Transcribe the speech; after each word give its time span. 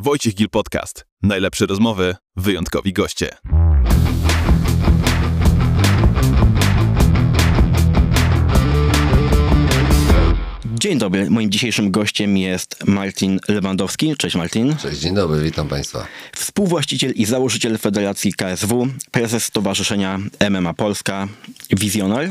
Wojciech 0.00 0.34
Gil 0.34 0.48
Podcast. 0.48 1.06
Najlepsze 1.22 1.66
rozmowy, 1.66 2.16
wyjątkowi 2.36 2.92
goście. 2.92 3.36
Dzień 10.80 10.98
dobry. 10.98 11.30
Moim 11.30 11.50
dzisiejszym 11.50 11.90
gościem 11.90 12.36
jest 12.36 12.86
Martin 12.86 13.40
Lewandowski. 13.48 14.16
Cześć 14.16 14.36
Martin. 14.36 14.76
Cześć, 14.76 15.00
dzień 15.00 15.14
dobry, 15.14 15.42
witam 15.42 15.68
Państwa. 15.68 16.06
Współwłaściciel 16.32 17.12
i 17.12 17.24
założyciel 17.24 17.78
Federacji 17.78 18.32
KSW, 18.32 18.88
prezes 19.10 19.44
Stowarzyszenia 19.44 20.18
MMA 20.50 20.74
Polska, 20.74 21.28
wizjoner. 21.70 22.30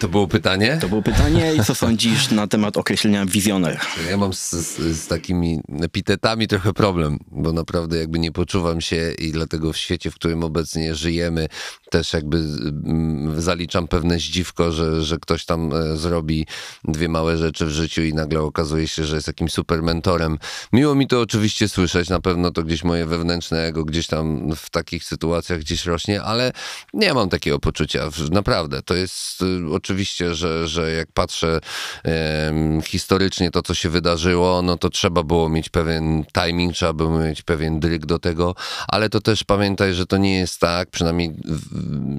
To 0.00 0.08
było 0.08 0.28
pytanie? 0.28 0.78
To 0.80 0.88
było 0.88 1.02
pytanie 1.02 1.54
i 1.54 1.64
co 1.64 1.74
sądzisz 1.84 2.30
na 2.30 2.46
temat 2.46 2.76
określenia 2.76 3.26
wizjoner? 3.26 3.80
Ja 4.10 4.16
mam 4.16 4.32
z, 4.32 4.50
z, 4.50 4.78
z, 4.96 5.06
takimi 5.06 5.60
epitetami 5.82 6.48
trochę 6.48 6.72
problem, 6.72 7.18
bo 7.30 7.52
naprawdę 7.52 7.98
jakby 7.98 8.18
nie 8.18 8.32
poczuwam 8.32 8.80
się 8.80 9.12
i 9.18 9.32
dlatego 9.32 9.72
w 9.72 9.76
świecie, 9.76 10.10
w 10.10 10.14
którym 10.14 10.44
obecnie 10.44 10.94
żyjemy, 10.94 11.48
też 11.90 12.12
jakby 12.12 12.36
mm, 12.36 13.40
zaliczam 13.40 13.88
pewne 13.88 14.18
zdziwko, 14.18 14.72
że, 14.72 15.02
że 15.02 15.18
ktoś 15.18 15.44
tam 15.44 15.72
e, 15.72 15.96
zrobi 15.96 16.46
dwie 16.84 17.08
małe 17.08 17.38
rzeczy 17.38 17.66
w 17.66 17.70
życiu 17.70 18.02
i 18.02 18.14
nagle 18.14 18.40
okazuje 18.40 18.88
się, 18.88 19.04
że 19.04 19.16
jest 19.16 19.26
jakimś 19.26 19.52
super 19.52 19.82
mentorem. 19.82 20.38
Miło 20.72 20.94
mi 20.94 21.06
to 21.06 21.20
oczywiście 21.20 21.68
słyszeć, 21.68 22.08
na 22.08 22.20
pewno 22.20 22.50
to 22.50 22.62
gdzieś 22.62 22.84
moje 22.84 23.06
wewnętrzne 23.06 23.62
ego 23.66 23.84
gdzieś 23.84 24.06
tam 24.06 24.54
w 24.56 24.70
takich 24.70 25.04
sytuacjach 25.04 25.60
gdzieś 25.60 25.86
rośnie, 25.86 26.22
ale 26.22 26.52
nie 26.94 27.14
mam 27.14 27.28
takiego 27.28 27.58
poczucia. 27.58 28.10
Naprawdę, 28.30 28.82
to 28.82 28.94
jest 28.94 29.42
y, 29.42 29.74
oczywiście, 29.84 30.34
że, 30.34 30.68
że 30.68 30.92
jak 30.92 31.12
patrzę 31.12 31.60
historycznie 32.84 33.50
to, 33.50 33.62
co 33.62 33.74
się 33.74 33.88
wydarzyło, 33.90 34.62
no 34.62 34.76
to 34.76 34.90
trzeba 34.90 35.22
było 35.22 35.48
mieć 35.48 35.68
pewien 35.68 36.24
timing, 36.24 36.74
trzeba 36.74 36.92
było 36.92 37.18
mieć 37.18 37.42
pewien 37.42 37.80
dryg 37.80 38.06
do 38.06 38.18
tego, 38.18 38.54
ale 38.88 39.08
to 39.08 39.20
też 39.20 39.44
pamiętaj, 39.44 39.94
że 39.94 40.06
to 40.06 40.16
nie 40.16 40.38
jest 40.38 40.60
tak, 40.60 40.90
przynajmniej 40.90 41.34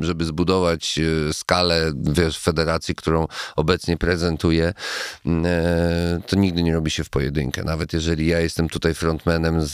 żeby 0.01 0.25
zbudować 0.25 0.99
e, 1.29 1.33
skalę 1.33 1.91
wiesz, 1.95 2.39
federacji, 2.39 2.95
którą 2.95 3.27
obecnie 3.55 3.97
prezentuję, 3.97 4.73
e, 5.25 6.21
to 6.27 6.35
nigdy 6.35 6.63
nie 6.63 6.73
robi 6.73 6.91
się 6.91 7.03
w 7.03 7.09
pojedynkę. 7.09 7.63
Nawet 7.63 7.93
jeżeli 7.93 8.27
ja 8.27 8.39
jestem 8.39 8.69
tutaj 8.69 8.93
frontmanem 8.93 9.61
z, 9.65 9.73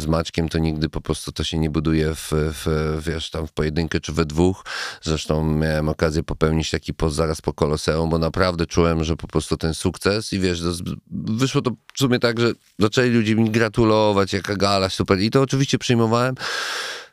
z 0.00 0.06
Maćkiem, 0.06 0.48
to 0.48 0.58
nigdy 0.58 0.88
po 0.88 1.00
prostu 1.00 1.32
to 1.32 1.44
się 1.44 1.58
nie 1.58 1.70
buduje 1.70 2.14
w, 2.14 2.30
w, 2.32 2.96
wiesz, 3.06 3.30
tam 3.30 3.46
w 3.46 3.52
pojedynkę 3.52 4.00
czy 4.00 4.12
we 4.12 4.24
dwóch. 4.24 4.64
Zresztą 5.02 5.44
miałem 5.44 5.88
okazję 5.88 6.22
popełnić 6.22 6.70
taki 6.70 6.94
post 6.94 7.16
zaraz 7.30 7.40
po 7.40 7.52
Koloseum, 7.52 8.10
bo 8.10 8.18
naprawdę 8.18 8.66
czułem, 8.66 9.04
że 9.04 9.16
po 9.16 9.28
prostu 9.28 9.56
ten 9.56 9.74
sukces 9.74 10.32
i 10.32 10.38
wiesz, 10.38 10.62
wyszło 11.10 11.62
to 11.62 11.70
w 11.94 11.98
sumie 11.98 12.18
tak, 12.18 12.40
że 12.40 12.52
zaczęli 12.78 13.10
ludzie 13.10 13.36
mi 13.36 13.50
gratulować, 13.50 14.32
jaka 14.32 14.56
gala, 14.56 14.88
super. 14.88 15.20
I 15.20 15.30
to 15.30 15.42
oczywiście 15.42 15.78
przyjmowałem 15.78 16.34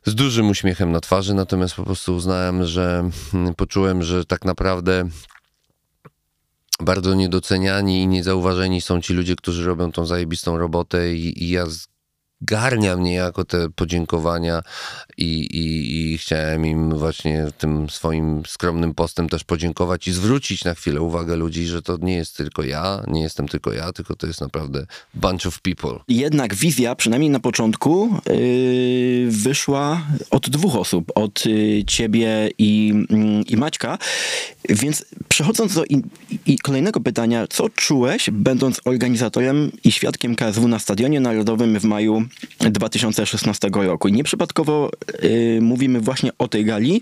z 0.06 0.16
dużym 0.16 0.50
uśmiechem 0.50 0.92
na 0.92 1.00
twarzy, 1.00 1.34
natomiast 1.34 1.76
po 1.76 1.84
prostu 1.84 2.16
uznałem, 2.16 2.66
że 2.66 3.10
mm, 3.34 3.56
poczułem, 3.56 4.04
że 4.04 4.26
tak 4.26 4.46
naprawdę 4.46 5.10
bardzo 6.80 7.14
niedoceniani 7.14 8.02
i 8.02 8.08
niezauważeni 8.08 8.82
są 8.82 9.02
ci 9.02 9.14
ludzie, 9.14 9.36
którzy 9.36 9.66
robią 9.66 9.92
tą 9.92 10.06
zajebistą 10.06 10.58
robotę 10.58 11.14
i, 11.14 11.44
i 11.44 11.50
ja 11.50 11.66
garnia 12.42 12.98
mnie 12.98 13.14
jako 13.14 13.46
te 13.46 13.70
podziękowania 13.70 14.62
i, 15.18 15.40
i, 15.40 16.14
i, 16.14 16.18
chciałem 16.18 16.66
im 16.66 16.98
właśnie 16.98 17.48
tym 17.58 17.90
swoim 17.90 18.44
skromnym 18.48 18.94
postem 18.94 19.30
też 19.30 19.44
podziękować 19.44 20.08
i 20.08 20.14
zwrócić 20.14 20.64
na 20.64 20.74
chwilę 20.74 21.02
uwagę 21.02 21.36
ludzi, 21.36 21.66
że 21.66 21.82
to 21.82 21.98
nie 22.02 22.16
jest 22.16 22.38
tylko 22.38 22.64
ja, 22.64 23.04
nie 23.08 23.22
jestem 23.22 23.48
tylko 23.48 23.74
ja, 23.74 23.94
tylko 23.94 24.16
to 24.16 24.28
jest 24.28 24.42
naprawdę 24.42 24.86
bunch 25.14 25.46
of 25.46 25.62
people. 25.62 26.00
Jednak 26.08 26.56
wizja, 26.56 26.96
przynajmniej 26.96 27.32
na 27.32 27.40
początku, 27.40 28.20
yy, 28.30 29.32
wyszła 29.32 30.02
od 30.32 30.50
dwóch 30.50 30.76
osób, 30.76 31.12
od 31.16 31.46
yy, 31.46 31.84
ciebie 31.86 32.50
i, 32.58 32.94
yy, 33.10 33.42
i 33.48 33.58
Maćka, 33.58 33.98
więc 34.70 35.06
przechodząc 35.28 35.76
do 35.76 35.86
i, 35.86 36.02
i 36.46 36.60
kolejnego 36.60 37.00
pytania, 37.00 37.48
co 37.50 37.70
czułeś, 37.70 38.30
będąc 38.30 38.82
organizatorem 38.86 39.72
i 39.84 39.92
świadkiem 39.92 40.36
KSW 40.36 40.68
na 40.68 40.80
Stadionie 40.80 41.20
Narodowym 41.20 41.80
w 41.80 41.84
maju 41.84 42.27
2016 42.60 43.70
roku. 43.74 44.08
I 44.08 44.12
nieprzypadkowo 44.14 44.92
y, 45.24 45.60
mówimy 45.62 46.02
właśnie 46.02 46.32
o 46.38 46.48
tej 46.48 46.66
gali. 46.66 47.02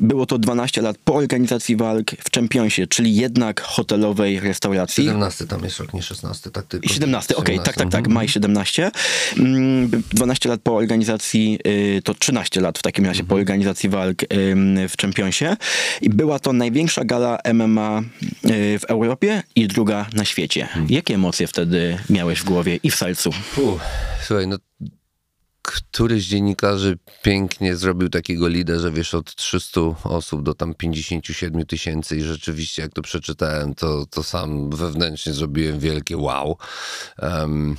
Było 0.00 0.26
to 0.26 0.38
12 0.38 0.82
lat 0.82 0.96
po 1.04 1.14
organizacji 1.14 1.76
walk 1.76 2.10
w 2.10 2.34
Championsie, 2.34 2.86
czyli 2.86 3.16
jednak 3.16 3.60
hotelowej 3.60 4.40
restauracji. 4.40 5.04
17 5.04 5.46
tam 5.46 5.64
jest 5.64 5.78
rok, 5.78 5.92
nie 5.94 6.02
16, 6.02 6.50
tak 6.50 6.66
tylko. 6.66 6.88
17, 6.88 7.36
okej, 7.36 7.54
okay, 7.54 7.66
tak, 7.66 7.76
tak, 7.76 7.90
tak, 7.90 8.08
maj 8.08 8.28
17. 8.28 8.90
12 9.36 10.48
mm, 10.48 10.50
lat 10.52 10.60
po 10.60 10.76
organizacji, 10.76 11.58
y, 11.66 12.02
to 12.04 12.14
13 12.14 12.60
lat 12.60 12.78
w 12.78 12.82
takim 12.82 13.06
razie 13.06 13.24
po 13.24 13.34
mhm. 13.34 13.40
organizacji 13.40 13.88
walk 13.88 14.16
w 14.88 14.92
Championsie. 15.00 15.56
I 16.00 16.10
była 16.10 16.38
to 16.38 16.52
największa 16.52 17.04
gala 17.04 17.38
MMA 17.54 18.02
y, 18.44 18.78
w 18.78 18.84
Europie 18.84 19.42
i 19.56 19.68
druga 19.68 20.06
na 20.12 20.24
świecie. 20.24 20.62
Mhm. 20.62 20.86
Jakie 20.90 21.14
emocje 21.14 21.46
wtedy 21.46 21.98
miałeś 22.10 22.38
w 22.38 22.44
głowie 22.44 22.78
i 22.82 22.90
w 22.90 22.94
sercu? 22.94 23.30
Słuchaj, 24.28 24.46
no 24.46 24.56
któryś 25.62 26.24
z 26.24 26.26
dziennikarzy 26.26 26.98
pięknie 27.22 27.76
zrobił 27.76 28.08
takiego 28.08 28.48
lida, 28.48 28.78
że 28.78 28.92
wiesz, 28.92 29.14
od 29.14 29.34
300 29.34 29.80
osób 30.04 30.42
do 30.42 30.54
tam 30.54 30.74
57 30.74 31.66
tysięcy 31.66 32.16
i 32.16 32.20
rzeczywiście 32.20 32.82
jak 32.82 32.92
to 32.92 33.02
przeczytałem, 33.02 33.74
to, 33.74 34.06
to 34.06 34.22
sam 34.22 34.70
wewnętrznie 34.70 35.32
zrobiłem 35.32 35.78
wielkie 35.78 36.16
wow. 36.16 36.56
Um, 37.22 37.76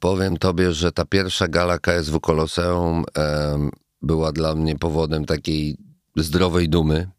powiem 0.00 0.36
tobie, 0.36 0.72
że 0.72 0.92
ta 0.92 1.04
pierwsza 1.04 1.48
gala 1.48 1.78
KSW 1.78 2.20
Koloseum 2.20 3.04
um, 3.16 3.70
była 4.02 4.32
dla 4.32 4.54
mnie 4.54 4.78
powodem 4.78 5.24
takiej 5.24 5.76
zdrowej 6.16 6.68
dumy. 6.68 7.10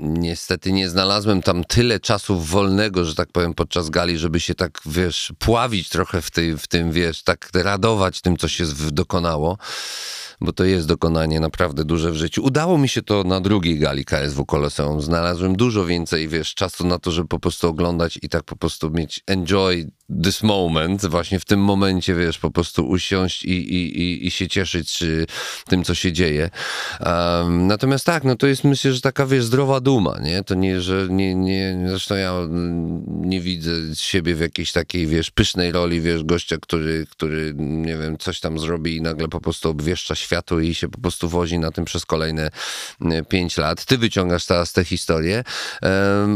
Niestety 0.00 0.72
nie 0.72 0.88
znalazłem 0.88 1.42
tam 1.42 1.64
tyle 1.64 2.00
czasu 2.00 2.40
wolnego, 2.40 3.04
że 3.04 3.14
tak 3.14 3.28
powiem, 3.32 3.54
podczas 3.54 3.90
gali, 3.90 4.18
żeby 4.18 4.40
się 4.40 4.54
tak, 4.54 4.80
wiesz, 4.86 5.32
pławić 5.38 5.88
trochę 5.88 6.22
w, 6.22 6.30
tej, 6.30 6.58
w 6.58 6.66
tym, 6.66 6.92
wiesz, 6.92 7.22
tak 7.22 7.50
radować 7.54 8.20
tym, 8.20 8.36
co 8.36 8.48
się 8.48 8.64
dokonało 8.92 9.58
bo 10.40 10.52
to 10.52 10.64
jest 10.64 10.88
dokonanie 10.88 11.40
naprawdę 11.40 11.84
duże 11.84 12.12
w 12.12 12.16
życiu. 12.16 12.44
Udało 12.44 12.78
mi 12.78 12.88
się 12.88 13.02
to 13.02 13.24
na 13.24 13.40
drugiej 13.40 13.78
gali 13.78 14.04
KSW 14.04 14.44
Koloseum. 14.44 15.00
Znalazłem 15.00 15.56
dużo 15.56 15.86
więcej, 15.86 16.28
wiesz, 16.28 16.54
czasu 16.54 16.86
na 16.86 16.98
to, 16.98 17.10
żeby 17.10 17.28
po 17.28 17.38
prostu 17.38 17.68
oglądać 17.68 18.18
i 18.22 18.28
tak 18.28 18.44
po 18.44 18.56
prostu 18.56 18.90
mieć 18.90 19.20
enjoy 19.26 19.90
this 20.22 20.42
moment, 20.42 21.06
właśnie 21.06 21.40
w 21.40 21.44
tym 21.44 21.60
momencie, 21.60 22.14
wiesz, 22.14 22.38
po 22.38 22.50
prostu 22.50 22.88
usiąść 22.88 23.44
i, 23.44 23.74
i, 23.74 24.02
i, 24.02 24.26
i 24.26 24.30
się 24.30 24.48
cieszyć 24.48 25.04
tym, 25.68 25.84
co 25.84 25.94
się 25.94 26.12
dzieje. 26.12 26.50
Um, 27.06 27.66
natomiast 27.66 28.06
tak, 28.06 28.24
no 28.24 28.36
to 28.36 28.46
jest 28.46 28.64
myślę, 28.64 28.92
że 28.92 29.00
taka, 29.00 29.26
wiesz, 29.26 29.44
zdrowa 29.44 29.80
duma, 29.80 30.18
nie? 30.18 30.44
To 30.44 30.54
nie, 30.54 30.80
że 30.80 31.06
nie, 31.10 31.34
nie, 31.34 31.84
zresztą 31.88 32.14
ja 32.14 32.34
nie 33.06 33.40
widzę 33.40 33.70
siebie 33.94 34.34
w 34.34 34.40
jakiejś 34.40 34.72
takiej, 34.72 35.06
wiesz, 35.06 35.30
pysznej 35.30 35.72
roli, 35.72 36.00
wiesz, 36.00 36.24
gościa, 36.24 36.56
który, 36.62 37.06
który, 37.10 37.54
nie 37.56 37.96
wiem, 37.96 38.18
coś 38.18 38.40
tam 38.40 38.58
zrobi 38.58 38.96
i 38.96 39.02
nagle 39.02 39.28
po 39.28 39.40
prostu 39.40 39.70
obwieszcza 39.70 40.14
światu 40.30 40.60
i 40.60 40.74
się 40.74 40.88
po 40.88 41.00
prostu 41.00 41.28
wozi 41.28 41.58
na 41.58 41.70
tym 41.70 41.84
przez 41.84 42.06
kolejne 42.06 42.50
pięć 43.28 43.56
lat. 43.56 43.84
Ty 43.84 43.98
wyciągasz 43.98 44.46
teraz 44.46 44.72
tę 44.72 44.84
historię, 44.84 45.44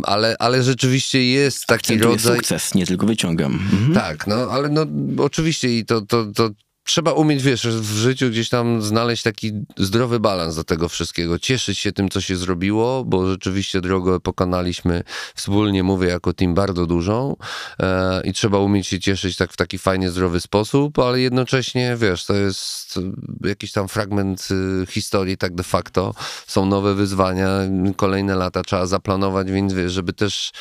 ale, 0.03 0.37
ale 0.39 0.63
rzeczywiście 0.63 1.31
jest 1.31 1.67
taki 1.67 1.75
Akcentuję 1.75 2.11
rodzaj... 2.11 2.37
sukces, 2.37 2.75
nie 2.75 2.87
tylko 2.87 3.07
wyciągam. 3.07 3.53
Mhm. 3.53 3.95
Tak, 3.95 4.27
no 4.27 4.35
ale 4.35 4.69
no 4.69 4.87
oczywiście 5.19 5.79
i 5.79 5.85
to, 5.85 6.01
to, 6.01 6.25
to 6.35 6.51
trzeba 6.85 7.13
umieć, 7.13 7.43
wiesz, 7.43 7.67
w 7.69 7.97
życiu 7.97 8.31
gdzieś 8.31 8.49
tam 8.49 8.83
znaleźć 8.83 9.23
taki 9.23 9.53
zdrowy 9.77 10.21
balans 10.21 10.57
do 10.57 10.65
tego 10.65 10.89
wszystkiego. 10.89 11.39
Cieszyć 11.39 11.79
się 11.79 11.93
tym, 11.93 12.09
co 12.09 12.21
się 12.21 12.37
zrobiło, 12.37 13.05
bo 13.05 13.31
rzeczywiście 13.31 13.81
drogę 13.81 14.21
pokonaliśmy 14.21 15.03
wspólnie, 15.35 15.83
mówię, 15.83 16.09
jako 16.09 16.33
team 16.33 16.55
bardzo 16.55 16.87
dużą 16.87 17.37
e, 17.81 18.23
i 18.25 18.33
trzeba 18.33 18.59
umieć 18.59 18.87
się 18.87 19.01
cieszyć 19.01 19.37
tak 19.37 19.53
w 19.53 19.57
taki 19.57 19.79
fajnie 19.79 20.11
zdrowy 20.11 20.41
sposób, 20.41 20.99
ale 20.99 21.21
jednocześnie, 21.21 21.97
wiesz, 21.97 22.25
to 22.25 22.35
jest 22.35 23.01
jakiś 23.45 23.73
tam 23.73 23.89
fragment 23.89 24.49
y, 24.51 24.87
historii, 24.87 25.37
tak 25.37 25.55
de 25.55 25.63
facto. 25.63 26.15
Są 26.47 26.67
nowe 26.67 26.95
wyzwania, 26.95 27.49
kolejne 27.97 28.35
lata 28.35 28.63
trzeba 28.63 28.87
zaplanować, 28.87 29.51
więc 29.51 29.73
wiesz, 29.73 29.93
żeby 29.93 30.13
też 30.13 30.53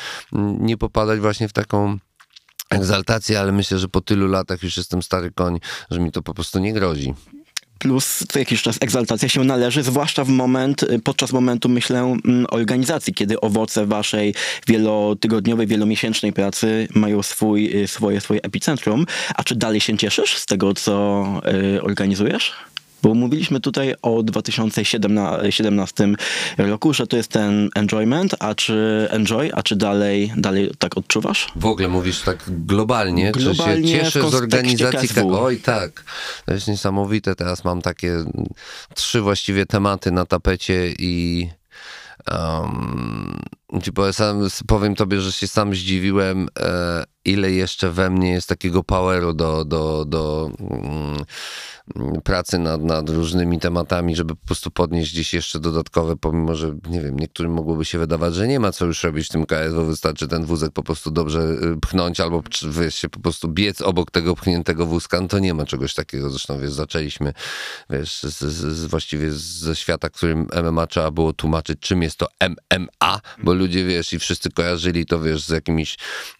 nie 0.58 0.76
popadać 0.76 1.20
właśnie 1.20 1.48
w 1.48 1.52
taką 1.52 1.98
egzaltację, 2.74 3.40
ale 3.40 3.52
myślę, 3.52 3.78
że 3.78 3.88
po 3.88 4.00
tylu 4.00 4.28
latach 4.28 4.62
już 4.62 4.76
jestem 4.76 5.02
stary 5.02 5.30
koń, 5.30 5.60
że 5.90 6.00
mi 6.00 6.12
to 6.12 6.22
po 6.22 6.34
prostu 6.34 6.58
nie 6.58 6.72
grozi 6.72 7.14
plus 7.84 8.24
co 8.28 8.38
jakiś 8.38 8.62
czas 8.62 8.76
egzaltacja 8.80 9.28
się 9.28 9.44
należy, 9.44 9.82
zwłaszcza 9.82 10.24
w 10.24 10.28
moment, 10.28 10.82
y, 10.82 10.98
podczas 10.98 11.32
momentu, 11.32 11.68
myślę, 11.68 11.98
mm, 11.98 12.46
organizacji, 12.50 13.14
kiedy 13.14 13.40
owoce 13.40 13.86
waszej 13.86 14.34
wielotygodniowej, 14.66 15.66
wielomiesięcznej 15.66 16.32
pracy 16.32 16.88
mają 16.94 17.22
swój, 17.22 17.82
y, 17.82 17.88
swoje, 17.88 18.20
swoje 18.20 18.42
epicentrum. 18.42 19.06
A 19.34 19.44
czy 19.44 19.54
dalej 19.56 19.80
się 19.80 19.96
cieszysz 19.98 20.36
z 20.36 20.46
tego, 20.46 20.74
co 20.74 21.24
y, 21.76 21.82
organizujesz? 21.82 22.52
Bo 23.04 23.14
mówiliśmy 23.14 23.60
tutaj 23.60 23.94
o 24.02 24.22
2017 24.22 26.08
roku, 26.58 26.94
że 26.94 27.06
to 27.06 27.16
jest 27.16 27.30
ten 27.30 27.68
enjoyment, 27.74 28.34
a 28.40 28.54
czy 28.54 29.08
enjoy, 29.10 29.50
a 29.54 29.62
czy 29.62 29.76
dalej, 29.76 30.32
dalej 30.36 30.70
tak 30.78 30.98
odczuwasz? 30.98 31.52
W 31.56 31.66
ogóle 31.66 31.88
mówisz 31.88 32.20
tak 32.20 32.38
globalnie, 32.48 33.32
Globalnie 33.32 33.82
czy 33.92 33.98
się 33.98 34.04
cieszę 34.04 34.30
z 34.30 34.34
organizacji? 34.34 35.08
KSW. 35.08 35.30
Ka- 35.30 35.40
Oj 35.40 35.56
tak, 35.56 36.04
to 36.46 36.54
jest 36.54 36.68
niesamowite. 36.68 37.34
Teraz 37.34 37.64
mam 37.64 37.82
takie 37.82 38.24
trzy 38.94 39.20
właściwie 39.20 39.66
tematy 39.66 40.10
na 40.10 40.26
tapecie 40.26 40.92
i 40.98 41.48
um, 42.30 43.40
ci 43.82 43.92
powiem, 43.92 44.14
powiem 44.66 44.94
tobie, 44.94 45.20
że 45.20 45.32
się 45.32 45.48
sam 45.48 45.74
zdziwiłem, 45.74 46.48
e, 46.58 47.04
ile 47.24 47.52
jeszcze 47.52 47.90
we 47.90 48.10
mnie 48.10 48.30
jest 48.30 48.48
takiego 48.48 48.82
poweru 48.82 49.32
do, 49.32 49.64
do, 49.64 50.04
do 50.04 50.50
mm, 50.60 51.24
pracy 52.24 52.58
nad, 52.58 52.82
nad 52.82 53.10
różnymi 53.10 53.58
tematami, 53.60 54.16
żeby 54.16 54.36
po 54.36 54.46
prostu 54.46 54.70
podnieść 54.70 55.12
gdzieś 55.12 55.34
jeszcze 55.34 55.60
dodatkowe, 55.60 56.16
pomimo, 56.16 56.54
że 56.54 56.74
nie 56.88 57.00
wiem, 57.00 57.18
niektórym 57.18 57.52
mogłoby 57.52 57.84
się 57.84 57.98
wydawać, 57.98 58.34
że 58.34 58.48
nie 58.48 58.60
ma 58.60 58.72
co 58.72 58.86
już 58.86 59.04
robić 59.04 59.26
w 59.26 59.30
tym 59.30 59.46
KSW, 59.46 59.84
wystarczy 59.84 60.28
ten 60.28 60.44
wózek 60.44 60.72
po 60.72 60.82
prostu 60.82 61.10
dobrze 61.10 61.40
y, 61.40 61.80
pchnąć 61.80 62.20
albo 62.20 62.42
wiesz, 62.68 62.94
się 62.94 63.08
po 63.08 63.20
prostu 63.20 63.48
biec 63.48 63.80
obok 63.80 64.10
tego 64.10 64.34
pchniętego 64.34 64.86
wózka, 64.86 65.20
no 65.20 65.28
to 65.28 65.38
nie 65.38 65.54
ma 65.54 65.64
czegoś 65.64 65.94
takiego, 65.94 66.30
zresztą 66.30 66.58
wiesz, 66.58 66.72
zaczęliśmy 66.72 67.32
wiesz, 67.90 68.14
z, 68.14 68.38
z, 68.38 68.52
z, 68.52 68.86
właściwie 68.86 69.32
ze 69.32 69.76
świata, 69.76 70.10
którym 70.10 70.46
MMA 70.64 70.86
trzeba 70.86 71.10
było 71.10 71.32
tłumaczyć, 71.32 71.80
czym 71.80 72.02
jest 72.02 72.16
to 72.16 72.26
MMA, 72.48 73.20
bo 73.42 73.54
ludzie, 73.64 73.84
wiesz, 73.84 74.12
i 74.12 74.18
wszyscy 74.18 74.50
kojarzyli 74.50 75.06
to, 75.06 75.20
wiesz, 75.20 75.44
z 75.44 75.48
jakimiś 75.48 75.96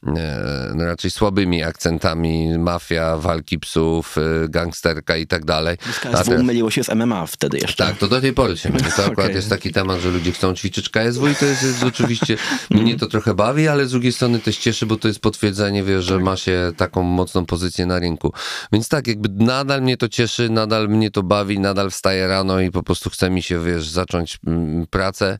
e, 0.06 0.72
no 0.74 0.84
raczej 0.84 1.10
słabymi 1.10 1.62
akcentami, 1.62 2.58
mafia, 2.58 3.16
walki 3.16 3.58
psów, 3.58 4.16
e, 4.18 4.48
gangsterka 4.48 5.16
i 5.16 5.26
tak 5.26 5.44
dalej. 5.44 5.76
KSW 5.78 6.00
teraz- 6.00 6.42
myliło 6.42 6.70
się 6.70 6.84
z 6.84 6.88
MMA 6.88 7.26
wtedy 7.26 7.58
jeszcze. 7.58 7.84
tak, 7.84 7.98
to 7.98 8.08
do 8.08 8.20
tej 8.20 8.32
pory 8.32 8.56
się 8.56 8.70
myli. 8.70 8.84
To 8.96 9.04
akurat 9.10 9.18
Okej. 9.18 9.36
jest 9.36 9.48
taki 9.48 9.72
temat, 9.72 10.00
że 10.00 10.10
ludzie 10.10 10.32
chcą 10.32 10.54
ćwiczyć 10.54 10.88
KSW 10.88 11.28
i 11.28 11.34
to 11.34 11.44
jest, 11.44 11.62
jest 11.62 11.82
oczywiście, 11.82 12.36
mnie 12.70 12.98
to 12.98 13.06
trochę 13.06 13.34
bawi, 13.34 13.68
ale 13.68 13.86
z 13.86 13.90
drugiej 13.90 14.12
strony 14.12 14.38
też 14.38 14.58
cieszy, 14.58 14.86
bo 14.86 14.96
to 14.96 15.08
jest 15.08 15.20
potwierdzenie, 15.20 15.82
wiesz, 15.82 16.04
że 16.04 16.18
ma 16.18 16.36
się 16.36 16.72
taką 16.76 17.02
mocną 17.02 17.46
pozycję 17.46 17.86
na 17.86 17.98
rynku. 17.98 18.32
Więc 18.72 18.88
tak, 18.88 19.06
jakby 19.06 19.44
nadal 19.44 19.82
mnie 19.82 19.96
to 19.96 20.08
cieszy, 20.08 20.48
nadal 20.48 20.88
mnie 20.88 21.10
to 21.10 21.22
bawi, 21.22 21.58
nadal 21.58 21.90
wstaję 21.90 22.28
rano 22.28 22.60
i 22.60 22.70
po 22.70 22.82
prostu 22.82 23.10
chce 23.10 23.30
mi 23.30 23.42
się, 23.42 23.64
wiesz, 23.64 23.88
zacząć 23.88 24.38
mm, 24.46 24.86
pracę. 24.86 25.38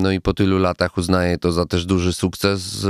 No 0.00 0.10
i 0.12 0.20
po 0.20 0.34
tylu 0.34 0.45
latach 0.58 0.98
uznaję 0.98 1.38
to 1.38 1.52
za 1.52 1.66
też 1.66 1.86
duży 1.86 2.12
sukces. 2.12 2.86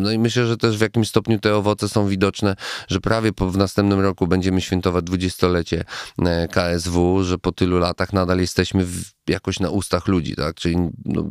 No 0.00 0.10
i 0.10 0.18
myślę, 0.18 0.46
że 0.46 0.56
też 0.56 0.78
w 0.78 0.80
jakimś 0.80 1.08
stopniu 1.08 1.38
te 1.38 1.56
owoce 1.56 1.88
są 1.88 2.06
widoczne, 2.08 2.56
że 2.88 3.00
prawie 3.00 3.32
po, 3.32 3.50
w 3.50 3.56
następnym 3.56 4.00
roku 4.00 4.26
będziemy 4.26 4.60
świętować 4.60 5.04
dwudziestolecie 5.04 5.84
e, 6.18 6.48
KSW, 6.48 7.24
że 7.24 7.38
po 7.38 7.52
tylu 7.52 7.78
latach 7.78 8.12
nadal 8.12 8.38
jesteśmy 8.38 8.84
w, 8.84 9.04
jakoś 9.26 9.60
na 9.60 9.70
ustach 9.70 10.08
ludzi, 10.08 10.36
tak? 10.36 10.54
Czyli 10.54 10.76
no, 11.04 11.24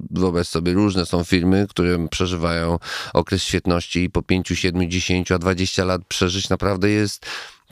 sobie, 0.43 0.73
różne 0.73 1.05
są 1.05 1.23
firmy, 1.23 1.65
które 1.69 2.07
przeżywają 2.07 2.79
okres 3.13 3.43
świetności 3.43 4.03
i 4.03 4.09
po 4.09 4.21
5, 4.21 4.47
7, 4.47 4.91
10, 4.91 5.31
a 5.31 5.37
20 5.37 5.85
lat 5.85 6.01
przeżyć 6.07 6.49
naprawdę 6.49 6.89
jest 6.89 7.25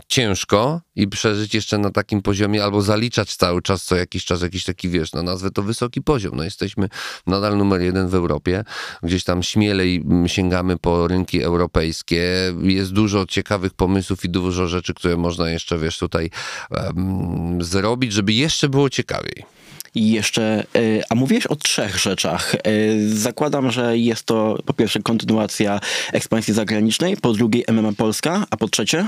ciężko 0.07 0.81
i 0.95 1.07
przeżyć 1.07 1.55
jeszcze 1.55 1.77
na 1.77 1.91
takim 1.91 2.21
poziomie, 2.21 2.63
albo 2.63 2.81
zaliczać 2.81 3.35
cały 3.35 3.61
czas 3.61 3.83
co 3.83 3.95
jakiś 3.95 4.25
czas 4.25 4.41
jakiś 4.41 4.63
taki, 4.63 4.89
wiesz, 4.89 5.13
no 5.13 5.23
nazwę 5.23 5.51
to 5.51 5.63
wysoki 5.63 6.01
poziom. 6.01 6.35
No 6.35 6.43
jesteśmy 6.43 6.89
nadal 7.27 7.57
numer 7.57 7.81
jeden 7.81 8.07
w 8.07 8.15
Europie, 8.15 8.63
gdzieś 9.03 9.23
tam 9.23 9.43
śmielej 9.43 9.95
mm, 9.95 10.27
sięgamy 10.27 10.77
po 10.77 11.07
rynki 11.07 11.43
europejskie. 11.43 12.23
Jest 12.61 12.93
dużo 12.93 13.25
ciekawych 13.25 13.73
pomysłów 13.73 14.25
i 14.25 14.29
dużo 14.29 14.67
rzeczy, 14.67 14.93
które 14.93 15.17
można 15.17 15.49
jeszcze, 15.49 15.77
wiesz, 15.77 15.97
tutaj 15.97 16.29
em, 16.71 17.63
zrobić, 17.63 18.13
żeby 18.13 18.33
jeszcze 18.33 18.69
było 18.69 18.89
ciekawiej. 18.89 19.56
I 19.95 20.11
jeszcze, 20.11 20.63
y, 20.75 21.01
a 21.09 21.15
mówiłeś 21.15 21.47
o 21.47 21.55
trzech 21.55 21.97
rzeczach. 21.97 22.55
Y, 22.67 23.17
Zakładam, 23.17 23.71
że 23.71 23.97
jest 23.97 24.23
to 24.23 24.57
po 24.65 24.73
pierwsze 24.73 24.99
kontynuacja 24.99 25.79
ekspansji 26.13 26.53
zagranicznej, 26.53 27.17
po 27.17 27.33
drugie 27.33 27.63
MMA 27.71 27.91
Polska, 27.97 28.45
a 28.49 28.57
po 28.57 28.67
trzecie? 28.67 29.05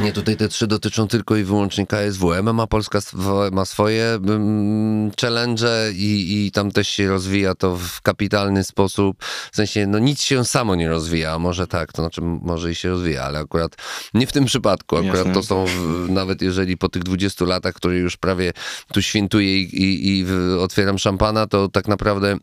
Nie, 0.00 0.12
tutaj 0.12 0.36
te 0.36 0.48
trzy 0.48 0.66
dotyczą 0.66 1.08
tylko 1.08 1.36
i 1.36 1.44
wyłącznie 1.44 1.86
KSW. 1.86 2.34
MMA 2.42 2.66
Polska 2.66 2.98
ma 3.52 3.64
swoje 3.64 4.04
mm, 4.04 5.10
challenge 5.20 5.92
i, 5.94 6.44
i 6.46 6.50
tam 6.52 6.70
też 6.70 6.88
się 6.88 7.08
rozwija 7.08 7.54
to 7.54 7.76
w 7.76 8.00
kapitalny 8.02 8.64
sposób. 8.64 9.24
W 9.52 9.56
sensie, 9.56 9.86
no 9.86 9.98
nic 9.98 10.22
się 10.22 10.44
samo 10.44 10.74
nie 10.74 10.88
rozwija, 10.88 11.32
a 11.32 11.38
może 11.38 11.66
tak, 11.66 11.92
to 11.92 12.02
znaczy 12.02 12.20
może 12.22 12.70
i 12.70 12.74
się 12.74 12.88
rozwija, 12.88 13.22
ale 13.22 13.38
akurat 13.38 13.76
nie 14.14 14.26
w 14.26 14.32
tym 14.32 14.44
przypadku. 14.44 14.96
Akurat 14.96 15.16
Jasne. 15.16 15.32
to 15.34 15.42
są, 15.42 15.66
w- 15.66 16.10
nawet 16.10 16.42
jeżeli 16.42 16.76
po 16.76 16.88
tych 16.88 17.02
20 17.02 17.44
latach, 17.44 17.74
które 17.74 17.96
już 17.96 18.16
prawie 18.16 18.52
tu 18.92 19.02
świętuję 19.02 19.58
i, 19.60 19.82
i, 19.82 20.03
i 20.04 20.26
otwieram 20.60 20.98
szampana, 20.98 21.46
to 21.46 21.68
tak 21.68 21.88
naprawdę 21.88 22.38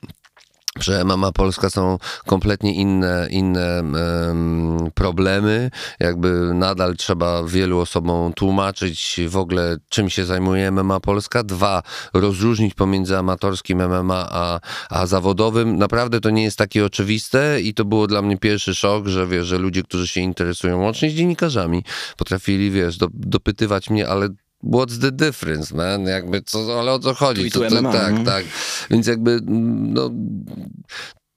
że 0.79 1.03
MMA 1.03 1.31
Polska 1.31 1.69
są 1.69 1.97
kompletnie 2.25 2.73
inne, 2.73 3.27
inne 3.29 3.79
em, 3.79 4.91
problemy. 4.93 5.71
Jakby 5.99 6.51
nadal 6.53 6.95
trzeba 6.95 7.43
wielu 7.43 7.79
osobom 7.79 8.33
tłumaczyć 8.33 9.19
w 9.27 9.37
ogóle, 9.37 9.77
czym 9.89 10.09
się 10.09 10.25
zajmuje 10.25 10.71
MMA 10.71 10.99
Polska. 10.99 11.43
Dwa, 11.43 11.83
rozróżnić 12.13 12.73
pomiędzy 12.73 13.17
amatorskim 13.17 13.87
MMA 13.87 14.27
a, 14.31 14.59
a 14.89 15.05
zawodowym. 15.05 15.77
Naprawdę 15.77 16.19
to 16.19 16.29
nie 16.29 16.43
jest 16.43 16.57
takie 16.57 16.85
oczywiste 16.85 17.61
i 17.61 17.73
to 17.73 17.85
było 17.85 18.07
dla 18.07 18.21
mnie 18.21 18.37
pierwszy 18.37 18.75
szok, 18.75 19.07
że 19.07 19.27
wiesz, 19.27 19.47
że 19.47 19.57
ludzie, 19.57 19.83
którzy 19.83 20.07
się 20.07 20.21
interesują, 20.21 20.81
łącznie 20.81 21.09
z 21.09 21.13
dziennikarzami, 21.13 21.83
potrafili, 22.17 22.71
wiesz, 22.71 22.97
do, 22.97 23.07
dopytywać 23.13 23.89
mnie, 23.89 24.07
ale 24.07 24.29
what's 24.63 24.97
the 24.97 25.11
difference, 25.11 25.75
man? 25.75 26.07
Jakby, 26.07 26.41
co, 26.41 26.79
ale 26.79 26.91
o 26.91 26.99
co 26.99 27.13
chodzi? 27.13 27.51
To- 27.51 27.59
MMA, 27.69 27.91
tak, 27.91 28.13
no. 28.13 28.23
tak. 28.25 28.45
Więc 28.89 29.07
jakby, 29.07 29.39
no, 29.45 30.09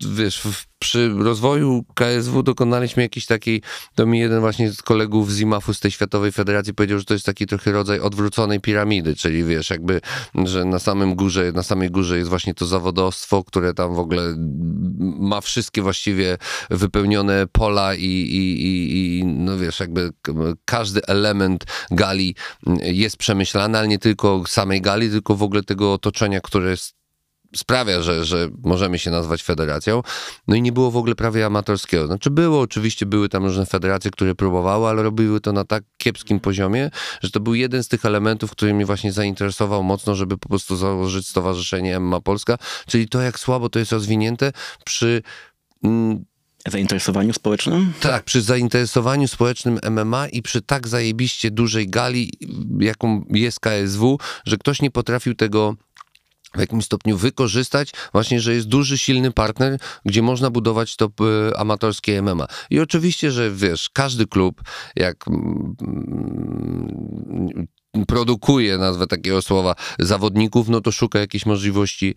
wiesz, 0.06 0.40
w, 0.40 0.66
przy 0.78 1.14
rozwoju 1.18 1.84
KSW 1.94 2.42
dokonaliśmy 2.42 3.02
jakiejś 3.02 3.26
takiej, 3.26 3.62
to 3.94 4.06
mi 4.06 4.18
jeden 4.18 4.40
właśnie 4.40 4.72
z 4.72 4.82
kolegów 4.82 5.32
z 5.32 5.40
IMAF-u, 5.40 5.74
z 5.74 5.80
tej 5.80 5.90
Światowej 5.90 6.32
Federacji 6.32 6.74
powiedział, 6.74 6.98
że 6.98 7.04
to 7.04 7.14
jest 7.14 7.26
taki 7.26 7.46
trochę 7.46 7.72
rodzaj 7.72 8.00
odwróconej 8.00 8.60
piramidy, 8.60 9.16
czyli 9.16 9.44
wiesz, 9.44 9.70
jakby, 9.70 10.00
że 10.44 10.64
na 10.64 10.78
samym 10.78 11.14
górze, 11.14 11.52
na 11.52 11.62
samej 11.62 11.90
górze 11.90 12.18
jest 12.18 12.30
właśnie 12.30 12.54
to 12.54 12.66
zawodowstwo, 12.66 13.44
które 13.44 13.74
tam 13.74 13.94
w 13.94 13.98
ogóle 13.98 14.34
ma 15.18 15.40
wszystkie 15.40 15.82
właściwie 15.82 16.38
wypełnione 16.70 17.46
pola 17.52 17.94
i, 17.94 18.04
i, 18.04 18.66
i, 18.66 19.18
i 19.18 19.24
no 19.24 19.58
wiesz, 19.58 19.80
jakby 19.80 20.10
każdy 20.64 21.06
element 21.06 21.64
gali 21.90 22.34
jest 22.82 23.16
przemyślany, 23.16 23.78
ale 23.78 23.88
nie 23.88 23.98
tylko 23.98 24.42
samej 24.46 24.80
gali, 24.80 25.10
tylko 25.10 25.34
w 25.34 25.42
ogóle 25.42 25.62
tego 25.62 25.92
otoczenia, 25.92 26.40
które 26.40 26.70
jest 26.70 27.03
sprawia, 27.56 28.02
że, 28.02 28.24
że 28.24 28.48
możemy 28.62 28.98
się 28.98 29.10
nazwać 29.10 29.42
federacją. 29.42 30.02
No 30.48 30.56
i 30.56 30.62
nie 30.62 30.72
było 30.72 30.90
w 30.90 30.96
ogóle 30.96 31.14
prawie 31.14 31.46
amatorskiego. 31.46 32.06
Znaczy 32.06 32.30
było, 32.30 32.60
oczywiście 32.60 33.06
były 33.06 33.28
tam 33.28 33.44
różne 33.44 33.66
federacje, 33.66 34.10
które 34.10 34.34
próbowały, 34.34 34.88
ale 34.88 35.02
robiły 35.02 35.40
to 35.40 35.52
na 35.52 35.64
tak 35.64 35.84
kiepskim 35.96 36.40
poziomie, 36.40 36.90
że 37.22 37.30
to 37.30 37.40
był 37.40 37.54
jeden 37.54 37.82
z 37.84 37.88
tych 37.88 38.04
elementów, 38.04 38.50
który 38.50 38.74
mnie 38.74 38.86
właśnie 38.86 39.12
zainteresował 39.12 39.82
mocno, 39.82 40.14
żeby 40.14 40.38
po 40.38 40.48
prostu 40.48 40.76
założyć 40.76 41.28
Stowarzyszenie 41.28 42.00
MMA 42.00 42.20
Polska, 42.20 42.58
czyli 42.86 43.08
to, 43.08 43.20
jak 43.20 43.38
słabo 43.38 43.68
to 43.68 43.78
jest 43.78 43.92
rozwinięte 43.92 44.52
przy 44.84 45.22
mm, 45.84 46.24
Zainteresowaniu 46.68 47.32
społecznym? 47.32 47.92
tak, 48.00 48.24
przy 48.24 48.42
zainteresowaniu 48.42 49.28
społecznym 49.28 49.78
MMA 49.90 50.28
i 50.28 50.42
przy 50.42 50.62
tak 50.62 50.88
zajebiście 50.88 51.50
dużej 51.50 51.88
gali, 51.88 52.32
jaką 52.80 53.24
jest 53.30 53.60
KSW, 53.60 54.18
że 54.44 54.56
ktoś 54.56 54.82
nie 54.82 54.90
potrafił 54.90 55.34
tego 55.34 55.76
w 56.54 56.60
jakimś 56.60 56.84
stopniu 56.84 57.16
wykorzystać, 57.16 57.90
właśnie, 58.12 58.40
że 58.40 58.54
jest 58.54 58.68
duży, 58.68 58.98
silny 58.98 59.30
partner, 59.32 59.78
gdzie 60.04 60.22
można 60.22 60.50
budować 60.50 60.96
to 60.96 61.06
e, 61.50 61.56
amatorskie 61.58 62.22
MMA. 62.22 62.46
I 62.70 62.80
oczywiście, 62.80 63.30
że 63.30 63.50
wiesz, 63.50 63.90
każdy 63.92 64.26
klub, 64.26 64.62
jak 64.96 65.28
mm, 65.28 65.76
produkuje, 68.08 68.78
nazwę 68.78 69.06
takiego 69.06 69.42
słowa, 69.42 69.74
zawodników, 69.98 70.68
no 70.68 70.80
to 70.80 70.92
szuka 70.92 71.18
jakiejś 71.18 71.46
możliwości, 71.46 72.14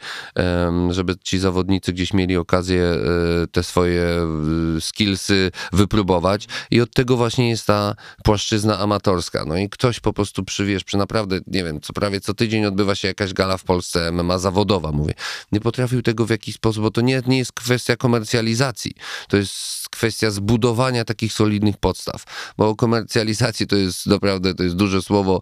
żeby 0.89 1.15
ci 1.23 1.39
zawodnicy 1.39 1.93
gdzieś 1.93 2.13
mieli 2.13 2.37
okazję 2.37 2.83
e, 2.83 3.47
te 3.51 3.63
swoje 3.63 4.01
e, 4.01 4.81
skillsy 4.81 5.51
wypróbować 5.73 6.47
i 6.71 6.81
od 6.81 6.93
tego 6.93 7.17
właśnie 7.17 7.49
jest 7.49 7.65
ta 7.65 7.95
płaszczyzna 8.23 8.79
amatorska. 8.79 9.45
No 9.45 9.57
i 9.57 9.69
ktoś 9.69 9.99
po 9.99 10.13
prostu 10.13 10.43
przy, 10.43 10.65
wiesz, 10.65 10.83
przy 10.83 10.97
naprawdę, 10.97 11.39
nie 11.47 11.63
wiem, 11.63 11.81
co 11.81 11.93
prawie 11.93 12.19
co 12.21 12.33
tydzień 12.33 12.65
odbywa 12.65 12.95
się 12.95 13.07
jakaś 13.07 13.33
gala 13.33 13.57
w 13.57 13.63
Polsce, 13.63 14.11
MMA 14.11 14.37
zawodowa, 14.37 14.91
mówię. 14.91 15.13
Nie 15.51 15.59
potrafił 15.59 16.01
tego 16.01 16.25
w 16.25 16.29
jakiś 16.29 16.55
sposób, 16.55 16.83
bo 16.83 16.91
to 16.91 17.01
nie, 17.01 17.21
nie 17.27 17.37
jest 17.37 17.51
kwestia 17.51 17.95
komercjalizacji, 17.95 18.91
to 19.27 19.37
jest 19.37 19.89
kwestia 19.89 20.31
zbudowania 20.31 21.05
takich 21.05 21.33
solidnych 21.33 21.77
podstaw, 21.77 22.23
bo 22.57 22.75
komercjalizacji 22.75 23.67
to 23.67 23.75
jest 23.75 24.05
naprawdę, 24.05 24.53
to 24.53 24.63
jest 24.63 24.75
duże 24.75 25.01
słowo, 25.01 25.41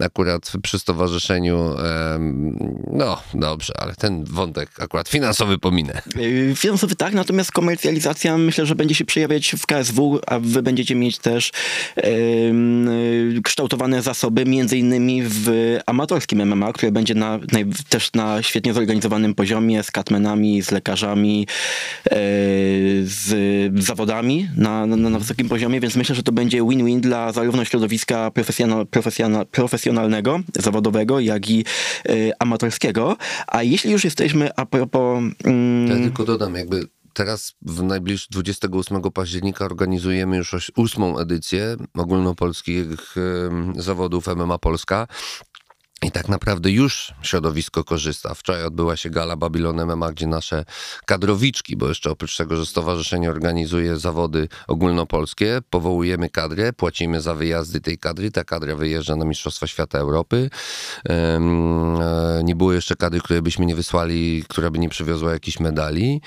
akurat 0.00 0.52
przy 0.62 0.78
stowarzyszeniu, 0.78 1.74
no 2.92 3.22
dobrze, 3.34 3.72
ale 3.76 3.94
ten 3.94 4.24
wątek 4.24 4.70
akurat 4.78 5.08
finansowy 5.08 5.58
pominę. 5.58 6.02
Y, 6.16 6.54
finansowy 6.56 6.96
tak, 6.96 7.14
natomiast 7.14 7.52
komercjalizacja 7.52 8.38
myślę, 8.38 8.66
że 8.66 8.74
będzie 8.74 8.94
się 8.94 9.04
przejawiać 9.04 9.54
w 9.58 9.66
KSW, 9.66 10.20
a 10.26 10.38
wy 10.38 10.62
będziecie 10.62 10.94
mieć 10.94 11.18
też 11.18 11.52
kształtowane 13.44 14.02
zasoby, 14.02 14.44
między 14.44 14.78
innymi 14.78 15.22
w 15.24 15.76
amatorskim 15.86 16.46
MMA, 16.46 16.72
które 16.72 16.92
będzie 16.92 17.14
na, 17.14 17.38
też 17.88 18.12
na 18.12 18.42
świetnie 18.42 18.74
zorganizowanym 18.74 19.34
poziomie, 19.34 19.82
z 19.82 19.90
katmenami, 19.90 20.62
z 20.62 20.70
lekarzami, 20.70 21.46
e, 22.10 22.16
z 23.02 23.84
zawodami 23.84 24.48
na, 24.56 24.86
na, 24.86 24.96
na 24.96 25.18
wysokim 25.18 25.48
poziomie, 25.48 25.80
więc 25.80 25.96
myślę, 25.96 26.14
że 26.14 26.22
to 26.22 26.32
będzie 26.32 26.62
win-win 26.62 27.00
dla 27.00 27.32
zarówno 27.32 27.64
środowiska 27.64 28.30
profesjonal, 28.30 28.86
profesjonal, 28.86 29.46
profesjonalnego, 29.66 30.40
zawodowego, 30.58 31.20
jak 31.20 31.50
i 31.50 31.64
e, 32.08 32.12
amatorskiego. 32.38 33.16
A 33.46 33.62
jeśli 33.62 33.92
już 33.92 34.04
jesteśmy 34.04 34.50
a 34.56 34.66
propos... 34.66 35.22
Mm... 35.44 35.88
Ja 35.88 35.94
tylko 35.94 36.24
dodam, 36.24 36.54
jakby 36.54 36.86
teraz 37.12 37.54
w 37.62 37.82
najbliższym 37.82 38.28
28 38.30 39.02
października 39.02 39.64
organizujemy 39.64 40.36
już 40.36 40.72
ósmą 40.76 41.18
edycję 41.18 41.76
ogólnopolskich 41.94 43.14
zawodów 43.76 44.26
MMA 44.26 44.58
Polska. 44.58 45.06
I 46.06 46.10
tak 46.10 46.28
naprawdę 46.28 46.70
już 46.70 47.12
środowisko 47.22 47.84
korzysta. 47.84 48.34
Wczoraj 48.34 48.64
odbyła 48.64 48.96
się 48.96 49.10
gala 49.10 49.36
Babylon 49.36 49.86
MMA, 49.86 50.12
gdzie 50.12 50.26
nasze 50.26 50.64
kadrowiczki, 51.06 51.76
bo 51.76 51.88
jeszcze 51.88 52.10
oprócz 52.10 52.36
tego, 52.36 52.56
że 52.56 52.66
stowarzyszenie 52.66 53.30
organizuje 53.30 53.96
zawody 53.96 54.48
ogólnopolskie, 54.66 55.58
powołujemy 55.70 56.30
kadrę, 56.30 56.72
płacimy 56.72 57.20
za 57.20 57.34
wyjazdy 57.34 57.80
tej 57.80 57.98
kadry. 57.98 58.30
Ta 58.30 58.44
kadra 58.44 58.76
wyjeżdża 58.76 59.16
na 59.16 59.24
Mistrzostwa 59.24 59.66
Świata 59.66 59.98
Europy. 59.98 60.50
E, 61.08 61.40
nie 62.44 62.56
było 62.56 62.72
jeszcze 62.72 62.96
kadry, 62.96 63.20
której 63.20 63.42
byśmy 63.42 63.66
nie 63.66 63.74
wysłali, 63.74 64.44
która 64.48 64.70
by 64.70 64.78
nie 64.78 64.88
przywiozła 64.88 65.32
jakichś 65.32 65.60
medali. 65.60 66.20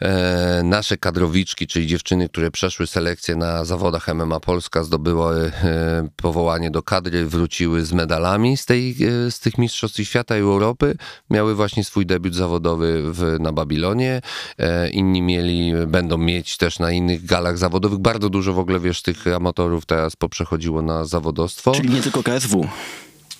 E, 0.00 0.62
nasze 0.64 0.96
kadrowiczki, 0.96 1.66
czyli 1.66 1.86
dziewczyny, 1.86 2.28
które 2.28 2.50
przeszły 2.50 2.86
selekcję 2.86 3.36
na 3.36 3.64
zawodach 3.64 4.08
MMA 4.14 4.40
Polska, 4.40 4.84
zdobyły 4.84 5.52
e, 5.64 6.08
powołanie 6.16 6.70
do 6.70 6.82
kadry, 6.82 7.26
wróciły 7.26 7.84
z 7.84 7.92
medalami 7.92 8.56
z 8.56 8.66
tej 8.66 9.13
z 9.30 9.40
tych 9.40 9.58
mistrzostw 9.58 10.00
świata 10.02 10.38
i 10.38 10.40
Europy 10.40 10.96
miały 11.30 11.54
właśnie 11.54 11.84
swój 11.84 12.06
debiut 12.06 12.34
zawodowy 12.34 13.02
w, 13.12 13.36
na 13.40 13.52
Babilonie. 13.52 14.20
E, 14.58 14.90
inni 14.90 15.22
mieli, 15.22 15.72
będą 15.86 16.18
mieć 16.18 16.56
też 16.56 16.78
na 16.78 16.92
innych 16.92 17.24
galach 17.24 17.58
zawodowych. 17.58 17.98
Bardzo 17.98 18.30
dużo 18.30 18.52
w 18.52 18.58
ogóle, 18.58 18.80
wiesz, 18.80 19.02
tych 19.02 19.26
amatorów 19.26 19.86
teraz 19.86 20.16
poprzechodziło 20.16 20.82
na 20.82 21.04
zawodostwo. 21.04 21.72
Czyli 21.72 21.90
nie 21.90 22.02
tylko 22.02 22.22
KSW. 22.22 22.68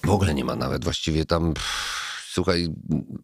W 0.04 0.10
ogóle 0.10 0.34
nie 0.34 0.44
ma 0.44 0.56
nawet 0.56 0.84
właściwie 0.84 1.24
tam... 1.24 1.54
Słuchaj, 2.34 2.68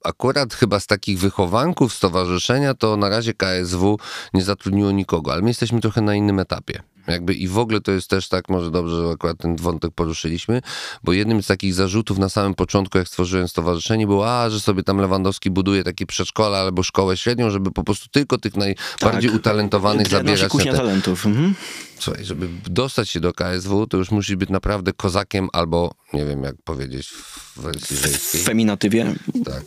akurat 0.04 0.54
chyba 0.54 0.80
z 0.80 0.86
takich 0.86 1.18
wychowanków 1.18 1.94
stowarzyszenia 1.94 2.74
to 2.74 2.96
na 2.96 3.08
razie 3.08 3.34
KSW 3.34 3.98
nie 4.34 4.42
zatrudniło 4.42 4.90
nikogo, 4.90 5.32
ale 5.32 5.42
my 5.42 5.48
jesteśmy 5.48 5.80
trochę 5.80 6.00
na 6.00 6.14
innym 6.14 6.38
etapie. 6.38 6.82
Jakby 7.06 7.34
i 7.34 7.48
w 7.48 7.58
ogóle 7.58 7.80
to 7.80 7.92
jest 7.92 8.10
też 8.10 8.28
tak, 8.28 8.48
może 8.48 8.70
dobrze, 8.70 9.02
że 9.02 9.12
akurat 9.12 9.38
ten 9.38 9.56
wątek 9.56 9.90
poruszyliśmy, 9.94 10.62
bo 11.04 11.12
jednym 11.12 11.42
z 11.42 11.46
takich 11.46 11.74
zarzutów 11.74 12.18
na 12.18 12.28
samym 12.28 12.54
początku, 12.54 12.98
jak 12.98 13.08
stworzyłem 13.08 13.48
stowarzyszenie, 13.48 14.06
było, 14.06 14.42
a, 14.42 14.50
że 14.50 14.60
sobie 14.60 14.82
tam 14.82 14.98
Lewandowski 14.98 15.50
buduje 15.50 15.84
takie 15.84 16.06
przedszkola 16.06 16.58
albo 16.58 16.82
szkołę 16.82 17.16
średnią, 17.16 17.50
żeby 17.50 17.70
po 17.72 17.84
prostu 17.84 18.08
tylko 18.08 18.38
tych 18.38 18.56
najbardziej 18.56 19.30
tak. 19.30 19.40
utalentowanych 19.40 20.08
zabierać. 20.08 20.50
Kuchnia 20.50 20.72
talentów. 20.72 21.26
Mhm. 21.26 21.54
Słuchaj, 22.00 22.24
żeby 22.24 22.48
dostać 22.70 23.10
się 23.10 23.20
do 23.20 23.32
KSW, 23.32 23.86
to 23.86 23.96
już 23.96 24.10
musi 24.10 24.36
być 24.36 24.50
naprawdę 24.50 24.92
kozakiem 24.92 25.48
albo, 25.52 25.94
nie 26.12 26.26
wiem 26.26 26.42
jak 26.42 26.54
powiedzieć 26.64 27.08
w 27.08 27.60
wersji 27.60 27.96
żeńskiej. 27.96 28.40
W 28.40 28.44
feminatywie? 28.44 29.14
Tak. 29.44 29.62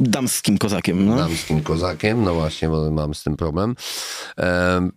Damskim 0.00 0.58
kozakiem. 0.58 1.06
No. 1.06 1.16
Damskim 1.16 1.62
kozakiem, 1.62 2.24
no 2.24 2.34
właśnie, 2.34 2.68
bo 2.68 2.90
mam 2.90 3.14
z 3.14 3.22
tym 3.22 3.36
problem. 3.36 3.76
Um, 4.36 4.92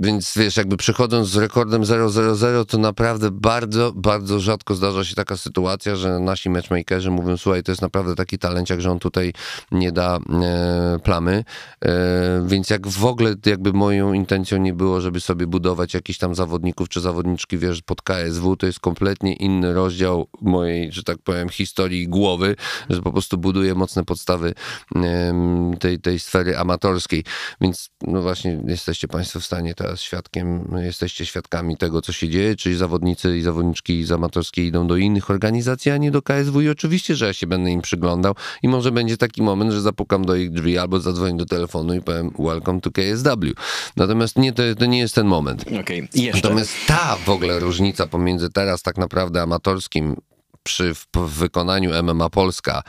więc 0.00 0.32
wiesz, 0.36 0.56
jakby 0.56 0.76
przechodząc 0.76 1.28
z 1.28 1.36
rekordem 1.36 1.82
0-0-0, 1.82 2.64
to 2.64 2.78
naprawdę 2.78 3.30
bardzo, 3.30 3.92
bardzo 3.92 4.40
rzadko 4.40 4.74
zdarza 4.74 5.04
się 5.04 5.14
taka 5.14 5.36
sytuacja, 5.36 5.96
że 5.96 6.18
nasi 6.18 6.50
matchmakerzy 6.50 7.10
mówią, 7.10 7.36
słuchaj, 7.36 7.62
to 7.62 7.72
jest 7.72 7.82
naprawdę 7.82 8.14
taki 8.14 8.38
talenciak, 8.38 8.80
że 8.80 8.90
on 8.90 8.98
tutaj 8.98 9.32
nie 9.72 9.92
da 9.92 10.16
e, 10.16 10.98
plamy. 10.98 11.44
E, 11.84 12.44
więc 12.46 12.70
jak 12.70 12.86
w 12.86 13.04
ogóle 13.04 13.34
jakby 13.46 13.72
moją 13.72 14.12
intencją 14.12 14.58
nie 14.58 14.72
było, 14.72 15.00
żeby 15.00 15.20
sobie 15.20 15.46
budować 15.46 15.94
jakichś 15.94 16.18
tam 16.18 16.34
zawodników 16.34 16.88
czy 16.88 17.00
zawodniczki, 17.00 17.58
wiesz, 17.58 17.82
pod 17.82 18.02
KSW, 18.02 18.56
to 18.56 18.66
jest 18.66 18.80
kompletnie 18.80 19.34
inny 19.34 19.74
rozdział 19.74 20.28
mojej, 20.40 20.92
że 20.92 21.02
tak 21.02 21.18
powiem, 21.18 21.48
historii 21.48 22.08
głowy, 22.08 22.56
że 22.90 23.02
po 23.02 23.12
prostu 23.12 23.38
buduję 23.38 23.74
mocne 23.74 24.04
podstawy 24.04 24.54
e, 24.96 25.34
tej, 25.80 25.98
tej 25.98 26.18
sfery 26.18 26.58
amatorskiej. 26.58 27.24
Więc 27.60 27.90
no 28.02 28.22
właśnie 28.22 28.62
jesteście 28.66 29.08
Państwo 29.08 29.40
w 29.40 29.44
stanie 29.44 29.74
teraz 29.74 29.87
teraz 29.88 30.00
świadkiem, 30.00 30.74
jesteście 30.76 31.26
świadkami 31.26 31.76
tego, 31.76 32.02
co 32.02 32.12
się 32.12 32.28
dzieje, 32.28 32.56
czyli 32.56 32.76
zawodnicy 32.76 33.38
i 33.38 33.42
zawodniczki 33.42 34.04
z 34.04 34.12
amatorskiej 34.12 34.66
idą 34.66 34.86
do 34.86 34.96
innych 34.96 35.30
organizacji, 35.30 35.90
a 35.90 35.96
nie 35.96 36.10
do 36.10 36.22
KSW 36.22 36.60
i 36.60 36.68
oczywiście, 36.68 37.16
że 37.16 37.26
ja 37.26 37.32
się 37.32 37.46
będę 37.46 37.70
im 37.70 37.82
przyglądał 37.82 38.34
i 38.62 38.68
może 38.68 38.92
będzie 38.92 39.16
taki 39.16 39.42
moment, 39.42 39.72
że 39.72 39.80
zapukam 39.80 40.24
do 40.24 40.34
ich 40.36 40.50
drzwi 40.50 40.78
albo 40.78 41.00
zadzwonię 41.00 41.36
do 41.36 41.46
telefonu 41.46 41.94
i 41.94 42.02
powiem 42.02 42.30
welcome 42.38 42.80
to 42.80 42.90
KSW. 42.90 43.52
Natomiast 43.96 44.38
nie, 44.38 44.52
to, 44.52 44.62
to 44.78 44.86
nie 44.86 44.98
jest 44.98 45.14
ten 45.14 45.26
moment. 45.26 45.64
Okay. 45.80 46.08
Natomiast 46.34 46.72
ta 46.86 47.16
w 47.16 47.28
ogóle 47.28 47.58
różnica 47.58 48.06
pomiędzy 48.06 48.50
teraz 48.50 48.82
tak 48.82 48.98
naprawdę 48.98 49.42
amatorskim 49.42 50.16
przy 50.62 50.94
w, 50.94 51.06
w 51.14 51.38
wykonaniu 51.38 52.02
MMA 52.02 52.30
Polska, 52.30 52.82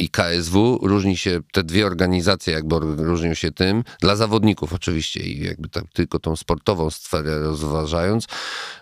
i 0.00 0.08
KSW 0.08 0.78
różni 0.82 1.16
się, 1.16 1.40
te 1.52 1.62
dwie 1.62 1.86
organizacje 1.86 2.52
jakby 2.52 2.76
różnią 2.80 3.34
się 3.34 3.52
tym, 3.52 3.84
dla 4.00 4.16
zawodników 4.16 4.72
oczywiście 4.72 5.20
i 5.20 5.44
jakby 5.44 5.68
tak 5.68 5.84
tylko 5.92 6.18
tą 6.18 6.36
sportową 6.36 6.90
sferę 6.90 7.38
rozważając, 7.38 8.26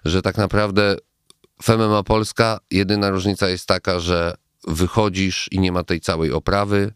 że 0.04 0.22
tak 0.22 0.36
naprawdę 0.36 0.96
w 1.62 1.68
MMA 1.68 2.02
Polska 2.02 2.58
jedyna 2.70 3.10
różnica 3.10 3.48
jest 3.48 3.66
taka, 3.66 4.00
że 4.00 4.34
wychodzisz 4.68 5.48
i 5.52 5.60
nie 5.60 5.72
ma 5.72 5.84
tej 5.84 6.00
całej 6.00 6.32
oprawy, 6.32 6.92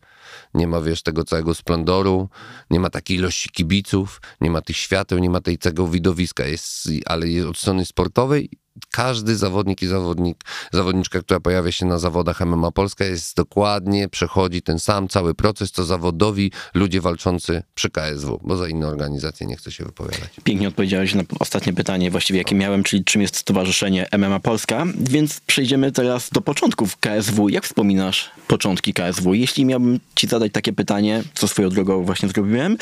nie 0.55 0.67
ma, 0.67 0.81
wiesz, 0.81 1.03
tego 1.03 1.25
całego 1.25 1.55
splendoru, 1.55 2.29
nie 2.71 2.81
ma 2.81 2.91
takiej 2.91 3.17
ilości 3.17 3.49
kibiców, 3.51 4.21
nie 4.41 4.51
ma 4.51 4.63
tych 4.63 4.77
świateł, 4.77 5.19
nie 5.19 5.31
ma 5.31 5.41
tej 5.41 5.59
całego 5.59 5.89
widowiska, 5.89 6.47
jest, 6.47 6.89
ale 7.07 7.27
od 7.49 7.59
strony 7.59 7.87
sportowej 7.87 8.51
każdy 8.91 9.37
zawodnik 9.37 9.83
i 9.83 9.87
zawodnik, 9.87 10.45
zawodniczka, 10.73 11.21
która 11.21 11.41
pojawia 11.41 11.73
się 11.73 11.87
na 11.87 11.99
zawodach 11.99 12.41
MMA 12.41 12.71
Polska 12.71 13.05
jest 13.05 13.37
dokładnie, 13.37 14.09
przechodzi 14.09 14.63
ten 14.63 14.79
sam 14.79 15.09
cały 15.09 15.35
proces, 15.35 15.71
co 15.71 15.85
zawodowi 15.85 16.53
ludzie 16.75 17.01
walczący 17.01 17.63
przy 17.75 17.91
KSW, 17.91 18.41
bo 18.43 18.57
za 18.57 18.69
inne 18.69 18.87
organizacje 18.87 19.47
nie 19.47 19.57
chcę 19.57 19.73
się 19.73 19.85
wypowiadać. 19.85 20.31
Pięknie 20.45 20.69
odpowiedziałeś 20.69 21.15
na 21.15 21.23
ostatnie 21.39 21.73
pytanie, 21.73 22.11
właściwie 22.11 22.39
jakie 22.39 22.55
miałem, 22.55 22.83
czyli 22.83 23.05
czym 23.05 23.23
jest 23.23 23.37
Stowarzyszenie 23.37 24.07
MMA 24.19 24.41
Polska, 24.41 24.87
więc 25.01 25.41
przejdziemy 25.41 25.93
teraz 25.93 26.31
do 26.31 26.41
początków 26.41 26.97
KSW. 26.97 27.49
Jak 27.49 27.65
wspominasz 27.65 28.31
początki 28.47 28.95
KSW? 28.95 29.35
Jeśli 29.35 29.65
miałbym 29.65 30.01
ci 30.15 30.27
zadać 30.27 30.53
takie 30.53 30.73
pytanie, 30.73 31.23
co 31.35 31.49
swoją 31.49 31.69
drogą 31.69 32.05
właśnie 32.05 32.29
zrobiłem, 32.29 32.77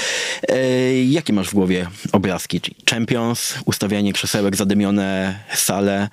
e, 0.48 1.04
jakie 1.04 1.32
masz 1.32 1.48
w 1.48 1.54
głowie 1.54 1.86
obrazki? 2.12 2.60
Czyli 2.60 2.76
Champions, 2.90 3.54
ustawianie 3.64 4.12
krzesełek, 4.12 4.56
zadymione 4.56 5.38
sale, 5.54 5.79
ale 5.80 6.08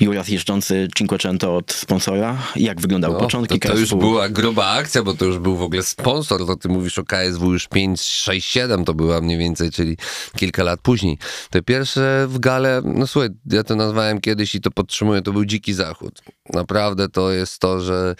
Juras 0.00 0.28
jeżdżący 0.28 0.88
Cinquecento 0.96 1.56
od 1.56 1.72
sponsora. 1.72 2.38
Jak 2.56 2.80
wyglądały 2.80 3.14
no, 3.14 3.20
początki 3.20 3.60
to, 3.60 3.68
to 3.68 3.78
już 3.78 3.94
była 3.94 4.28
gruba 4.28 4.66
akcja, 4.66 5.02
bo 5.02 5.14
to 5.14 5.24
już 5.24 5.38
był 5.38 5.56
w 5.56 5.62
ogóle 5.62 5.82
sponsor, 5.82 6.46
to 6.46 6.56
ty 6.56 6.68
mówisz 6.68 6.98
o 6.98 7.04
KSW 7.04 7.52
już 7.52 7.68
5, 7.68 8.00
6, 8.00 8.48
7 8.48 8.84
to 8.84 8.94
była 8.94 9.20
mniej 9.20 9.38
więcej, 9.38 9.70
czyli 9.70 9.96
kilka 10.36 10.62
lat 10.62 10.80
później. 10.80 11.18
Te 11.50 11.62
pierwsze 11.62 12.26
w 12.28 12.38
gale, 12.38 12.82
no 12.84 13.06
słuchaj, 13.06 13.28
ja 13.50 13.64
to 13.64 13.76
nazwałem 13.76 14.20
kiedyś 14.20 14.54
i 14.54 14.60
to 14.60 14.70
podtrzymuję, 14.70 15.22
to 15.22 15.32
był 15.32 15.44
dziki 15.44 15.74
zachód. 15.74 16.22
Naprawdę 16.52 17.08
to 17.08 17.32
jest 17.32 17.58
to, 17.58 17.80
że 17.80 18.14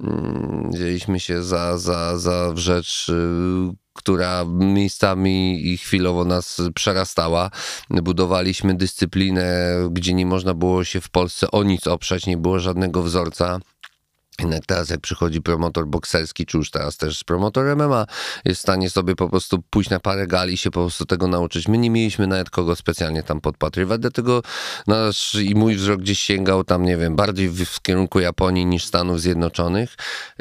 mm, 0.00 0.70
wzięliśmy 0.72 1.20
się 1.20 1.42
za, 1.42 1.78
za, 1.78 2.18
za 2.18 2.52
rzecz 2.56 3.08
y, 3.08 3.81
która 3.92 4.44
miejscami 4.48 5.66
i 5.72 5.78
chwilowo 5.78 6.24
nas 6.24 6.60
przerastała. 6.74 7.50
Budowaliśmy 7.90 8.74
dyscyplinę, 8.74 9.76
gdzie 9.90 10.14
nie 10.14 10.26
można 10.26 10.54
było 10.54 10.84
się 10.84 11.00
w 11.00 11.10
Polsce 11.10 11.50
o 11.50 11.62
nic 11.62 11.86
oprzeć, 11.86 12.26
nie 12.26 12.36
było 12.36 12.58
żadnego 12.58 13.02
wzorca. 13.02 13.60
Jednak 14.40 14.66
teraz, 14.66 14.90
jak 14.90 15.00
przychodzi 15.00 15.42
promotor 15.42 15.86
bokserski, 15.86 16.46
czy 16.46 16.58
już 16.58 16.70
teraz 16.70 16.96
też 16.96 17.24
promotor 17.24 17.76
MMA, 17.76 18.06
jest 18.44 18.60
w 18.60 18.62
stanie 18.62 18.90
sobie 18.90 19.16
po 19.16 19.28
prostu 19.28 19.62
pójść 19.70 19.90
na 19.90 20.00
parę 20.00 20.26
gali 20.26 20.54
i 20.54 20.56
się 20.56 20.70
po 20.70 20.80
prostu 20.80 21.04
tego 21.04 21.28
nauczyć. 21.28 21.68
My 21.68 21.78
nie 21.78 21.90
mieliśmy 21.90 22.26
nawet 22.26 22.50
kogo 22.50 22.76
specjalnie 22.76 23.22
tam 23.22 23.40
podpatrywać, 23.40 24.00
dlatego 24.00 24.42
nasz 24.86 25.34
i 25.34 25.54
mój 25.54 25.76
wzrok 25.76 26.00
gdzieś 26.00 26.18
sięgał 26.18 26.64
tam, 26.64 26.84
nie 26.84 26.96
wiem, 26.96 27.16
bardziej 27.16 27.48
w, 27.48 27.64
w 27.64 27.82
kierunku 27.82 28.20
Japonii 28.20 28.66
niż 28.66 28.84
Stanów 28.84 29.20
Zjednoczonych. 29.20 29.94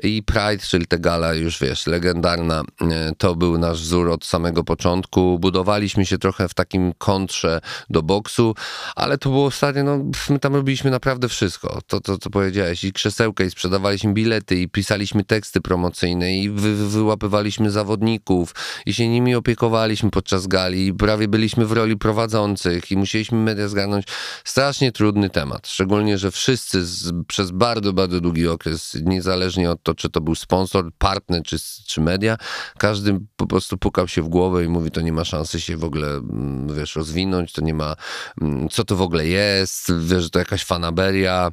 I 0.04 0.24
Pride, 0.24 0.64
czyli 0.68 0.88
te 0.88 1.00
gala 1.00 1.34
już 1.34 1.60
wiesz, 1.60 1.88
legendarna, 1.88 2.64
e, 2.82 3.12
to 3.18 3.36
był 3.36 3.58
nasz 3.58 3.82
wzór 3.82 4.10
od 4.10 4.26
samego 4.26 4.64
początku. 4.64 5.40
Budowaliśmy 5.40 6.06
się 6.06 6.18
trochę 6.18 6.48
w 6.48 6.54
takim 6.54 6.94
kontrze 6.98 7.62
do 7.90 8.02
boksu, 8.02 8.56
ale 8.96 9.18
to 9.18 9.30
było 9.30 9.52
stanie, 9.52 9.84
no 9.84 10.00
my 10.30 10.40
tam 10.40 10.56
robiliśmy 10.56 10.92
naprawdę 10.92 11.30
wszystko. 11.30 11.80
To, 11.88 12.00
to 12.00 12.18
co 12.18 12.30
powiedziałeś, 12.30 12.84
i 12.84 12.94
krzesełka, 12.94 13.44
i 13.44 13.52
sprzedawaliśmy 13.52 13.81
bilety, 14.14 14.56
i 14.56 14.70
pisaliśmy 14.70 15.24
teksty 15.24 15.62
promocyjne, 15.62 16.38
i 16.38 16.50
wy, 16.50 16.76
wyłapywaliśmy 16.76 17.72
zawodników, 17.72 18.56
i 18.86 18.94
się 18.94 19.10
nimi 19.10 19.36
opiekowaliśmy 19.36 20.12
podczas 20.12 20.48
gali, 20.48 20.88
i 20.88 20.94
prawie 20.94 21.28
byliśmy 21.28 21.66
w 21.66 21.72
roli 21.72 21.98
prowadzących, 21.98 22.92
i 22.92 22.98
musieliśmy 22.98 23.38
media 23.38 23.68
zgarnąć. 23.68 24.06
Strasznie 24.44 24.92
trudny 24.92 25.30
temat, 25.30 25.68
szczególnie, 25.68 26.18
że 26.18 26.32
wszyscy 26.32 26.86
z, 26.86 27.14
przez 27.28 27.52
bardzo, 27.52 27.94
bardzo 27.94 28.22
długi 28.22 28.48
okres, 28.48 28.98
niezależnie 29.04 29.72
od 29.72 29.84
to, 29.84 29.96
czy 29.96 30.10
to 30.10 30.22
był 30.22 30.36
sponsor, 30.36 30.92
partner, 30.98 31.44
czy, 31.44 31.58
czy 31.88 32.02
media, 32.02 32.38
każdy 32.78 33.20
po 33.36 33.48
prostu 33.48 33.78
pukał 33.78 34.08
się 34.08 34.22
w 34.22 34.30
głowę 34.30 34.66
i 34.66 34.68
mówi, 34.68 34.92
to 34.92 35.02
nie 35.02 35.14
ma 35.14 35.26
szansy 35.26 35.62
się 35.62 35.78
w 35.78 35.84
ogóle, 35.84 36.08
mm, 36.08 36.76
wiesz, 36.76 36.96
rozwinąć, 36.96 37.52
to 37.54 37.62
nie 37.62 37.74
ma, 37.74 37.96
mm, 38.42 38.70
co 38.70 38.84
to 38.84 38.96
w 38.96 39.02
ogóle 39.02 39.28
jest, 39.28 39.92
wiesz, 40.00 40.24
że 40.24 40.30
to 40.30 40.40
jakaś 40.40 40.64
fanaberia, 40.64 41.52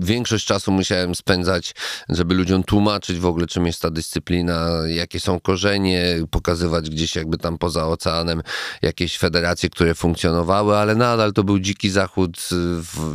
Większość 0.00 0.46
czasu 0.46 0.72
musiałem 0.72 1.14
spędzać, 1.14 1.74
żeby 2.08 2.34
ludziom 2.34 2.62
tłumaczyć 2.62 3.18
w 3.18 3.26
ogóle, 3.26 3.46
czym 3.46 3.66
jest 3.66 3.82
ta 3.82 3.90
dyscyplina, 3.90 4.70
jakie 4.86 5.20
są 5.20 5.40
korzenie, 5.40 6.04
pokazywać 6.30 6.90
gdzieś 6.90 7.16
jakby 7.16 7.38
tam 7.38 7.58
poza 7.58 7.86
oceanem 7.86 8.42
jakieś 8.82 9.18
federacje, 9.18 9.70
które 9.70 9.94
funkcjonowały, 9.94 10.76
ale 10.76 10.94
nadal 10.94 11.32
to 11.32 11.44
był 11.44 11.58
dziki 11.58 11.90
zachód, 11.90 12.48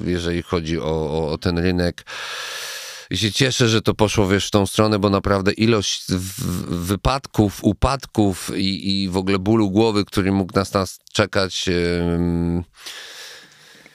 jeżeli 0.05 0.43
chodzi 0.43 0.79
o, 0.79 0.83
o, 0.83 1.31
o 1.31 1.37
ten 1.37 1.57
rynek. 1.57 2.05
I 3.09 3.17
się 3.17 3.31
cieszę, 3.31 3.67
że 3.69 3.81
to 3.81 3.93
poszło 3.93 4.27
wiesz, 4.27 4.47
w 4.47 4.51
tą 4.51 4.65
stronę, 4.65 4.99
bo 4.99 5.09
naprawdę 5.09 5.51
ilość 5.51 6.05
wypadków, 6.67 7.63
upadków 7.63 8.51
i, 8.55 9.03
i 9.03 9.09
w 9.09 9.17
ogóle 9.17 9.39
bólu 9.39 9.71
głowy, 9.71 10.05
który 10.05 10.31
mógł 10.31 10.53
nas, 10.55 10.73
nas 10.73 10.99
czekać. 11.13 11.67
Yy 11.67 12.63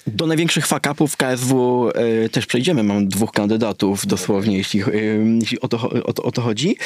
do 0.09 0.27
największych 0.27 0.67
fakapów 0.67 1.17
KSW 1.17 1.89
y, 2.25 2.29
też 2.29 2.47
przejdziemy. 2.47 2.83
Mam 2.83 3.09
dwóch 3.09 3.33
kandydatów 3.33 4.07
dosłownie, 4.07 4.57
jeśli, 4.57 4.83
y, 4.83 5.39
jeśli 5.41 5.61
o, 5.61 5.69
to, 5.69 5.91
o, 5.91 6.13
to, 6.13 6.23
o 6.23 6.33
to 6.33 6.43
chodzi. 6.43 6.77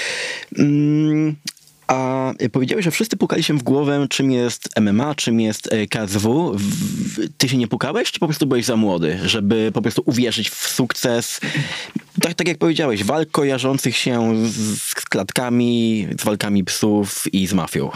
Mm, 0.59 1.37
a 1.87 2.33
powiedziałeś, 2.53 2.85
że 2.85 2.91
wszyscy 2.91 3.17
pukali 3.17 3.43
się 3.43 3.59
w 3.59 3.63
głowę, 3.63 4.07
czym 4.11 4.31
jest 4.31 4.69
MMA, 4.81 5.15
czym 5.15 5.41
jest 5.41 5.71
KSW. 5.91 6.57
Ty 7.39 7.49
się 7.49 7.59
nie 7.59 7.69
pukałeś, 7.69 8.13
czy 8.13 8.21
po 8.21 8.27
prostu 8.27 8.47
byłeś 8.47 8.65
za 8.65 8.77
młody, 8.77 9.19
żeby 9.25 9.71
po 9.75 9.83
prostu 9.83 10.03
uwierzyć 10.07 10.51
w 10.51 10.69
sukces? 10.69 11.41
Tak, 12.21 12.35
tak 12.35 12.49
jak 12.49 12.59
powiedziałeś, 12.59 13.05
walk 13.05 13.31
kojarzących 13.31 13.97
się 13.97 14.33
z 14.77 14.95
klatkami, 14.95 16.09
z 16.21 16.25
walkami 16.25 16.65
psów 16.65 17.35
i 17.35 17.47
z 17.47 17.53
mafią. 17.53 17.91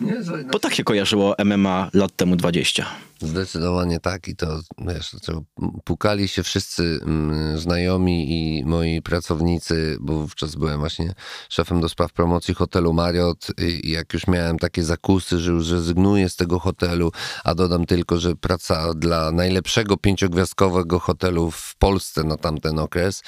Nie, 0.00 0.14
Bo 0.52 0.58
tak 0.58 0.74
się 0.74 0.84
kojarzyło 0.84 1.34
MMA 1.44 1.90
lat 1.94 2.16
temu 2.16 2.36
20. 2.36 2.86
Zdecydowanie 3.22 4.00
tak 4.00 4.28
i 4.28 4.36
to, 4.36 4.60
wiesz, 4.78 5.16
to 5.22 5.42
pukali 5.84 6.28
się 6.28 6.42
wszyscy 6.42 7.00
mm, 7.02 7.58
znajomi 7.58 8.26
i 8.30 8.64
moi 8.64 9.02
pracownicy, 9.02 9.96
bo 10.00 10.12
wówczas 10.12 10.54
byłem 10.54 10.78
właśnie 10.78 11.14
szefem 11.48 11.80
do 11.80 11.88
spraw 11.88 12.12
promocji 12.12 12.54
hotelu 12.54 12.92
Marriott 12.92 13.46
i 13.58 13.90
jak 13.90 14.12
już 14.12 14.26
miałem 14.26 14.58
takie 14.58 14.84
zakusy, 14.84 15.38
że 15.38 15.52
już 15.52 15.70
rezygnuję 15.70 16.28
z 16.28 16.36
tego 16.36 16.58
hotelu, 16.58 17.12
a 17.44 17.54
dodam 17.54 17.86
tylko, 17.86 18.18
że 18.18 18.36
praca 18.36 18.94
dla 18.94 19.32
najlepszego 19.32 19.96
pięciogwiazdkowego 19.96 20.98
hotelu 20.98 21.50
w 21.50 21.76
Polsce 21.78 22.24
na 22.24 22.36
tamten 22.36 22.78
okres, 22.78 23.22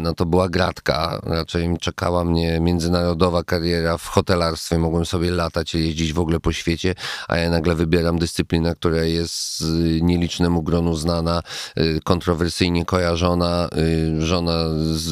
no 0.00 0.14
to 0.14 0.26
była 0.26 0.48
gratka. 0.48 1.20
Raczej 1.22 1.76
czekała 1.80 2.24
mnie 2.24 2.60
międzynarodowa 2.60 3.44
kariera 3.44 3.98
w 3.98 4.06
hotelarstwie, 4.06 4.78
mogłem 4.78 5.06
sobie 5.06 5.30
latać 5.30 5.74
i 5.74 5.78
jeździć 5.78 6.12
w 6.12 6.18
ogóle 6.18 6.40
po 6.40 6.52
świecie, 6.52 6.94
a 7.28 7.36
ja 7.36 7.50
nagle 7.50 7.74
wybieram 7.74 8.18
dyscyplinę, 8.18 8.74
która 8.74 9.04
jest 9.04 9.64
nielicznemu 10.00 10.62
gronu 10.62 10.94
znana, 10.94 11.42
y, 11.78 12.00
kontrowersyjnie 12.04 12.84
kojarzona, 12.84 13.68
y, 13.78 14.26
żona 14.26 14.64
z, 14.92 15.08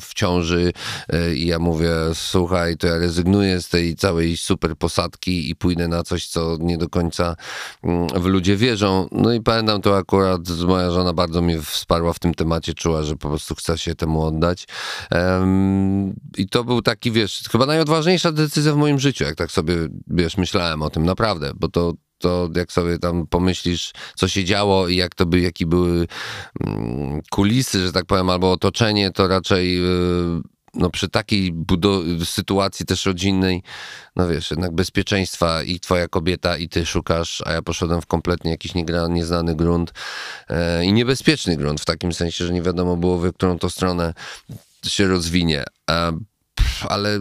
w 0.00 0.14
ciąży 0.14 0.72
i 1.34 1.46
ja 1.46 1.58
mówię, 1.58 1.90
słuchaj, 2.14 2.76
to 2.76 2.86
ja 2.86 2.98
rezygnuję 2.98 3.62
z 3.62 3.68
tej 3.68 3.96
całej 3.96 4.36
super 4.36 4.76
posadki 4.76 5.50
i 5.50 5.56
pójdę 5.56 5.88
na 5.88 6.02
coś, 6.02 6.26
co 6.26 6.56
nie 6.60 6.78
do 6.78 6.88
końca 6.88 7.36
mm, 7.84 8.08
w 8.08 8.24
ludzie 8.24 8.56
wierzą. 8.56 9.08
No 9.12 9.32
i 9.32 9.40
pamiętam 9.40 9.82
to 9.82 9.96
akurat, 9.96 10.40
moja 10.66 10.90
żona 10.90 11.12
bardzo 11.12 11.42
mnie 11.42 11.62
wsparła 11.62 12.12
w 12.12 12.18
tym 12.18 12.34
temacie, 12.34 12.74
czuła, 12.74 13.02
że 13.02 13.16
po 13.20 13.28
prostu 13.28 13.54
chce 13.54 13.78
się 13.78 13.94
temu 13.94 14.22
oddać. 14.22 14.66
I 16.38 16.48
to 16.48 16.64
był 16.64 16.82
taki, 16.82 17.10
wiesz, 17.10 17.42
chyba 17.52 17.66
najodważniejsza 17.66 18.32
decyzja 18.32 18.72
w 18.72 18.76
moim 18.76 18.98
życiu, 18.98 19.24
jak 19.24 19.34
tak 19.36 19.50
sobie, 19.50 19.74
wiesz, 20.06 20.36
myślałem 20.36 20.82
o 20.82 20.90
tym, 20.90 21.04
naprawdę, 21.04 21.52
bo 21.54 21.68
to 21.68 21.92
to 22.20 22.48
jak 22.56 22.72
sobie 22.72 22.98
tam 22.98 23.26
pomyślisz, 23.26 23.92
co 24.14 24.28
się 24.28 24.44
działo 24.44 24.88
i 24.88 24.96
jak 24.96 25.14
to 25.14 25.26
by, 25.26 25.40
jakie 25.40 25.66
były 25.66 26.06
mm, 26.66 27.20
kulisy, 27.30 27.86
że 27.86 27.92
tak 27.92 28.06
powiem, 28.06 28.30
albo 28.30 28.52
otoczenie, 28.52 29.10
to 29.10 29.28
raczej 29.28 29.78
y, 29.78 30.40
no 30.74 30.90
przy 30.90 31.08
takiej 31.08 31.52
sytuacji 32.24 32.86
też 32.86 33.06
rodzinnej, 33.06 33.62
no 34.16 34.28
wiesz, 34.28 34.50
jednak 34.50 34.72
bezpieczeństwa 34.72 35.62
i 35.62 35.80
twoja 35.80 36.08
kobieta 36.08 36.56
i 36.56 36.68
ty 36.68 36.86
szukasz, 36.86 37.42
a 37.46 37.52
ja 37.52 37.62
poszedłem 37.62 38.00
w 38.00 38.06
kompletnie 38.06 38.50
jakiś 38.50 38.74
nieznany 39.08 39.54
grunt 39.54 39.92
e, 40.48 40.84
i 40.84 40.92
niebezpieczny 40.92 41.56
grunt, 41.56 41.80
w 41.80 41.84
takim 41.84 42.12
sensie, 42.12 42.46
że 42.46 42.52
nie 42.52 42.62
wiadomo 42.62 42.96
było, 42.96 43.18
w 43.18 43.32
którą 43.32 43.58
to 43.58 43.70
stronę 43.70 44.14
się 44.86 45.06
rozwinie. 45.06 45.64
E, 45.90 46.18
ale 46.88 47.18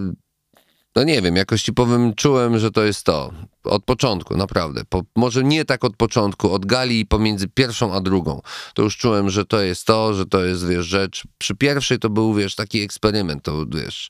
no 0.96 1.04
nie 1.04 1.22
wiem, 1.22 1.36
jakoś 1.36 1.62
ci 1.62 1.74
powiem, 1.74 2.14
czułem, 2.14 2.60
że 2.60 2.72
to 2.72 2.84
jest 2.84 3.04
to. 3.04 3.34
Od 3.64 3.84
początku, 3.84 4.38
naprawdę. 4.38 4.82
Po, 4.90 5.02
może 5.16 5.44
nie 5.44 5.66
tak 5.66 5.84
od 5.84 5.96
początku, 5.96 6.52
od 6.54 6.66
gali 6.66 7.06
pomiędzy 7.06 7.48
pierwszą 7.48 7.94
a 7.94 8.02
drugą. 8.02 8.42
To 8.74 8.82
już 8.82 8.98
czułem, 8.98 9.30
że 9.30 9.46
to 9.46 9.62
jest 9.62 9.86
to, 9.86 10.14
że 10.14 10.26
to 10.26 10.46
jest, 10.46 10.68
wiesz, 10.68 10.86
rzecz. 10.86 11.24
Przy 11.38 11.56
pierwszej 11.56 12.00
to 12.00 12.10
był, 12.10 12.34
wiesz, 12.34 12.56
taki 12.56 12.82
eksperyment, 12.82 13.44
to, 13.44 13.66
wiesz 13.66 14.10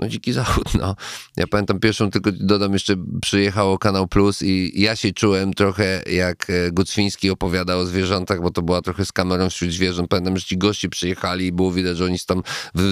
no 0.00 0.08
dziki 0.08 0.32
zachód, 0.32 0.74
no. 0.74 0.96
Ja 1.36 1.46
pamiętam 1.46 1.80
pierwszą, 1.80 2.10
tylko 2.10 2.30
dodam 2.32 2.72
jeszcze, 2.72 2.94
przyjechało 3.22 3.78
Kanał 3.78 4.08
Plus 4.08 4.42
i 4.42 4.82
ja 4.82 4.96
się 4.96 5.12
czułem 5.12 5.54
trochę 5.54 6.02
jak 6.12 6.50
e, 6.50 6.70
Gucwiński 6.72 7.30
opowiadał 7.30 7.80
o 7.80 7.86
zwierzętach, 7.86 8.42
bo 8.42 8.50
to 8.50 8.62
była 8.62 8.82
trochę 8.82 9.04
z 9.04 9.12
kamerą 9.12 9.50
wśród 9.50 9.72
zwierząt. 9.72 10.08
Pamiętam, 10.08 10.36
że 10.36 10.44
ci 10.44 10.58
goście 10.58 10.88
przyjechali 10.88 11.46
i 11.46 11.52
było 11.52 11.72
widać, 11.72 11.96
że 11.96 12.04
oni 12.04 12.18
są 12.18 12.26
tam 12.26 12.42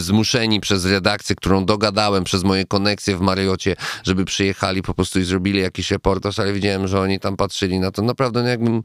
zmuszeni 0.00 0.60
przez 0.60 0.84
redakcję, 0.84 1.36
którą 1.36 1.64
dogadałem, 1.64 2.24
przez 2.24 2.44
moje 2.44 2.64
koneksje 2.64 3.16
w 3.16 3.20
Mariocie, 3.20 3.76
żeby 4.04 4.24
przyjechali 4.24 4.82
po 4.82 4.94
prostu 4.94 5.20
i 5.20 5.24
zrobili 5.24 5.60
jakiś 5.60 5.90
reportaż, 5.90 6.38
ale 6.38 6.52
widziałem, 6.52 6.88
że 6.88 7.00
oni 7.00 7.20
tam 7.20 7.36
patrzyli 7.36 7.80
na 7.80 7.90
to 7.90 8.02
naprawdę 8.02 8.42
no 8.42 8.48
jakbym 8.48 8.82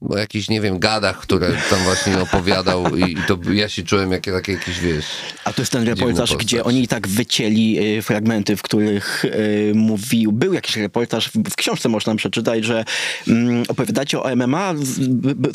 o 0.00 0.18
jakichś, 0.18 0.48
nie 0.48 0.60
wiem, 0.60 0.78
gadach, 0.78 1.18
które 1.18 1.52
tam 1.70 1.78
właśnie 1.84 2.18
opowiadał 2.20 2.96
i, 2.96 3.16
to 3.26 3.38
ja 3.52 3.68
się 3.68 3.82
czułem 3.82 4.12
jak 4.12 4.24
taki 4.24 4.52
jakiś, 4.52 4.80
wiesz... 4.80 5.06
A 5.44 5.52
to 5.52 5.62
jest 5.62 5.72
ten 5.72 5.86
reportaż, 5.86 6.36
gdzie 6.36 6.64
oni 6.64 6.88
tak 6.88 7.08
wycięli 7.08 7.96
y, 7.98 8.02
fragmenty, 8.02 8.56
w 8.56 8.62
których 8.62 9.24
y, 9.24 9.72
mówił, 9.74 10.32
był 10.32 10.52
jakiś 10.52 10.76
reportaż, 10.76 11.28
w, 11.28 11.32
w 11.50 11.56
książce 11.56 11.88
można 11.88 12.14
przeczytać, 12.14 12.64
że 12.64 12.84
mm, 13.28 13.64
opowiadacie 13.68 14.20
o 14.20 14.36
MMA, 14.36 14.74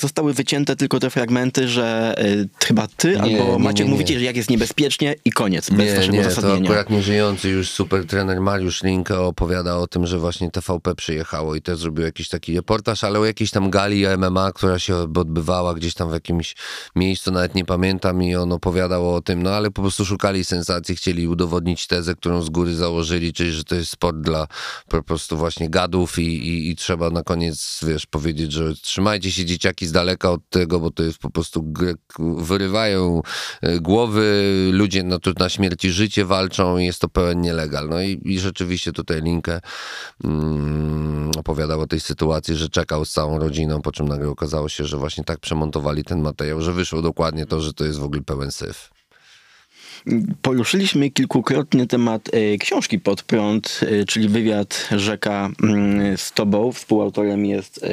zostały 0.01 0.33
wycięte 0.33 0.75
tylko 0.75 0.99
te 0.99 1.09
fragmenty, 1.09 1.67
że 1.67 2.15
y, 2.25 2.49
chyba 2.65 2.87
ty 2.97 3.09
nie, 3.09 3.21
albo 3.21 3.57
nie, 3.57 3.63
Maciek 3.63 3.87
nie, 3.87 3.91
mówicie, 3.91 4.19
że 4.19 4.25
jak 4.25 4.37
jest 4.37 4.49
niebezpiecznie 4.49 5.15
i 5.25 5.31
koniec, 5.31 5.69
bez 5.69 5.79
nie, 5.79 5.95
waszego 5.95 6.13
nie, 6.13 6.21
uzasadnienia. 6.21 6.57
to 6.57 6.63
akurat 6.63 6.89
nieżyjący 6.89 7.49
już 7.49 7.69
super 7.69 8.05
trener 8.05 8.41
Mariusz 8.41 8.83
Linka 8.83 9.21
opowiada 9.21 9.77
o 9.77 9.87
tym, 9.87 10.07
że 10.07 10.19
właśnie 10.19 10.51
TVP 10.51 10.95
przyjechało 10.95 11.55
i 11.55 11.61
też 11.61 11.79
zrobił 11.79 12.05
jakiś 12.05 12.29
taki 12.29 12.55
reportaż, 12.55 13.03
ale 13.03 13.19
o 13.19 13.25
jakiejś 13.25 13.51
tam 13.51 13.69
gali 13.69 14.05
MMA 14.17 14.30
MMA, 14.31 14.51
która 14.51 14.79
się 14.79 14.95
odbywała 14.95 15.73
gdzieś 15.73 15.93
tam 15.93 16.09
w 16.09 16.13
jakimś 16.13 16.55
miejscu, 16.95 17.31
nawet 17.31 17.55
nie 17.55 17.65
pamiętam 17.65 18.23
i 18.23 18.35
on 18.35 18.51
opowiadał 18.51 19.15
o 19.15 19.21
tym, 19.21 19.43
no 19.43 19.49
ale 19.49 19.71
po 19.71 19.81
prostu 19.81 20.05
szukali 20.05 20.45
sensacji, 20.45 20.95
chcieli 20.95 21.27
udowodnić 21.27 21.87
tezę, 21.87 22.15
którą 22.15 22.41
z 22.41 22.49
góry 22.49 22.75
założyli, 22.75 23.33
czyli 23.33 23.51
że 23.51 23.63
to 23.63 23.75
jest 23.75 23.91
sport 23.91 24.17
dla 24.17 24.47
po 24.87 25.03
prostu 25.03 25.37
właśnie 25.37 25.69
gadów 25.69 26.19
i, 26.19 26.47
i, 26.47 26.69
i 26.69 26.75
trzeba 26.75 27.09
na 27.09 27.23
koniec, 27.23 27.79
wiesz, 27.87 28.05
powiedzieć, 28.05 28.51
że 28.51 28.75
trzymajcie 28.75 29.31
się 29.31 29.45
dzieciaki 29.45 29.87
z 29.87 29.91
daleka 29.91 30.31
od 30.31 30.49
tego, 30.49 30.79
bo 30.79 30.91
to 30.91 31.03
jest 31.03 31.17
po 31.17 31.29
prostu, 31.29 31.73
wyrywają 32.19 33.21
e, 33.61 33.79
głowy, 33.79 34.69
ludzie 34.73 35.03
na, 35.03 35.17
na 35.39 35.49
śmierci 35.49 35.91
życie 35.91 36.25
walczą 36.25 36.77
i 36.77 36.85
jest 36.85 37.01
to 37.01 37.09
pełen 37.09 37.41
nielegal. 37.41 37.89
No 37.89 38.01
i, 38.01 38.21
i 38.25 38.39
rzeczywiście 38.39 38.91
tutaj 38.91 39.21
Linkę 39.21 39.59
mm, 40.23 41.31
opowiadał 41.37 41.81
o 41.81 41.87
tej 41.87 41.99
sytuacji, 41.99 42.55
że 42.55 42.69
czekał 42.69 43.05
z 43.05 43.11
całą 43.11 43.39
rodziną, 43.39 43.81
po 43.81 43.91
czym 43.91 44.07
nagle 44.07 44.20
nagle 44.21 44.31
okazało 44.31 44.69
się, 44.69 44.85
że 44.85 44.97
właśnie 44.97 45.23
tak 45.23 45.39
przemontowali 45.39 46.03
ten 46.03 46.21
materiał, 46.21 46.61
że 46.61 46.73
wyszło 46.73 47.01
dokładnie 47.01 47.45
to, 47.45 47.61
że 47.61 47.73
to 47.73 47.85
jest 47.85 47.99
w 47.99 48.03
ogóle 48.03 48.21
pełen 48.21 48.51
syf. 48.51 48.89
Poruszyliśmy 50.41 51.09
kilkukrotnie 51.11 51.87
temat 51.87 52.29
e, 52.33 52.57
książki 52.57 52.99
Pod 52.99 53.23
prąd, 53.23 53.79
e, 54.01 54.05
czyli 54.05 54.29
wywiad 54.29 54.87
Rzeka 54.97 55.49
mm, 55.63 56.17
z 56.17 56.31
tobą. 56.31 56.71
Współautorem 56.71 57.45
jest 57.45 57.83
e, 57.83 57.87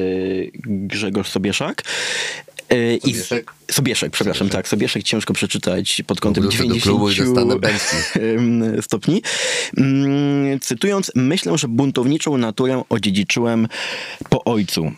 Grzegorz 0.64 1.28
Sobieszak. 1.28 1.82
E, 2.70 2.94
i- 2.94 3.00
Sobieszek? 3.00 3.52
Sobieszek, 3.70 4.12
przepraszam, 4.12 4.48
tak. 4.48 4.68
Sobieszek 4.68 5.02
ciężko 5.02 5.32
przeczytać 5.34 6.02
pod 6.06 6.20
kątem 6.20 6.42
Wrócę 6.42 6.58
do 6.58 6.62
90 6.64 6.82
klubu 6.84 7.10
i 7.10 7.16
dostanę 7.16 7.58
bęcki. 7.68 7.96
em, 8.14 8.82
stopni. 8.82 9.22
Mm, 9.76 10.60
Cytując, 10.60 11.12
myślę, 11.14 11.58
że 11.58 11.68
buntowniczą 11.68 12.36
naturę 12.38 12.82
odziedziczyłem 12.88 13.68
po 14.30 14.44
ojcu. 14.44 14.92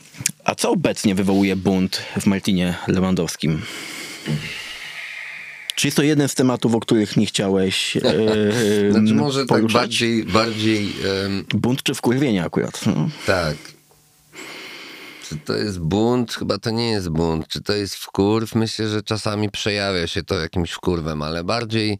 A 0.45 0.55
co 0.55 0.71
obecnie 0.71 1.15
wywołuje 1.15 1.57
bunt 1.57 2.03
w 2.21 2.27
Martinie 2.27 2.75
Lewandowskim? 2.89 3.61
Czy 5.81 5.87
jest 5.87 5.97
to 5.97 6.03
jeden 6.03 6.29
z 6.29 6.35
tematów, 6.35 6.75
o 6.75 6.81
których 6.81 7.17
nie 7.17 7.27
chciałeś 7.27 7.97
e, 7.97 8.01
e, 8.01 8.93
Znaczy 8.93 9.15
może 9.15 9.41
tak 9.41 9.49
poruszać? 9.49 9.73
bardziej, 9.73 10.25
bardziej 10.25 10.93
em, 11.27 11.45
Bunt 11.55 11.83
czy 11.83 11.95
wkurwienie 11.95 12.45
akurat? 12.45 12.87
No. 12.87 13.09
tak. 13.27 13.57
Czy 15.29 15.37
to 15.37 15.57
jest 15.57 15.79
bunt? 15.81 16.33
Chyba 16.35 16.59
to 16.59 16.71
nie 16.71 16.91
jest 16.91 17.09
bunt. 17.09 17.49
Czy 17.49 17.63
to 17.63 17.73
jest 17.73 17.95
wkurw? 17.95 18.55
Myślę, 18.55 18.89
że 18.89 19.03
czasami 19.03 19.51
przejawia 19.51 20.07
się 20.07 20.23
to 20.23 20.35
jakimś 20.41 20.71
wkurwem, 20.71 21.23
ale 21.23 21.45
bardziej 21.45 21.99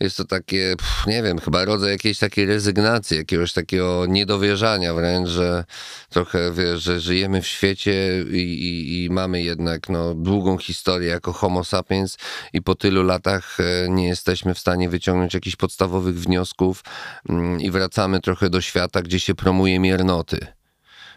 jest 0.00 0.16
to 0.16 0.24
takie, 0.24 0.74
pff, 0.78 1.06
nie 1.06 1.22
wiem, 1.22 1.38
chyba 1.38 1.64
rodzaj 1.64 1.90
jakiejś 1.90 2.18
takiej 2.18 2.46
rezygnacji, 2.46 3.16
jakiegoś 3.16 3.52
takiego 3.52 4.06
niedowierzania 4.08 4.94
wręcz, 4.94 5.28
że 5.28 5.64
trochę, 6.08 6.52
wiesz, 6.52 6.82
że 6.82 7.00
żyjemy 7.00 7.42
w 7.42 7.46
świecie 7.46 8.24
i, 8.30 8.36
i, 8.36 9.04
i 9.04 9.10
mamy 9.10 9.42
jednak 9.42 9.88
no, 9.88 10.14
długą 10.14 10.58
historię 10.58 11.08
jako 11.08 11.32
homo 11.32 11.64
sapiens 11.64 12.18
i 12.52 12.62
po 12.62 12.74
tylu 12.74 13.02
latach 13.02 13.56
e, 13.60 13.88
nie 13.88 14.08
jesteśmy 14.08 14.54
w 14.54 14.58
stanie 14.58 14.88
wyciągnąć 14.88 15.34
jakichś 15.34 15.56
podstawowych 15.56 16.20
wniosków 16.20 16.84
mm, 17.28 17.60
i 17.60 17.70
wracamy 17.70 18.20
trochę 18.20 18.50
do 18.50 18.60
świata, 18.60 19.02
gdzie 19.02 19.20
się 19.20 19.34
promuje 19.34 19.80
miernoty. 19.80 20.53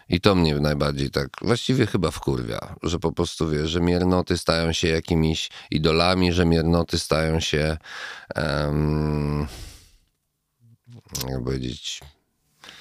I 0.08 0.20
to 0.20 0.34
mnie 0.34 0.54
najbardziej 0.54 1.10
tak, 1.10 1.28
właściwie 1.42 1.86
chyba 1.86 2.10
wkurwia, 2.10 2.74
że 2.82 2.98
po 2.98 3.12
prostu 3.12 3.50
wiesz, 3.50 3.70
że 3.70 3.80
miernoty 3.80 4.38
stają 4.38 4.72
się 4.72 4.88
jakimiś 4.88 5.50
idolami, 5.70 6.32
że 6.32 6.44
miernoty 6.44 6.98
stają 6.98 7.40
się, 7.40 7.76
um, 8.36 9.46
jak 11.28 11.44
powiedzieć, 11.44 12.00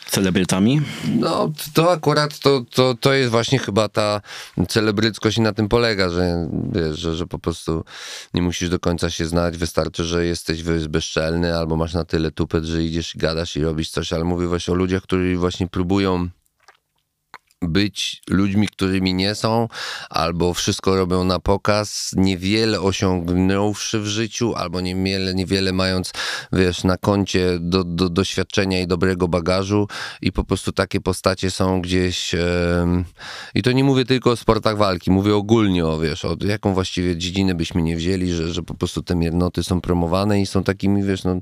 Celebrytami? 0.10 0.82
no, 1.20 1.52
to 1.74 1.92
akurat 1.92 2.40
to, 2.40 2.66
to, 2.72 2.96
to 3.00 3.14
jest 3.14 3.32
właśnie 3.32 3.60
chyba 3.60 3.90
ta 3.90 4.22
celebryckość 4.68 5.38
i 5.38 5.42
na 5.42 5.54
tym 5.54 5.70
polega, 5.70 6.10
że, 6.10 6.50
wiesz, 6.72 7.00
że, 7.00 7.16
że 7.16 7.28
po 7.28 7.40
prostu 7.40 7.84
nie 8.34 8.42
musisz 8.42 8.70
do 8.70 8.80
końca 8.80 9.10
się 9.10 9.26
znać, 9.26 9.58
wystarczy, 9.58 10.04
że 10.04 10.26
jesteś 10.26 10.64
bezczelny 10.90 11.58
albo 11.58 11.76
masz 11.76 11.94
na 11.94 12.06
tyle 12.06 12.32
tupet, 12.32 12.64
że 12.64 12.84
idziesz 12.84 13.16
i 13.16 13.18
gadasz 13.18 13.56
i 13.58 13.64
robisz 13.64 13.90
coś, 13.90 14.14
ale 14.14 14.24
mówię 14.24 14.48
właśnie 14.48 14.72
o 14.74 14.78
ludziach, 14.78 15.04
którzy 15.04 15.38
właśnie 15.38 15.68
próbują 15.68 16.30
być 17.62 18.22
ludźmi, 18.30 18.68
którymi 18.68 19.14
nie 19.14 19.36
są, 19.36 19.68
albo 20.10 20.54
wszystko 20.54 20.96
robią 20.96 21.24
na 21.24 21.40
pokaz, 21.40 22.12
niewiele 22.16 22.82
osiągnąwszy 22.82 24.00
w 24.00 24.06
życiu, 24.06 24.56
albo 24.56 24.82
niewiele, 24.82 25.34
niewiele 25.34 25.74
mając, 25.74 26.12
wiesz, 26.54 26.84
na 26.84 26.98
koncie 26.98 27.58
do, 27.60 27.84
do, 27.84 28.10
doświadczenia 28.10 28.82
i 28.82 28.88
dobrego 28.88 29.28
bagażu. 29.28 29.88
I 30.22 30.32
po 30.32 30.44
prostu 30.44 30.72
takie 30.72 31.02
postacie 31.02 31.52
są 31.52 31.82
gdzieś 31.82 32.36
em, 32.36 33.06
i 33.56 33.62
to 33.64 33.72
nie 33.72 33.84
mówię 33.84 34.06
tylko 34.06 34.32
o 34.32 34.36
sportach 34.36 34.78
walki, 34.78 35.12
mówię 35.12 35.36
ogólnie 35.36 35.86
o, 35.86 36.00
wiesz, 36.00 36.26
o 36.26 36.36
jaką 36.46 36.74
właściwie 36.74 37.18
dziedzinę 37.18 37.56
byśmy 37.56 37.82
nie 37.82 37.96
wzięli, 37.96 38.34
że, 38.34 38.54
że 38.54 38.64
po 38.64 38.74
prostu 38.74 39.04
te 39.04 39.16
miernoty 39.16 39.64
są 39.64 39.82
promowane 39.82 40.42
i 40.42 40.46
są 40.46 40.64
takimi, 40.64 41.04
wiesz, 41.04 41.24
no, 41.24 41.40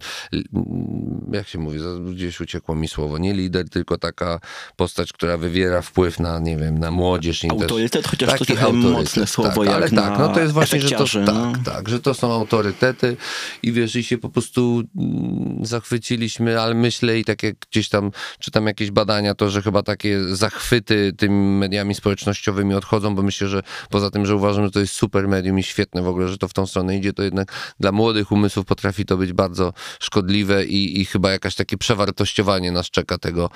jak 1.31 1.47
się 1.47 1.59
mówi, 1.59 1.79
gdzieś 2.11 2.41
uciekło 2.41 2.75
mi 2.75 2.87
słowo, 2.87 3.17
nie 3.17 3.33
lider, 3.33 3.69
tylko 3.69 3.97
taka 3.97 4.39
postać, 4.75 5.13
która 5.13 5.37
wywiera 5.37 5.81
wpływ 5.81 6.04
na, 6.19 6.39
nie 6.39 6.57
wiem, 6.57 6.79
na 6.79 6.91
młodzież. 6.91 7.43
i 7.43 7.47
też- 7.47 7.61
Autorytet, 7.61 8.07
chociaż 8.07 8.39
to 8.39 8.45
trochę 8.45 8.73
mocne 8.73 9.27
słowo 9.27 9.65
tak, 9.65 9.73
ale 9.73 9.89
tak, 9.89 10.19
no 10.19 10.33
to 10.33 10.39
jest 10.39 10.53
właśnie, 10.53 10.81
że 10.81 10.89
to, 10.89 11.05
tak, 11.05 11.25
no. 11.25 11.53
tak, 11.65 11.89
że 11.89 11.99
to 11.99 12.13
są 12.13 12.33
autorytety 12.33 13.17
i 13.63 13.71
wiesz, 13.71 13.95
i 13.95 14.03
się 14.03 14.17
po 14.17 14.29
prostu 14.29 14.83
mm, 14.97 15.65
zachwyciliśmy, 15.65 16.61
ale 16.61 16.75
myślę 16.75 17.19
i 17.19 17.25
tak 17.25 17.43
jak 17.43 17.55
gdzieś 17.71 17.89
tam 17.89 18.11
czytam 18.39 18.67
jakieś 18.67 18.91
badania, 18.91 19.35
to 19.35 19.49
że 19.49 19.61
chyba 19.61 19.83
takie 19.83 20.23
zachwyty 20.35 21.13
tymi 21.17 21.57
mediami 21.57 21.95
społecznościowymi 21.95 22.73
odchodzą, 22.73 23.15
bo 23.15 23.21
myślę, 23.21 23.47
że 23.47 23.61
poza 23.89 24.11
tym, 24.11 24.25
że 24.25 24.35
uważam, 24.35 24.65
że 24.65 24.71
to 24.71 24.79
jest 24.79 24.93
super 24.93 25.27
medium 25.27 25.59
i 25.59 25.63
świetne 25.63 26.01
w 26.01 26.07
ogóle, 26.07 26.27
że 26.27 26.37
to 26.37 26.47
w 26.47 26.53
tą 26.53 26.65
stronę 26.65 26.97
idzie, 26.97 27.13
to 27.13 27.23
jednak 27.23 27.75
dla 27.79 27.91
młodych 27.91 28.31
umysłów 28.31 28.65
potrafi 28.65 29.05
to 29.05 29.17
być 29.17 29.33
bardzo 29.33 29.73
szkodliwe 29.99 30.65
i, 30.65 31.01
i 31.01 31.05
chyba 31.05 31.31
jakaś 31.31 31.55
takie 31.55 31.77
przewartościowanie 31.77 32.71
nas 32.71 32.89
czeka 32.89 33.17
tego, 33.17 33.49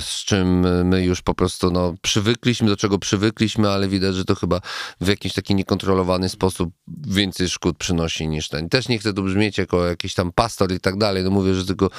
z 0.00 0.24
czym 0.24 0.66
my 0.84 1.04
już 1.04 1.22
po 1.22 1.34
prostu 1.34 1.70
no, 1.70 1.94
przywykliśmy, 2.02 2.68
do 2.68 2.76
czego 2.76 2.98
przywykliśmy, 2.98 3.70
ale 3.70 3.88
widać, 3.88 4.14
że 4.14 4.24
to 4.24 4.34
chyba 4.34 4.60
w 5.00 5.08
jakiś 5.08 5.32
taki 5.32 5.54
niekontrolowany 5.54 6.28
sposób 6.28 6.74
więcej 7.06 7.48
szkód 7.48 7.78
przynosi 7.78 8.28
niż 8.28 8.48
ten. 8.48 8.68
Też 8.68 8.88
nie 8.88 8.98
chcę 8.98 9.12
tu 9.12 9.22
brzmieć 9.22 9.58
jako 9.58 9.86
jakiś 9.86 10.14
tam 10.14 10.32
pastor 10.32 10.72
i 10.72 10.80
tak 10.80 10.98
dalej, 10.98 11.24
no 11.24 11.30
mówię, 11.30 11.54
że 11.54 11.66
tylko 11.66 11.90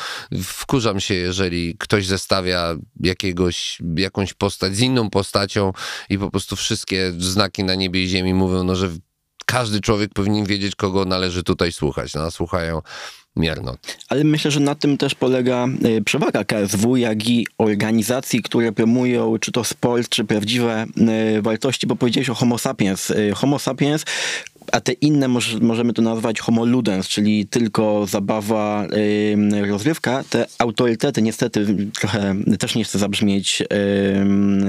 wkurzam 0.44 1.00
się, 1.00 1.14
jeżeli 1.14 1.76
ktoś 1.78 2.08
zestawia 2.08 2.76
jakiegoś, 3.00 3.82
jakąś 3.96 4.34
postać 4.34 4.76
z 4.76 4.80
inną 4.80 5.10
postacią 5.10 5.74
i 6.10 6.18
po 6.18 6.32
prostu 6.32 6.56
wszystkie 6.56 7.14
znaki 7.18 7.64
na 7.64 7.76
niebie 7.76 8.04
i 8.04 8.08
ziemi 8.08 8.34
mówią, 8.34 8.64
no, 8.64 8.76
że 8.76 8.90
każdy 9.46 9.82
człowiek 9.82 10.14
powinien 10.14 10.46
wiedzieć, 10.46 10.76
kogo 10.76 11.06
należy 11.06 11.44
tutaj 11.44 11.72
słuchać. 11.72 12.14
No, 12.14 12.32
słuchają 12.32 12.82
miernot. 13.36 13.98
Ale 14.10 14.24
myślę, 14.24 14.52
że 14.52 14.60
na 14.60 14.76
tym 14.76 14.98
też 14.98 15.16
polega 15.16 15.68
y, 15.86 16.02
przewaga 16.02 16.44
KSW, 16.44 16.96
jak 16.96 17.30
i 17.30 17.48
organizacji, 17.58 18.42
które 18.42 18.72
promują 18.72 19.38
czy 19.40 19.52
to 19.52 19.64
sport, 19.64 20.10
czy 20.10 20.24
prawdziwe 20.24 20.86
y, 21.38 21.42
wartości, 21.42 21.88
bo 21.88 21.96
powiedziałeś 21.96 22.30
o 22.30 22.34
homo 22.34 22.58
sapiens. 22.58 23.10
Y, 23.10 23.34
Homo 23.36 23.60
sapiens 23.60 24.06
a 24.72 24.82
te 24.82 24.92
inne 24.92 25.28
moż, 25.28 25.56
możemy 25.62 25.94
to 25.94 26.02
nazwać 26.02 26.40
homo 26.40 26.66
ludens, 26.66 27.08
czyli 27.08 27.48
tylko 27.48 28.06
zabawa, 28.08 28.88
rozrywka. 29.68 30.24
Te 30.30 30.46
autorytety 30.58 31.22
niestety 31.22 31.90
trochę 32.00 32.36
też 32.60 32.76
nie 32.76 32.84
chcę 32.84 33.00
zabrzmieć 33.00 33.62
y, 33.62 33.66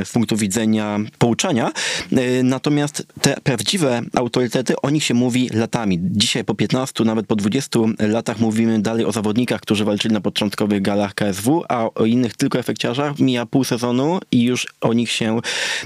z 0.04 0.12
punktu 0.12 0.36
widzenia 0.36 0.98
pouczania, 1.18 1.72
y, 2.12 2.42
natomiast 2.42 3.06
te 3.20 3.36
prawdziwe 3.42 4.02
autorytety, 4.14 4.74
o 4.82 4.90
nich 4.90 5.04
się 5.04 5.14
mówi 5.14 5.48
latami. 5.48 5.98
Dzisiaj 6.02 6.44
po 6.44 6.54
15, 6.54 7.04
nawet 7.04 7.26
po 7.26 7.36
20 7.36 7.80
latach 7.98 8.40
mówimy 8.40 8.82
dalej 8.82 9.04
o 9.04 9.12
zawodnikach, 9.12 9.60
którzy 9.60 9.84
walczyli 9.84 10.14
na 10.14 10.20
początkowych 10.20 10.82
galach 10.82 11.14
KSW, 11.14 11.64
a 11.68 11.88
o 11.94 12.04
innych 12.04 12.34
tylko 12.34 12.58
efekciarzach 12.58 13.18
mija 13.18 13.46
pół 13.46 13.64
sezonu 13.64 14.20
i 14.32 14.42
już 14.42 14.66
o 14.80 14.92
nich 14.92 15.10
się 15.10 15.40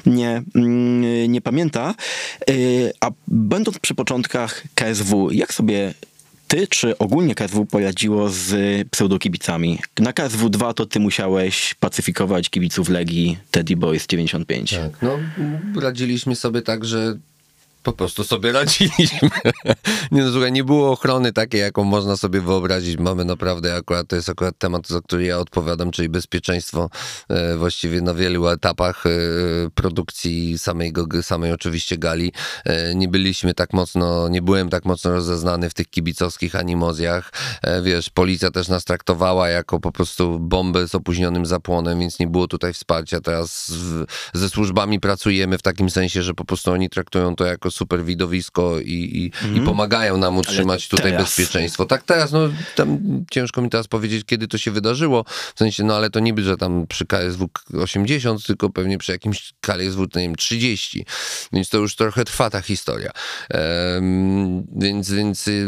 nie, 0.07 0.43
mm, 0.55 1.33
nie 1.33 1.41
pamięta. 1.41 1.95
Y, 2.51 2.93
A 3.01 3.11
będąc 3.29 3.79
przy 3.79 3.95
początkach 3.99 4.63
KSW, 4.75 5.31
jak 5.31 5.55
sobie 5.55 5.95
ty 6.49 6.67
czy 6.67 6.99
ogólnie 6.99 7.35
KSW 7.35 7.67
poradziło 7.67 8.29
z 8.31 8.51
pseudokibicami? 8.89 9.79
Na 9.99 10.13
KSW 10.13 10.49
2 10.49 10.75
to 10.75 10.87
ty 10.87 11.01
musiałeś 11.01 11.75
pacyfikować 11.75 12.51
kibiców 12.51 12.89
Legii 12.89 13.39
Teddy 13.51 13.77
Boys 13.77 14.07
95. 14.07 14.71
Tak, 14.71 15.03
no 15.03 15.19
radziliśmy 15.81 16.37
sobie 16.37 16.63
tak, 16.63 16.85
że 16.85 17.19
po 17.89 17.93
prostu 17.93 18.25
sobie 18.25 18.53
radziliśmy. 18.53 19.31
nie, 20.13 20.23
no, 20.23 20.33
słuchaj, 20.33 20.53
nie 20.53 20.65
było 20.65 20.93
ochrony 20.93 21.33
takiej, 21.33 21.61
jaką 21.61 21.85
można 21.85 22.17
sobie 22.17 22.41
wyobrazić. 22.41 22.99
Mamy 22.99 23.25
naprawdę 23.25 23.77
akurat, 23.77 24.09
to 24.09 24.17
jest 24.17 24.29
akurat 24.29 24.59
temat, 24.59 24.89
za 24.89 25.01
który 25.01 25.25
ja 25.25 25.39
odpowiadam, 25.39 25.91
czyli 25.91 26.09
bezpieczeństwo 26.09 26.91
e, 27.29 27.57
właściwie 27.57 28.01
na 28.01 28.15
wielu 28.15 28.49
etapach 28.49 29.07
e, 29.07 29.11
produkcji 29.75 30.59
samej, 30.59 30.93
samej 31.23 31.53
oczywiście 31.53 31.99
gali. 31.99 32.33
E, 32.65 32.95
nie 32.95 33.09
byliśmy 33.09 33.55
tak 33.55 33.73
mocno, 33.73 34.29
nie 34.29 34.43
byłem 34.43 34.69
tak 34.69 34.85
mocno 34.85 35.11
rozeznany 35.11 35.71
w 35.71 35.75
tych 35.75 35.91
kibicowskich 35.91 36.57
animozjach. 36.57 37.33
E, 37.63 37.83
wiesz, 37.83 38.11
policja 38.11 38.51
też 38.51 38.69
nas 38.69 38.85
traktowała 38.85 39.49
jako 39.49 39.81
po 39.81 39.93
prostu 39.93 40.39
bombę 40.41 40.89
z 40.89 40.95
opóźnionym 40.95 41.47
zapłonem, 41.47 42.01
więc 42.01 42.19
nie 42.19 42.27
było 42.27 42.47
tutaj 42.47 42.73
wsparcia. 42.73 43.21
Teraz 43.21 43.71
w, 43.71 44.05
ze 44.35 44.49
służbami 44.49 45.01
pracujemy 45.01 45.59
w 45.59 45.63
takim 45.63 45.91
sensie, 45.91 46.23
że 46.23 46.35
po 46.35 46.45
prostu 46.45 46.73
oni 46.73 46.91
traktują 46.91 47.37
to 47.37 47.45
jako 47.45 47.71
super 47.79 48.05
widowisko 48.05 48.81
i, 48.81 49.31
i, 49.55 49.57
i 49.59 49.61
pomagają 49.61 50.17
nam 50.17 50.37
utrzymać 50.37 50.89
tutaj 50.89 51.11
teraz? 51.11 51.27
bezpieczeństwo. 51.27 51.87
Tak 51.87 52.03
teraz, 52.03 52.33
no 52.33 52.41
tam 52.75 52.99
ciężko 53.31 53.63
mi 53.63 53.71
teraz 53.71 53.87
powiedzieć, 53.87 54.25
kiedy 54.27 54.49
to 54.49 54.59
się 54.59 54.71
wydarzyło, 54.71 55.25
w 55.55 55.59
sensie, 55.59 55.85
no 55.85 55.97
ale 55.97 56.11
to 56.11 56.21
niby, 56.21 56.43
że 56.43 56.57
tam 56.57 56.87
przy 56.87 57.07
KSW 57.07 57.49
80, 57.83 58.47
tylko 58.47 58.71
pewnie 58.71 58.99
przy 58.99 59.13
jakimś 59.13 59.53
KSW, 59.61 60.03
nie 60.03 60.23
wiem, 60.23 60.37
30, 60.37 61.05
więc 61.53 61.69
to 61.69 61.79
już 61.79 61.97
trochę 61.97 62.25
trwa 62.25 62.51
ta 62.51 62.61
historia. 62.61 63.11
Więc, 64.77 65.11
więc, 65.11 65.49
y, 65.49 65.67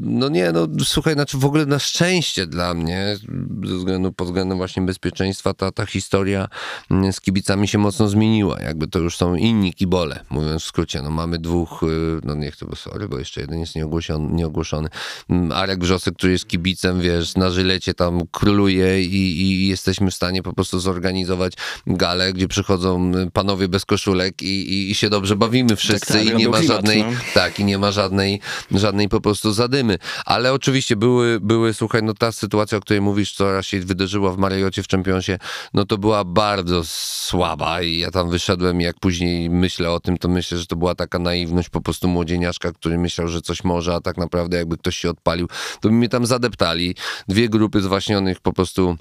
no 0.00 0.28
nie, 0.28 0.52
no 0.52 0.68
słuchaj, 0.84 1.14
znaczy 1.14 1.38
w 1.38 1.44
ogóle 1.44 1.66
na 1.66 1.78
szczęście 1.78 2.46
dla 2.46 2.74
mnie, 2.74 3.16
ze 3.64 3.76
względu, 3.76 4.12
pod 4.12 4.26
względem 4.28 4.58
właśnie 4.58 4.82
bezpieczeństwa, 4.82 5.54
ta, 5.54 5.70
ta 5.70 5.86
historia 5.86 6.48
mm, 6.90 7.12
z 7.12 7.20
kibicami 7.20 7.68
się 7.68 7.78
mocno 7.78 8.08
zmieniła. 8.08 8.60
Jakby 8.60 8.88
to 8.88 8.98
już 8.98 9.16
są 9.16 9.34
inni 9.34 9.74
kibole, 9.74 10.24
mówiąc 10.30 10.62
w 10.62 10.66
skrócie. 10.66 11.02
No 11.02 11.10
mamy 11.14 11.38
dwóch, 11.38 11.82
y, 11.82 12.20
no 12.24 12.34
niech 12.34 12.56
to, 12.56 12.66
bo 12.66 12.76
sorry, 12.76 13.08
bo 13.08 13.18
jeszcze 13.18 13.40
jeden 13.40 13.60
jest 13.60 13.74
nieogłoszony. 13.74 14.34
nieogłoszony. 14.34 14.88
Mm, 15.28 15.52
Arek 15.52 15.80
Wrzosek, 15.80 16.14
który 16.14 16.32
jest 16.32 16.48
kibicem, 16.48 17.00
wiesz, 17.00 17.34
na 17.34 17.50
żylecie 17.50 17.94
tam 17.94 18.20
króluje 18.30 19.04
i, 19.04 19.42
i 19.42 19.68
jesteśmy 19.68 20.10
w 20.10 20.14
stanie 20.14 20.42
po 20.42 20.52
prostu 20.52 20.80
zorganizować 20.80 21.52
galę, 21.86 22.32
gdzie 22.32 22.48
przychodzą 22.48 23.12
y, 23.14 23.30
panowie 23.30 23.68
bez 23.68 23.84
koszulek 23.84 24.42
i, 24.42 24.72
i, 24.72 24.90
i 24.90 24.94
się 24.94 25.10
dobrze 25.10 25.36
bawimy 25.36 25.76
wszyscy 25.76 26.12
tak, 26.12 26.24
i 26.24 26.36
nie 26.36 26.48
ma 26.48 26.58
klimat, 26.58 26.76
żadnej, 26.76 27.02
no. 27.02 27.10
tak, 27.34 27.60
i 27.60 27.64
nie 27.64 27.78
ma 27.78 27.92
żadnej, 27.92 28.40
żadnej 28.70 29.08
po 29.08 29.20
prostu 29.20 29.52
zadymy. 29.52 29.98
Ale 30.24 30.52
oczywiście 30.52 30.96
były, 30.96 31.40
były, 31.40 31.74
słuchaj, 31.74 32.02
no 32.02 32.14
ta 32.14 32.32
sytuacja, 32.32 32.78
o 32.78 32.80
której 32.80 33.00
mówisz, 33.00 33.32
co 33.32 33.52
raz 33.52 33.66
się 33.66 33.80
wydarzyła 33.80 34.32
w 34.32 34.38
Mariocie 34.38 34.82
w 34.82 34.88
Championsie, 34.88 35.38
no 35.74 35.84
to 35.84 35.98
była 35.98 36.24
bardzo 36.24 36.82
słaba 36.84 37.82
i 37.82 37.98
ja 37.98 38.10
tam 38.10 38.30
wyszedłem 38.30 38.80
i 38.80 38.84
jak 38.84 39.00
później 39.00 39.50
myślę 39.50 39.90
o 39.90 40.00
tym, 40.00 40.18
to 40.18 40.28
myślę, 40.28 40.58
że 40.58 40.66
to 40.66 40.76
była 40.76 40.94
taka 41.04 41.18
naiwność 41.18 41.68
po 41.68 41.80
prostu 41.80 42.08
młodzieniaszka, 42.08 42.72
który 42.72 42.98
myślał, 42.98 43.28
że 43.28 43.40
coś 43.40 43.64
może, 43.64 43.94
a 43.94 44.00
tak 44.00 44.16
naprawdę 44.16 44.56
jakby 44.56 44.78
ktoś 44.78 44.96
się 44.96 45.10
odpalił, 45.10 45.48
to 45.80 45.88
by 45.88 45.94
mnie 45.94 46.08
tam 46.08 46.26
zadeptali. 46.26 46.94
Dwie 47.28 47.48
grupy 47.48 47.80
zwaśnionych 47.80 48.40
po 48.40 48.52
prostu 48.52 48.96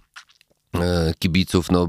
kibiców, 1.20 1.72
no, 1.72 1.88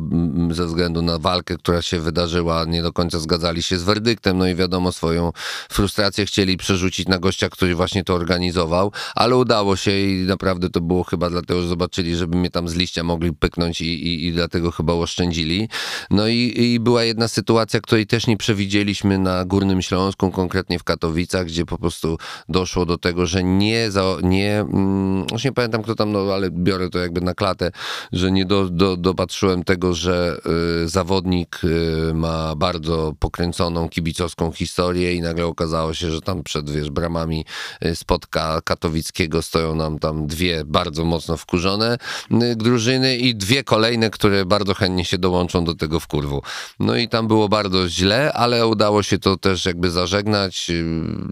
ze 0.51 0.67
względu 0.67 1.03
na 1.03 1.19
walkę, 1.19 1.57
która 1.57 1.83
się 1.83 2.01
wydarzyła, 2.01 2.65
nie 2.65 2.83
do 2.83 2.93
końca 2.93 3.19
zgadzali 3.19 3.63
się 3.63 3.79
z 3.79 3.83
werdyktem, 3.83 4.39
no 4.39 4.47
i 4.47 4.55
wiadomo, 4.55 4.93
swoją 4.93 5.33
frustrację 5.71 6.27
chcieli 6.27 6.57
przerzucić 6.57 7.09
na 7.09 7.19
gościa, 7.19 7.49
który 7.49 7.75
właśnie 7.75 8.05
to 8.05 8.15
organizował, 8.15 8.93
ale 9.15 9.37
udało 9.37 9.77
się 9.77 9.91
i 9.99 10.25
naprawdę 10.27 10.71
to 10.71 10.81
było 10.81 11.05
chyba 11.05 11.31
dlatego, 11.31 11.63
że 11.63 11.69
zobaczyli, 11.69 12.17
żeby 12.17 12.37
mnie 12.37 12.51
tam 12.51 12.69
z 12.69 12.75
liścia 12.75 13.03
mogli 13.03 13.33
pyknąć 13.33 13.81
i, 13.81 14.07
i, 14.07 14.27
i 14.27 14.33
dlatego 14.33 14.71
chyba 14.71 14.93
oszczędzili. 14.93 15.69
No 16.11 16.29
i, 16.29 16.55
i 16.57 16.81
była 16.81 17.05
jedna 17.05 17.29
sytuacja, 17.29 17.81
której 17.81 18.07
też 18.07 18.27
nie 18.27 18.37
przewidzieliśmy 18.37 19.19
na 19.19 19.45
Górnym 19.45 19.83
Śląsku, 19.83 20.31
konkretnie 20.31 20.79
w 20.79 20.85
Katowicach, 20.85 21.47
gdzie 21.47 21.67
po 21.67 21.79
prostu 21.79 22.19
doszło 22.49 22.87
do 22.87 22.99
tego, 22.99 23.27
że 23.27 23.45
nie, 23.45 23.91
za, 23.91 24.05
nie 24.23 24.61
mm, 24.61 25.27
już 25.33 25.45
nie 25.45 25.53
pamiętam 25.53 25.83
kto 25.83 25.95
tam, 25.95 26.13
no 26.13 26.19
ale 26.35 26.51
biorę 26.51 26.91
to 26.91 26.99
jakby 26.99 27.21
na 27.21 27.35
klatę, 27.35 27.71
że 28.13 28.33
nie 28.33 28.45
do, 28.45 28.69
do, 28.75 28.97
dopatrzyłem 28.97 29.65
tego, 29.65 29.95
że 29.95 30.41
y, 30.85 30.89
zawodnik 30.89 31.61
y, 31.65 32.15
ma 32.15 32.55
bardzo 32.57 33.13
pokręconą 33.19 33.89
kibicowską 33.89 34.53
historię 34.53 35.15
i 35.15 35.21
nagle 35.21 35.47
okazało 35.47 35.95
się, 35.95 36.11
że 36.11 36.21
tam 36.21 36.43
przed, 36.43 36.71
wiesz, 36.71 36.91
bramami 36.91 37.45
y, 37.85 37.97
spotka 37.97 38.61
katowickiego 38.65 39.43
stoją 39.43 39.75
nam 39.75 39.99
tam 39.99 40.27
dwie 40.27 40.65
bardzo 40.65 41.05
mocno 41.05 41.37
wkurzone 41.37 41.99
y, 42.33 42.57
drużyny 42.57 43.17
i 43.17 43.35
dwie 43.35 43.65
kolejne, 43.65 44.11
które 44.11 44.45
bardzo 44.45 44.75
chętnie 44.75 45.05
się 45.05 45.19
dołączą 45.19 45.65
do 45.65 45.75
tego 45.75 46.01
wkurwu. 46.01 46.43
No 46.81 46.97
i 46.97 47.09
tam 47.09 47.29
było 47.29 47.49
bardzo 47.49 47.89
źle, 47.89 48.33
ale 48.33 48.67
udało 48.67 49.03
się 49.03 49.19
to 49.19 49.37
też 49.37 49.67
jakby 49.67 49.91
zażegnać. 49.91 50.71
y, 50.71 50.85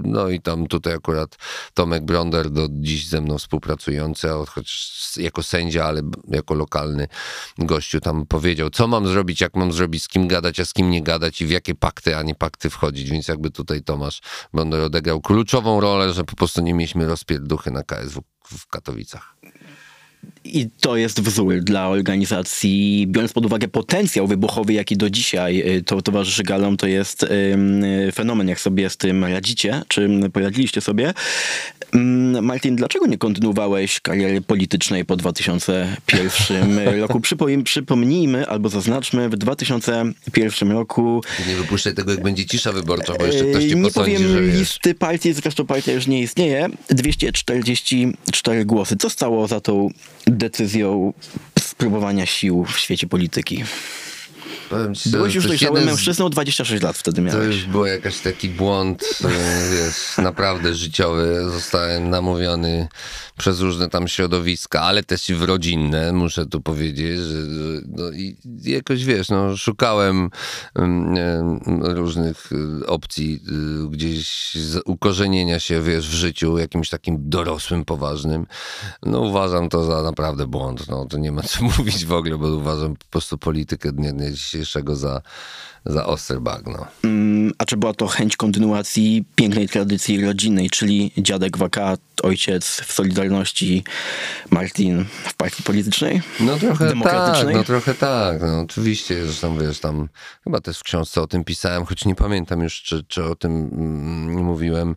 No 0.05 0.29
i 0.29 0.41
tam 0.41 0.67
tutaj 0.67 0.95
akurat 0.95 1.37
Tomek 1.75 2.05
Bronder, 2.05 2.51
do 2.51 2.69
dziś 2.71 3.09
ze 3.09 3.21
mną 3.21 3.39
współpracujący, 3.39 4.29
choć 4.49 4.93
jako 5.17 5.43
sędzia, 5.43 5.85
ale 5.85 6.03
jako 6.29 6.55
lokalny 6.55 7.09
gościu 7.59 8.01
tam 8.01 8.27
powiedział, 8.27 8.71
co 8.71 8.89
mam 8.89 9.09
zrobić, 9.09 9.41
jak 9.41 9.57
mam 9.57 9.73
zrobić, 9.73 10.03
z 10.03 10.09
kim 10.09 10.29
gadać, 10.29 10.61
a 10.61 10.65
z 10.65 10.73
kim 10.73 10.91
nie 10.91 11.03
gadać 11.03 11.41
i 11.41 11.47
w 11.47 11.51
jakie 11.51 11.75
pakty, 11.75 12.17
a 12.17 12.23
nie 12.23 12.35
pakty 12.35 12.71
wchodzić. 12.71 13.11
Więc 13.11 13.29
jakby 13.29 13.51
tutaj 13.51 13.83
Tomasz 13.83 14.21
Bronder 14.55 14.81
odegrał 14.81 15.21
kluczową 15.21 15.81
rolę, 15.81 16.13
że 16.13 16.25
po 16.25 16.37
prostu 16.37 16.61
nie 16.61 16.75
mieliśmy 16.75 17.07
rozpierduchy 17.07 17.71
na 17.71 17.83
KSW 17.83 18.23
w 18.45 18.67
Katowicach. 18.67 19.37
I 20.45 20.69
to 20.81 20.97
jest 20.97 21.21
wzór 21.21 21.61
dla 21.61 21.89
organizacji, 21.89 23.05
biorąc 23.09 23.33
pod 23.33 23.47
uwagę 23.47 23.69
potencjał 23.69 24.27
wybuchowy, 24.27 24.73
jaki 24.73 24.97
do 24.97 25.11
dzisiaj 25.11 25.77
y, 25.77 25.83
to 25.83 26.03
towarzyszy 26.03 26.43
galom, 26.43 26.77
to 26.77 26.87
jest 26.87 27.27
fenomen, 28.15 28.49
jak 28.49 28.61
sobie 28.61 28.91
z 28.91 28.97
tym 28.97 29.25
radzicie, 29.25 29.83
czy 29.89 30.09
poradziliście 30.33 30.81
sobie. 30.81 31.15
Martin, 32.43 32.77
dlaczego 32.77 33.07
nie 33.07 33.19
kontynuowałeś 33.19 34.01
kariery 34.01 34.41
politycznej 34.41 35.05
po 35.05 35.17
2001 35.17 36.79
roku? 37.01 37.19
Przypom- 37.21 37.63
przypomnijmy 37.63 38.47
albo 38.47 38.69
zaznaczmy, 38.69 39.29
w 39.29 39.37
2001 39.37 40.73
roku 40.73 41.23
Nie 41.49 41.55
wypuszczaj 41.57 41.95
tego, 41.95 42.11
jak 42.11 42.23
będzie 42.23 42.47
cisza 42.47 42.73
wyborcza, 42.73 43.15
bo 43.19 43.25
jeszcze 43.27 43.45
ktoś 43.45 43.65
cię 43.65 43.75
nie 43.75 43.83
posądzi, 43.83 44.13
powiem 44.17 44.33
że 44.33 44.43
wiesz. 44.43 44.59
listy 44.59 44.95
partii, 44.95 45.33
zresztą 45.33 45.67
partia 45.67 45.93
już 45.93 46.07
nie 46.07 46.21
istnieje. 46.21 46.69
244 46.91 48.65
głosy. 48.65 48.97
Co 48.97 49.11
stało 49.11 49.47
za 49.47 49.61
tą 49.61 49.89
decyzją 50.27 51.13
spróbowania 51.61 52.27
sił 52.27 52.65
w 52.65 52.79
świecie 52.79 53.07
polityki? 53.07 53.65
Ci, 54.95 55.11
Byłeś 55.11 55.33
to- 55.33 55.37
już 55.37 55.45
to 55.45 55.49
dojrzałym 55.49 55.85
mężczyzną, 55.85 56.31
26 56.31 56.83
lat 56.83 56.97
wtedy 56.99 57.17
To 57.17 57.23
miałeś. 57.23 57.47
już 57.57 57.65
był 57.65 57.87
jakiś 57.87 58.19
taki 58.19 58.49
błąd, 58.49 59.19
wiesz, 59.73 60.19
naprawdę 60.19 60.75
życiowy. 60.75 61.51
Zostałem 61.51 62.11
namówiony 62.11 62.89
przez 63.43 63.61
różne 63.61 63.89
tam 63.89 64.09
środowiska, 64.09 64.81
ale 64.81 65.03
też 65.03 65.31
i 65.31 65.35
w 65.35 65.43
rodzinne, 65.43 66.13
muszę 66.13 66.47
tu 66.47 66.61
powiedzieć, 66.61 67.19
że 67.19 67.39
no 67.89 68.11
i 68.11 68.37
jakoś, 68.65 69.05
wiesz, 69.05 69.29
no, 69.29 69.57
szukałem 69.57 70.31
em, 70.75 71.17
em, 71.17 71.61
różnych 71.83 72.51
e, 72.83 72.87
opcji 72.87 73.41
e, 73.85 73.91
gdzieś 73.91 74.57
ukorzenienia 74.85 75.61
się, 75.61 75.83
wiesz, 75.83 76.09
w 76.09 76.13
życiu, 76.13 76.59
jakimś 76.59 76.89
takim 76.89 77.17
dorosłym, 77.21 77.85
poważnym. 77.85 78.47
No 79.03 79.21
uważam 79.21 79.69
to 79.69 79.85
za 79.85 80.03
naprawdę 80.03 80.47
błąd, 80.47 80.89
no 80.89 81.07
to 81.07 81.19
nie 81.19 81.33
ma 81.33 81.43
co 81.43 81.65
mówić 81.79 82.05
w 82.07 82.13
ogóle, 82.13 82.39
bo 82.39 82.49
uważam 82.49 82.97
po 82.97 83.07
prostu 83.11 83.39
politykę 83.39 83.93
dnia 83.93 84.31
dzisiejszego 84.31 84.97
za, 84.97 85.23
za 85.87 86.07
ostry 86.07 86.41
bagno. 86.41 86.87
Mm, 87.05 87.53
A 87.59 87.65
czy 87.65 87.77
była 87.77 87.95
to 87.95 88.07
chęć 88.07 88.37
kontynuacji 88.37 89.25
pięknej 89.35 89.69
tradycji 89.69 90.25
rodzinnej, 90.25 90.71
czyli 90.71 91.13
dziadek 91.19 91.59
wakat, 91.59 92.01
ojciec 92.23 92.65
w 92.67 92.93
Solidarności, 92.93 93.85
Martin 94.51 95.05
w 95.25 95.35
partii 95.35 95.63
politycznej? 95.63 96.23
No 96.41 96.59
trochę 96.59 96.93
tak, 97.03 97.47
no 97.55 97.65
trochę 97.65 97.95
tak, 97.95 98.41
no 98.41 98.61
oczywiście, 98.61 99.27
zresztą 99.27 99.59
wiesz, 99.59 99.81
tam 99.81 100.09
chyba 100.45 100.61
też 100.61 100.79
w 100.79 100.83
książce 100.83 101.23
o 101.23 101.27
tym 101.27 101.45
pisałem, 101.45 101.85
choć 101.85 102.05
nie 102.05 102.15
pamiętam 102.15 102.63
już, 102.63 102.83
czy, 102.83 103.05
czy 103.09 103.25
o 103.25 103.35
tym 103.35 103.53
mm, 103.73 104.45
mówiłem. 104.45 104.97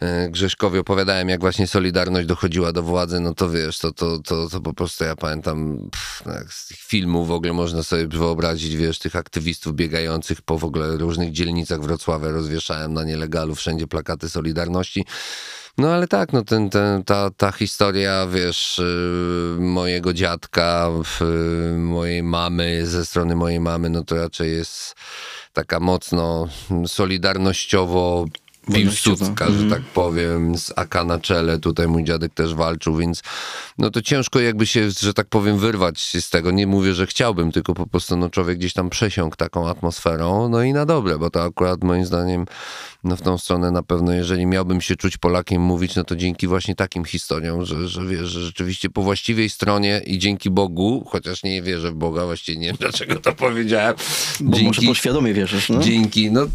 E, 0.00 0.30
Grześkowi 0.30 0.78
opowiadałem, 0.78 1.28
jak 1.28 1.40
właśnie 1.40 1.66
Solidarność 1.66 2.26
dochodziła 2.28 2.72
do 2.72 2.82
władzy, 2.82 3.20
no 3.20 3.34
to 3.34 3.50
wiesz, 3.50 3.78
to, 3.78 3.92
to, 3.92 4.18
to, 4.18 4.48
to 4.48 4.60
po 4.60 4.72
prostu 4.72 5.04
ja 5.04 5.16
pamiętam 5.16 5.88
pff, 5.92 6.22
no 6.26 6.32
z 6.50 6.66
tych 6.66 6.78
filmów 6.78 7.28
w 7.28 7.32
ogóle 7.32 7.52
można 7.52 7.82
sobie 7.82 8.08
wyobrazić, 8.08 8.76
wiesz, 8.76 8.98
tych 8.98 9.16
aktywistów 9.16 9.74
biegających 9.74 10.17
po 10.44 10.58
w 10.58 10.64
ogóle 10.64 10.96
różnych 10.96 11.32
dzielnicach 11.32 11.80
Wrocławia, 11.80 12.28
rozwieszałem 12.28 12.94
na 12.94 13.04
nielegalu 13.04 13.54
wszędzie 13.54 13.86
plakaty 13.86 14.28
Solidarności. 14.28 15.04
No 15.78 15.92
ale 15.94 16.08
tak, 16.08 16.32
no 16.32 16.44
ten, 16.44 16.70
ten, 16.70 17.04
ta, 17.04 17.30
ta 17.36 17.52
historia, 17.52 18.26
wiesz, 18.26 18.80
yy, 19.58 19.60
mojego 19.60 20.12
dziadka, 20.12 20.90
yy, 21.20 21.78
mojej 21.78 22.22
mamy, 22.22 22.86
ze 22.86 23.06
strony 23.06 23.36
mojej 23.36 23.60
mamy, 23.60 23.90
no 23.90 24.04
to 24.04 24.16
raczej 24.16 24.52
jest 24.52 24.94
taka 25.52 25.80
mocno 25.80 26.48
solidarnościowo 26.86 28.24
Piłsudska, 28.74 29.50
że 29.50 29.70
tak 29.70 29.82
powiem, 29.82 30.58
z 30.58 30.72
AK 30.76 31.04
na 31.04 31.18
czele. 31.18 31.58
Tutaj 31.58 31.88
mój 31.88 32.04
dziadek 32.04 32.34
też 32.34 32.54
walczył, 32.54 32.96
więc 32.96 33.22
no 33.78 33.90
to 33.90 34.02
ciężko 34.02 34.40
jakby 34.40 34.66
się, 34.66 34.90
że 34.90 35.14
tak 35.14 35.26
powiem, 35.26 35.58
wyrwać 35.58 36.00
z 36.00 36.30
tego. 36.30 36.50
Nie 36.50 36.66
mówię, 36.66 36.94
że 36.94 37.06
chciałbym, 37.06 37.52
tylko 37.52 37.74
po 37.74 37.86
prostu 37.86 38.16
no 38.16 38.30
człowiek 38.30 38.58
gdzieś 38.58 38.72
tam 38.72 38.90
przesiąkł 38.90 39.36
taką 39.36 39.68
atmosferą, 39.68 40.48
no 40.48 40.62
i 40.62 40.72
na 40.72 40.86
dobre, 40.86 41.18
bo 41.18 41.30
to 41.30 41.44
akurat 41.44 41.84
moim 41.84 42.06
zdaniem 42.06 42.46
no 43.04 43.16
w 43.16 43.22
tą 43.22 43.38
stronę 43.38 43.70
na 43.70 43.82
pewno, 43.82 44.12
jeżeli 44.12 44.46
miałbym 44.46 44.80
się 44.80 44.96
czuć 44.96 45.16
Polakiem 45.16 45.62
mówić, 45.62 45.96
no 45.96 46.04
to 46.04 46.16
dzięki 46.16 46.46
właśnie 46.46 46.74
takim 46.74 47.04
historiom, 47.04 47.64
że, 47.64 47.88
że 47.88 48.06
wiesz, 48.06 48.28
że 48.28 48.40
rzeczywiście 48.40 48.90
po 48.90 49.02
właściwej 49.02 49.50
stronie 49.50 50.02
i 50.06 50.18
dzięki 50.18 50.50
Bogu, 50.50 51.06
chociaż 51.08 51.42
nie 51.42 51.62
wierzę 51.62 51.90
w 51.90 51.94
Boga, 51.94 52.24
właściwie 52.24 52.58
nie 52.58 52.66
wiem 52.66 52.76
dlaczego 52.80 53.16
to 53.16 53.32
powiedziałem. 53.32 53.94
Bo 54.40 54.58
może 54.58 54.82
podświadomie 54.82 55.34
wierzysz, 55.34 55.68
no? 55.68 55.80
Dzięki, 55.80 56.30
no 56.30 56.46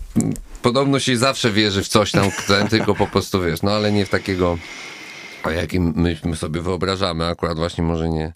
podobno 0.63 0.99
się 0.99 1.17
zawsze 1.17 1.51
wierzy 1.51 1.83
w 1.83 1.87
coś 1.87 2.11
tam, 2.11 2.29
tylko 2.69 2.95
po 2.95 3.07
prostu 3.07 3.41
wiesz, 3.41 3.61
no 3.61 3.71
ale 3.71 3.91
nie 3.91 4.05
w 4.05 4.09
takiego, 4.09 4.57
o 5.43 5.51
jakim 5.51 5.93
myśmy 5.95 6.35
sobie 6.35 6.61
wyobrażamy, 6.61 7.25
akurat 7.25 7.57
właśnie 7.57 7.83
może 7.83 8.09
nie 8.09 8.33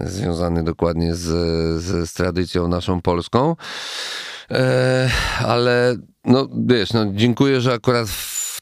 związany 0.00 0.64
dokładnie 0.64 1.14
z, 1.14 1.20
z, 1.82 2.10
z 2.10 2.12
tradycją 2.12 2.68
naszą 2.68 3.02
polską. 3.02 3.56
E, 4.50 5.10
ale 5.38 5.96
no 6.24 6.48
wiesz, 6.66 6.92
no 6.92 7.06
dziękuję, 7.12 7.60
że 7.60 7.72
akurat 7.72 8.08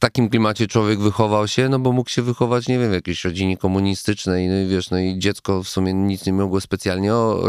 takim 0.00 0.28
klimacie 0.28 0.66
człowiek 0.66 1.00
wychował 1.00 1.48
się, 1.48 1.68
no 1.68 1.78
bo 1.78 1.92
mógł 1.92 2.10
się 2.10 2.22
wychować, 2.22 2.68
nie 2.68 2.78
wiem, 2.78 2.90
w 2.90 2.92
jakiejś 2.92 3.24
rodzinie 3.24 3.56
komunistycznej, 3.56 4.48
no 4.48 4.60
i 4.60 4.66
wiesz, 4.66 4.90
no 4.90 4.98
i 4.98 5.18
dziecko 5.18 5.62
w 5.62 5.68
sumie 5.68 5.94
nic 5.94 6.26
nie 6.26 6.32
mogło 6.32 6.60
specjalnie, 6.60 7.14
o, 7.14 7.48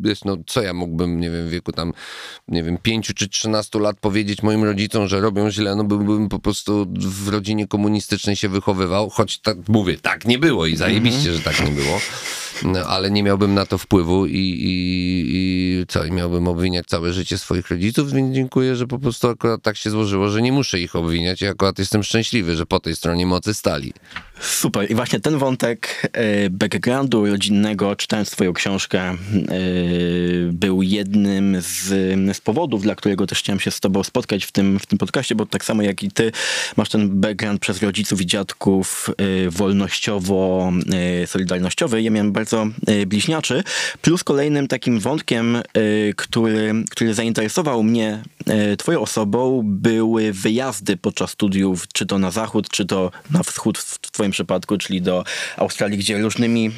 wiesz, 0.00 0.24
no 0.24 0.36
co 0.46 0.62
ja 0.62 0.74
mógłbym, 0.74 1.20
nie 1.20 1.30
wiem, 1.30 1.46
w 1.46 1.50
wieku 1.50 1.72
tam, 1.72 1.92
nie 2.48 2.62
wiem, 2.62 2.78
pięciu 2.82 3.14
czy 3.14 3.28
trzynastu 3.28 3.78
lat 3.78 3.96
powiedzieć 4.00 4.42
moim 4.42 4.64
rodzicom, 4.64 5.08
że 5.08 5.20
robią 5.20 5.50
źle, 5.50 5.76
no 5.76 5.84
byłbym 5.84 6.28
po 6.28 6.38
prostu 6.38 6.86
w 6.98 7.28
rodzinie 7.28 7.68
komunistycznej 7.68 8.36
się 8.36 8.48
wychowywał, 8.48 9.10
choć 9.10 9.38
tak 9.38 9.56
mówię, 9.68 9.98
tak 9.98 10.24
nie 10.24 10.38
było 10.38 10.66
i 10.66 10.76
zajebiście, 10.76 11.32
że 11.32 11.40
tak 11.40 11.64
nie 11.64 11.70
było. 11.70 11.98
No, 12.64 12.80
ale 12.80 13.10
nie 13.10 13.22
miałbym 13.22 13.54
na 13.54 13.66
to 13.66 13.78
wpływu 13.78 14.26
i, 14.26 14.30
i, 14.32 15.24
i 15.34 15.86
co, 15.88 16.04
i 16.04 16.10
miałbym 16.10 16.48
obwiniać 16.48 16.86
całe 16.86 17.12
życie 17.12 17.38
swoich 17.38 17.70
rodziców, 17.70 18.12
więc 18.12 18.34
dziękuję, 18.34 18.76
że 18.76 18.86
po 18.86 18.98
prostu 18.98 19.28
akurat 19.28 19.62
tak 19.62 19.76
się 19.76 19.90
złożyło, 19.90 20.28
że 20.28 20.42
nie 20.42 20.52
muszę 20.52 20.80
ich 20.80 20.96
obwiniać 20.96 21.42
i 21.42 21.46
akurat 21.46 21.78
jestem 21.78 22.02
szczęśliwy, 22.02 22.56
że 22.56 22.66
po 22.66 22.80
tej 22.80 22.96
stronie 22.96 23.26
mocy 23.26 23.54
stali. 23.54 23.92
Super. 24.42 24.90
I 24.90 24.94
właśnie 24.94 25.20
ten 25.20 25.38
wątek 25.38 26.10
e, 26.12 26.50
backgroundu 26.50 27.26
rodzinnego, 27.26 27.96
czytając 27.96 28.30
twoją 28.30 28.52
książkę, 28.52 29.00
e, 29.00 29.16
był 30.52 30.82
jednym 30.82 31.56
z, 31.60 31.84
z 32.36 32.40
powodów, 32.40 32.82
dla 32.82 32.94
którego 32.94 33.26
też 33.26 33.38
chciałem 33.38 33.60
się 33.60 33.70
z 33.70 33.80
tobą 33.80 34.02
spotkać 34.02 34.44
w 34.44 34.52
tym, 34.52 34.78
w 34.78 34.86
tym 34.86 34.98
podcaście, 34.98 35.34
bo 35.34 35.46
tak 35.46 35.64
samo 35.64 35.82
jak 35.82 36.02
i 36.02 36.10
ty 36.10 36.32
masz 36.76 36.88
ten 36.88 37.20
background 37.20 37.60
przez 37.60 37.82
rodziców 37.82 38.20
i 38.20 38.26
dziadków 38.26 39.10
e, 39.10 39.14
wolnościowo-solidarnościowy. 39.50 42.02
Ja 42.02 42.10
miałem 42.10 42.32
bardzo 42.32 42.66
bliźniaczy. 43.06 43.62
Plus 44.02 44.24
kolejnym 44.24 44.68
takim 44.68 45.00
wątkiem, 45.00 45.62
który, 46.16 46.74
który 46.90 47.14
zainteresował 47.14 47.82
mnie 47.82 48.22
twoją 48.78 49.00
osobą, 49.00 49.62
były 49.64 50.32
wyjazdy 50.32 50.96
podczas 50.96 51.30
studiów, 51.30 51.88
czy 51.92 52.06
to 52.06 52.18
na 52.18 52.30
zachód, 52.30 52.68
czy 52.68 52.86
to 52.86 53.10
na 53.30 53.42
wschód 53.42 53.78
w 53.78 54.10
twoim 54.10 54.31
przypadku, 54.32 54.78
czyli 54.78 55.02
do 55.02 55.24
Australii, 55.56 55.98
gdzie 55.98 56.22
różnymi 56.22 56.70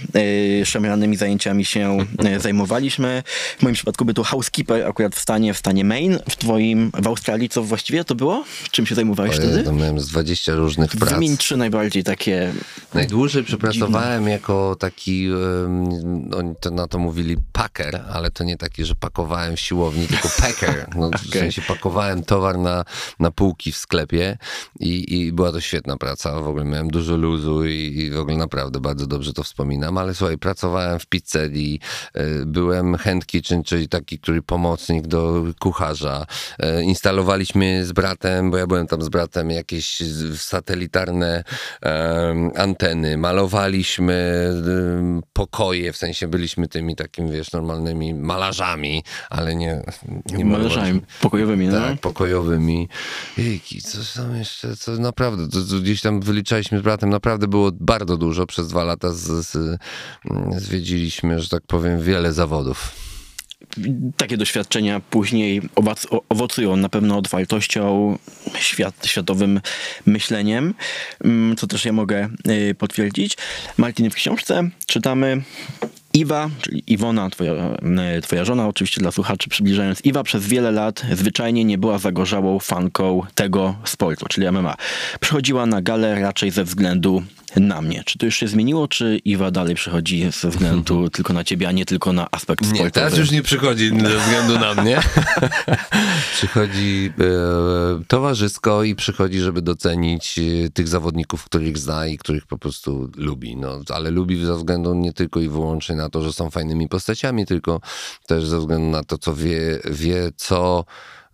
e, 0.63 0.67
szemranymi 0.67 1.17
zajęciami 1.17 1.65
się 1.65 1.99
e, 2.19 2.41
zajmowaliśmy. 2.41 3.23
W 3.59 3.63
moim 3.63 3.75
przypadku 3.75 4.05
był 4.05 4.15
to 4.15 4.25
housekeeper 4.25 4.87
akurat 4.87 5.15
w 5.15 5.19
stanie, 5.19 5.55
w 5.55 5.59
stanie 5.59 5.85
Maine. 5.85 6.19
W 6.31 6.37
twoim, 6.37 6.91
w 7.03 7.07
Australii 7.07 7.49
co 7.49 7.63
właściwie 7.63 8.05
to 8.05 8.15
było? 8.15 8.45
Czym 8.71 8.87
się 8.87 8.95
zajmowałeś 8.95 9.39
Ojej, 9.39 9.49
wtedy? 9.49 9.65
to 9.65 9.73
miałem 9.73 10.01
z 10.01 10.09
20 10.09 10.55
różnych 10.55 10.91
prac. 10.91 11.11
Wymień 11.11 11.37
trzy 11.37 11.57
najbardziej 11.57 12.05
takie... 12.05 12.53
Najdłużej 12.95 13.45
przepracowałem 13.45 14.29
jako 14.29 14.77
taki, 14.79 15.27
em, 15.27 16.31
oni 16.37 16.55
to 16.61 16.71
na 16.71 16.89
to 16.89 16.99
mówili 16.99 17.37
packer, 17.53 18.01
ale 18.13 18.31
to 18.31 18.45
nie 18.45 18.57
taki, 18.57 18.85
że 18.85 18.95
pakowałem 18.95 19.57
w 19.57 19.61
siłowni, 19.61 20.07
tylko 20.07 20.29
packer. 20.41 20.87
No, 20.97 21.11
W 21.11 21.15
Okej. 21.29 21.41
sensie 21.41 21.63
pakowałem 21.63 22.23
towar 22.23 22.59
na, 22.59 22.85
na 23.21 23.31
półki 23.31 23.73
w 23.73 23.77
sklepie 23.77 24.39
i, 24.81 25.19
i 25.19 25.33
była 25.33 25.53
to 25.53 25.61
świetna 25.61 25.97
praca. 25.97 26.41
W 26.41 26.49
ogóle 26.49 26.65
miałem 26.65 26.91
dużo 26.91 27.17
luzu 27.17 27.44
i, 27.65 27.97
i 27.99 28.11
w 28.11 28.19
ogóle 28.19 28.37
naprawdę 28.37 28.81
bardzo 28.81 29.07
dobrze 29.07 29.33
to 29.33 29.43
wspominam. 29.43 29.99
Ale 29.99 30.15
słuchaj, 30.15 30.39
pracowałem 30.39 30.99
w 30.99 31.07
pizzerii, 31.07 31.81
e, 32.15 32.47
byłem 32.47 32.95
hand 32.95 33.27
kitchen, 33.27 33.65
czyli 33.65 33.89
taki, 33.89 34.19
który 34.19 34.43
pomocnik 34.43 35.07
do 35.07 35.45
kucharza. 35.59 36.27
E, 36.59 36.83
Instalowaliśmy 36.83 37.87
z 37.87 37.93
bratem, 37.93 38.51
bo 38.51 38.57
ja 38.57 38.67
byłem 38.67 38.87
tam 38.87 39.03
z 39.03 39.09
bratem, 39.09 39.51
jakieś 39.51 40.03
satelitarne 40.37 41.45
anteny. 42.57 43.17
Malowaliśmy 43.17 44.49
em, 44.67 45.23
pokoje, 45.33 45.93
w 45.93 45.97
sensie 45.97 46.29
byliśmy 46.29 46.69
tymi 46.69 46.97
takimi, 46.97 47.33
wiesz, 47.33 47.53
normalnymi 47.53 48.15
malarzami, 48.15 49.05
ale 49.31 49.55
nie... 49.55 49.83
nie 50.33 50.45
Malarzami 50.45 51.01
pokojowymi, 51.21 51.67
no. 51.69 51.81
tak, 51.81 52.01
pokojowymi. 52.01 52.89
Jejki, 53.39 53.83
co 53.83 53.99
tam 54.23 54.37
jeszcze, 54.37 54.77
co 54.77 54.93
naprawdę, 54.93 55.49
to, 55.49 55.59
to 55.71 55.81
gdzieś 55.81 56.01
tam 56.03 56.21
wyliczaliśmy 56.21 56.79
z 56.79 56.83
bratem, 56.83 57.11
naprawdę 57.25 57.49
było 57.49 57.71
bardzo 57.73 58.17
dużo. 58.17 58.47
Przez 58.47 58.69
dwa 58.69 58.85
lata 58.85 59.13
z, 59.13 59.47
z, 59.47 59.81
zwiedziliśmy, 60.57 61.41
że 61.41 61.49
tak 61.49 61.63
powiem, 61.67 62.03
wiele 62.03 62.33
zawodów. 62.33 62.93
Takie 64.17 64.37
doświadczenia 64.37 65.01
później 65.01 65.63
owocują 66.29 66.77
na 66.77 66.89
pewno 66.89 67.19
otwartością, 67.19 68.19
świat, 68.59 69.07
światowym 69.07 69.61
myśleniem, 70.07 70.75
mm, 71.25 71.57
co 71.57 71.67
też 71.67 71.85
ja 71.85 71.93
mogę 71.93 72.29
y, 72.49 72.75
potwierdzić. 72.75 73.37
Martin, 73.77 74.11
w 74.11 74.15
książce 74.15 74.71
czytamy 74.87 75.43
Iwa, 76.15 76.51
czyli 76.61 76.83
Iwona, 76.87 77.31
twoja, 77.31 77.53
y, 78.19 78.21
twoja 78.21 78.45
żona, 78.45 78.69
oczywiście 78.69 79.01
dla 79.01 79.11
słuchaczy 79.11 79.49
przybliżając, 79.49 80.05
Iwa 80.05 80.23
przez 80.23 80.47
wiele 80.47 80.71
lat 80.71 81.03
zwyczajnie 81.13 81.65
nie 81.65 81.79
była 81.79 81.99
zagorzałą 81.99 82.59
fanką 82.59 83.23
tego 83.35 83.75
sportu, 83.85 84.27
czyli 84.29 84.51
MMA. 84.53 84.75
Przychodziła 85.21 85.67
na 85.67 85.83
galę 85.83 86.21
raczej 86.21 86.51
ze 86.51 86.65
względu 86.65 87.23
na 87.57 87.83
mnie. 87.83 88.03
Czy 88.05 88.19
to 88.19 88.27
już 88.27 88.37
się 88.37 88.49
zmieniło, 88.49 88.89
czy 88.89 89.21
Iwa 89.25 89.51
dalej 89.51 89.75
przychodzi 89.75 90.31
ze 90.31 90.49
względu 90.51 91.09
tylko 91.17 91.33
na 91.33 91.45
ciebie, 91.45 91.69
a 91.69 91.73
nie 91.73 91.87
tylko 91.87 92.13
na 92.13 92.29
aspekt 92.31 92.63
Nie, 92.63 92.69
sportowy? 92.69 92.91
teraz 92.91 93.19
już 93.19 93.31
nie 93.31 93.43
przychodzi 93.43 93.89
ze 93.89 94.19
względu 94.19 94.59
na 94.59 94.75
mnie. 94.83 95.01
przychodzi 96.37 97.13
e, 97.21 98.05
towarzysko 98.09 98.83
i 98.83 98.95
przychodzi, 98.95 99.41
żeby 99.41 99.63
docenić 99.63 100.39
e, 100.39 100.71
tych 100.71 100.89
zawodników, 100.89 101.45
których 101.45 101.79
zna 101.79 102.07
i 102.07 102.19
których 102.19 102.47
po 102.47 102.59
prostu 102.59 103.11
lubi. 103.17 103.57
No, 103.57 103.81
ale 103.95 104.11
lubi 104.11 104.45
ze 104.45 104.57
względu 104.57 104.95
nie 104.95 105.13
tylko 105.13 105.41
i 105.41 105.49
wyłącznie 105.49 105.97
na 105.97 106.11
to, 106.11 106.23
że 106.23 106.33
są 106.33 106.51
fajnymi 106.51 106.89
postaciami, 106.89 107.47
tylko 107.47 107.81
też 108.27 108.47
ze 108.47 108.59
względu 108.59 108.91
na 108.91 109.05
to, 109.05 109.19
co 109.19 109.35
wie, 109.35 109.79
wie 109.91 110.33
co 110.37 110.85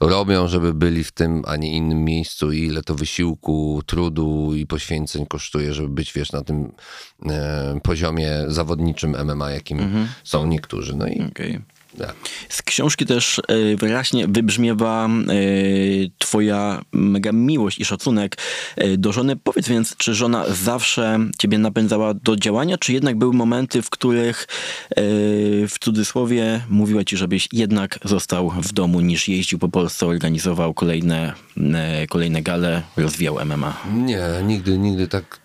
robią, 0.00 0.48
żeby 0.48 0.74
byli 0.74 1.04
w 1.04 1.12
tym, 1.12 1.42
a 1.46 1.56
nie 1.56 1.72
innym 1.72 2.04
miejscu 2.04 2.52
i 2.52 2.58
ile 2.58 2.82
to 2.82 2.94
wysiłku, 2.94 3.82
trudu 3.86 4.54
i 4.54 4.66
poświęceń 4.66 5.26
kosztuje, 5.26 5.74
żeby 5.74 5.88
być, 5.88 6.12
wiesz, 6.12 6.32
na 6.32 6.44
tym 6.44 6.72
e, 7.26 7.80
poziomie 7.82 8.30
zawodniczym 8.48 9.16
MMA, 9.24 9.50
jakim 9.50 10.08
są 10.24 10.46
niektórzy. 10.46 10.96
No 10.96 11.06
i 11.06 11.22
Okej. 11.22 11.60
Tak. 11.98 12.14
Z 12.48 12.62
książki 12.62 13.06
też 13.06 13.38
e, 13.38 13.76
wyraźnie 13.76 14.26
wybrzmiewa 14.28 15.06
e, 15.06 15.10
twoja 16.18 16.82
mega 16.92 17.32
miłość 17.32 17.80
i 17.80 17.84
szacunek 17.84 18.36
e, 18.76 18.96
do 18.96 19.12
żony. 19.12 19.36
Powiedz 19.36 19.68
więc, 19.68 19.96
czy 19.96 20.14
żona 20.14 20.44
zawsze 20.48 21.18
ciebie 21.38 21.58
napędzała 21.58 22.14
do 22.14 22.36
działania, 22.36 22.78
czy 22.78 22.92
jednak 22.92 23.18
były 23.18 23.32
momenty, 23.32 23.82
w 23.82 23.90
których 23.90 24.46
w 25.68 25.74
cudzysłowie 25.80 26.60
mówiła 26.68 27.04
ci, 27.04 27.16
żebyś 27.16 27.48
jednak 27.52 27.98
został 28.04 28.50
w 28.50 28.72
domu, 28.72 29.00
niż 29.00 29.28
jeździł 29.28 29.58
po 29.58 29.68
Polsce, 29.68 30.06
organizował 30.06 30.74
kolejne, 30.74 31.32
kolejne 32.08 32.42
gale, 32.42 32.82
rozwijał 32.96 33.46
MMA? 33.46 33.76
Nie, 33.94 34.26
nigdy, 34.42 34.78
nigdy 34.78 35.08
tak, 35.08 35.40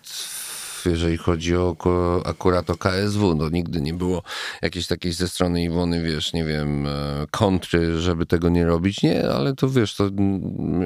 jeżeli 0.90 1.16
chodzi 1.16 1.56
o 1.56 1.76
akurat 2.24 2.70
o 2.70 2.76
KSW, 2.76 3.34
no 3.34 3.48
nigdy 3.48 3.80
nie 3.80 3.94
było 3.94 4.22
jakiejś 4.62 4.86
takiej 4.86 5.12
ze 5.12 5.28
strony 5.28 5.62
Iwony, 5.62 6.02
wiesz, 6.02 6.32
nie 6.32 6.44
wiem, 6.44 6.86
e, 6.86 6.90
kontry, 7.30 8.00
żeby 8.00 8.26
tego 8.26 8.48
nie 8.48 8.64
robić. 8.64 9.02
Nie, 9.02 9.28
ale 9.28 9.54
to 9.54 9.68
wiesz, 9.68 9.94
to 9.94 10.04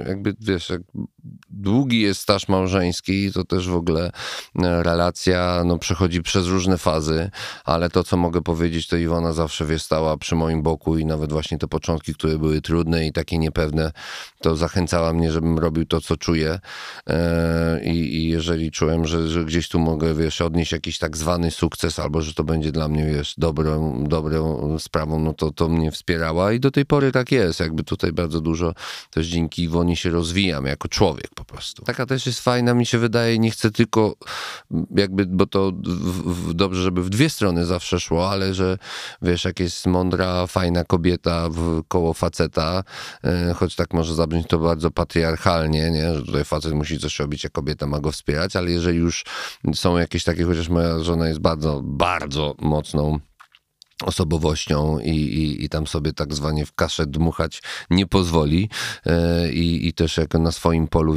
jakby, 0.06 0.34
wiesz, 0.40 0.70
jak 0.70 0.80
długi 1.50 2.00
jest 2.00 2.20
staż 2.20 2.48
małżeński, 2.48 3.32
to 3.32 3.44
też 3.44 3.68
w 3.68 3.76
ogóle 3.76 4.10
e, 4.62 4.82
relacja, 4.82 5.62
no 5.66 5.78
przechodzi 5.78 6.22
przez 6.22 6.46
różne 6.46 6.78
fazy, 6.78 7.30
ale 7.64 7.90
to, 7.90 8.04
co 8.04 8.16
mogę 8.16 8.42
powiedzieć, 8.42 8.88
to 8.88 8.96
Iwona 8.96 9.32
zawsze, 9.32 9.66
wiesz, 9.66 9.82
stała 9.82 10.16
przy 10.16 10.34
moim 10.34 10.62
boku 10.62 10.98
i 10.98 11.04
nawet 11.04 11.32
właśnie 11.32 11.58
te 11.58 11.68
początki, 11.68 12.14
które 12.14 12.38
były 12.38 12.60
trudne 12.60 13.06
i 13.06 13.12
takie 13.12 13.38
niepewne, 13.38 13.92
to 14.40 14.56
zachęcała 14.56 15.12
mnie, 15.12 15.32
żebym 15.32 15.58
robił 15.58 15.86
to, 15.86 16.00
co 16.00 16.16
czuję 16.16 16.60
E, 17.10 17.80
i, 17.84 18.16
i 18.16 18.28
jeżeli 18.28 18.70
czułem, 18.70 19.06
że, 19.06 19.28
że 19.28 19.44
gdzieś 19.44 19.68
tu 19.68 19.78
mogę, 19.90 20.14
wiesz, 20.14 20.40
odnieść 20.40 20.72
jakiś 20.72 20.98
tak 20.98 21.16
zwany 21.16 21.50
sukces 21.50 21.98
albo, 21.98 22.22
że 22.22 22.34
to 22.34 22.44
będzie 22.44 22.72
dla 22.72 22.88
mnie, 22.88 23.06
wiesz, 23.06 23.34
dobrą, 23.38 24.04
dobrą 24.08 24.78
sprawą, 24.78 25.20
no 25.20 25.32
to 25.32 25.50
to 25.50 25.68
mnie 25.68 25.90
wspierała 25.90 26.52
i 26.52 26.60
do 26.60 26.70
tej 26.70 26.86
pory 26.86 27.12
tak 27.12 27.32
jest. 27.32 27.60
Jakby 27.60 27.84
tutaj 27.84 28.12
bardzo 28.12 28.40
dużo 28.40 28.74
też 29.10 29.26
dzięki 29.26 29.62
Iwonie 29.62 29.96
się 29.96 30.10
rozwijam 30.10 30.66
jako 30.66 30.88
człowiek 30.88 31.28
po 31.34 31.44
prostu. 31.44 31.84
Taka 31.84 32.06
też 32.06 32.26
jest 32.26 32.40
fajna, 32.40 32.74
mi 32.74 32.86
się 32.86 32.98
wydaje, 32.98 33.38
nie 33.38 33.50
chcę 33.50 33.70
tylko 33.70 34.14
jakby, 34.96 35.26
bo 35.26 35.46
to 35.46 35.72
w, 35.84 36.48
w, 36.48 36.54
dobrze, 36.54 36.82
żeby 36.82 37.02
w 37.02 37.10
dwie 37.10 37.30
strony 37.30 37.66
zawsze 37.66 38.00
szło, 38.00 38.30
ale 38.30 38.54
że 38.54 38.78
wiesz, 39.22 39.44
jak 39.44 39.60
jest 39.60 39.86
mądra, 39.86 40.46
fajna 40.46 40.84
kobieta 40.84 41.48
w 41.50 41.82
koło 41.88 42.14
faceta, 42.14 42.84
e, 43.24 43.54
choć 43.54 43.76
tak 43.76 43.94
może 43.94 44.14
zabrzmieć 44.14 44.46
to 44.46 44.58
bardzo 44.58 44.90
patriarchalnie, 44.90 45.90
nie? 45.90 46.14
że 46.14 46.22
tutaj 46.22 46.44
facet 46.44 46.72
musi 46.72 46.98
coś 46.98 47.18
robić, 47.18 47.46
a 47.46 47.48
kobieta 47.48 47.86
ma 47.86 48.00
go 48.00 48.12
wspierać, 48.12 48.56
ale 48.56 48.70
jeżeli 48.70 48.98
już 48.98 49.24
są 49.80 49.98
jakieś 49.98 50.24
takie, 50.24 50.44
chociaż 50.44 50.68
moja 50.68 51.00
żona 51.00 51.28
jest 51.28 51.40
bardzo, 51.40 51.80
bardzo 51.84 52.54
mocną 52.58 53.20
osobowością 54.02 54.98
i, 54.98 55.10
i, 55.10 55.64
i 55.64 55.68
tam 55.68 55.86
sobie 55.86 56.12
tak 56.12 56.34
zwanie 56.34 56.66
w 56.66 56.72
kaszę 56.72 57.06
dmuchać 57.06 57.62
nie 57.90 58.06
pozwoli. 58.06 58.70
E, 59.06 59.52
i, 59.52 59.88
i 59.88 59.92
też 59.92 60.16
jak 60.16 60.34
na 60.34 60.52
swoim 60.52 60.88
polu 60.88 61.16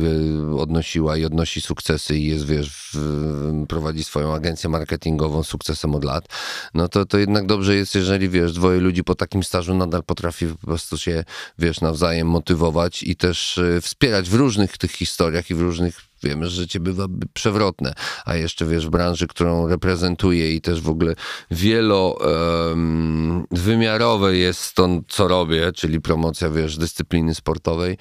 odnosiła 0.58 1.18
i 1.18 1.26
odnosi 1.26 1.62
sukcesy 1.62 2.18
i 2.18 2.26
jest, 2.26 2.46
wiesz, 2.46 2.92
w, 2.94 3.66
prowadzi 3.68 4.04
swoją 4.04 4.34
agencję 4.34 4.70
marketingową 4.70 5.44
sukcesem 5.44 5.96
od 5.96 6.04
lat, 6.04 6.28
no 6.74 6.88
to, 6.88 7.06
to 7.06 7.18
jednak 7.18 7.46
dobrze 7.46 7.76
jest, 7.76 7.96
jeżeli, 7.96 8.30
wiesz, 8.30 8.54
dwoje 8.54 8.80
ludzi 8.80 9.04
po 9.04 9.16
takim 9.16 9.44
stażu 9.44 9.74
nadal 9.74 10.04
potrafi 10.04 10.48
po 10.48 10.68
prostu 10.68 10.98
się, 10.98 11.24
wiesz, 11.60 11.82
nawzajem 11.82 12.28
motywować 12.28 13.04
i 13.04 13.16
też 13.16 13.58
e, 13.58 13.82
wspierać 13.82 14.30
w 14.30 14.34
różnych 14.34 14.78
tych 14.78 14.92
historiach 14.92 15.50
i 15.50 15.56
w 15.56 15.62
różnych 15.62 16.13
Wiemy, 16.24 16.50
że 16.50 16.62
życie 16.62 16.80
bywa 16.80 17.06
przewrotne, 17.34 17.94
a 18.26 18.36
jeszcze 18.36 18.66
wiesz, 18.66 18.88
w 18.88 18.90
branży, 18.90 19.28
którą 19.28 19.68
reprezentuję 19.68 20.56
i 20.56 20.62
też 20.62 20.82
w 20.82 20.90
ogóle 20.90 21.16
wielowymiarowe 21.52 24.38
jest 24.38 24.74
to, 24.74 24.90
co 25.08 25.28
robię, 25.28 25.72
czyli 25.72 26.02
promocja, 26.02 26.50
wiesz, 26.50 26.78
dyscypliny 26.78 27.36
sportowej, 27.36 27.98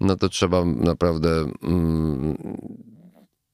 no 0.00 0.16
to 0.16 0.28
trzeba 0.28 0.64
naprawdę 0.64 1.52
um, 1.62 2.36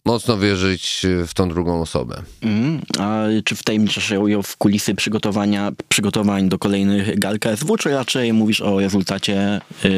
mocno 0.05 0.39
wierzyć 0.39 1.07
w 1.27 1.35
tą 1.35 1.49
drugą 1.49 1.81
osobę. 1.81 2.23
Mm, 2.43 2.83
a 2.99 3.25
czy 3.45 3.57
wtajemniczasz 3.57 4.09
się 4.09 4.43
w 4.43 4.57
kulisy 4.57 4.95
przygotowania, 4.95 5.73
przygotowań 5.89 6.49
do 6.49 6.59
kolejnych 6.59 7.19
gal 7.19 7.39
KSW, 7.39 7.77
czy 7.77 7.91
raczej 7.91 8.33
mówisz 8.33 8.61
o 8.61 8.81
rezultacie 8.81 9.61
yy, 9.85 9.91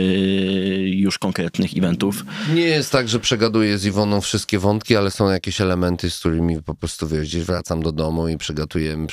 już 0.88 1.19
konkretnych 1.19 1.77
eventów? 1.77 2.25
Nie 2.55 2.62
jest 2.62 2.93
tak, 2.93 3.09
że 3.09 3.21
przegaduję 3.21 3.79
z 3.79 3.85
Iwoną 3.85 4.21
wszystkie 4.21 4.59
wątki, 4.59 4.97
ale 4.97 5.11
są 5.11 5.31
jakieś 5.31 5.61
elementy, 5.61 6.11
z 6.11 6.19
którymi 6.19 6.62
po 6.62 6.75
prostu, 6.75 7.09
wiesz, 7.09 7.29
gdzieś 7.29 7.45
wracam 7.45 7.83
do 7.83 7.92
domu 7.92 8.29
i 8.29 8.38
przegadujemy, 8.38 9.07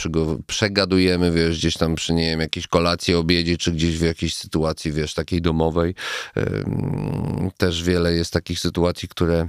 przegadujemy, 0.48 1.32
wiesz, 1.32 1.58
gdzieś 1.58 1.78
tam 1.78 1.96
przy, 1.96 2.14
nie 2.14 2.26
wiem, 2.26 2.40
jakiejś 2.40 2.68
kolacji, 2.68 3.16
obiedzie, 3.16 3.58
czy 3.58 3.72
gdzieś 3.72 3.98
w 3.98 4.04
jakiejś 4.04 4.36
sytuacji, 4.36 4.92
wiesz, 4.92 5.14
takiej 5.14 5.42
domowej. 5.42 5.96
Yy, 6.36 6.44
też 7.58 7.84
wiele 7.84 8.14
jest 8.14 8.34
takich 8.34 8.60
sytuacji, 8.60 9.08
które 9.08 9.48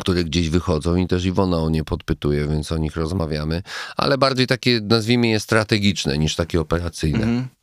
które 0.00 0.24
gdzieś 0.24 0.50
wychodzą 0.50 0.96
i 0.96 1.06
też 1.06 1.24
Iwona 1.24 1.58
o 1.58 1.70
nie 1.70 1.84
podpytuje, 1.84 2.48
więc 2.48 2.72
o 2.72 2.78
nich 2.78 2.96
rozmawiamy, 2.96 3.62
ale 3.96 4.18
bardziej 4.18 4.46
takie, 4.46 4.80
nazwijmy 4.82 5.28
je 5.28 5.40
strategiczne 5.40 6.18
niż 6.18 6.36
takie 6.36 6.60
operacyjne. 6.60 7.22
Mm. 7.22 7.55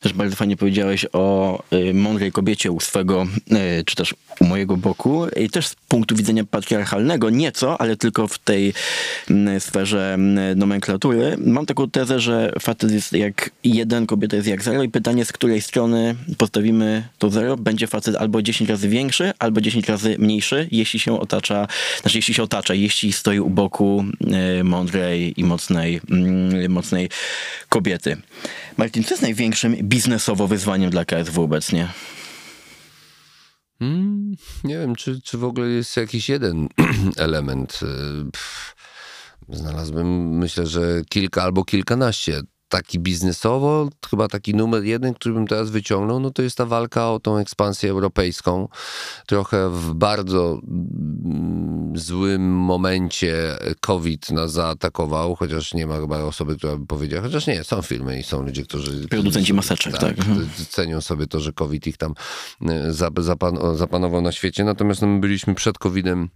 Też 0.00 0.12
bardzo 0.12 0.36
fajnie 0.36 0.56
powiedziałeś 0.56 1.06
o 1.12 1.58
y, 1.72 1.94
mądrej 1.94 2.32
kobiecie 2.32 2.70
u 2.70 2.80
swego, 2.80 3.26
y, 3.80 3.84
czy 3.84 3.96
też 3.96 4.14
u 4.40 4.44
mojego 4.44 4.76
boku. 4.76 5.26
I 5.28 5.50
też 5.50 5.66
z 5.66 5.74
punktu 5.74 6.16
widzenia 6.16 6.44
patriarchalnego, 6.44 7.30
nieco, 7.30 7.80
ale 7.80 7.96
tylko 7.96 8.28
w 8.28 8.38
tej 8.38 8.72
y, 9.30 9.60
sferze 9.60 10.16
y, 10.52 10.56
nomenklatury. 10.56 11.36
Mam 11.38 11.66
taką 11.66 11.90
tezę, 11.90 12.20
że 12.20 12.52
facet 12.60 12.92
jest 12.92 13.12
jak 13.12 13.50
jeden, 13.64 14.06
kobieta 14.06 14.36
jest 14.36 14.48
jak 14.48 14.62
zero 14.62 14.82
i 14.82 14.88
pytanie, 14.88 15.24
z 15.24 15.32
której 15.32 15.60
strony 15.60 16.14
postawimy 16.38 17.08
to 17.18 17.30
zero, 17.30 17.56
będzie 17.56 17.86
facet 17.86 18.16
albo 18.16 18.42
10 18.42 18.70
razy 18.70 18.88
większy, 18.88 19.32
albo 19.38 19.60
10 19.60 19.88
razy 19.88 20.16
mniejszy, 20.18 20.68
jeśli 20.70 21.00
się 21.00 21.20
otacza, 21.20 21.66
znaczy 22.00 22.18
jeśli 22.18 22.34
się 22.34 22.42
otacza, 22.42 22.74
jeśli 22.74 23.12
stoi 23.12 23.40
u 23.40 23.50
boku 23.50 24.04
y, 24.60 24.64
mądrej 24.64 25.40
i 25.40 25.44
mocnej, 25.44 26.00
y, 26.64 26.68
mocnej 26.68 27.08
kobiety. 27.68 28.16
Martin, 28.80 29.04
co 29.04 29.10
jest 29.10 29.22
największym 29.22 29.76
biznesowo 29.76 30.46
wyzwaniem 30.46 30.90
dla 30.90 31.04
KSW 31.04 31.42
obecnie? 31.42 31.88
Hmm, 33.78 34.34
nie 34.64 34.78
wiem, 34.78 34.96
czy, 34.96 35.20
czy 35.20 35.38
w 35.38 35.44
ogóle 35.44 35.68
jest 35.68 35.96
jakiś 35.96 36.28
jeden 36.28 36.68
element. 37.16 37.80
Y, 37.82 39.56
znalazłbym, 39.56 40.38
myślę, 40.38 40.66
że 40.66 41.02
kilka 41.08 41.42
albo 41.42 41.64
kilkanaście 41.64 42.40
taki 42.70 42.98
biznesowo, 42.98 43.88
chyba 44.10 44.28
taki 44.28 44.54
numer 44.54 44.84
jeden, 44.84 45.14
który 45.14 45.34
bym 45.34 45.46
teraz 45.46 45.70
wyciągnął, 45.70 46.20
no 46.20 46.30
to 46.30 46.42
jest 46.42 46.56
ta 46.56 46.66
walka 46.66 47.10
o 47.10 47.20
tą 47.20 47.36
ekspansję 47.36 47.90
europejską. 47.90 48.68
Trochę 49.26 49.70
w 49.70 49.94
bardzo 49.94 50.60
mm, 50.68 51.98
złym 51.98 52.52
momencie 52.52 53.56
COVID 53.80 54.30
nas 54.30 54.52
zaatakował, 54.52 55.34
chociaż 55.34 55.74
nie 55.74 55.86
ma 55.86 56.00
chyba 56.00 56.18
osoby, 56.24 56.56
która 56.56 56.76
by 56.76 56.86
powiedziała, 56.86 57.22
chociaż 57.22 57.46
nie, 57.46 57.64
są 57.64 57.82
firmy 57.82 58.18
i 58.18 58.22
są 58.22 58.42
ludzie, 58.42 58.62
którzy... 58.62 59.08
Producenci 59.08 59.54
maseczek, 59.54 59.98
tak. 59.98 60.16
tak. 60.16 60.26
Cenią 60.68 61.00
sobie 61.00 61.26
to, 61.26 61.40
że 61.40 61.52
COVID 61.52 61.86
ich 61.86 61.96
tam 61.96 62.14
y, 62.62 62.92
zapanował 63.74 64.20
na 64.20 64.32
świecie, 64.32 64.64
natomiast 64.64 65.02
no, 65.02 65.08
my 65.08 65.20
byliśmy 65.20 65.54
przed 65.54 65.78
COVIDem 65.78 66.28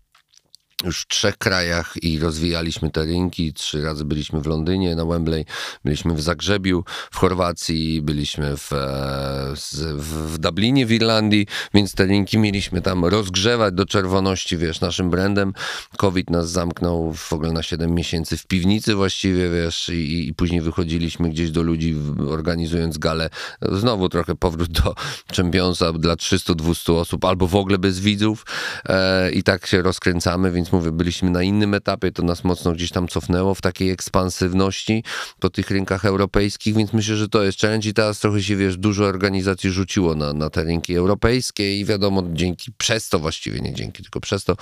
już 0.85 1.01
w 1.01 1.09
trzech 1.09 1.39
krajach 1.39 1.95
i 2.03 2.19
rozwijaliśmy 2.19 2.91
te 2.91 3.05
rynki. 3.05 3.53
Trzy 3.53 3.83
razy 3.83 4.05
byliśmy 4.05 4.41
w 4.41 4.47
Londynie, 4.47 4.97
na 4.97 5.05
Wembley, 5.05 5.45
byliśmy 5.85 6.15
w 6.15 6.21
Zagrzebiu, 6.23 6.85
w 7.11 7.17
Chorwacji, 7.17 8.03
byliśmy 8.03 8.57
w, 8.57 8.73
e, 8.73 9.55
w, 9.97 10.39
Dublinie 10.39 10.87
w 10.87 10.93
Irlandii, 10.93 11.47
więc 11.75 11.95
te 11.95 12.07
rynki 12.07 12.39
mieliśmy 12.39 12.81
tam 12.81 13.05
rozgrzewać 13.05 13.75
do 13.75 13.87
czerwoności, 13.87 14.57
wiesz, 14.57 14.81
naszym 14.81 15.11
brandem. 15.11 15.53
COVID 15.97 16.31
nas 16.31 16.51
zamknął 16.51 17.13
w 17.13 17.33
ogóle 17.33 17.53
na 17.53 17.63
7 17.63 17.95
miesięcy 17.95 18.37
w 18.37 18.47
piwnicy 18.47 18.95
właściwie, 18.95 19.51
wiesz, 19.51 19.89
i, 19.89 20.29
i 20.29 20.35
później 20.35 20.61
wychodziliśmy 20.61 21.31
gdzieś 21.31 21.51
do 21.51 21.63
ludzi, 21.63 21.97
organizując 22.29 22.99
galę. 22.99 23.31
Znowu 23.63 24.09
trochę 24.09 24.35
powrót 24.35 24.73
do 24.73 24.95
czempionsa 25.33 25.93
dla 25.93 26.15
300-200 26.15 26.93
osób, 26.93 27.25
albo 27.25 27.47
w 27.47 27.57
ogóle 27.57 27.79
bez 27.79 28.01
widzów 28.01 28.47
e, 28.89 29.31
i 29.33 29.43
tak 29.43 29.67
się 29.67 29.83
rozkręcamy, 29.83 30.51
więc 30.51 30.73
mówię, 30.75 30.93
byliśmy 30.93 31.31
na 31.31 31.43
innym 31.43 31.75
etapie, 31.75 32.13
to 32.13 32.23
nas 32.23 32.45
mocno 32.45 32.73
gdzieś 32.73 32.91
tam 32.91 33.09
cofnęło 33.09 33.55
w 33.55 33.61
takiej 33.61 33.91
ekspansywności 33.91 35.05
po 35.39 35.51
tych 35.51 35.71
rynkach 35.71 36.05
europejskich, 36.05 36.75
więc 36.75 36.93
myślę, 36.93 37.17
że 37.17 37.29
to 37.29 37.43
jest 37.43 37.61
challenge 37.61 37.89
i 37.89 37.95
teraz 37.95 38.21
trochę 38.21 38.43
się, 38.43 38.57
wiesz, 38.57 38.77
dużo 38.77 39.05
organizacji 39.05 39.71
rzuciło 39.71 40.15
na, 40.15 40.33
na 40.33 40.51
te 40.51 40.65
rynki 40.65 40.95
europejskie 40.95 41.81
i 41.81 41.85
wiadomo, 41.85 42.23
dzięki, 42.33 42.73
przez 42.73 43.09
to 43.09 43.19
właściwie, 43.19 43.61
nie 43.61 43.75
dzięki, 43.75 44.03
tylko 44.03 44.21
przez 44.21 44.45
to 44.45 44.57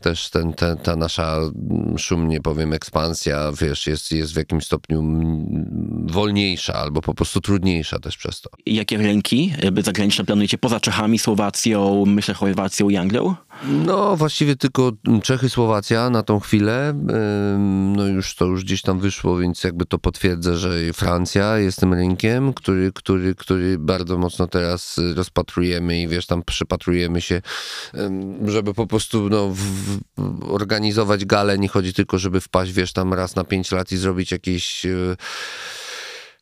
też 0.00 0.30
ten, 0.30 0.52
ten, 0.52 0.76
ta 0.76 0.96
nasza 0.96 1.36
mm, 1.36 1.98
szumnie 1.98 2.40
powiem 2.40 2.72
ekspansja, 2.72 3.52
wiesz, 3.60 3.86
jest, 3.86 4.12
jest 4.12 4.32
w 4.32 4.36
jakimś 4.36 4.64
stopniu 4.64 5.02
wolniejsza 6.06 6.74
albo 6.74 7.02
po 7.02 7.14
prostu 7.14 7.40
trudniejsza 7.40 7.98
też 7.98 8.16
przez 8.16 8.40
to. 8.40 8.50
Jakie 8.66 8.96
rynki 8.96 9.52
zagraniczne 9.84 10.24
planujecie 10.24 10.58
poza 10.58 10.80
Czechami, 10.80 11.18
Słowacją, 11.18 12.04
myślę 12.06 12.34
Chorwacją 12.34 12.88
i 12.88 12.96
Anglią? 12.96 13.34
No, 13.62 14.16
właściwie 14.16 14.56
tylko 14.56 14.92
Czechy, 15.22 15.48
Słowacja 15.48 16.10
na 16.10 16.22
tą 16.22 16.40
chwilę. 16.40 16.94
No 17.96 18.06
już 18.06 18.34
to 18.34 18.44
już 18.44 18.64
gdzieś 18.64 18.82
tam 18.82 19.00
wyszło, 19.00 19.38
więc 19.38 19.64
jakby 19.64 19.86
to 19.86 19.98
potwierdza, 19.98 20.56
że 20.56 20.92
Francja 20.92 21.58
jest 21.58 21.80
tym 21.80 21.94
rynkiem, 21.94 22.52
który, 22.52 22.92
który, 22.92 23.34
który 23.34 23.78
bardzo 23.78 24.18
mocno 24.18 24.46
teraz 24.46 25.00
rozpatrujemy 25.14 26.00
i 26.00 26.08
wiesz, 26.08 26.26
tam 26.26 26.42
przypatrujemy 26.42 27.20
się, 27.20 27.42
żeby 28.46 28.74
po 28.74 28.86
prostu 28.86 29.28
no, 29.28 29.48
w, 29.48 30.00
organizować 30.48 31.24
galę. 31.24 31.58
Nie 31.58 31.68
chodzi 31.68 31.94
tylko, 31.94 32.18
żeby 32.18 32.40
wpaść, 32.40 32.72
wiesz, 32.72 32.92
tam 32.92 33.14
raz 33.14 33.36
na 33.36 33.44
pięć 33.44 33.72
lat 33.72 33.92
i 33.92 33.96
zrobić 33.96 34.32
jakieś 34.32 34.86
e, 34.86 35.16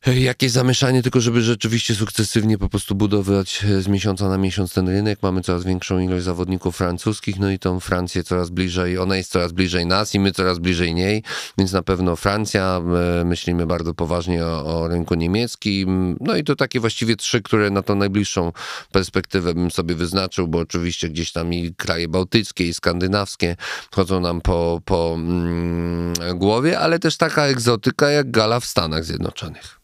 jakieś 0.06 0.50
zamieszanie, 0.50 1.02
tylko 1.02 1.20
żeby 1.20 1.42
rzeczywiście 1.42 1.94
sukcesywnie 1.94 2.58
po 2.58 2.68
prostu 2.68 2.94
budować 2.94 3.64
e, 3.64 3.82
z 3.82 3.88
miesiąca 3.88 4.28
na 4.28 4.38
miesiąc 4.38 4.74
ten 4.74 4.88
rynek. 4.88 5.18
Mamy 5.22 5.40
coraz 5.40 5.64
większą 5.64 5.98
ilość 5.98 6.24
zawodników 6.24 6.76
francuskich, 6.76 7.38
no 7.38 7.50
i 7.50 7.58
tą 7.58 7.80
Francję 7.80 8.24
coraz 8.24 8.50
bliżej, 8.50 8.98
ona 8.98 9.16
jest 9.16 9.30
coraz 9.30 9.52
bliżej 9.52 9.86
nas 9.86 10.14
i 10.14 10.20
my 10.20 10.32
coraz 10.32 10.58
bliżej 10.58 10.94
niej, 10.94 11.22
więc 11.58 11.72
na 11.72 11.82
pewno 11.82 12.16
Francja, 12.16 12.80
e, 13.20 13.24
myślimy 13.24 13.66
bardzo 13.66 13.94
poważnie 13.94 14.44
o, 14.44 14.80
o 14.80 14.88
rynku 14.88 15.14
niemieckim, 15.14 16.16
no 16.20 16.36
i 16.36 16.44
to 16.44 16.56
takie 16.56 16.80
właściwie 16.80 17.16
trzy, 17.16 17.42
które 17.42 17.70
na 17.70 17.82
tą 17.82 17.94
najbliższą 17.94 18.52
perspektywę 18.92 19.54
bym 19.54 19.70
sobie 19.70 19.94
wyznaczył, 19.94 20.48
bo 20.48 20.58
oczywiście 20.58 21.08
gdzieś 21.08 21.32
tam 21.32 21.54
i 21.54 21.74
kraje 21.74 22.08
bałtyckie 22.08 22.68
i 22.68 22.74
skandynawskie 22.74 23.56
chodzą 23.94 24.20
nam 24.20 24.40
po, 24.40 24.80
po 24.84 25.14
mm, 25.14 26.14
głowie, 26.34 26.78
ale 26.78 26.98
też 26.98 27.16
taka 27.16 27.42
egzotyka 27.42 28.10
jak 28.10 28.30
gala 28.30 28.60
w 28.60 28.64
Stanach 28.64 29.04
Zjednoczonych. 29.04 29.82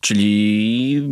Czyli 0.00 1.02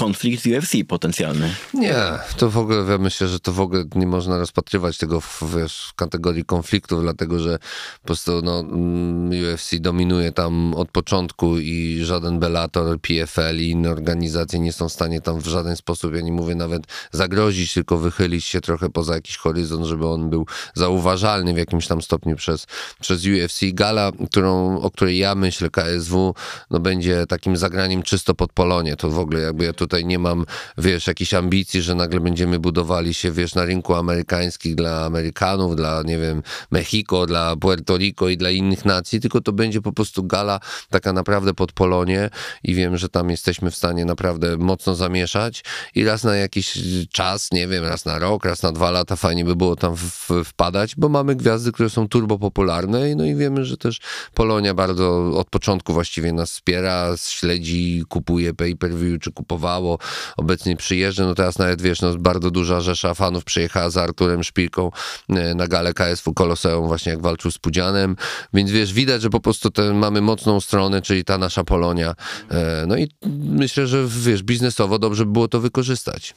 konflikt 0.00 0.46
UFC 0.46 0.72
potencjalny. 0.88 1.54
Nie, 1.74 1.96
to 2.36 2.50
w 2.50 2.58
ogóle 2.58 2.84
ja 2.92 2.98
myślę, 2.98 3.28
że 3.28 3.40
to 3.40 3.52
w 3.52 3.60
ogóle 3.60 3.84
nie 3.94 4.06
można 4.06 4.38
rozpatrywać 4.38 4.98
tego 4.98 5.20
w, 5.20 5.42
wiesz, 5.56 5.88
w 5.88 5.94
kategorii 5.94 6.44
konfliktów, 6.44 7.02
dlatego 7.02 7.38
że 7.38 7.58
po 8.00 8.06
prostu 8.06 8.42
no, 8.42 8.60
mm, 8.60 9.30
UFC 9.30 9.70
dominuje 9.80 10.32
tam 10.32 10.74
od 10.74 10.90
początku 10.90 11.58
i 11.58 12.00
żaden 12.02 12.38
Bellator, 12.38 13.00
PFL 13.00 13.60
i 13.60 13.70
inne 13.70 13.90
organizacje 13.90 14.60
nie 14.60 14.72
są 14.72 14.88
w 14.88 14.92
stanie 14.92 15.20
tam 15.20 15.40
w 15.40 15.46
żaden 15.46 15.76
sposób, 15.76 16.14
ja 16.14 16.20
nie 16.20 16.32
mówię 16.32 16.54
nawet 16.54 16.82
zagrozić, 17.12 17.74
tylko 17.74 17.98
wychylić 17.98 18.44
się 18.44 18.60
trochę 18.60 18.90
poza 18.90 19.14
jakiś 19.14 19.36
horyzont, 19.36 19.86
żeby 19.86 20.06
on 20.06 20.30
był 20.30 20.46
zauważalny 20.74 21.54
w 21.54 21.58
jakimś 21.58 21.86
tam 21.86 22.02
stopniu 22.02 22.36
przez, 22.36 22.66
przez 23.00 23.26
UFC. 23.26 23.60
Gala, 23.72 24.12
którą, 24.30 24.80
o 24.80 24.90
której 24.90 25.18
ja 25.18 25.34
myślę, 25.34 25.70
KSW, 25.70 26.34
no 26.70 26.80
będzie 26.80 27.26
takim 27.26 27.56
zagraniem 27.56 28.02
czysto 28.02 28.34
pod 28.34 28.52
Polonie. 28.52 28.96
To 28.96 29.10
w 29.10 29.18
ogóle 29.18 29.40
jakby 29.40 29.64
ja 29.64 29.72
tu 29.72 29.89
tutaj 29.90 30.04
nie 30.04 30.18
mam, 30.18 30.46
wiesz, 30.78 31.06
jakichś 31.06 31.34
ambicji, 31.34 31.82
że 31.82 31.94
nagle 31.94 32.20
będziemy 32.20 32.58
budowali 32.58 33.14
się, 33.14 33.32
wiesz, 33.32 33.54
na 33.54 33.64
rynku 33.64 33.94
amerykańskich 33.94 34.74
dla 34.74 35.04
Amerykanów, 35.04 35.76
dla, 35.76 36.02
nie 36.02 36.18
wiem, 36.18 36.42
Mexico, 36.70 37.26
dla 37.26 37.56
Puerto 37.56 37.96
Rico 37.96 38.28
i 38.28 38.36
dla 38.36 38.50
innych 38.50 38.84
nacji, 38.84 39.20
tylko 39.20 39.40
to 39.40 39.52
będzie 39.52 39.80
po 39.80 39.92
prostu 39.92 40.24
gala 40.24 40.60
taka 40.90 41.12
naprawdę 41.12 41.54
pod 41.54 41.72
Polonie 41.72 42.30
i 42.64 42.74
wiem, 42.74 42.96
że 42.96 43.08
tam 43.08 43.30
jesteśmy 43.30 43.70
w 43.70 43.76
stanie 43.76 44.04
naprawdę 44.04 44.56
mocno 44.56 44.94
zamieszać 44.94 45.64
i 45.94 46.04
raz 46.04 46.24
na 46.24 46.36
jakiś 46.36 46.78
czas, 47.12 47.52
nie 47.52 47.68
wiem, 47.68 47.84
raz 47.84 48.04
na 48.04 48.18
rok, 48.18 48.44
raz 48.44 48.62
na 48.62 48.72
dwa 48.72 48.90
lata 48.90 49.16
fajnie 49.16 49.44
by 49.44 49.56
było 49.56 49.76
tam 49.76 49.96
wpadać, 50.44 50.96
bo 50.96 51.08
mamy 51.08 51.36
gwiazdy, 51.36 51.72
które 51.72 51.90
są 51.90 52.08
turbo 52.08 52.38
popularne 52.38 53.14
no 53.16 53.24
i 53.24 53.34
wiemy, 53.34 53.64
że 53.64 53.76
też 53.76 54.00
Polonia 54.34 54.74
bardzo 54.74 55.38
od 55.38 55.50
początku 55.50 55.92
właściwie 55.92 56.32
nas 56.32 56.50
wspiera, 56.50 57.14
śledzi, 57.16 58.04
kupuje 58.08 58.54
pay-per-view, 58.54 59.20
czy 59.20 59.32
kupowało, 59.80 59.98
obecnie 60.36 60.76
przyjeżdża, 60.76 61.24
no 61.24 61.34
teraz 61.34 61.58
nawet 61.58 61.82
wiesz, 61.82 62.00
no 62.00 62.14
bardzo 62.18 62.50
duża 62.50 62.80
rzesza 62.80 63.14
fanów 63.14 63.44
przyjechała 63.44 63.90
z 63.90 63.96
Arturem 63.96 64.44
Szpilką 64.44 64.90
e, 65.28 65.54
na 65.54 65.68
galę 65.68 65.94
KSW 65.94 66.34
Koloseum 66.34 66.86
właśnie 66.86 67.12
jak 67.12 67.22
walczył 67.22 67.50
z 67.50 67.58
Pudzianem, 67.58 68.16
więc 68.54 68.70
wiesz, 68.70 68.92
widać, 68.92 69.22
że 69.22 69.30
po 69.30 69.40
prostu 69.40 69.70
ten, 69.70 69.94
mamy 69.94 70.20
mocną 70.20 70.60
stronę, 70.60 71.02
czyli 71.02 71.24
ta 71.24 71.38
nasza 71.38 71.64
Polonia, 71.64 72.14
e, 72.50 72.84
no 72.86 72.96
i 72.96 73.08
myślę, 73.44 73.86
że 73.86 74.04
wiesz, 74.08 74.42
biznesowo 74.42 74.98
dobrze 74.98 75.26
by 75.26 75.32
było 75.32 75.48
to 75.48 75.60
wykorzystać. 75.60 76.34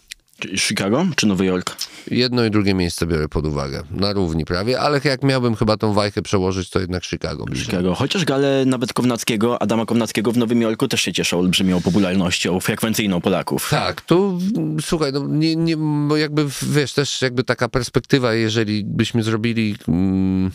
Chicago 0.56 1.06
czy 1.16 1.28
Nowy 1.28 1.46
Jork? 1.46 1.76
Jedno 2.12 2.46
i 2.46 2.52
drugie 2.52 2.74
miejsce 2.74 3.08
biorę 3.08 3.28
pod 3.28 3.46
uwagę. 3.46 3.84
Na 3.92 4.14
równi 4.14 4.46
prawie, 4.46 4.80
ale 4.80 5.02
jak 5.04 5.24
miałbym 5.24 5.56
chyba 5.56 5.78
tą 5.78 5.94
wajchę 5.94 6.22
przełożyć, 6.22 6.70
to 6.70 6.80
jednak 6.80 7.06
Chicago. 7.06 7.46
Bliżej. 7.46 7.66
Chicago. 7.66 7.96
Chociaż 7.96 8.26
gale 8.26 8.66
nawet 8.66 8.94
Kownackiego, 8.94 9.62
Adama 9.62 9.86
Kownackiego 9.86 10.32
w 10.32 10.38
Nowym 10.38 10.62
Jorku 10.62 10.88
też 10.88 11.02
się 11.02 11.14
cieszą 11.14 11.40
olbrzymią 11.40 11.82
popularnością 11.82 12.60
frekwencyjną 12.60 13.22
Polaków. 13.22 13.70
Tak, 13.70 14.02
tu 14.02 14.40
słuchaj, 14.82 15.14
no 15.14 15.28
nie, 15.28 15.56
nie, 15.56 15.78
bo 16.08 16.18
jakby 16.18 16.46
wiesz, 16.62 16.94
też 16.94 17.22
jakby 17.22 17.44
taka 17.44 17.70
perspektywa, 17.70 18.34
jeżeli 18.34 18.84
byśmy 18.84 19.24
zrobili 19.24 19.76
mm, 19.88 20.52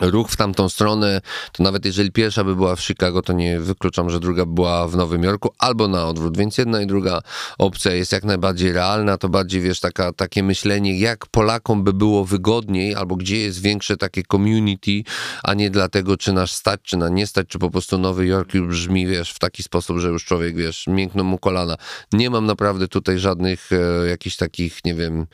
ruch 0.00 0.30
w 0.30 0.36
tamtą 0.36 0.68
stronę, 0.68 1.20
to 1.52 1.62
nawet 1.62 1.84
jeżeli 1.84 2.12
pierwsza 2.12 2.44
by 2.44 2.56
była 2.56 2.76
w 2.76 2.80
Chicago, 2.80 3.22
to 3.22 3.32
nie 3.32 3.60
wykluczam, 3.60 4.10
że 4.10 4.20
druga 4.20 4.46
była 4.46 4.88
w 4.88 4.96
Nowym 4.96 5.22
Jorku, 5.22 5.50
albo 5.58 5.88
na 5.88 6.06
odwrót, 6.06 6.36
więc 6.36 6.58
jedna 6.58 6.82
i 6.82 6.86
druga 6.86 7.22
opcja 7.58 7.92
jest 7.92 8.12
jak 8.12 8.24
najbardziej 8.24 8.72
realna, 8.72 9.18
to 9.18 9.28
bardziej, 9.28 9.60
wiesz, 9.60 9.80
taka, 9.80 10.12
takie 10.12 10.42
myślenie, 10.42 10.98
jak 10.98 11.26
Polakom 11.26 11.84
by 11.84 11.92
było 11.92 12.24
wygodniej, 12.24 12.94
albo 12.94 13.16
gdzie 13.16 13.36
jest 13.36 13.62
większe 13.62 13.96
takie 13.96 14.22
community, 14.22 15.02
a 15.42 15.54
nie 15.54 15.70
dlatego, 15.70 16.16
czy 16.16 16.32
nas 16.32 16.50
stać, 16.50 16.80
czy 16.82 16.96
na 16.96 17.08
nie 17.08 17.26
stać, 17.26 17.46
czy 17.48 17.58
po 17.58 17.70
prostu 17.70 17.98
Nowy 17.98 18.26
Jork 18.26 18.54
już 18.54 18.66
brzmi, 18.68 19.06
wiesz, 19.06 19.32
w 19.32 19.38
taki 19.38 19.62
sposób, 19.62 19.98
że 19.98 20.08
już 20.08 20.24
człowiek, 20.24 20.56
wiesz, 20.56 20.86
miękną 20.86 21.24
mu 21.24 21.38
kolana. 21.38 21.76
Nie 22.12 22.30
mam 22.30 22.46
naprawdę 22.46 22.88
tutaj 22.88 23.18
żadnych 23.18 23.70
e, 23.72 24.08
jakichś 24.08 24.36
takich, 24.36 24.84
nie 24.84 24.94
wiem, 24.94 25.26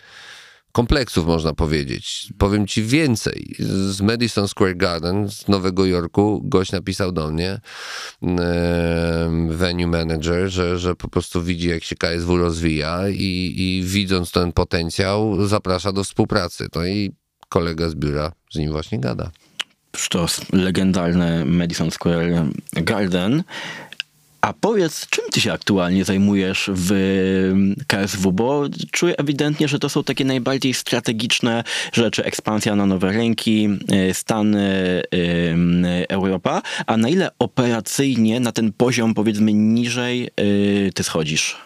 kompleksów, 0.78 1.26
można 1.26 1.52
powiedzieć. 1.52 2.32
Powiem 2.38 2.66
ci 2.66 2.82
więcej. 2.82 3.54
Z 3.90 4.00
Madison 4.00 4.48
Square 4.48 4.76
Garden 4.76 5.30
z 5.30 5.48
Nowego 5.48 5.86
Jorku 5.86 6.40
gość 6.44 6.72
napisał 6.72 7.12
do 7.12 7.30
mnie, 7.30 7.60
venue 9.48 9.86
manager, 9.86 10.48
że, 10.48 10.78
że 10.78 10.94
po 10.94 11.08
prostu 11.08 11.42
widzi, 11.42 11.68
jak 11.68 11.84
się 11.84 11.96
KSW 11.96 12.36
rozwija 12.36 13.08
i, 13.08 13.54
i 13.56 13.82
widząc 13.84 14.32
ten 14.32 14.52
potencjał, 14.52 15.46
zaprasza 15.46 15.92
do 15.92 16.04
współpracy. 16.04 16.66
No 16.74 16.86
i 16.86 17.10
kolega 17.48 17.88
z 17.88 17.94
biura 17.94 18.32
z 18.52 18.56
nim 18.56 18.72
właśnie 18.72 19.00
gada. 19.00 19.30
Sztos, 19.96 20.40
legendarny 20.52 21.44
Madison 21.44 21.90
Square 21.90 22.44
Garden. 22.72 23.42
A 24.40 24.52
powiedz, 24.52 25.06
czym 25.06 25.24
ty 25.32 25.40
się 25.40 25.52
aktualnie 25.52 26.04
zajmujesz 26.04 26.70
w 26.74 26.92
KSW? 27.86 28.32
Bo 28.32 28.64
czuję 28.92 29.16
ewidentnie, 29.16 29.68
że 29.68 29.78
to 29.78 29.88
są 29.88 30.04
takie 30.04 30.24
najbardziej 30.24 30.74
strategiczne 30.74 31.64
rzeczy. 31.92 32.24
Ekspansja 32.24 32.76
na 32.76 32.86
nowe 32.86 33.12
rynki, 33.12 33.68
y, 34.10 34.14
Stany, 34.14 35.02
y, 35.14 36.08
Europa. 36.08 36.62
A 36.86 36.96
na 36.96 37.08
ile 37.08 37.30
operacyjnie 37.38 38.40
na 38.40 38.52
ten 38.52 38.72
poziom, 38.72 39.14
powiedzmy, 39.14 39.52
niżej 39.52 40.30
y, 40.40 40.92
ty 40.94 41.02
schodzisz? 41.02 41.56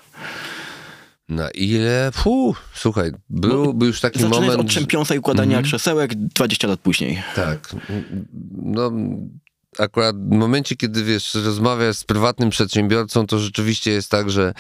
Na 1.29 1.51
ile? 1.51 2.11
Fu, 2.13 2.55
słuchaj, 2.75 3.11
był, 3.31 3.75
był 3.75 3.87
już 3.87 4.01
taki 4.01 4.25
moment... 4.25 4.61
od 4.61 4.69
czempionsa 4.69 5.15
i 5.15 5.19
układania 5.19 5.53
mm 5.53 5.65
-hmm. 5.65 5.67
krzesełek 5.67 6.15
20 6.15 6.69
lat 6.69 6.81
później. 6.81 7.23
Tak. 7.37 7.75
No, 8.53 8.93
akurat 9.79 10.17
w 10.17 10.31
momencie, 10.31 10.77
kiedy 10.77 11.05
wiesz, 11.05 11.35
rozmawiasz 11.35 11.97
z 11.97 12.05
prywatnym 12.05 12.51
przedsiębiorcą, 12.51 13.27
to 13.27 13.39
rzeczywiście 13.39 13.91
jest 13.91 14.11
tak, 14.11 14.31
że 14.31 14.55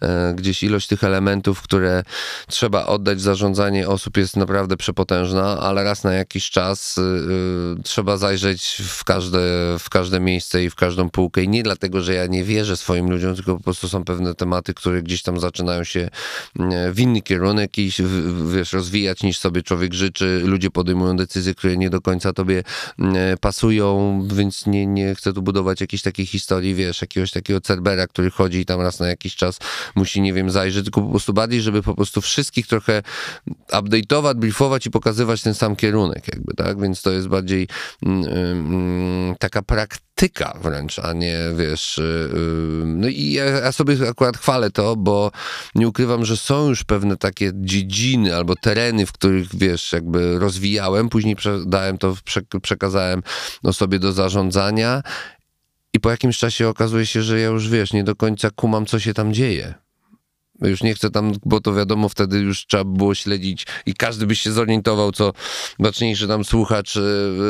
e, 0.00 0.34
gdzieś 0.34 0.62
ilość 0.62 0.86
tych 0.86 1.04
elementów, 1.04 1.62
które 1.62 2.02
trzeba 2.48 2.86
oddać 2.86 3.18
w 3.18 3.20
zarządzanie 3.20 3.88
osób 3.88 4.16
jest 4.16 4.36
naprawdę 4.36 4.76
przepotężna, 4.76 5.60
ale 5.60 5.84
raz 5.84 6.04
na 6.04 6.12
jakiś 6.12 6.50
czas 6.50 6.98
e, 6.98 7.02
trzeba 7.82 8.16
zajrzeć 8.16 8.82
w 8.88 9.04
każde, 9.04 9.38
w 9.78 9.90
każde 9.90 10.20
miejsce 10.20 10.64
i 10.64 10.70
w 10.70 10.74
każdą 10.74 11.10
półkę. 11.10 11.42
I 11.42 11.48
nie 11.48 11.62
dlatego, 11.62 12.00
że 12.00 12.14
ja 12.14 12.26
nie 12.26 12.44
wierzę 12.44 12.76
swoim 12.76 13.10
ludziom, 13.10 13.34
tylko 13.34 13.56
po 13.56 13.62
prostu 13.62 13.88
są 13.88 14.04
pewne 14.04 14.34
tematy, 14.34 14.74
które 14.74 15.02
gdzieś 15.02 15.22
tam 15.22 15.40
zaczynają 15.40 15.84
się 15.84 16.08
e, 16.58 16.92
w 16.92 17.00
inny 17.00 17.22
kierunek 17.22 17.78
i 17.78 17.92
wiesz, 18.52 18.72
rozwijać 18.72 19.22
niż 19.22 19.38
sobie 19.38 19.62
człowiek 19.62 19.94
życzy. 19.94 20.42
Ludzie 20.44 20.70
podejmują 20.70 21.16
decyzje, 21.16 21.54
które 21.54 21.76
nie 21.76 21.90
do 21.90 22.00
końca 22.00 22.32
tobie 22.32 22.62
e, 22.98 23.36
pasują, 23.36 24.22
więc 24.34 24.55
więc 24.56 24.66
nie, 24.66 24.86
nie 24.86 25.14
chcę 25.14 25.32
tu 25.32 25.42
budować 25.42 25.80
jakiejś 25.80 26.02
takiej 26.02 26.26
historii, 26.26 26.74
wiesz, 26.74 27.00
jakiegoś 27.00 27.30
takiego 27.30 27.60
cerbera, 27.60 28.06
który 28.06 28.30
chodzi 28.30 28.58
i 28.58 28.66
tam 28.66 28.80
raz 28.80 29.00
na 29.00 29.08
jakiś 29.08 29.36
czas 29.36 29.58
musi, 29.94 30.20
nie 30.20 30.32
wiem, 30.32 30.50
zajrzeć, 30.50 30.84
tylko 30.84 31.02
po 31.02 31.10
prostu 31.10 31.32
bardziej, 31.32 31.60
żeby 31.60 31.82
po 31.82 31.94
prostu 31.94 32.20
wszystkich 32.20 32.66
trochę 32.66 33.02
update'ować, 33.72 34.34
briefować 34.34 34.86
i 34.86 34.90
pokazywać 34.90 35.42
ten 35.42 35.54
sam 35.54 35.76
kierunek, 35.76 36.28
jakby, 36.32 36.54
tak? 36.54 36.80
Więc 36.80 37.02
to 37.02 37.10
jest 37.10 37.28
bardziej 37.28 37.68
mm, 38.02 38.24
mm, 38.28 39.34
taka 39.38 39.62
praktyka 39.62 40.05
wręcz, 40.60 40.98
a 40.98 41.12
nie, 41.12 41.38
wiesz, 41.56 42.00
yy, 42.32 42.82
no 42.86 43.08
i 43.08 43.32
ja, 43.32 43.44
ja 43.44 43.72
sobie 43.72 44.08
akurat 44.08 44.36
chwalę 44.36 44.70
to, 44.70 44.96
bo 44.96 45.30
nie 45.74 45.88
ukrywam, 45.88 46.24
że 46.24 46.36
są 46.36 46.68
już 46.68 46.84
pewne 46.84 47.16
takie 47.16 47.52
dziedziny 47.54 48.36
albo 48.36 48.56
tereny, 48.56 49.06
w 49.06 49.12
których, 49.12 49.56
wiesz, 49.56 49.92
jakby 49.92 50.38
rozwijałem, 50.38 51.08
później 51.08 51.36
dałem 51.66 51.98
to, 51.98 52.14
przekazałem 52.62 53.22
osobie 53.62 53.98
do 53.98 54.12
zarządzania 54.12 55.02
i 55.92 56.00
po 56.00 56.10
jakimś 56.10 56.38
czasie 56.38 56.68
okazuje 56.68 57.06
się, 57.06 57.22
że 57.22 57.40
ja 57.40 57.46
już 57.46 57.68
wiesz, 57.68 57.92
nie 57.92 58.04
do 58.04 58.16
końca 58.16 58.50
kumam, 58.50 58.86
co 58.86 58.98
się 58.98 59.14
tam 59.14 59.34
dzieje. 59.34 59.85
Już 60.62 60.82
nie 60.82 60.94
chcę 60.94 61.10
tam, 61.10 61.32
bo 61.44 61.60
to 61.60 61.74
wiadomo, 61.74 62.08
wtedy 62.08 62.38
już 62.38 62.66
trzeba 62.66 62.84
było 62.84 63.14
śledzić 63.14 63.66
i 63.86 63.94
każdy 63.94 64.26
by 64.26 64.36
się 64.36 64.52
zorientował, 64.52 65.12
co 65.12 65.32
ważniejszy 65.78 66.28
tam 66.28 66.44
słuchacz 66.44 66.96
e, 66.96 67.00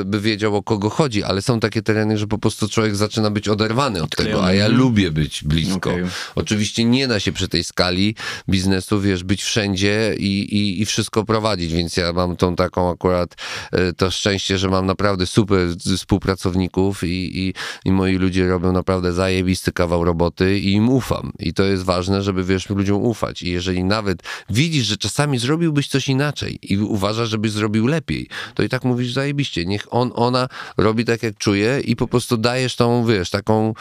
by 0.05 0.21
wiedział, 0.21 0.57
o 0.57 0.63
kogo 0.63 0.91
chodzi, 0.91 1.23
ale 1.23 1.43
są 1.43 1.61
takie 1.61 1.83
tereny, 1.83 2.19
że 2.19 2.27
po 2.27 2.39
prostu 2.39 2.69
człowiek 2.69 2.97
zaczyna 2.97 3.31
być 3.31 3.49
oderwany 3.49 4.03
od 4.03 4.17
tego, 4.17 4.45
a 4.45 4.53
ja 4.53 4.69
lubię 4.69 5.11
być 5.11 5.45
blisko. 5.45 5.91
Okay. 5.91 6.09
Oczywiście 6.35 6.85
nie 6.85 7.09
da 7.09 7.21
się 7.21 7.33
przy 7.33 7.49
tej 7.49 7.65
skali 7.65 8.15
biznesu, 8.49 9.01
wiesz, 9.01 9.25
być 9.25 9.43
wszędzie 9.43 10.15
i, 10.19 10.41
i, 10.41 10.83
i 10.83 10.87
wszystko 10.87 11.25
prowadzić, 11.25 11.73
więc 11.73 11.97
ja 11.97 12.13
mam 12.13 12.37
tą 12.37 12.57
taką 12.57 12.91
akurat 12.91 13.35
e, 13.73 13.93
to 13.93 14.11
szczęście, 14.11 14.59
że 14.59 14.69
mam 14.69 14.87
naprawdę 14.87 15.27
super 15.27 15.69
współpracowników 15.97 17.05
i, 17.05 17.41
i, 17.41 17.55
i 17.85 17.93
moi 17.93 18.17
ludzie 18.17 18.49
robią 18.49 18.73
naprawdę 18.73 19.13
zajebisty 19.13 19.73
kawał 19.73 20.05
roboty 20.05 20.59
i 20.59 20.73
im 20.73 20.89
ufam. 20.89 21.33
I 21.39 21.55
to 21.55 21.65
jest 21.65 21.83
ważne, 21.83 22.23
żeby, 22.23 22.45
wiesz, 22.45 22.69
ludziom 22.69 22.96
ufać. 22.97 23.43
I 23.43 23.51
jeżeli 23.51 23.85
nawet 23.85 24.23
widzisz, 24.51 24.87
że 24.87 24.97
czasami 24.97 25.39
zrobiłbyś 25.39 25.89
coś 25.89 26.09
inaczej 26.09 26.59
i 26.63 26.79
uważasz, 26.79 27.29
żebyś 27.29 27.51
zrobił 27.51 27.87
lepiej, 27.87 28.29
to 28.55 28.63
i 28.63 28.69
tak 28.69 28.85
mówisz 28.85 29.13
zajebiście. 29.13 29.65
Niech 29.65 29.87
on, 29.91 30.13
ona 30.15 30.49
robi 30.77 31.05
tak, 31.05 31.23
jak 31.23 31.39
czuje 31.39 31.81
i 31.81 31.97
po 31.97 32.09
prostu 32.09 32.37
dajesz 32.37 32.77
tą, 32.77 33.07
wiesz, 33.07 33.31
taką 33.31 33.75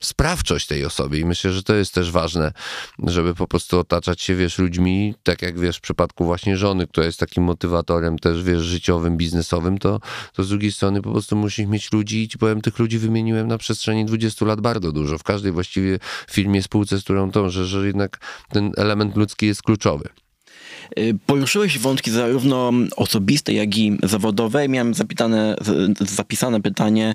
sprawczość 0.00 0.66
tej 0.66 0.84
osobie. 0.84 1.18
I 1.18 1.24
myślę, 1.24 1.52
że 1.52 1.62
to 1.62 1.74
jest 1.74 1.94
też 1.94 2.10
ważne, 2.10 2.52
żeby 2.98 3.34
po 3.34 3.46
prostu 3.46 3.78
otaczać 3.78 4.20
się, 4.20 4.34
wiesz, 4.34 4.58
ludźmi, 4.58 5.14
tak 5.22 5.42
jak, 5.42 5.58
wiesz, 5.58 5.76
w 5.76 5.80
przypadku 5.80 6.24
właśnie 6.24 6.56
żony, 6.56 6.86
która 6.86 7.06
jest 7.06 7.20
takim 7.20 7.44
motywatorem 7.44 8.18
też, 8.18 8.42
wiesz, 8.42 8.62
życiowym, 8.62 9.16
biznesowym, 9.16 9.78
to, 9.78 10.00
to 10.32 10.44
z 10.44 10.48
drugiej 10.48 10.72
strony 10.72 11.02
po 11.02 11.12
prostu 11.12 11.36
musisz 11.36 11.66
mieć 11.66 11.92
ludzi 11.92 12.22
i 12.22 12.28
ci 12.28 12.38
powiem, 12.38 12.60
tych 12.60 12.78
ludzi 12.78 12.98
wymieniłem 12.98 13.48
na 13.48 13.58
przestrzeni 13.58 14.04
20 14.04 14.44
lat 14.44 14.60
bardzo 14.60 14.92
dużo. 14.92 15.18
W 15.18 15.22
każdej 15.22 15.52
właściwie 15.52 15.98
firmie, 16.30 16.62
spółce, 16.62 16.98
z 16.98 17.04
którą 17.04 17.30
to, 17.30 17.50
że, 17.50 17.66
że 17.66 17.86
jednak 17.86 18.18
ten 18.56 18.72
element 18.76 19.16
ludzki 19.16 19.46
jest 19.46 19.62
kluczowy. 19.62 20.08
Y, 20.98 21.18
poruszyłeś 21.26 21.78
wątki 21.78 22.10
zarówno 22.10 22.72
osobiste, 22.96 23.52
jak 23.52 23.78
i 23.78 23.98
zawodowe. 24.02 24.68
Miałem 24.68 24.92
zapisane 26.00 26.60
pytanie, 26.62 27.14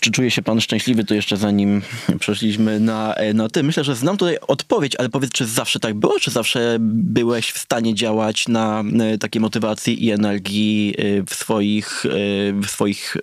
czy 0.00 0.10
czuje 0.10 0.30
się 0.30 0.42
pan 0.42 0.60
szczęśliwy, 0.60 1.04
to 1.04 1.14
jeszcze 1.14 1.36
zanim 1.36 1.82
przeszliśmy 2.20 2.80
na, 2.80 3.14
na 3.34 3.48
ty. 3.48 3.62
Myślę, 3.62 3.84
że 3.84 3.96
znam 3.96 4.16
tutaj 4.16 4.36
odpowiedź, 4.48 4.96
ale 4.96 5.08
powiedz, 5.08 5.32
czy 5.32 5.46
zawsze 5.46 5.80
tak 5.80 5.94
było? 5.94 6.20
Czy 6.20 6.30
zawsze 6.30 6.76
byłeś 6.80 7.50
w 7.50 7.58
stanie 7.58 7.94
działać 7.94 8.48
na 8.48 8.84
y, 9.14 9.18
takiej 9.18 9.40
motywacji 9.40 10.04
i 10.04 10.10
energii 10.10 10.94
y, 10.98 11.24
w 11.26 11.34
swoich, 11.34 12.04
w 12.62 12.70
swoich 12.70 13.16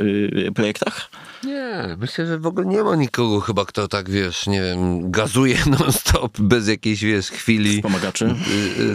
projektach? 0.55 1.09
Nie, 1.43 1.95
myślę, 1.97 2.27
że 2.27 2.39
w 2.39 2.47
ogóle 2.47 2.65
nie 2.65 2.83
ma 2.83 2.95
nikogo 2.95 3.39
chyba, 3.39 3.65
kto 3.65 3.87
tak, 3.87 4.09
wiesz, 4.09 4.47
nie 4.47 4.61
wiem, 4.61 5.11
gazuje 5.11 5.57
non-stop 5.79 6.39
bez 6.39 6.67
jakiejś, 6.67 7.03
wiesz, 7.03 7.29
chwili. 7.29 7.81
Pomagaczy? 7.81 8.35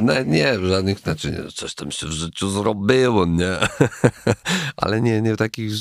No, 0.02 0.22
nie, 0.22 0.58
żadnych, 0.60 0.98
znaczy 0.98 1.30
nie, 1.30 1.52
coś 1.52 1.74
tam 1.74 1.90
się 1.90 2.06
w 2.06 2.10
życiu 2.10 2.50
zrobiło, 2.50 3.26
nie? 3.26 3.58
Ale 4.76 5.00
nie, 5.00 5.22
nie 5.22 5.36
takich, 5.36 5.72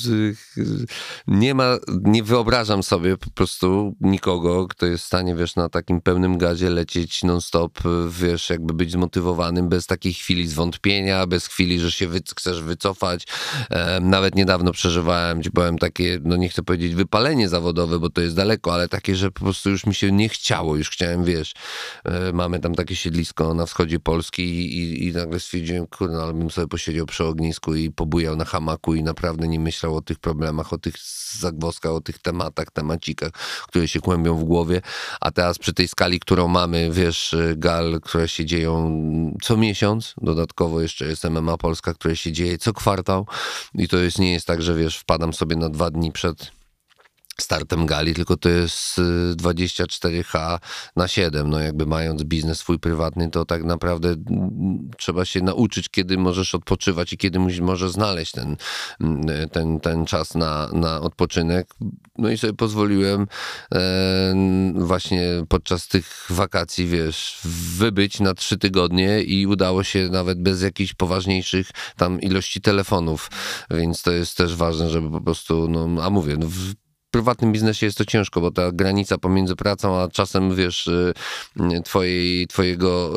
nie 1.27 1.55
ma, 1.55 1.77
nie 1.87 2.23
wyobrażam 2.23 2.83
sobie 2.83 3.17
po 3.17 3.29
prostu 3.29 3.95
nikogo, 4.01 4.67
kto 4.67 4.85
jest 4.85 5.03
w 5.03 5.07
stanie, 5.07 5.35
wiesz, 5.35 5.55
na 5.55 5.69
takim 5.69 6.01
pełnym 6.01 6.37
gazie 6.37 6.69
lecieć 6.69 7.23
non-stop, 7.23 7.79
wiesz, 8.09 8.49
jakby 8.49 8.73
być 8.73 8.91
zmotywowanym 8.91 9.69
bez 9.69 9.87
takiej 9.87 10.13
chwili 10.13 10.47
zwątpienia, 10.47 11.27
bez 11.27 11.47
chwili, 11.47 11.79
że 11.79 11.91
się 11.91 12.07
wy, 12.07 12.21
chcesz 12.35 12.61
wycofać. 12.61 13.27
E, 13.69 13.99
nawet 13.99 14.35
niedawno 14.35 14.71
przeżywałem, 14.71 15.41
powiem, 15.53 15.77
takie, 15.77 16.19
no 16.23 16.35
nie 16.35 16.49
chcę 16.49 16.58
powiedzieć 16.63 16.95
wypalenie 16.95 17.49
zawodowe, 17.49 17.99
bo 17.99 18.09
to 18.09 18.21
jest 18.21 18.35
daleko, 18.35 18.73
ale 18.73 18.87
takie, 18.87 19.15
że 19.15 19.31
po 19.31 19.39
prostu 19.39 19.69
już 19.69 19.85
mi 19.85 19.95
się 19.95 20.11
nie 20.11 20.29
chciało, 20.29 20.75
już 20.75 20.89
chciałem, 20.89 21.23
wiesz, 21.23 21.53
e, 22.05 22.33
mamy 22.33 22.59
tam 22.59 22.75
takie 22.75 22.95
siedlisko 22.95 23.53
na 23.53 23.65
wschodzie 23.65 23.99
Polski 23.99 24.43
i, 24.43 24.77
i, 24.77 25.07
i 25.07 25.13
nagle 25.13 25.39
stwierdziłem, 25.39 25.87
kurde, 25.87 26.23
ale 26.23 26.33
bym 26.33 26.51
sobie 26.51 26.67
posiedział 26.67 27.05
przy 27.05 27.23
ognisku 27.23 27.75
i 27.75 27.91
pobujał 27.91 28.35
na 28.35 28.45
hamaku 28.45 28.93
i 28.93 29.03
naprawdę 29.03 29.47
nie 29.47 29.59
myślał 29.59 29.95
o 29.95 30.01
tych 30.01 30.19
problemach, 30.19 30.73
o 30.73 30.77
tych 30.77 30.95
zagwozdkach, 31.39 31.91
o 31.91 32.01
tych 32.01 32.19
tematach, 32.19 32.71
temacikach, 32.71 33.31
które 33.67 33.87
się 33.87 33.99
kłębią 33.99 34.35
w 34.37 34.43
głowie, 34.43 34.81
a 35.21 35.31
teraz 35.31 35.57
przy 35.57 35.73
tej 35.73 35.87
skali, 35.87 36.19
którą 36.19 36.47
mamy, 36.47 36.91
wiesz, 36.91 37.33
y, 37.33 37.53
gal, 37.57 37.99
które 38.03 38.27
się 38.27 38.45
dzieją 38.45 38.99
co 39.41 39.57
miesiąc, 39.57 40.13
dodatkowo 40.21 40.81
jeszcze 40.81 41.05
jest 41.05 41.23
MMA 41.23 41.57
Polska, 41.57 41.93
które 41.93 42.15
się 42.15 42.31
dzieje 42.31 42.57
co 42.57 42.73
kwartał. 42.73 43.27
I 43.75 43.87
to 43.87 43.97
jest, 43.97 44.19
nie 44.19 44.33
jest 44.33 44.47
tak, 44.47 44.61
że 44.61 44.75
wiesz, 44.75 44.97
wpadam 44.97 45.33
sobie 45.33 45.55
na 45.55 45.69
dwa 45.69 45.91
dni 45.91 46.11
przed 46.11 46.48
startem 47.41 47.85
gali, 47.85 48.13
tylko 48.13 48.37
to 48.37 48.49
jest 48.49 48.99
y, 48.99 49.35
24H 49.35 50.59
na 50.95 51.07
7. 51.07 51.49
No 51.49 51.59
jakby 51.59 51.85
mając 51.85 52.23
biznes 52.23 52.57
swój 52.59 52.79
prywatny, 52.79 53.29
to 53.29 53.45
tak 53.45 53.63
naprawdę 53.63 54.09
mm, 54.09 54.91
trzeba 54.97 55.25
się 55.25 55.41
nauczyć, 55.41 55.89
kiedy 55.89 56.17
możesz 56.17 56.55
odpoczywać 56.55 57.13
i 57.13 57.17
kiedy 57.17 57.39
możesz 57.61 57.91
znaleźć 57.91 58.31
ten, 58.31 58.57
mm, 59.01 59.49
ten, 59.49 59.79
ten 59.79 60.05
czas 60.05 60.35
na, 60.35 60.69
na 60.73 61.01
odpoczynek. 61.01 61.75
No 62.17 62.29
i 62.29 62.37
sobie 62.37 62.53
pozwoliłem 62.53 63.27
e, 63.73 64.33
właśnie 64.75 65.23
podczas 65.49 65.87
tych 65.87 66.25
wakacji, 66.29 66.87
wiesz, 66.87 67.39
wybyć 67.77 68.19
na 68.19 68.33
trzy 68.33 68.57
tygodnie 68.57 69.21
i 69.21 69.47
udało 69.47 69.83
się 69.83 70.09
nawet 70.11 70.41
bez 70.41 70.61
jakichś 70.61 70.93
poważniejszych 70.93 71.71
tam 71.97 72.21
ilości 72.21 72.61
telefonów, 72.61 73.31
więc 73.71 74.01
to 74.01 74.11
jest 74.11 74.37
też 74.37 74.55
ważne, 74.55 74.89
żeby 74.89 75.11
po 75.11 75.21
prostu, 75.21 75.67
no, 75.69 76.03
a 76.03 76.09
mówię, 76.09 76.37
no, 76.39 76.47
w 76.47 76.88
prywatnym 77.11 77.51
biznesie 77.51 77.85
jest 77.85 77.97
to 77.97 78.05
ciężko, 78.05 78.41
bo 78.41 78.51
ta 78.51 78.71
granica 78.71 79.17
pomiędzy 79.17 79.55
pracą, 79.55 80.01
a 80.01 80.07
czasem, 80.07 80.55
wiesz, 80.55 80.87
y, 80.87 81.13
y, 81.59 81.81
twojej, 81.81 82.47
twojego 82.47 83.13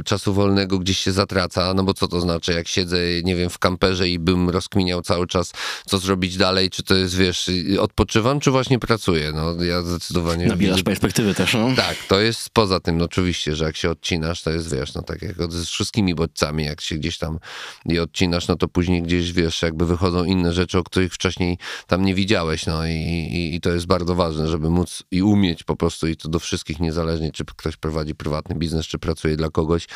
y, 0.00 0.04
czasu 0.04 0.34
wolnego 0.34 0.78
gdzieś 0.78 0.98
się 0.98 1.12
zatraca, 1.12 1.74
no 1.74 1.84
bo 1.84 1.94
co 1.94 2.08
to 2.08 2.20
znaczy, 2.20 2.52
jak 2.52 2.68
siedzę, 2.68 2.98
nie 3.24 3.36
wiem, 3.36 3.50
w 3.50 3.58
kamperze 3.58 4.08
i 4.08 4.18
bym 4.18 4.50
rozkminiał 4.50 5.02
cały 5.02 5.26
czas, 5.26 5.52
co 5.86 5.98
zrobić 5.98 6.36
dalej, 6.36 6.70
czy 6.70 6.82
to 6.82 6.94
jest, 6.94 7.16
wiesz, 7.16 7.50
odpoczywam, 7.80 8.40
czy 8.40 8.50
właśnie 8.50 8.78
pracuję, 8.78 9.32
no 9.34 9.64
ja 9.64 9.82
zdecydowanie... 9.82 10.46
Nabierasz 10.46 10.76
widzę- 10.76 10.84
perspektywy 10.84 11.34
też, 11.34 11.54
no. 11.54 11.68
tak, 11.76 11.96
to 12.08 12.20
jest 12.20 12.50
poza 12.50 12.80
tym, 12.80 12.98
no 12.98 13.04
oczywiście, 13.04 13.56
że 13.56 13.64
jak 13.64 13.76
się 13.76 13.90
odcinasz, 13.90 14.42
to 14.42 14.50
jest, 14.50 14.74
wiesz, 14.74 14.94
no 14.94 15.02
tak 15.02 15.22
jak 15.22 15.52
z 15.52 15.68
wszystkimi 15.68 16.14
bodźcami, 16.14 16.64
jak 16.64 16.80
się 16.80 16.96
gdzieś 16.96 17.18
tam 17.18 17.38
je 17.86 18.02
odcinasz, 18.02 18.48
no 18.48 18.56
to 18.56 18.68
później 18.68 19.02
gdzieś, 19.02 19.32
wiesz, 19.32 19.62
jakby 19.62 19.86
wychodzą 19.86 20.24
inne 20.24 20.52
rzeczy, 20.52 20.78
o 20.78 20.84
których 20.84 21.14
wcześniej 21.14 21.58
tam 21.86 22.04
nie 22.04 22.14
widziałeś, 22.14 22.66
no 22.66 22.86
i, 22.86 23.27
i, 23.28 23.54
i 23.54 23.60
to 23.60 23.70
jest 23.70 23.86
bardzo 23.86 24.14
ważne, 24.14 24.48
żeby 24.48 24.70
móc 24.70 25.02
i 25.10 25.22
umieć 25.22 25.62
po 25.62 25.76
prostu, 25.76 26.08
i 26.08 26.16
to 26.16 26.28
do 26.28 26.38
wszystkich, 26.38 26.80
niezależnie 26.80 27.32
czy 27.32 27.44
ktoś 27.44 27.76
prowadzi 27.76 28.14
prywatny 28.14 28.54
biznes, 28.54 28.86
czy 28.86 28.98
pracuje 28.98 29.36
dla 29.36 29.50
kogoś, 29.50 29.86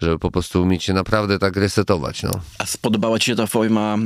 żeby 0.00 0.18
po 0.18 0.30
prostu 0.30 0.62
umieć 0.62 0.84
się 0.84 0.92
naprawdę 0.92 1.38
tak 1.38 1.56
resetować, 1.56 2.22
no. 2.22 2.30
A 2.58 2.66
spodobała 2.66 3.18
ci 3.18 3.26
się 3.26 3.36
ta 3.36 3.46
forma 3.46 3.96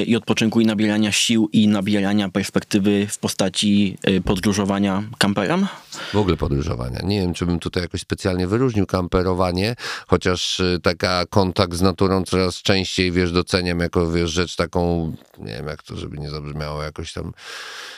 y, 0.00 0.04
i 0.04 0.16
odpoczynku, 0.16 0.60
i 0.60 0.66
nabierania 0.66 1.12
sił, 1.12 1.48
i 1.52 1.68
nabierania 1.68 2.28
perspektywy 2.28 3.06
w 3.10 3.18
postaci 3.18 3.98
y, 4.08 4.20
podróżowania 4.20 5.02
kamperem? 5.18 5.66
W 6.12 6.16
ogóle 6.16 6.36
podróżowania. 6.36 7.00
Nie 7.04 7.20
wiem, 7.20 7.34
czy 7.34 7.46
bym 7.46 7.58
tutaj 7.58 7.82
jakoś 7.82 8.00
specjalnie 8.00 8.46
wyróżnił 8.46 8.86
kamperowanie, 8.86 9.76
chociaż 10.06 10.60
y, 10.60 10.80
taka 10.82 11.26
kontakt 11.26 11.74
z 11.74 11.82
naturą 11.82 12.24
coraz 12.24 12.56
częściej, 12.56 13.12
wiesz, 13.12 13.32
doceniam 13.32 13.80
jako, 13.80 14.10
wiesz, 14.10 14.30
rzecz 14.30 14.56
taką, 14.56 15.12
nie 15.38 15.52
wiem 15.52 15.66
jak 15.66 15.82
to, 15.82 15.96
żeby 15.96 16.18
nie 16.18 16.30
zabrzmiało 16.30 16.82
jakoś 16.82 17.12
tam 17.12 17.32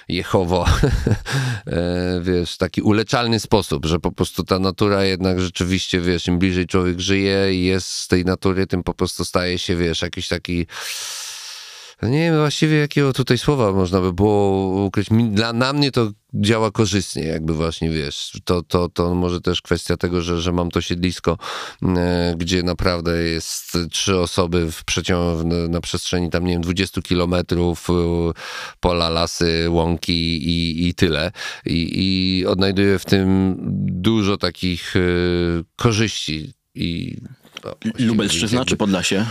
jechowo, 0.09 0.67
e, 1.67 2.21
wiesz, 2.23 2.57
taki 2.57 2.83
uleczalny 2.83 3.41
sposób, 3.41 3.87
że 3.87 4.01
po 4.01 4.13
prostu 4.13 4.45
ta 4.45 4.59
natura 4.59 5.05
jednak 5.05 5.41
rzeczywiście, 5.41 6.01
wiesz, 6.01 6.27
im 6.29 6.39
bliżej 6.39 6.67
człowiek 6.67 7.01
żyje 7.01 7.55
i 7.55 7.65
jest 7.65 7.89
z 7.89 8.09
tej 8.09 8.25
natury, 8.25 8.67
tym 8.67 8.83
po 8.83 8.95
prostu 8.95 9.25
staje 9.25 9.59
się, 9.59 9.77
wiesz, 9.77 10.03
jakiś 10.03 10.29
taki 10.29 10.67
nie 12.03 12.19
wiem 12.19 12.37
właściwie 12.37 12.77
jakiego 12.77 13.13
tutaj 13.13 13.39
słowa 13.39 13.73
można 13.73 14.01
by 14.01 14.13
było 14.13 14.69
ukryć. 14.85 15.09
Dla, 15.31 15.53
na 15.53 15.73
mnie 15.73 15.91
to 15.91 16.11
działa 16.35 16.71
korzystnie, 16.71 17.23
jakby 17.23 17.55
właśnie 17.55 17.91
wiesz. 17.91 18.33
To, 18.45 18.63
to, 18.63 18.89
to 18.89 19.15
może 19.15 19.41
też 19.41 19.63
kwestia 19.63 19.97
tego, 19.97 20.23
że, 20.23 20.41
że 20.41 20.53
mam 20.53 20.71
to 20.71 20.81
siedlisko, 20.81 21.39
e, 21.83 22.35
gdzie 22.37 22.63
naprawdę 22.63 23.23
jest 23.23 23.79
trzy 23.91 24.19
osoby 24.19 24.73
w 24.73 24.85
przeciągu, 24.85 25.49
na 25.69 25.81
przestrzeni 25.81 26.31
tam, 26.31 26.45
nie 26.45 26.53
wiem, 26.53 26.63
20 26.63 27.03
kilometrów, 27.03 27.91
e, 27.91 27.93
pola, 28.81 29.09
lasy, 29.09 29.67
łąki 29.71 30.49
i, 30.49 30.89
i 30.89 30.95
tyle. 30.95 31.33
I, 31.67 31.91
I 31.95 32.47
odnajduję 32.47 32.99
w 32.99 33.05
tym 33.05 33.57
dużo 33.87 34.37
takich 34.37 34.97
e, 34.97 35.01
korzyści. 35.77 36.53
I 36.75 37.17
Lubelszczyzna 37.99 38.65
czy 38.65 38.77
Podlasie? 38.77 39.27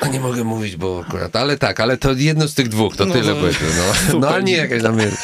a 0.00 0.08
nie 0.08 0.20
mogę 0.20 0.44
mówić, 0.44 0.76
bo 0.76 1.04
akurat, 1.06 1.36
ale 1.36 1.58
tak, 1.58 1.80
ale 1.80 1.96
to 1.96 2.12
jedno 2.12 2.48
z 2.48 2.54
tych 2.54 2.68
dwóch, 2.68 2.96
to 2.96 3.04
No, 3.04 3.14
tyle 3.14 3.34
no, 3.34 3.40
powiedzmy. 3.40 3.66
No, 4.12 4.18
no 4.20 4.28
ale 4.28 4.42
nie 4.42 4.52
jakaś 4.52 4.82
tam 4.82 4.98
jest, 4.98 5.16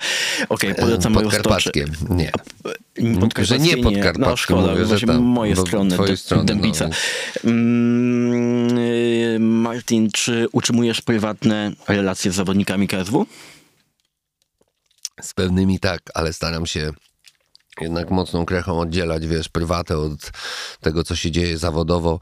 Okej, 0.48 0.74
polecam 0.74 1.12
moją 1.12 1.30
stoczę. 1.30 1.42
podkarpackie. 1.42 1.84
Nie. 2.10 2.30
Podkarpackie 3.20 3.44
Że 3.44 3.58
nie 3.58 3.76
podkarpackie, 3.76 4.30
No 4.30 4.36
szkoda, 4.36 4.72
mówię, 4.72 4.98
że 4.98 5.06
tam, 5.06 5.22
moje 5.22 5.56
strony, 5.56 5.94
twoje 5.94 6.16
strony, 6.16 6.42
no, 6.42 6.46
Dębica. 6.46 6.88
Mm, 7.44 8.78
y, 8.78 9.36
Martin, 9.40 10.10
czy 10.10 10.46
utrzymujesz 10.52 11.00
prywatne 11.00 11.72
relacje 11.88 12.32
z 12.32 12.34
zawodnikami 12.34 12.88
KSW? 12.88 13.26
Z 15.20 15.34
pewnymi 15.34 15.78
tak, 15.80 16.00
ale 16.14 16.32
staram 16.32 16.66
się 16.66 16.90
jednak 17.80 18.10
mocną 18.10 18.46
krechą 18.46 18.80
oddzielać, 18.80 19.26
wiesz, 19.26 19.48
prywatę 19.48 19.98
od 19.98 20.30
tego, 20.80 21.04
co 21.04 21.16
się 21.16 21.30
dzieje 21.30 21.58
zawodowo, 21.58 22.20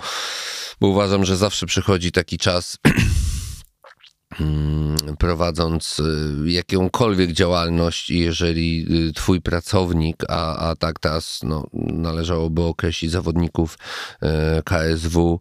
bo 0.81 0.89
uważam, 0.89 1.25
że 1.25 1.37
zawsze 1.37 1.67
przychodzi 1.67 2.13
taki 2.13 2.39
czas, 2.39 2.79
mm, 4.41 4.97
prowadząc 5.19 6.01
y, 6.01 6.51
jakąkolwiek 6.51 7.33
działalność 7.33 8.11
jeżeli 8.11 8.87
y, 9.09 9.13
twój 9.13 9.41
pracownik, 9.41 10.25
a, 10.29 10.71
a 10.71 10.77
tak 10.77 11.01
teraz 11.01 11.41
no, 11.43 11.67
należałoby 11.73 12.63
określić 12.63 13.11
zawodników 13.11 13.79
e, 14.23 14.63
KSW, 14.63 15.39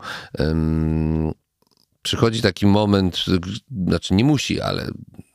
przychodzi 2.02 2.42
taki 2.42 2.66
moment, 2.66 3.26
znaczy 3.88 4.14
nie 4.14 4.24
musi, 4.24 4.62
ale 4.62 4.88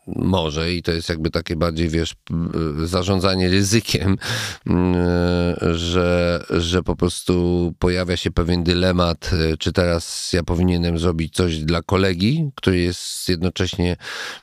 może 0.07 0.75
i 0.75 0.83
to 0.83 0.93
jest 0.93 1.09
jakby 1.09 1.31
takie 1.31 1.57
bardziej, 1.57 1.89
wiesz, 1.89 2.15
p- 2.15 2.87
zarządzanie 2.87 3.49
ryzykiem, 3.49 4.17
mm, 4.67 4.95
że, 5.75 6.45
że 6.51 6.83
po 6.83 6.97
prostu 6.97 7.75
pojawia 7.79 8.17
się 8.17 8.31
pewien 8.31 8.65
dylemat, 8.65 9.31
e, 9.33 9.57
czy 9.57 9.73
teraz 9.73 10.33
ja 10.33 10.43
powinienem 10.43 10.99
zrobić 10.99 11.35
coś 11.35 11.59
dla 11.59 11.83
kolegi, 11.83 12.51
który 12.55 12.79
jest 12.79 13.29
jednocześnie 13.29 13.97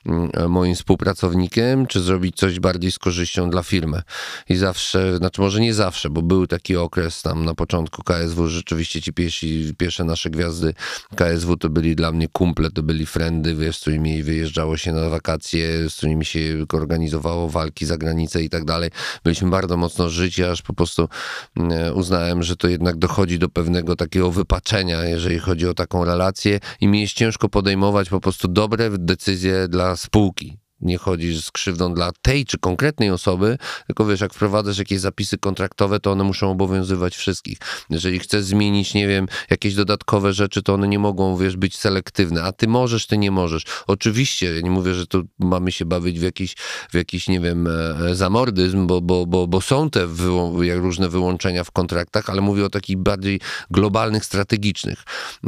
mm, 0.05 0.51
moim 0.51 0.76
współpracownikiem, 0.76 1.88
czy 1.88 2.01
zrobić 2.01 2.36
coś 2.36 2.60
bardziej 2.60 2.91
z 2.91 2.99
korzyścią 2.99 3.49
dla 3.49 3.64
firmy. 3.64 4.01
I 4.49 4.55
zawsze, 4.55 5.18
znaczy 5.18 5.41
może 5.41 5.62
nie 5.62 5.74
zawsze, 5.74 6.10
bo 6.10 6.22
był 6.22 6.47
taki 6.47 6.76
okres 6.76 7.22
tam 7.22 7.45
na 7.45 7.55
początku 7.55 8.03
KSW, 8.03 8.47
rzeczywiście 8.47 9.01
ci 9.01 9.14
pierwsi, 9.14 9.74
pierwsze 9.78 10.03
nasze 10.03 10.30
gwiazdy 10.30 10.74
KSW 11.16 11.57
to 11.57 11.70
byli 11.70 11.95
dla 11.95 12.12
mnie 12.12 12.28
kumple, 12.28 12.72
to 12.72 12.84
byli 12.84 13.05
friendy, 13.05 13.55
wiesz, 13.55 13.78
z 13.78 13.82
którymi 13.82 14.24
wyjeżdżało 14.24 14.78
się 14.78 14.91
na 14.91 15.10
wakacje, 15.10 15.48
z 15.57 15.95
którymi 15.95 16.25
się 16.25 16.39
organizowało 16.73 17.49
walki 17.49 17.85
za 17.85 17.97
granicę 17.97 18.43
i 18.43 18.49
tak 18.49 18.65
dalej. 18.65 18.89
Byliśmy 19.23 19.49
bardzo 19.49 19.77
mocno 19.77 20.09
życi, 20.09 20.43
aż 20.43 20.61
po 20.61 20.73
prostu 20.73 21.09
mm, 21.57 21.97
uznałem, 21.97 22.43
że 22.43 22.55
to 22.55 22.67
jednak 22.67 22.97
dochodzi 22.97 23.39
do 23.39 23.49
pewnego 23.49 23.95
takiego 23.95 24.31
wypaczenia, 24.31 25.03
jeżeli 25.03 25.39
chodzi 25.39 25.67
o 25.67 25.73
taką 25.73 26.05
relację 26.05 26.59
i 26.81 26.87
mi 26.87 27.01
jest 27.01 27.13
ciężko 27.13 27.49
podejmować 27.49 28.09
po 28.09 28.19
prostu 28.19 28.47
dobre 28.47 28.89
decyzje 28.89 29.67
dla 29.67 29.95
spółki. 29.95 30.57
Nie 30.82 30.97
chodzisz 30.97 31.45
z 31.45 31.51
krzywdą 31.51 31.93
dla 31.93 32.11
tej 32.21 32.45
czy 32.45 32.57
konkretnej 32.57 33.11
osoby, 33.11 33.57
tylko 33.88 34.05
wiesz, 34.05 34.21
jak 34.21 34.34
wprowadzasz 34.34 34.77
jakieś 34.77 34.99
zapisy 34.99 35.38
kontraktowe, 35.38 35.99
to 35.99 36.11
one 36.11 36.23
muszą 36.23 36.51
obowiązywać 36.51 37.15
wszystkich. 37.15 37.57
Jeżeli 37.89 38.19
chcesz 38.19 38.43
zmienić, 38.43 38.93
nie 38.93 39.07
wiem, 39.07 39.27
jakieś 39.49 39.75
dodatkowe 39.75 40.34
rzeczy, 40.34 40.63
to 40.63 40.73
one 40.73 40.88
nie 40.88 40.99
mogą, 40.99 41.38
wiesz, 41.38 41.57
być 41.57 41.77
selektywne, 41.77 42.43
a 42.43 42.51
ty 42.51 42.67
możesz, 42.67 43.07
ty 43.07 43.17
nie 43.17 43.32
możesz. 43.32 43.63
Oczywiście, 43.88 44.55
ja 44.55 44.61
nie 44.61 44.71
mówię, 44.71 44.93
że 44.93 45.07
tu 45.07 45.23
mamy 45.39 45.71
się 45.71 45.86
bawić 45.86 46.19
w 46.19 46.23
jakiś, 46.23 46.55
w 46.89 46.95
jakiś 46.95 47.27
nie 47.27 47.39
wiem, 47.39 47.67
e, 47.67 48.15
zamordyzm, 48.15 48.88
bo, 48.88 49.01
bo, 49.01 49.25
bo, 49.25 49.47
bo 49.47 49.61
są 49.61 49.89
te 49.89 50.07
wyłą- 50.07 50.80
różne 50.80 51.09
wyłączenia 51.09 51.63
w 51.63 51.71
kontraktach, 51.71 52.30
ale 52.30 52.41
mówię 52.41 52.65
o 52.65 52.69
takich 52.69 52.97
bardziej 52.97 53.39
globalnych, 53.71 54.25
strategicznych 54.25 55.03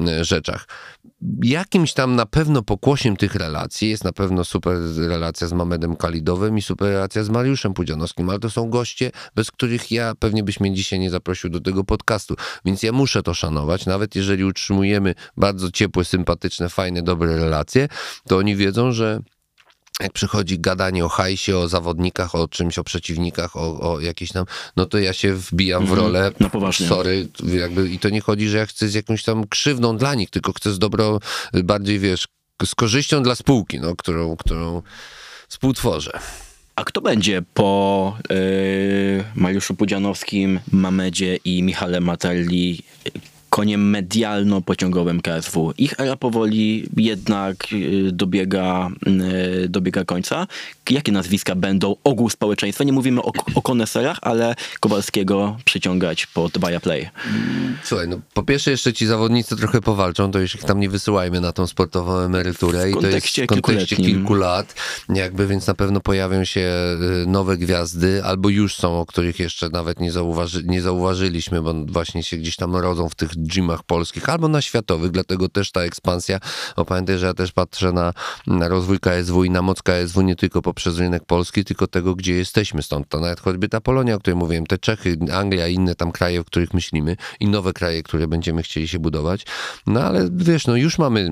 e, 0.08 0.26
rzeczach. 0.26 0.68
Jakimś 1.44 1.94
tam 1.94 2.16
na 2.16 2.26
pewno 2.26 2.62
pokłosiem 2.62 3.18
tych 3.18 3.36
relacji. 3.36 3.90
Jest 3.90 4.04
na 4.04 4.12
pewno 4.12 4.44
super 4.44 4.78
relacja 4.98 5.48
z 5.48 5.54
Mamedem 5.54 5.96
Kalidowem 5.96 6.58
i 6.58 6.62
super 6.62 6.88
relacja 6.88 7.24
z 7.24 7.30
Mariuszem 7.30 7.74
Pudzianowskim, 7.74 8.30
ale 8.30 8.40
to 8.40 8.50
są 8.50 8.70
goście, 8.70 9.12
bez 9.36 9.52
których 9.52 9.92
ja 9.92 10.14
pewnie 10.20 10.44
byś 10.44 10.60
mnie 10.60 10.74
dzisiaj 10.74 11.00
nie 11.00 11.10
zaprosił 11.10 11.50
do 11.50 11.60
tego 11.60 11.84
podcastu, 11.84 12.36
więc 12.66 12.84
ja 12.84 12.92
muszę 12.92 13.24
to 13.24 13.34
szanować, 13.34 13.86
nawet 13.86 14.16
jeżeli 14.16 14.44
utrzymujemy 14.44 15.16
bardzo 15.38 15.72
ciepłe, 15.72 16.06
sympatyczne, 16.06 16.70
fajne, 16.70 17.02
dobre 17.02 17.38
relacje, 17.38 17.88
to 18.28 18.38
oni 18.38 18.56
wiedzą, 18.56 18.92
że 18.92 19.20
jak 20.02 20.14
przychodzi 20.14 20.60
gadanie 20.60 21.06
o 21.06 21.10
hajsie, 21.10 21.58
o 21.58 21.68
zawodnikach, 21.68 22.36
o 22.36 22.48
czymś, 22.48 22.80
o 22.80 22.84
przeciwnikach, 22.84 23.56
o, 23.56 23.94
o 23.94 24.00
jakieś 24.00 24.32
tam, 24.32 24.46
no 24.78 24.86
to 24.86 24.98
ja 24.98 25.14
się 25.14 25.34
wbijam 25.34 25.86
w 25.86 25.92
rolę. 25.92 26.32
No 26.40 26.50
poważnie. 26.50 26.88
Sorry, 26.88 27.28
jakby, 27.44 27.90
i 27.90 28.00
to 28.00 28.10
nie 28.10 28.22
chodzi, 28.22 28.50
że 28.50 28.58
ja 28.58 28.66
chcę 28.66 28.88
z 28.88 28.94
jakąś 28.94 29.24
tam 29.24 29.48
krzywdą 29.48 29.98
dla 29.98 30.16
nich, 30.16 30.30
tylko 30.30 30.54
chcę 30.54 30.74
z 30.74 30.80
dobro, 30.80 31.20
bardziej 31.64 32.00
wiesz, 32.00 32.28
z 32.66 32.76
korzyścią 32.76 33.24
dla 33.24 33.36
spółki, 33.36 33.80
no, 33.80 33.96
którą, 33.96 34.36
którą 34.36 34.82
współtworzę. 35.48 36.20
A 36.76 36.84
kto 36.84 37.02
będzie 37.02 37.42
po 37.54 38.18
yy, 38.30 39.24
Mariuszu 39.36 39.76
Pudzianowskim, 39.76 40.60
Mamedzie 40.72 41.36
i 41.36 41.64
Michale 41.64 42.00
Matelli 42.00 42.84
koniem 43.52 43.90
medialno-pociągowym 43.90 45.22
KSW? 45.22 45.74
Ich 45.78 46.00
era 46.00 46.16
powoli 46.16 46.90
jednak 46.98 47.72
yy, 47.72 48.12
dobiega, 48.12 48.90
yy, 49.06 49.70
dobiega 49.70 50.06
końca. 50.06 50.48
Jakie 50.90 51.12
nazwiska 51.12 51.56
będą 51.56 51.96
ogół 52.04 52.30
społeczeństwa? 52.30 52.84
Nie 52.84 52.94
mówimy 52.94 53.22
o, 53.22 53.32
o 53.56 53.62
koneserach, 53.62 54.18
ale 54.22 54.56
Kowalskiego 54.80 55.58
przyciągać 55.66 56.26
pod 56.26 56.58
Viaplay. 56.60 57.10
Słuchaj, 57.84 58.08
no 58.08 58.20
po 58.34 58.44
pierwsze 58.44 58.72
jeszcze 58.72 58.94
ci 58.94 59.06
zawodnicy 59.06 59.56
trochę 59.56 59.82
powalczą, 59.82 60.32
to 60.32 60.40
już 60.40 60.56
ich 60.56 60.64
tam 60.64 60.80
nie 60.80 60.90
wysyłajmy 60.90 61.42
na 61.42 61.52
tą 61.52 61.68
sportową 61.68 62.18
emeryturę 62.18 62.92
i 62.92 62.94
to 62.94 63.08
jest 63.08 63.28
w 63.28 63.46
kontekście 63.46 63.96
kilku 63.96 64.34
lat, 64.34 64.76
jakby, 65.10 65.48
więc 65.48 65.68
na 65.68 65.74
pewno 65.74 66.00
pojawią 66.00 66.46
się 66.46 66.72
y, 67.24 67.28
nowe 67.28 67.58
gwiazdy, 67.58 68.24
albo 68.24 68.50
już 68.50 68.76
są, 68.76 69.00
o 69.00 69.06
których 69.06 69.40
jeszcze 69.40 69.70
nawet 69.70 70.00
nie, 70.00 70.12
zauważy, 70.12 70.64
nie 70.64 70.82
zauważyliśmy, 70.82 71.62
bo 71.62 71.74
właśnie 71.74 72.24
się 72.24 72.38
gdzieś 72.38 72.56
tam 72.56 72.76
rodzą 72.76 73.10
w 73.10 73.16
tych 73.16 73.36
gymach 73.48 73.84
polskich, 73.84 74.30
albo 74.30 74.48
na 74.48 74.62
światowych, 74.62 75.12
dlatego 75.12 75.50
też 75.50 75.72
ta 75.72 75.82
ekspansja, 75.82 76.40
bo 76.76 76.86
pamiętaj, 76.86 77.18
że 77.18 77.26
ja 77.26 77.34
też 77.34 77.52
patrzę 77.52 77.92
na, 77.92 78.14
na 78.48 78.68
rozwój 78.68 79.00
KSW 79.00 79.44
i 79.44 79.50
na 79.50 79.62
moc 79.62 79.82
KSW 79.82 80.22
nie 80.22 80.36
tylko 80.36 80.62
poprzez 80.62 80.98
rynek 80.98 81.26
polski, 81.26 81.66
tylko 81.66 81.88
tego, 81.88 82.16
gdzie 82.16 82.34
jesteśmy 82.34 82.84
stąd, 82.84 83.10
to 83.10 83.20
nawet 83.20 83.40
choćby 83.40 83.70
ta 83.70 83.82
Polonia, 83.82 84.16
o 84.16 84.20
której 84.20 84.38
mówiłem, 84.38 84.66
te 84.66 84.78
Czechy, 84.78 85.18
Anglia 85.34 85.68
inne 85.68 85.96
tam 85.96 86.12
kraje, 86.12 86.42
o 86.42 86.44
których 86.44 86.74
myślimy 86.74 87.18
i 87.40 87.48
nowe 87.48 87.74
kraje, 87.74 88.04
które 88.04 88.28
będziemy 88.28 88.64
chcieli 88.64 88.88
się 88.88 89.00
budować, 89.00 89.46
no 89.88 90.04
ale 90.04 90.30
wiesz, 90.32 90.68
no 90.68 90.76
już 90.76 90.98
mamy 90.98 91.32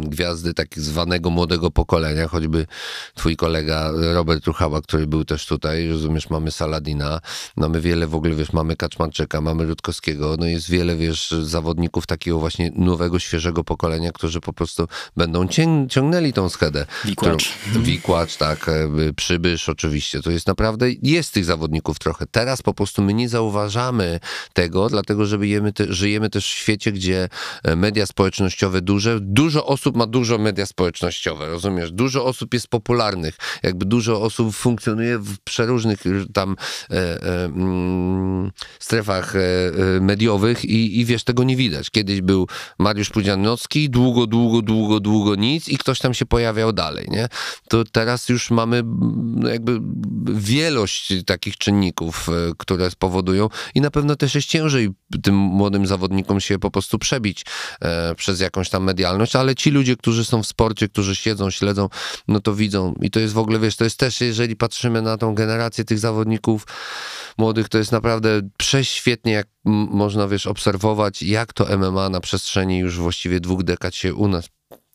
gwiazdy 0.00 0.54
tak 0.54 0.68
zwanego 0.78 1.30
młodego 1.30 1.70
pokolenia, 1.70 2.28
choćby 2.28 2.66
twój 3.14 3.36
kolega 3.36 3.90
Robert 4.14 4.46
Ruchała, 4.46 4.80
który 4.82 5.06
był 5.06 5.24
też 5.24 5.46
tutaj, 5.46 5.88
rozumiesz, 5.88 6.30
mamy 6.30 6.50
Saladina, 6.50 7.20
mamy 7.56 7.80
wiele 7.80 8.06
w 8.06 8.14
ogóle, 8.14 8.34
wiesz, 8.34 8.52
mamy 8.52 8.76
Kaczmarczyka, 8.76 9.40
mamy 9.40 9.64
Rutkowskiego, 9.66 10.36
no 10.38 10.46
jest 10.46 10.70
wiele, 10.70 10.96
wiesz, 10.96 11.30
zawodników 11.42 12.06
takiego 12.06 12.38
właśnie 12.38 12.70
nowego, 12.74 13.18
świeżego 13.18 13.64
pokolenia, 13.64 14.12
którzy 14.12 14.40
po 14.40 14.52
prostu 14.52 14.86
będą 15.16 15.48
cię- 15.48 15.86
ciągnęli 15.90 16.32
tą 16.32 16.48
schedę. 16.48 16.86
Wikłacz. 17.04 17.48
Którą- 17.70 17.82
Wikłacz, 17.84 18.36
tak, 18.36 18.68
e, 18.68 18.88
Przybysz 19.16 19.68
oczywiście, 19.68 20.22
to 20.22 20.30
jest 20.30 20.46
naprawdę, 20.46 20.86
jest 21.02 21.32
tych 21.34 21.44
zawodników 21.44 21.98
trochę. 21.98 22.26
Teraz 22.30 22.62
po 22.62 22.74
prostu 22.74 23.02
my 23.02 23.14
nie 23.14 23.28
zauważamy 23.28 24.20
tego, 24.52 24.88
dlatego 24.88 25.26
że 25.26 25.38
żyjemy, 25.40 25.72
te, 25.72 25.92
żyjemy 25.92 26.30
też 26.30 26.44
w 26.46 26.48
świecie, 26.56 26.92
gdzie 26.92 27.28
e, 27.64 27.76
media 27.76 28.06
społecznościowe 28.06 28.59
duże, 28.82 29.18
dużo 29.20 29.66
osób 29.66 29.96
ma 29.96 30.06
dużo 30.06 30.38
media 30.38 30.66
społecznościowe, 30.66 31.46
rozumiesz? 31.46 31.92
Dużo 31.92 32.24
osób 32.24 32.54
jest 32.54 32.68
popularnych, 32.68 33.36
jakby 33.62 33.84
dużo 33.84 34.22
osób 34.22 34.54
funkcjonuje 34.54 35.18
w 35.18 35.38
przeróżnych 35.38 36.02
tam 36.34 36.56
e, 36.90 36.94
e, 36.94 37.44
mm, 37.44 38.50
strefach 38.78 39.36
e, 39.36 39.40
e, 39.40 40.00
mediowych 40.00 40.64
i, 40.64 41.00
i 41.00 41.04
wiesz, 41.04 41.24
tego 41.24 41.44
nie 41.44 41.56
widać. 41.56 41.90
Kiedyś 41.90 42.20
był 42.20 42.46
Mariusz 42.78 43.10
Pudzianowski, 43.10 43.90
długo, 43.90 44.26
długo, 44.26 44.62
długo, 44.62 45.00
długo 45.00 45.34
nic 45.34 45.68
i 45.68 45.78
ktoś 45.78 45.98
tam 45.98 46.14
się 46.14 46.26
pojawiał 46.26 46.72
dalej, 46.72 47.06
nie? 47.10 47.28
To 47.68 47.84
teraz 47.84 48.28
już 48.28 48.50
mamy 48.50 48.82
no 49.24 49.48
jakby 49.48 49.80
wielość 50.34 51.12
takich 51.26 51.56
czynników, 51.58 52.28
e, 52.28 52.32
które 52.58 52.90
spowodują 52.90 53.48
i 53.74 53.80
na 53.80 53.90
pewno 53.90 54.16
też 54.16 54.34
jest 54.34 54.48
ciężej 54.48 54.88
tym 55.22 55.34
młodym 55.34 55.86
zawodnikom 55.86 56.40
się 56.40 56.58
po 56.58 56.70
prostu 56.70 56.98
przebić 56.98 57.44
e, 57.80 58.14
przez 58.14 58.40
jakąś 58.50 58.68
tam 58.70 58.84
medialność, 58.84 59.36
ale 59.36 59.54
ci 59.54 59.70
ludzie, 59.70 59.96
którzy 59.96 60.24
są 60.24 60.42
w 60.42 60.46
sporcie, 60.46 60.88
którzy 60.88 61.16
siedzą, 61.16 61.50
śledzą, 61.50 61.88
no 62.28 62.40
to 62.40 62.54
widzą 62.54 62.94
i 63.02 63.10
to 63.10 63.20
jest 63.20 63.34
w 63.34 63.38
ogóle, 63.38 63.58
wiesz, 63.58 63.76
to 63.76 63.84
jest 63.84 63.98
też, 63.98 64.20
jeżeli 64.20 64.56
patrzymy 64.56 65.02
na 65.02 65.16
tą 65.16 65.34
generację 65.34 65.84
tych 65.84 65.98
zawodników 65.98 66.66
młodych, 67.38 67.68
to 67.68 67.78
jest 67.78 67.92
naprawdę 67.92 68.40
prześwietnie, 68.56 69.32
jak 69.32 69.46
można, 69.90 70.28
wiesz, 70.28 70.46
obserwować, 70.46 71.22
jak 71.22 71.52
to 71.52 71.78
MMA 71.78 72.08
na 72.08 72.20
przestrzeni 72.20 72.78
już 72.78 72.98
właściwie 72.98 73.40
dwóch 73.40 73.62
dekad 73.62 73.94
się 73.94 74.14
u 74.14 74.28
nas 74.28 74.48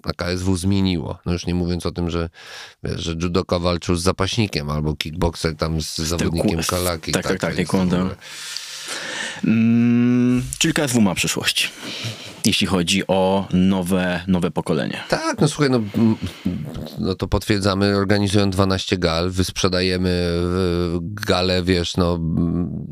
na 0.06 0.14
KSW 0.14 0.56
zmieniło. 0.56 1.20
No 1.26 1.34
już 1.34 1.46
nie 1.46 1.56
mówiąc 1.56 1.86
o 1.86 1.92
tym, 1.92 2.10
że, 2.10 2.30
wiesz, 2.84 3.02
że 3.04 3.12
judoka 3.12 3.60
walczył 3.60 3.96
z 3.96 4.02
zapaśnikiem, 4.04 4.70
albo 4.70 4.96
kickboxer 4.96 5.56
tam 5.56 5.82
z 5.82 5.96
zawodnikiem 5.98 6.64
z- 6.64 6.68
kalaki. 6.68 7.12
tak, 7.12 7.24
tak, 7.24 7.40
tak, 7.40 7.56
taekwondo. 7.56 7.96
w 7.98 8.00
ogóle- 8.00 8.16
Mm, 9.44 10.44
czyli 10.58 10.74
KSW 10.74 11.02
ma 11.02 11.16
przyszłość, 11.16 11.72
jeśli 12.46 12.68
chodzi 12.68 13.08
o 13.08 13.48
nowe, 13.54 14.22
nowe 14.28 14.52
pokolenie. 14.52 15.04
Tak, 15.10 15.42
no 15.42 15.48
słuchaj, 15.48 15.70
no, 15.70 15.78
mm, 15.78 16.16
no 17.00 17.16
to 17.16 17.28
potwierdzamy, 17.28 17.98
organizują 17.98 18.50
12 18.50 18.98
gal, 18.98 19.30
wysprzedajemy 19.32 20.10
e, 20.10 21.00
gale, 21.02 21.64
wiesz, 21.64 21.98
no 21.98 22.20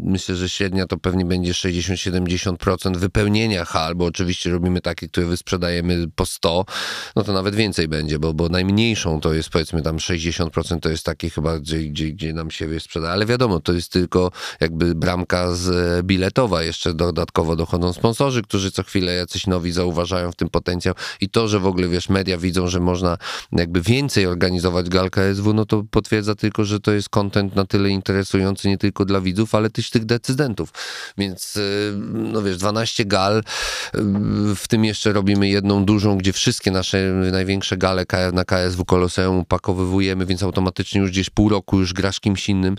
myślę, 0.03 0.35
że 0.35 0.49
średnia 0.49 0.87
to 0.87 0.97
pewnie 0.97 1.25
będzie 1.25 1.51
60-70% 1.51 2.97
wypełnienia 2.97 3.65
hal, 3.65 3.95
bo 3.95 4.05
oczywiście 4.05 4.51
robimy 4.51 4.81
takie, 4.81 5.07
które 5.07 5.27
wysprzedajemy 5.27 6.07
po 6.15 6.25
100, 6.25 6.65
no 7.15 7.23
to 7.23 7.33
nawet 7.33 7.55
więcej 7.55 7.87
będzie, 7.87 8.19
bo, 8.19 8.33
bo 8.33 8.49
najmniejszą 8.49 9.19
to 9.21 9.33
jest 9.33 9.49
powiedzmy 9.49 9.81
tam 9.81 9.97
60% 9.97 10.79
to 10.79 10.89
jest 10.89 11.05
takie 11.05 11.29
chyba, 11.29 11.59
gdzie, 11.59 11.79
gdzie, 11.79 12.11
gdzie 12.11 12.33
nam 12.33 12.51
się 12.51 12.67
wiesz, 12.67 12.83
sprzeda, 12.83 13.09
ale 13.09 13.25
wiadomo, 13.25 13.59
to 13.59 13.73
jest 13.73 13.91
tylko 13.91 14.31
jakby 14.59 14.95
bramka 14.95 15.53
z 15.53 15.69
e, 15.69 16.03
biletowa, 16.03 16.63
jeszcze 16.63 16.93
dodatkowo 16.93 17.55
dochodzą 17.55 17.93
sponsorzy, 17.93 18.41
którzy 18.41 18.71
co 18.71 18.83
chwilę 18.83 19.13
jacyś 19.13 19.42
nowi 19.47 19.71
zauważają 19.71 20.31
w 20.31 20.35
tym 20.35 20.49
potencjał 20.49 20.95
i 21.21 21.29
to, 21.29 21.47
że 21.47 21.59
w 21.59 21.67
ogóle 21.67 21.87
wiesz, 21.87 22.09
media 22.09 22.37
widzą, 22.37 22.67
że 22.67 22.79
można 22.79 23.17
jakby 23.51 23.81
więcej 23.81 24.25
organizować 24.25 24.89
gal 24.89 25.09
KSW, 25.09 25.53
no 25.53 25.65
to 25.65 25.83
potwierdza 25.91 26.35
tylko, 26.35 26.65
że 26.65 26.79
to 26.79 26.91
jest 26.91 27.09
content 27.09 27.55
na 27.55 27.65
tyle 27.65 27.89
interesujący 27.89 28.69
nie 28.69 28.77
tylko 28.77 29.05
dla 29.05 29.21
widzów, 29.21 29.55
ale 29.55 29.69
też 29.69 29.89
tych 29.89 30.05
decydentów. 30.05 30.69
Więc 31.17 31.55
y, 31.55 31.93
no 32.13 32.41
wiesz, 32.41 32.57
12 32.57 33.05
gal, 33.05 33.37
y, 33.37 33.43
w 34.55 34.67
tym 34.67 34.85
jeszcze 34.85 35.13
robimy 35.13 35.49
jedną 35.49 35.85
dużą, 35.85 36.17
gdzie 36.17 36.33
wszystkie 36.33 36.71
nasze 36.71 37.13
największe 37.31 37.77
gale 37.77 38.05
na 38.33 38.45
KSW 38.45 38.85
Koloseum 38.85 39.37
upakowywujemy, 39.37 40.25
więc 40.25 40.43
automatycznie 40.43 41.01
już 41.01 41.11
gdzieś 41.11 41.29
pół 41.29 41.49
roku 41.49 41.79
już 41.79 41.93
grasz 41.93 42.19
kimś 42.19 42.49
innym, 42.49 42.75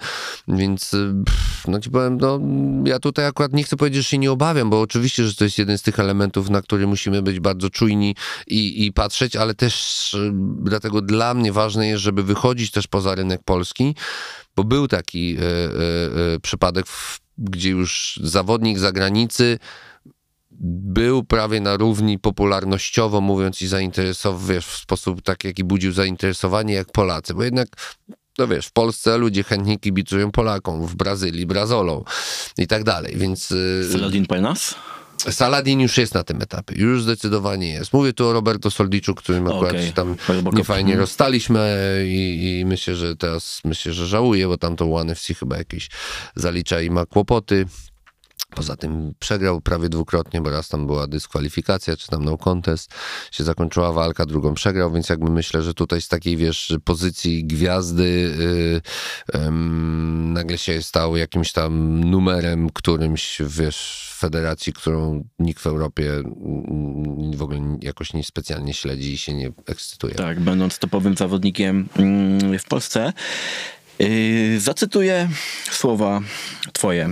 więc 0.48 0.94
y, 0.94 1.14
no 1.68 1.80
ci 1.80 1.90
powiem, 1.90 2.18
no 2.20 2.40
ja 2.84 2.98
tutaj 2.98 3.26
akurat 3.26 3.52
nie 3.52 3.64
chcę 3.64 3.76
powiedzieć, 3.76 4.02
że 4.02 4.08
się 4.08 4.18
nie 4.18 4.32
obawiam, 4.32 4.70
bo 4.70 4.80
oczywiście, 4.80 5.24
że 5.24 5.34
to 5.34 5.44
jest 5.44 5.58
jeden 5.58 5.78
z 5.78 5.82
tych 5.82 5.98
elementów, 5.98 6.50
na 6.54 6.62
który 6.62 6.86
musimy 6.86 7.22
być 7.22 7.40
bardzo 7.40 7.70
czujni 7.70 8.16
i, 8.46 8.86
i 8.86 8.92
patrzeć, 8.92 9.36
ale 9.36 9.54
też 9.54 10.16
dlatego 10.62 11.02
dla 11.02 11.34
mnie 11.34 11.52
ważne 11.52 11.88
jest, 11.88 12.02
żeby 12.02 12.22
wychodzić 12.22 12.70
też 12.70 12.86
poza 12.86 13.14
rynek 13.14 13.40
polski, 13.44 13.94
bo 14.56 14.64
był 14.64 14.88
taki 14.88 15.36
y, 15.36 15.42
y, 15.42 16.34
y, 16.36 16.40
przypadek, 16.40 16.86
gdzie 17.38 17.70
już 17.70 18.20
zawodnik 18.22 18.78
zagranicy 18.78 19.58
był 20.60 21.24
prawie 21.24 21.60
na 21.60 21.76
równi 21.76 22.18
popularnościowo 22.18 23.20
mówiąc 23.20 23.62
i 23.62 23.66
zainteresował, 23.66 24.40
wiesz, 24.40 24.66
w 24.66 24.76
sposób 24.76 25.22
taki, 25.22 25.46
jaki 25.46 25.64
budził 25.64 25.92
zainteresowanie 25.92 26.74
jak 26.74 26.92
Polacy, 26.92 27.34
bo 27.34 27.44
jednak 27.44 27.68
no 28.38 28.48
wiesz, 28.48 28.66
w 28.66 28.72
Polsce 28.72 29.18
ludzie 29.18 29.42
chętnie 29.42 29.78
kibicują 29.78 30.30
Polakom, 30.30 30.86
w 30.86 30.94
Brazylii 30.94 31.46
Brazolą 31.46 32.04
i 32.58 32.66
tak 32.66 32.84
dalej, 32.84 33.14
więc... 33.16 33.50
y, 33.50 33.88
Saladin 33.92 34.26
Pelnas? 34.26 34.74
Saladin 35.18 35.80
już 35.80 35.98
jest 35.98 36.14
na 36.14 36.22
tym 36.24 36.42
etapie, 36.42 36.74
już 36.78 37.02
zdecydowanie 37.02 37.68
jest. 37.68 37.92
Mówię 37.92 38.12
tu 38.12 38.26
o 38.26 38.32
Roberto 38.32 38.70
Soldiczu, 38.70 39.14
którym 39.14 39.46
akurat 39.46 39.72
Okej. 39.72 39.86
się 39.86 39.92
tam 39.92 40.16
niefajnie 40.52 40.92
Mhm. 40.92 41.00
rozstaliśmy 41.00 41.76
i, 42.08 42.56
i 42.60 42.64
myślę, 42.64 42.96
że 42.96 43.16
teraz 43.16 43.60
myślę, 43.64 43.92
że 43.92 44.06
żałuję, 44.06 44.48
bo 44.48 44.56
tam 44.58 44.76
to 44.76 44.94
One 44.94 45.12
FC 45.12 45.34
chyba 45.34 45.56
jakieś 45.58 45.88
zalicza 46.36 46.80
i 46.80 46.90
ma 46.90 47.06
kłopoty. 47.06 47.66
Poza 48.54 48.76
tym 48.76 49.14
przegrał 49.18 49.60
prawie 49.60 49.88
dwukrotnie, 49.88 50.40
bo 50.40 50.50
raz 50.50 50.68
tam 50.68 50.86
była 50.86 51.06
dyskwalifikacja, 51.06 51.96
czy 51.96 52.08
tam 52.08 52.24
no 52.24 52.38
contest, 52.38 52.94
się 53.32 53.44
zakończyła 53.44 53.92
walka, 53.92 54.26
drugą 54.26 54.54
przegrał, 54.54 54.92
więc 54.92 55.08
jakby 55.08 55.30
myślę, 55.30 55.62
że 55.62 55.74
tutaj 55.74 56.00
z 56.00 56.08
takiej, 56.08 56.36
wiesz, 56.36 56.74
pozycji 56.84 57.44
gwiazdy 57.44 58.34
yy, 59.34 59.40
ym, 59.40 60.32
nagle 60.32 60.58
się 60.58 60.82
stał 60.82 61.16
jakimś 61.16 61.52
tam 61.52 62.00
numerem, 62.04 62.70
którymś, 62.70 63.42
wiesz, 63.46 64.10
federacji, 64.18 64.72
którą 64.72 65.24
nikt 65.38 65.62
w 65.62 65.66
Europie 65.66 66.10
w 67.36 67.42
ogóle 67.42 67.78
jakoś 67.82 68.12
nie 68.12 68.24
specjalnie 68.24 68.74
śledzi 68.74 69.12
i 69.12 69.18
się 69.18 69.34
nie 69.34 69.52
ekscytuje. 69.66 70.14
Tak, 70.14 70.40
będąc 70.40 70.78
topowym 70.78 71.16
zawodnikiem 71.16 71.88
mm, 71.96 72.58
w 72.58 72.64
Polsce. 72.64 73.12
Yy, 73.98 74.60
zacytuję 74.60 75.28
słowa 75.70 76.20
twoje. 76.72 77.10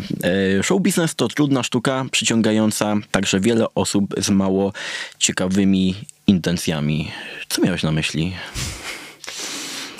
Yy, 0.56 0.62
show 0.62 0.82
biznes 0.82 1.14
to 1.14 1.28
trudna 1.28 1.62
sztuka, 1.62 2.04
przyciągająca 2.10 2.96
także 3.10 3.40
wiele 3.40 3.66
osób 3.74 4.14
z 4.18 4.30
mało 4.30 4.72
ciekawymi 5.18 5.94
intencjami. 6.26 7.10
Co 7.48 7.62
miałeś 7.62 7.82
na 7.82 7.92
myśli? 7.92 8.32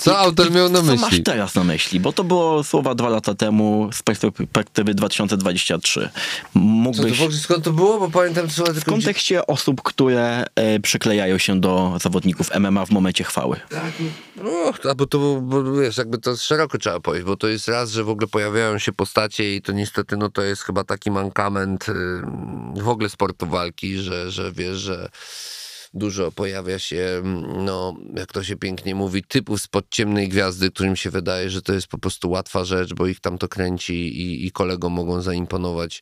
Co 0.03 0.19
autor 0.19 0.51
miał 0.51 0.69
na 0.69 0.79
Co 0.79 0.85
masz 0.85 1.01
myśli? 1.01 1.23
teraz 1.23 1.55
na 1.55 1.63
myśli? 1.63 1.99
Bo 1.99 2.13
to 2.13 2.23
było 2.23 2.63
słowa 2.63 2.95
dwa 2.95 3.09
lata 3.09 3.35
temu 3.35 3.89
z 3.93 4.01
perspektywy 4.03 4.93
2023. 4.93 6.09
Mógłbyś... 6.53 7.11
Co 7.11 7.17
to, 7.17 7.23
w 7.23 7.25
ogóle 7.25 7.39
skąd 7.39 7.63
to 7.63 7.71
było? 7.71 7.99
Bo 7.99 8.09
pamiętam, 8.09 8.49
co 8.49 8.63
W 8.73 8.85
kontekście 8.85 9.47
osób, 9.47 9.81
które 9.81 10.45
e, 10.55 10.79
przyklejają 10.79 11.37
się 11.37 11.59
do 11.59 11.97
zawodników 12.01 12.49
MMA 12.59 12.85
w 12.85 12.91
momencie 12.91 13.23
chwały. 13.23 13.59
No, 14.35 14.73
albo 14.89 15.05
to, 15.05 15.41
bo 15.41 15.73
wiesz, 15.73 15.97
jakby 15.97 16.17
to 16.17 16.37
szeroko 16.37 16.77
trzeba 16.77 16.99
powiedzieć, 16.99 17.25
bo 17.25 17.37
to 17.37 17.47
jest 17.47 17.67
raz, 17.67 17.91
że 17.91 18.03
w 18.03 18.09
ogóle 18.09 18.27
pojawiają 18.27 18.79
się 18.79 18.91
postacie 18.93 19.55
i 19.55 19.61
to 19.61 19.71
niestety, 19.71 20.17
no 20.17 20.29
to 20.29 20.41
jest 20.41 20.61
chyba 20.61 20.83
taki 20.83 21.11
mankament 21.11 21.89
y, 21.89 21.93
w 22.81 22.89
ogóle 22.89 23.09
sportu 23.09 23.47
walki, 23.47 23.97
że, 23.97 24.31
że 24.31 24.51
wiesz, 24.51 24.77
że 24.77 25.09
dużo 25.93 26.31
pojawia 26.31 26.79
się, 26.79 27.21
no, 27.57 27.97
jak 28.15 28.31
to 28.31 28.43
się 28.43 28.55
pięknie 28.55 28.95
mówi, 28.95 29.23
typów 29.23 29.61
spod 29.61 29.85
ciemnej 29.89 30.29
gwiazdy, 30.29 30.71
którym 30.71 30.95
się 30.95 31.09
wydaje, 31.09 31.49
że 31.49 31.61
to 31.61 31.73
jest 31.73 31.87
po 31.87 31.97
prostu 31.97 32.29
łatwa 32.29 32.65
rzecz, 32.65 32.93
bo 32.93 33.07
ich 33.07 33.19
tam 33.19 33.37
to 33.37 33.47
kręci 33.47 33.93
i, 33.93 34.45
i 34.45 34.51
kolegom 34.51 34.93
mogą 34.93 35.21
zaimponować 35.21 36.01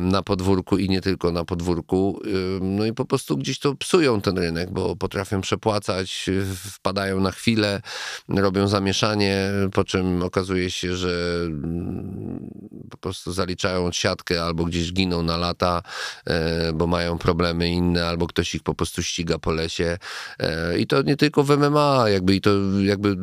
na 0.00 0.22
podwórku 0.22 0.78
i 0.78 0.88
nie 0.88 1.00
tylko 1.00 1.32
na 1.32 1.44
podwórku. 1.44 2.20
No 2.60 2.84
i 2.84 2.92
po 2.92 3.04
prostu 3.04 3.36
gdzieś 3.36 3.58
to 3.58 3.74
psują 3.74 4.20
ten 4.20 4.38
rynek, 4.38 4.70
bo 4.70 4.96
potrafią 4.96 5.40
przepłacać, 5.40 6.30
wpadają 6.72 7.20
na 7.20 7.30
chwilę, 7.30 7.80
robią 8.28 8.68
zamieszanie, 8.68 9.50
po 9.72 9.84
czym 9.84 10.22
okazuje 10.22 10.70
się, 10.70 10.96
że 10.96 11.42
mm, 11.46 12.50
po 12.90 12.96
prostu 12.96 13.32
zaliczają 13.32 13.92
siatkę 13.92 14.44
albo 14.44 14.64
gdzieś 14.64 14.92
giną 14.92 15.22
na 15.22 15.36
lata, 15.36 15.82
e, 16.26 16.72
bo 16.72 16.86
mają 16.86 17.18
problemy 17.18 17.68
inne, 17.68 18.06
albo 18.06 18.26
ktoś 18.26 18.54
ich 18.54 18.62
po 18.62 18.74
prostu 18.74 19.02
ściga 19.06 19.38
po 19.38 19.52
lesie. 19.52 19.98
E, 20.38 20.78
I 20.78 20.86
to 20.86 21.02
nie 21.02 21.16
tylko 21.16 21.44
w 21.44 21.58
MMA, 21.58 22.04
jakby 22.08 22.34
i 22.34 22.40
to 22.40 22.50
jakby 22.80 23.16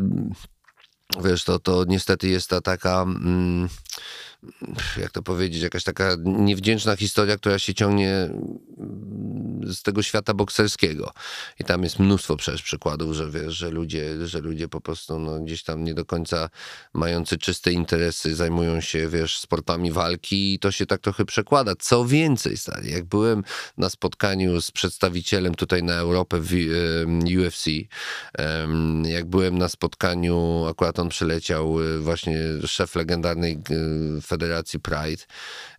wiesz, 1.24 1.44
to, 1.44 1.60
to 1.60 1.86
niestety 1.88 2.28
jest 2.28 2.50
ta 2.50 2.62
taka, 2.62 3.02
mm, 3.02 3.70
jak 4.98 5.12
to 5.12 5.22
powiedzieć, 5.22 5.64
jakaś 5.64 5.84
taka 5.84 6.16
niewdzięczna 6.24 6.96
historia, 6.96 7.38
która 7.38 7.60
się 7.60 7.74
ciągnie 7.74 8.10
mm, 8.10 9.74
z 9.74 9.82
tego 9.82 10.04
świata 10.04 10.34
bokserskiego. 10.34 11.14
I 11.60 11.64
tam 11.64 11.84
jest 11.84 12.00
mnóstwo 12.00 12.36
przecież 12.38 12.64
przykładów, 12.64 13.16
że 13.16 13.30
wiesz, 13.32 13.54
że 13.54 13.70
ludzie, 13.70 14.28
że 14.28 14.40
ludzie 14.40 14.68
po 14.68 14.82
prostu 14.82 15.20
no, 15.20 15.40
gdzieś 15.40 15.64
tam 15.64 15.84
nie 15.84 15.94
do 15.94 16.06
końca 16.06 16.50
mający 16.94 17.38
czyste 17.38 17.72
interesy 17.72 18.36
zajmują 18.36 18.82
się, 18.82 19.10
wiesz, 19.10 19.40
sportami 19.40 19.92
walki 19.92 20.54
i 20.54 20.60
to 20.60 20.72
się 20.72 20.86
tak 20.86 21.02
trochę 21.02 21.26
przekłada. 21.26 21.74
Co 21.80 22.06
więcej, 22.06 22.58
stary, 22.58 22.90
jak 22.90 23.06
byłem 23.06 23.44
na 23.78 23.90
spotkaniu 23.90 24.62
z 24.62 24.72
przedstawicielem 24.72 25.56
tutaj 25.56 25.84
na 25.84 25.94
Europę 25.94 26.40
w 26.42 26.54
UFC, 27.40 27.66
jak 29.04 29.26
byłem 29.26 29.58
na 29.58 29.70
spotkaniu, 29.70 30.66
akurat 30.70 31.00
on 31.00 31.10
przyleciał, 31.10 31.82
y, 31.82 32.00
właśnie 32.00 32.40
szef 32.66 32.96
legendarnej 32.96 33.60
y, 34.18 34.22
federacji 34.34 34.80
Pride, 34.80 35.24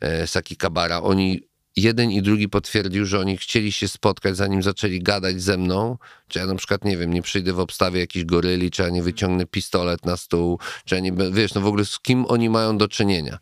e, 0.00 0.26
Saki 0.26 0.56
Kabara, 0.56 1.02
oni 1.02 1.40
jeden 1.76 2.10
i 2.10 2.22
drugi 2.22 2.48
potwierdził, 2.48 3.06
że 3.06 3.20
oni 3.20 3.36
chcieli 3.36 3.72
się 3.72 3.88
spotkać, 3.88 4.36
zanim 4.36 4.62
zaczęli 4.62 5.00
gadać 5.00 5.42
ze 5.42 5.58
mną, 5.58 5.98
czy 6.28 6.38
ja 6.38 6.46
na 6.46 6.54
przykład, 6.54 6.84
nie 6.84 6.96
wiem, 6.96 7.14
nie 7.14 7.22
przyjdę 7.22 7.52
w 7.52 7.58
obstawie 7.60 8.00
jakiejś 8.00 8.24
goryli, 8.24 8.70
czy 8.70 8.82
ja 8.82 8.88
nie 8.88 9.02
wyciągnę 9.02 9.46
pistolet 9.46 10.06
na 10.06 10.16
stół, 10.16 10.58
czy 10.84 10.94
ja 10.94 11.00
nie, 11.00 11.12
wiesz, 11.32 11.54
no 11.54 11.60
w 11.60 11.66
ogóle 11.66 11.84
z 11.84 11.98
kim 11.98 12.24
oni 12.28 12.50
mają 12.50 12.78
do 12.78 12.88
czynienia. 12.88 13.38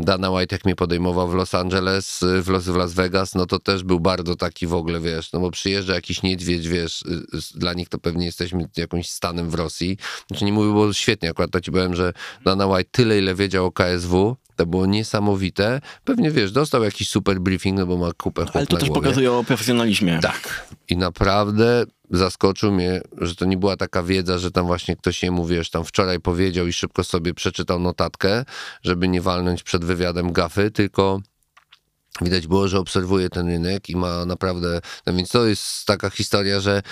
Dana 0.00 0.30
White, 0.30 0.54
jak 0.54 0.64
mnie 0.64 0.76
podejmował 0.76 1.28
w 1.28 1.34
Los 1.34 1.54
Angeles, 1.54 2.20
w 2.42 2.48
Las, 2.48 2.64
w 2.64 2.76
Las 2.76 2.92
Vegas, 2.92 3.34
no 3.34 3.46
to 3.46 3.58
też 3.58 3.84
był 3.84 4.00
bardzo 4.00 4.36
taki 4.36 4.66
w 4.66 4.74
ogóle, 4.74 5.00
wiesz, 5.00 5.32
no 5.32 5.40
bo 5.40 5.50
przyjeżdża 5.50 5.94
jakiś 5.94 6.22
niedźwiedź, 6.22 6.68
wiesz, 6.68 7.02
y, 7.02 7.36
y, 7.36 7.58
dla 7.58 7.72
nich 7.72 7.88
to 7.88 7.98
pewnie 7.98 8.26
jesteśmy 8.26 8.68
jakimś 8.76 9.10
stanem 9.10 9.50
w 9.50 9.54
Rosji. 9.54 9.96
Znaczy 10.28 10.44
nie 10.44 10.52
mówię, 10.52 10.70
było 10.70 10.92
świetnie, 10.92 11.30
akurat 11.30 11.50
to 11.50 11.60
ci 11.60 11.72
powiem, 11.72 11.94
że 11.94 12.12
Dana 12.44 12.66
White 12.66 12.90
tyle, 12.92 13.18
ile 13.18 13.34
wiedział 13.34 13.66
o 13.66 13.72
KSW, 13.72 14.36
to 14.56 14.66
było 14.66 14.86
niesamowite. 14.86 15.80
Pewnie, 16.04 16.30
wiesz, 16.30 16.52
dostał 16.52 16.84
jakiś 16.84 17.08
super 17.08 17.40
briefing, 17.40 17.78
no 17.78 17.86
bo 17.86 17.96
ma 17.96 18.12
kupę 18.12 18.42
chłop 18.42 18.56
Ale 18.56 18.66
to 18.66 18.76
też 18.76 18.88
głowie. 18.88 19.02
pokazuje 19.02 19.32
o 19.32 19.44
profesjonalizmie. 19.44 20.18
Tak. 20.22 20.68
I 20.88 20.96
naprawdę 20.96 21.84
zaskoczył 22.10 22.72
mnie, 22.72 23.00
że 23.18 23.34
to 23.34 23.44
nie 23.44 23.56
była 23.56 23.76
taka 23.76 24.02
wiedza, 24.02 24.38
że 24.38 24.50
tam 24.50 24.66
właśnie 24.66 24.96
ktoś 24.96 25.22
jemu, 25.22 25.46
wiesz, 25.46 25.70
tam 25.70 25.84
wczoraj 25.84 26.20
powiedział 26.20 26.66
i 26.66 26.72
szybko 26.72 27.04
sobie 27.04 27.34
przeczytał 27.34 27.80
notatkę, 27.80 28.44
żeby 28.82 29.08
nie 29.08 29.22
walnąć 29.22 29.62
przed 29.62 29.84
wywiadem 29.84 30.32
gafy, 30.32 30.70
tylko 30.70 31.20
Widać 32.20 32.46
było, 32.46 32.68
że 32.68 32.78
obserwuje 32.78 33.28
ten 33.28 33.46
rynek 33.46 33.88
i 33.88 33.96
ma 33.96 34.24
naprawdę. 34.24 34.80
No 35.06 35.12
więc 35.12 35.28
to 35.28 35.46
jest 35.46 35.86
taka 35.86 36.10
historia, 36.10 36.60
że 36.60 36.82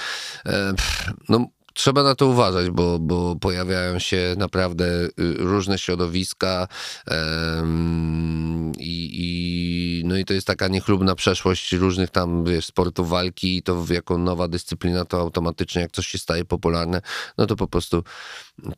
e, 0.47 0.75
pff, 0.75 1.12
no, 1.29 1.47
trzeba 1.75 2.03
na 2.03 2.14
to 2.14 2.27
uważać, 2.27 2.70
bo, 2.70 2.99
bo 2.99 3.37
pojawiają 3.37 3.99
się 3.99 4.35
naprawdę 4.39 4.87
y, 5.05 5.11
różne 5.39 5.79
środowiska 5.79 6.68
em, 7.07 8.72
i, 8.79 9.11
i, 9.12 10.05
no 10.05 10.16
i 10.16 10.25
to 10.25 10.35
jest 10.35 10.47
taka 10.47 10.68
niechlubna 10.68 11.14
przeszłość 11.14 11.72
różnych 11.72 12.11
tam 12.11 12.45
wiesz, 12.45 12.66
sportów 12.66 13.09
walki 13.09 13.57
i 13.57 13.62
to 13.62 13.85
jako 13.91 14.18
nowa 14.18 14.49
dyscyplina 14.49 15.05
to 15.05 15.20
automatycznie 15.20 15.83
jak 15.83 15.93
coś 15.93 16.07
się 16.07 16.18
staje 16.18 16.45
popularne, 16.45 17.01
no 17.39 17.47
to 17.47 17.57
po 17.57 17.68
prostu 17.68 18.05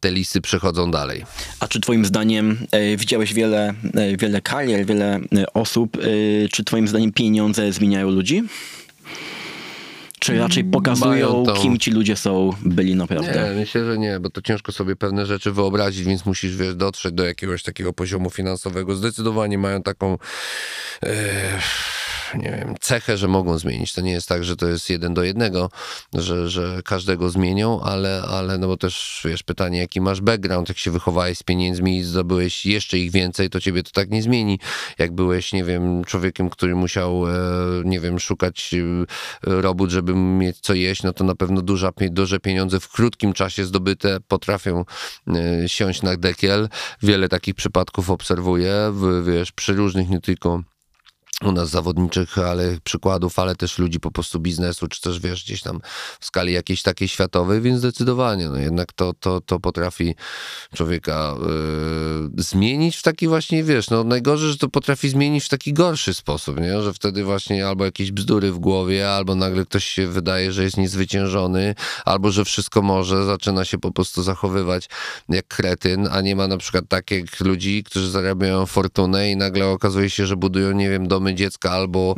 te 0.00 0.10
listy 0.10 0.40
przechodzą 0.40 0.90
dalej. 0.90 1.24
A 1.60 1.68
czy 1.68 1.80
twoim 1.80 2.04
zdaniem 2.04 2.58
e, 2.70 2.96
widziałeś 2.96 3.34
wiele, 3.34 3.74
e, 3.94 4.16
wiele 4.16 4.42
karier, 4.42 4.86
wiele 4.86 5.20
e, 5.36 5.52
osób? 5.52 5.96
E, 5.96 6.48
czy 6.48 6.64
twoim 6.64 6.88
zdaniem 6.88 7.12
pieniądze 7.12 7.72
zmieniają 7.72 8.10
ludzi? 8.10 8.42
Czy 10.26 10.38
raczej 10.38 10.64
pokazują, 10.64 11.10
Mają 11.10 11.44
tą- 11.46 11.54
kim 11.62 11.78
ci 11.78 11.90
ludzie 11.90 12.16
są, 12.16 12.50
byli 12.64 12.94
naprawdę? 12.94 13.48
Nie, 13.50 13.60
myślę, 13.60 13.84
że 13.84 13.98
nie, 13.98 14.20
bo 14.20 14.30
to 14.30 14.42
ciężko 14.42 14.72
sobie 14.72 14.96
pewne 14.96 15.26
rzeczy 15.26 15.52
wyobrazić, 15.52 16.04
więc 16.04 16.26
musisz, 16.26 16.56
wiesz, 16.56 16.74
dotrzeć 16.74 17.12
do 17.12 17.24
jakiegoś 17.26 17.62
takiego 17.62 17.92
poziomu 17.92 18.30
finansowego. 18.30 18.94
Zdecydowanie 18.96 19.58
mają 19.58 19.82
taką, 19.82 20.18
e, 21.02 21.08
nie 22.36 22.50
wiem, 22.50 22.74
cechę, 22.80 23.16
że 23.16 23.28
mogą 23.28 23.58
zmienić. 23.58 23.92
To 23.92 24.00
nie 24.00 24.12
jest 24.12 24.28
tak, 24.28 24.44
że 24.44 24.56
to 24.56 24.66
jest 24.66 24.90
jeden 24.90 25.14
do 25.14 25.22
jednego, 25.22 25.70
że, 26.14 26.48
że 26.48 26.80
każdego 26.84 27.30
zmienią, 27.30 27.80
ale, 27.80 28.22
ale 28.28 28.58
no 28.58 28.66
bo 28.66 28.76
też, 28.76 29.22
wiesz, 29.24 29.42
pytanie, 29.42 29.78
jaki 29.78 30.00
masz 30.00 30.20
background, 30.20 30.68
jak 30.68 30.78
się 30.78 30.90
wychowałeś 30.90 31.38
z 31.38 31.42
pieniędzmi 31.42 31.98
i 31.98 32.02
zdobyłeś 32.02 32.66
jeszcze 32.66 32.98
ich 32.98 33.10
więcej, 33.10 33.50
to 33.50 33.60
ciebie 33.60 33.82
to 33.82 33.90
tak 33.90 34.10
nie 34.10 34.22
zmieni. 34.22 34.58
Jak 34.98 35.12
byłeś, 35.12 35.52
nie 35.52 35.64
wiem, 35.64 36.04
człowiekiem, 36.04 36.50
który 36.50 36.74
musiał, 36.74 37.28
e, 37.28 37.32
nie 37.84 38.00
wiem, 38.00 38.20
szukać 38.20 38.74
e, 38.74 39.06
robót, 39.42 39.90
żeby 39.90 40.14
mieć 40.14 40.60
co 40.60 40.74
jeść, 40.74 41.02
no 41.02 41.12
to 41.12 41.24
na 41.24 41.34
pewno 41.34 41.62
duża, 41.62 41.92
duże 42.10 42.40
pieniądze 42.40 42.80
w 42.80 42.88
krótkim 42.88 43.32
czasie 43.32 43.64
zdobyte 43.64 44.20
potrafią 44.28 44.84
e, 45.28 45.68
siąść 45.68 46.02
na 46.02 46.16
dekiel. 46.16 46.68
Wiele 47.02 47.28
takich 47.28 47.54
przypadków 47.54 48.10
obserwuję, 48.10 48.92
wiesz, 49.24 49.52
przy 49.52 49.72
różnych 49.72 50.08
nie 50.08 50.20
tylko 50.20 50.62
u 51.44 51.52
nas 51.52 51.70
zawodniczych, 51.70 52.38
ale 52.38 52.78
przykładów, 52.84 53.38
ale 53.38 53.56
też 53.56 53.78
ludzi 53.78 54.00
po 54.00 54.10
prostu 54.10 54.40
biznesu, 54.40 54.88
czy 54.88 55.00
też 55.00 55.20
wiesz, 55.20 55.44
gdzieś 55.44 55.62
tam 55.62 55.80
w 56.20 56.26
skali 56.26 56.52
jakiejś 56.52 56.82
takiej 56.82 57.08
światowej, 57.08 57.60
więc 57.60 57.78
zdecydowanie, 57.78 58.48
no 58.48 58.58
jednak 58.58 58.92
to, 58.92 59.12
to, 59.20 59.40
to 59.40 59.60
potrafi 59.60 60.14
człowieka 60.74 61.34
e, 61.36 62.42
zmienić 62.42 62.96
w 62.96 63.02
taki 63.02 63.28
właśnie, 63.28 63.64
wiesz, 63.64 63.90
no 63.90 64.04
najgorzej, 64.04 64.50
że 64.50 64.58
to 64.58 64.68
potrafi 64.68 65.08
zmienić 65.08 65.44
w 65.44 65.48
taki 65.48 65.72
gorszy 65.72 66.14
sposób, 66.14 66.60
nie? 66.60 66.82
że 66.82 66.92
wtedy 66.92 67.24
właśnie 67.24 67.68
albo 67.68 67.84
jakieś 67.84 68.12
bzdury 68.12 68.52
w 68.52 68.58
głowie, 68.58 69.10
albo 69.10 69.34
nagle 69.34 69.64
ktoś 69.64 69.84
się 69.84 70.08
wydaje, 70.08 70.52
że 70.52 70.62
jest 70.62 70.76
niezwyciężony, 70.76 71.74
albo 72.04 72.30
że 72.30 72.44
wszystko 72.44 72.82
może, 72.82 73.24
zaczyna 73.24 73.64
się 73.64 73.78
po 73.78 73.92
prostu 73.92 74.22
zachowywać 74.22 74.88
jak 75.28 75.46
kretyn, 75.48 76.08
a 76.10 76.20
nie 76.20 76.36
ma 76.36 76.48
na 76.48 76.56
przykład 76.56 76.84
takich 76.88 77.40
ludzi, 77.40 77.84
którzy 77.84 78.10
zarabiają 78.10 78.66
fortunę 78.66 79.30
i 79.30 79.36
nagle 79.36 79.66
okazuje 79.66 80.10
się, 80.10 80.26
że 80.26 80.36
budują, 80.36 80.72
nie 80.72 80.90
wiem, 80.90 81.08
domy 81.08 81.25
domy 81.26 81.34
dziecka 81.34 81.70
albo 81.70 82.14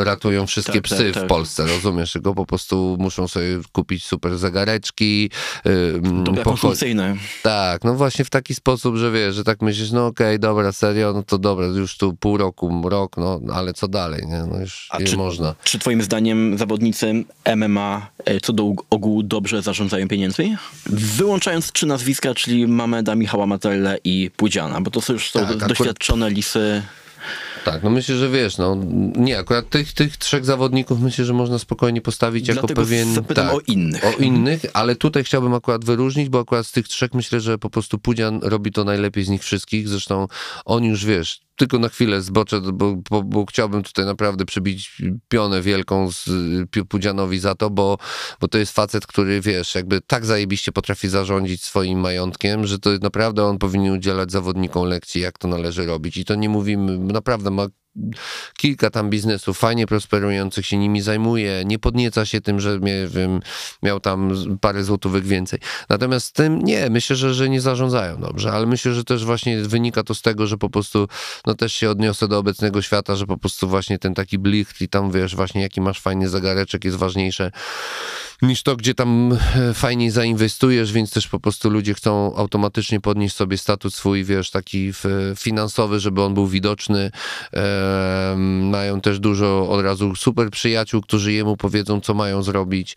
e, 0.00 0.04
ratują 0.04 0.46
wszystkie 0.46 0.72
Tak, 0.72 0.82
psy 0.82 0.96
tak, 1.04 1.14
tak. 1.14 1.24
w 1.24 1.26
Polsce, 1.26 1.66
rozumiesz? 1.66 2.12
Tylko 2.12 2.34
po 2.34 2.46
prostu 2.46 2.96
muszą 3.00 3.28
sobie 3.28 3.46
kupić 3.72 4.04
super 4.06 4.38
zegareczki. 4.38 5.30
e, 5.66 6.00
Dobra, 6.24 6.42
pocho- 6.42 6.44
konsumpcyjne. 6.44 7.16
tak, 7.42 7.84
no 7.84 7.94
właśnie 7.94 8.24
w 8.24 8.30
taki 8.30 8.54
sposób, 8.54 8.96
że 8.96 9.10
wiesz, 9.12 9.34
że 9.34 9.44
tak 9.44 9.62
myślisz, 9.62 9.90
no 9.90 10.06
okej, 10.06 10.38
dobra, 10.38 10.72
serio, 10.72 11.12
no 11.12 11.22
to 11.22 11.38
dobra, 11.38 11.66
już 11.66 11.96
tu 11.96 12.14
pół 12.14 12.36
roku, 12.36 12.88
rok, 12.88 13.16
no 13.16 13.40
ale 13.54 13.72
co 13.74 13.88
dalej, 13.88 14.26
nie? 14.26 14.38
No 14.50 14.60
już 14.60 14.88
A 14.90 14.98
nie 14.98 15.04
czy- 15.06 15.16
można. 15.16 15.54
Czy 15.64 15.78
twoim 15.78 16.02
zdaniem 16.02 16.58
zawodnicy 16.58 17.24
MMA 17.56 18.06
e, 18.24 18.40
co 18.40 18.52
do 18.52 18.72
ogółu 18.90 19.22
dobrze 19.22 19.62
zarządzają 19.62 20.08
pieniędzmi? 20.08 20.56
Wyłączając 20.86 21.72
trzy 21.72 21.86
nazwiska, 21.86 22.34
czyli 22.34 22.66
Mameda, 22.66 23.14
Michała 23.14 23.46
Matelle 23.46 23.98
i 24.04 24.30
Pudziana, 24.36 24.80
bo 24.80 24.90
to 24.90 25.00
są 25.00 25.12
już 25.12 25.30
są 25.30 25.40
Tak, 25.40 25.48
akurat- 25.50 25.68
doświadczone 25.68 26.30
lisy. 26.30 26.82
Tak, 27.64 27.82
no 27.82 27.90
myślę, 27.90 28.16
że 28.16 28.28
wiesz, 28.28 28.58
no 28.58 28.76
nie, 29.16 29.38
akurat 29.38 29.68
tych, 29.68 29.92
tych 29.92 30.16
trzech 30.16 30.44
zawodników 30.44 31.00
myślę, 31.00 31.24
że 31.24 31.32
można 31.32 31.58
spokojnie 31.58 32.00
postawić 32.00 32.48
jako 32.48 32.60
Dlatego 32.60 32.82
pewien... 32.82 33.14
zapytam 33.14 33.50
o 33.50 33.60
innych. 33.66 34.04
O 34.04 34.12
innych, 34.12 34.62
ale 34.72 34.96
tutaj 34.96 35.24
chciałbym 35.24 35.54
akurat 35.54 35.84
wyróżnić, 35.84 36.28
bo 36.28 36.40
akurat 36.40 36.66
z 36.66 36.72
tych 36.72 36.88
trzech 36.88 37.14
myślę, 37.14 37.40
że 37.40 37.58
po 37.58 37.70
prostu 37.70 37.98
Pudzian 37.98 38.40
robi 38.42 38.72
to 38.72 38.84
najlepiej 38.84 39.24
z 39.24 39.28
nich 39.28 39.42
wszystkich, 39.42 39.88
zresztą 39.88 40.28
on 40.64 40.84
już, 40.84 41.04
wiesz, 41.04 41.47
tylko 41.58 41.78
na 41.78 41.88
chwilę 41.88 42.22
zboczę, 42.22 42.60
bo, 42.60 42.96
bo, 43.10 43.22
bo 43.22 43.46
chciałbym 43.46 43.82
tutaj 43.82 44.06
naprawdę 44.06 44.44
przybić 44.44 45.02
pionę 45.28 45.62
wielką 45.62 46.12
z 46.12 46.30
Pudzianowi 46.88 47.38
za 47.38 47.54
to, 47.54 47.70
bo, 47.70 47.98
bo 48.40 48.48
to 48.48 48.58
jest 48.58 48.72
facet, 48.72 49.06
który, 49.06 49.40
wiesz, 49.40 49.74
jakby 49.74 50.00
tak 50.00 50.26
zajebiście 50.26 50.72
potrafi 50.72 51.08
zarządzić 51.08 51.62
swoim 51.62 52.00
majątkiem, 52.00 52.66
że 52.66 52.78
to 52.78 52.90
naprawdę 53.02 53.44
on 53.44 53.58
powinien 53.58 53.92
udzielać 53.92 54.32
zawodnikom 54.32 54.88
lekcji, 54.88 55.20
jak 55.20 55.38
to 55.38 55.48
należy 55.48 55.86
robić. 55.86 56.16
I 56.16 56.24
to 56.24 56.34
nie 56.34 56.48
mówimy, 56.48 56.98
naprawdę 56.98 57.50
ma 57.50 57.66
kilka 58.56 58.90
tam 58.90 59.10
biznesów 59.10 59.58
fajnie 59.58 59.86
prosperujących, 59.86 60.66
się 60.66 60.76
nimi 60.76 61.00
zajmuje, 61.00 61.62
nie 61.66 61.78
podnieca 61.78 62.26
się 62.26 62.40
tym, 62.40 62.60
że 62.60 62.80
wiem, 63.08 63.40
miał 63.82 64.00
tam 64.00 64.34
parę 64.60 64.84
złotówek 64.84 65.24
więcej. 65.24 65.60
Natomiast 65.88 66.32
tym 66.32 66.62
nie, 66.62 66.90
myślę, 66.90 67.16
że, 67.16 67.34
że 67.34 67.48
nie 67.48 67.60
zarządzają 67.60 68.20
dobrze, 68.20 68.52
ale 68.52 68.66
myślę, 68.66 68.94
że 68.94 69.04
też 69.04 69.24
właśnie 69.24 69.60
wynika 69.60 70.02
to 70.02 70.14
z 70.14 70.22
tego, 70.22 70.46
że 70.46 70.58
po 70.58 70.70
prostu, 70.70 71.08
no 71.46 71.54
też 71.54 71.72
się 71.72 71.90
odniosę 71.90 72.28
do 72.28 72.38
obecnego 72.38 72.82
świata, 72.82 73.16
że 73.16 73.26
po 73.26 73.38
prostu 73.38 73.68
właśnie 73.68 73.98
ten 73.98 74.14
taki 74.14 74.38
blicht 74.38 74.80
i 74.80 74.88
tam 74.88 75.10
wiesz, 75.10 75.36
właśnie 75.36 75.62
jaki 75.62 75.80
masz 75.80 76.00
fajny 76.00 76.28
zegareczek 76.28 76.84
jest 76.84 76.96
ważniejsze 76.96 77.50
niż 78.42 78.62
to, 78.62 78.76
gdzie 78.76 78.94
tam 78.94 79.38
e, 79.56 79.74
fajniej 79.74 80.10
zainwestujesz, 80.10 80.92
więc 80.92 81.10
też 81.10 81.28
po 81.28 81.40
prostu 81.40 81.70
ludzie 81.70 81.94
chcą 81.94 82.36
automatycznie 82.36 83.00
podnieść 83.00 83.36
sobie 83.36 83.58
status 83.58 83.94
swój, 83.94 84.24
wiesz, 84.24 84.50
taki 84.50 84.92
finansowy, 85.36 86.00
żeby 86.00 86.22
on 86.22 86.34
był 86.34 86.46
widoczny. 86.46 87.10
Mają 88.70 89.00
też 89.00 89.20
dużo 89.20 89.70
od 89.70 89.84
razu 89.84 90.16
super 90.16 90.50
przyjaciół, 90.50 91.02
którzy 91.02 91.32
jemu 91.32 91.56
powiedzą, 91.56 92.00
co 92.00 92.14
mają 92.14 92.42
zrobić. 92.42 92.96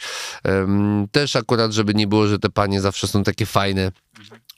Też 1.11 1.35
akurat, 1.35 1.71
żeby 1.71 1.93
nie 1.93 2.07
było, 2.07 2.27
że 2.27 2.39
te 2.39 2.49
panie 2.49 2.81
zawsze 2.81 3.07
są 3.07 3.23
takie 3.23 3.45
fajne. 3.45 3.91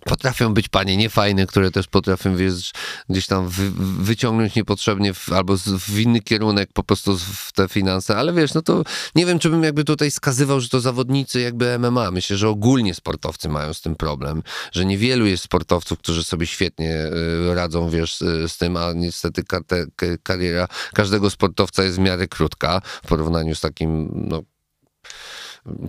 Potrafią 0.05 0.53
być 0.53 0.69
panie 0.69 0.97
niefajne, 0.97 1.47
które 1.47 1.71
też 1.71 1.87
potrafią 1.87 2.35
wiesz, 2.35 2.71
gdzieś 3.09 3.27
tam 3.27 3.49
wy, 3.49 3.71
wyciągnąć 4.03 4.55
niepotrzebnie 4.55 5.13
w, 5.13 5.31
albo 5.31 5.57
z, 5.57 5.69
w 5.69 5.99
inny 5.99 6.21
kierunek 6.21 6.69
po 6.73 6.83
prostu 6.83 7.17
w 7.17 7.51
te 7.55 7.67
finanse, 7.67 8.17
ale 8.17 8.33
wiesz, 8.33 8.53
no 8.53 8.61
to 8.61 8.83
nie 9.15 9.25
wiem, 9.25 9.39
czy 9.39 9.49
bym 9.49 9.63
jakby 9.63 9.83
tutaj 9.83 10.11
skazywał, 10.11 10.59
że 10.61 10.69
to 10.69 10.79
zawodnicy 10.79 11.41
jakby 11.41 11.79
MMA. 11.79 12.11
Myślę, 12.11 12.37
że 12.37 12.49
ogólnie 12.49 12.93
sportowcy 12.93 13.49
mają 13.49 13.73
z 13.73 13.81
tym 13.81 13.95
problem, 13.95 14.43
że 14.71 14.85
niewielu 14.85 15.25
jest 15.25 15.43
sportowców, 15.43 15.99
którzy 15.99 16.23
sobie 16.23 16.47
świetnie 16.47 16.91
y, 16.95 17.55
radzą, 17.55 17.89
wiesz, 17.89 18.21
y, 18.21 18.49
z 18.49 18.57
tym, 18.57 18.77
a 18.77 18.93
niestety 18.93 19.43
ka- 19.43 19.63
te, 19.63 19.85
ka- 19.95 20.17
kariera 20.23 20.67
każdego 20.93 21.29
sportowca 21.29 21.83
jest 21.83 21.95
w 21.97 21.99
miarę 21.99 22.27
krótka 22.27 22.81
w 23.03 23.07
porównaniu 23.07 23.55
z 23.55 23.61
takim, 23.61 24.09
no, 24.13 24.41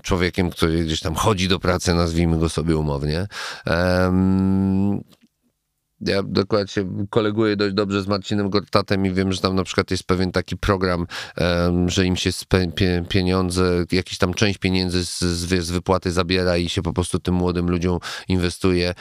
człowiekiem, 0.02 0.50
który 0.50 0.84
gdzieś 0.84 1.00
tam 1.00 1.14
chodzi 1.14 1.48
do 1.48 1.58
pracy, 1.58 1.94
nazwijmy 1.94 2.38
go 2.38 2.48
sobie 2.48 2.76
umownie. 2.76 3.26
Ja 6.00 6.22
dokładnie 6.22 6.68
się 6.72 7.06
koleguję 7.10 7.56
dość 7.56 7.74
dobrze 7.74 8.02
z 8.02 8.06
Marcinem 8.06 8.50
Gortatem 8.50 9.06
i 9.06 9.10
wiem, 9.10 9.32
że 9.32 9.40
tam 9.40 9.54
na 9.56 9.64
przykład 9.64 9.90
jest 9.90 10.04
pewien 10.04 10.32
taki 10.32 10.56
program, 10.56 11.06
że 11.86 12.06
im 12.06 12.16
się 12.16 12.30
pieniądze, 13.08 13.84
jakiś 13.92 14.18
tam 14.18 14.34
część 14.34 14.58
pieniędzy 14.58 15.04
z, 15.04 15.18
z, 15.20 15.70
wypłaty 15.70 16.12
zabiera 16.12 16.56
i 16.56 16.68
się 16.68 16.82
po 16.82 16.92
prostu 16.92 17.18
tym 17.18 17.34
młodym 17.34 17.70
ludziom 17.70 17.98
inwestuje. 18.28 18.94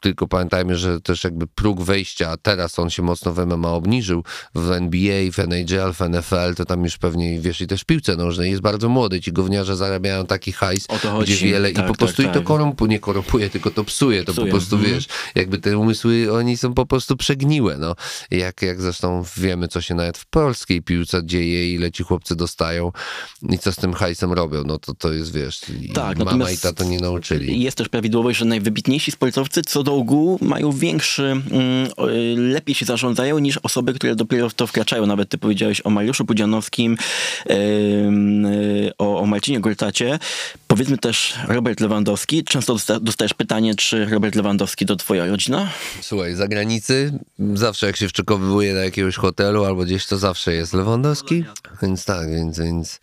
Tylko 0.00 0.28
pamiętajmy, 0.28 0.76
że 0.76 1.00
też 1.00 1.24
jakby 1.24 1.46
próg 1.46 1.82
wejścia, 1.82 2.30
a 2.30 2.36
teraz 2.36 2.78
on 2.78 2.90
się 2.90 3.02
mocno 3.02 3.32
w 3.32 3.46
MMA 3.46 3.68
obniżył, 3.72 4.24
w 4.54 4.70
NBA, 4.70 5.30
w 5.32 5.38
NHL, 5.38 5.92
w 5.92 6.00
NFL, 6.00 6.54
to 6.56 6.64
tam 6.64 6.84
już 6.84 6.98
pewnie, 6.98 7.40
wiesz, 7.40 7.60
i 7.60 7.66
też 7.66 7.80
w 7.80 7.84
piłce 7.84 8.16
nożnej 8.16 8.50
jest 8.50 8.62
bardzo 8.62 8.88
młody. 8.88 9.20
Ci 9.20 9.32
gówniarze 9.32 9.76
zarabiają 9.76 10.26
taki 10.26 10.52
hajs, 10.52 10.86
gdzie 11.22 11.36
wiele 11.36 11.68
Tak, 11.72 11.84
i 11.84 11.86
po 11.86 11.88
tak, 11.88 11.98
prostu 11.98 12.22
i 12.22 12.26
to 12.26 12.32
tak. 12.34 12.44
korumpuje, 12.44 12.90
nie 12.90 12.98
korumpuje, 12.98 13.50
tylko 13.50 13.70
to 13.70 13.84
psuje, 13.84 14.24
to 14.24 14.32
Psuje. 14.32 14.46
po 14.46 14.50
prostu, 14.50 14.76
Mhm. 14.76 14.94
wiesz, 14.94 15.06
jakby 15.34 15.58
te 15.58 15.78
umysły, 15.78 16.19
oni 16.28 16.56
są 16.56 16.74
po 16.74 16.86
prostu 16.86 17.16
przegniłe, 17.16 17.76
no. 17.78 17.94
Jak, 18.30 18.62
jak 18.62 18.80
zresztą 18.80 19.24
wiemy, 19.36 19.68
co 19.68 19.80
się 19.80 19.94
nawet 19.94 20.18
w 20.18 20.26
polskiej 20.26 20.82
piłce 20.82 21.24
dzieje, 21.24 21.74
ile 21.74 21.92
ci 21.92 22.02
chłopcy 22.02 22.36
dostają 22.36 22.92
i 23.48 23.58
co 23.58 23.72
z 23.72 23.76
tym 23.76 23.92
hajsem 23.92 24.32
robią, 24.32 24.62
no 24.66 24.78
to 24.78 24.94
to 24.94 25.12
jest, 25.12 25.34
wiesz, 25.34 25.60
Tak, 25.94 26.18
mama 26.18 26.50
i 26.50 26.58
tato 26.58 26.84
nie 26.84 26.98
nauczyli. 26.98 27.62
Jest 27.62 27.76
też 27.76 27.88
prawidłowość, 27.88 28.38
że 28.38 28.44
najwybitniejsi 28.44 29.10
sportowcy 29.10 29.62
co 29.62 29.82
do 29.82 29.94
ogółu 29.94 30.38
mają 30.42 30.72
większy, 30.72 31.22
mm, 31.22 31.86
y, 32.08 32.34
lepiej 32.36 32.74
się 32.74 32.86
zarządzają 32.86 33.38
niż 33.38 33.58
osoby, 33.62 33.94
które 33.94 34.16
dopiero 34.16 34.48
w 34.48 34.54
to 34.54 34.66
wkraczają. 34.66 35.06
Nawet 35.06 35.28
ty 35.28 35.38
powiedziałeś 35.38 35.80
o 35.84 35.90
Mariuszu 35.90 36.24
Pudzianowskim, 36.24 36.96
y, 37.50 38.92
o, 38.98 39.20
o 39.20 39.26
Marcinie 39.26 39.60
Gortacie. 39.60 40.18
Powiedzmy 40.70 40.98
też 40.98 41.34
Robert 41.48 41.80
Lewandowski. 41.80 42.44
Często 42.44 42.72
dosta- 42.72 43.00
dostajesz 43.00 43.34
pytanie, 43.34 43.74
czy 43.74 44.06
Robert 44.06 44.34
Lewandowski 44.34 44.86
to 44.86 44.96
twoja 44.96 45.26
rodzina? 45.26 45.70
Słuchaj, 46.00 46.34
za 46.34 46.48
granicy, 46.48 47.18
zawsze 47.54 47.86
jak 47.86 47.96
się 47.96 48.08
wczekowywuje 48.08 48.74
do 48.74 48.80
jakiegoś 48.80 49.16
hotelu 49.16 49.64
albo 49.64 49.84
gdzieś, 49.84 50.06
to 50.06 50.18
zawsze 50.18 50.54
jest 50.54 50.72
Lewandowski, 50.72 51.44
więc 51.82 52.04
tak, 52.04 52.30
więc, 52.30 52.58
więc, 52.58 53.00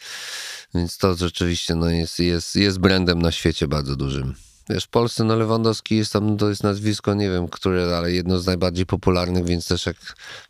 więc 0.75 0.97
to 0.97 1.15
rzeczywiście 1.15 1.75
no 1.75 1.89
jest, 1.89 2.19
jest, 2.19 2.55
jest 2.55 2.79
brandem 2.79 3.21
na 3.21 3.31
świecie 3.31 3.67
bardzo 3.67 3.95
dużym. 3.95 4.35
Wiesz, 4.69 4.83
w 4.83 4.89
Polsce 4.89 5.23
no 5.23 5.35
Lewandowski 5.35 5.95
jest 5.95 6.13
tam, 6.13 6.37
to 6.37 6.49
jest 6.49 6.63
nazwisko, 6.63 7.13
nie 7.13 7.29
wiem, 7.29 7.47
które, 7.47 7.97
ale 7.97 8.11
jedno 8.11 8.39
z 8.39 8.45
najbardziej 8.45 8.85
popularnych, 8.85 9.45
więc 9.45 9.67
też 9.67 9.85
jak 9.85 9.97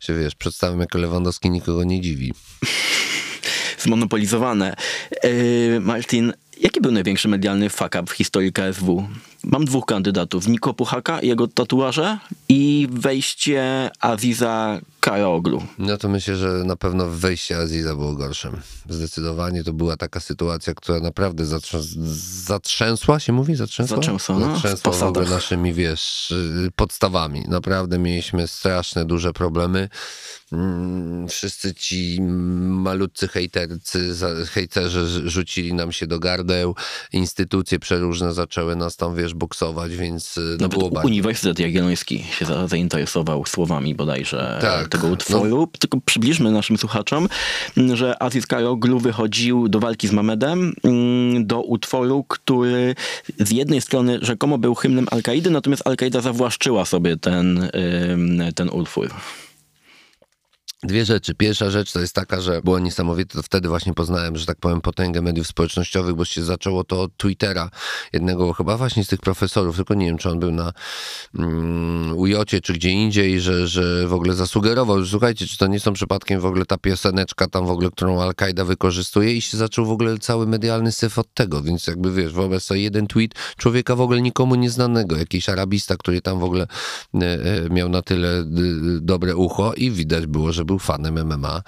się, 0.00 0.14
wiesz, 0.14 0.34
przedstawiam 0.34 0.80
jako 0.80 0.98
Lewandowski, 0.98 1.50
nikogo 1.50 1.84
nie 1.84 2.00
dziwi. 2.00 2.34
Zmonopolizowane. 3.78 4.76
Yy, 5.24 5.80
Martin, 5.80 6.32
jaki 6.60 6.80
był 6.80 6.92
największy 6.92 7.28
medialny 7.28 7.70
fuck 7.70 7.94
up 8.00 8.02
w 8.06 8.12
historii 8.12 8.52
KSW? 8.52 9.08
Mam 9.44 9.64
dwóch 9.64 9.84
kandydatów. 9.86 10.48
Niko 10.48 10.74
Puchaka 10.74 11.22
jego 11.22 11.48
tatuaże 11.48 12.18
i 12.48 12.88
wejście 12.90 13.90
Aziza 14.00 14.80
Karaoglu. 15.00 15.62
No 15.78 15.96
to 15.96 16.08
myślę, 16.08 16.36
że 16.36 16.48
na 16.48 16.76
pewno 16.76 17.06
wejście 17.06 17.58
Aziza 17.58 17.94
było 17.94 18.14
gorsze. 18.14 18.50
Zdecydowanie 18.88 19.64
to 19.64 19.72
była 19.72 19.96
taka 19.96 20.20
sytuacja, 20.20 20.74
która 20.74 21.00
naprawdę 21.00 21.44
zatrząs- 21.44 21.96
zatrzęsła 22.44 23.20
się, 23.20 23.32
mówi? 23.32 23.54
Zatrzęsła? 23.56 23.96
Zatrzęsła, 23.96 24.38
no, 24.38 24.46
w 24.46 24.52
Zatrzęsła 24.52 24.92
w 24.92 24.96
ogóle 24.96 25.12
posadach. 25.12 25.30
naszymi, 25.30 25.72
wiesz, 25.74 26.34
podstawami. 26.76 27.44
Naprawdę 27.48 27.98
mieliśmy 27.98 28.48
straszne, 28.48 29.04
duże 29.04 29.32
problemy. 29.32 29.88
Mm, 30.52 31.28
Wszyscy 31.28 31.74
ci 31.74 32.18
malutcy 32.60 33.28
hejtercy, 33.28 34.14
hejterzy 34.50 35.00
rz- 35.00 35.28
rzucili 35.28 35.74
nam 35.74 35.92
się 35.92 36.06
do 36.06 36.18
gardeł. 36.18 36.74
Instytucje 37.12 37.78
przeróżne 37.78 38.32
zaczęły 38.34 38.76
nas 38.76 38.96
tam, 38.96 39.14
wiesz, 39.16 39.27
boksować, 39.34 39.96
więc 39.96 40.36
y, 40.36 40.40
no 40.40 40.56
Nawet 40.60 40.78
było 40.78 40.90
bardzo... 40.90 41.06
Uniwersytet 41.06 41.58
Jagielloński 41.58 42.24
się 42.38 42.44
za, 42.44 42.68
zainteresował 42.68 43.46
słowami 43.46 43.94
bodajże 43.94 44.58
Tak, 44.60 44.88
tego 44.88 45.08
utworu. 45.08 45.68
Tylko 45.78 45.98
przybliżmy 46.04 46.50
naszym 46.50 46.78
słuchaczom, 46.78 47.28
że 47.94 48.22
Aziz 48.22 48.46
Karoglu 48.46 48.98
wychodził 48.98 49.68
do 49.68 49.80
walki 49.80 50.08
z 50.08 50.12
Mamedem 50.12 50.74
mm, 50.84 51.46
do 51.46 51.62
utworu, 51.62 52.24
który 52.28 52.94
z 53.38 53.50
jednej 53.50 53.80
strony 53.80 54.18
rzekomo 54.22 54.58
był 54.58 54.74
hymnem 54.74 55.06
Al-Kaidy, 55.10 55.50
natomiast 55.50 55.86
Al-Kaida 55.86 56.20
zawłaszczyła 56.20 56.84
sobie 56.84 57.16
ten, 57.16 57.70
ten 58.54 58.68
utwór. 58.70 59.08
Dwie 60.82 61.04
rzeczy. 61.04 61.34
Pierwsza 61.34 61.70
rzecz 61.70 61.92
to 61.92 62.00
jest 62.00 62.14
taka, 62.14 62.40
że 62.40 62.62
było 62.62 62.78
niesamowite, 62.78 63.36
to 63.36 63.42
wtedy 63.42 63.68
właśnie 63.68 63.94
poznałem, 63.94 64.36
że 64.36 64.46
tak 64.46 64.58
powiem, 64.58 64.80
potęgę 64.80 65.22
mediów 65.22 65.46
społecznościowych, 65.46 66.14
bo 66.14 66.24
się 66.24 66.44
zaczęło 66.44 66.84
to 66.84 67.02
od 67.02 67.16
Twittera, 67.16 67.70
jednego 68.12 68.52
chyba 68.52 68.76
właśnie 68.76 69.04
z 69.04 69.08
tych 69.08 69.20
profesorów, 69.20 69.76
tylko 69.76 69.94
nie 69.94 70.06
wiem, 70.06 70.18
czy 70.18 70.30
on 70.30 70.40
był 70.40 70.50
na 70.50 70.72
mm, 71.38 72.16
Ujocie, 72.16 72.60
czy 72.60 72.72
gdzie 72.72 72.90
indziej, 72.90 73.40
że, 73.40 73.68
że 73.68 74.06
w 74.06 74.12
ogóle 74.12 74.34
zasugerował, 74.34 75.04
że 75.04 75.10
słuchajcie, 75.10 75.46
czy 75.46 75.58
to 75.58 75.66
nie 75.66 75.80
są 75.80 75.92
przypadkiem 75.92 76.40
w 76.40 76.44
ogóle 76.44 76.66
ta 76.66 76.78
pioseneczka 76.78 77.46
tam 77.46 77.66
w 77.66 77.70
ogóle, 77.70 77.90
którą 77.90 78.20
Al-Kaida 78.22 78.64
wykorzystuje 78.64 79.34
i 79.34 79.42
się 79.42 79.56
zaczął 79.56 79.86
w 79.86 79.90
ogóle 79.90 80.18
cały 80.18 80.46
medialny 80.46 80.92
syf 80.92 81.18
od 81.18 81.34
tego, 81.34 81.62
więc 81.62 81.86
jakby 81.86 82.12
wiesz, 82.12 82.32
wyobraź 82.32 82.62
sobie 82.62 82.80
jeden 82.80 83.06
tweet 83.06 83.34
człowieka 83.56 83.96
w 83.96 84.00
ogóle 84.00 84.22
nikomu 84.22 84.54
nieznanego, 84.54 85.16
jakiś 85.16 85.48
arabista, 85.48 85.96
który 85.96 86.20
tam 86.20 86.38
w 86.38 86.44
ogóle 86.44 86.66
e, 87.14 87.18
e, 87.18 87.70
miał 87.70 87.88
na 87.88 88.02
tyle 88.02 88.44
dobre 89.00 89.36
ucho 89.36 89.74
i 89.74 89.90
widać 89.90 90.26
było, 90.26 90.52
że 90.52 90.67
był 90.68 90.78
fanem 90.78 91.26
MMA, 91.26 91.62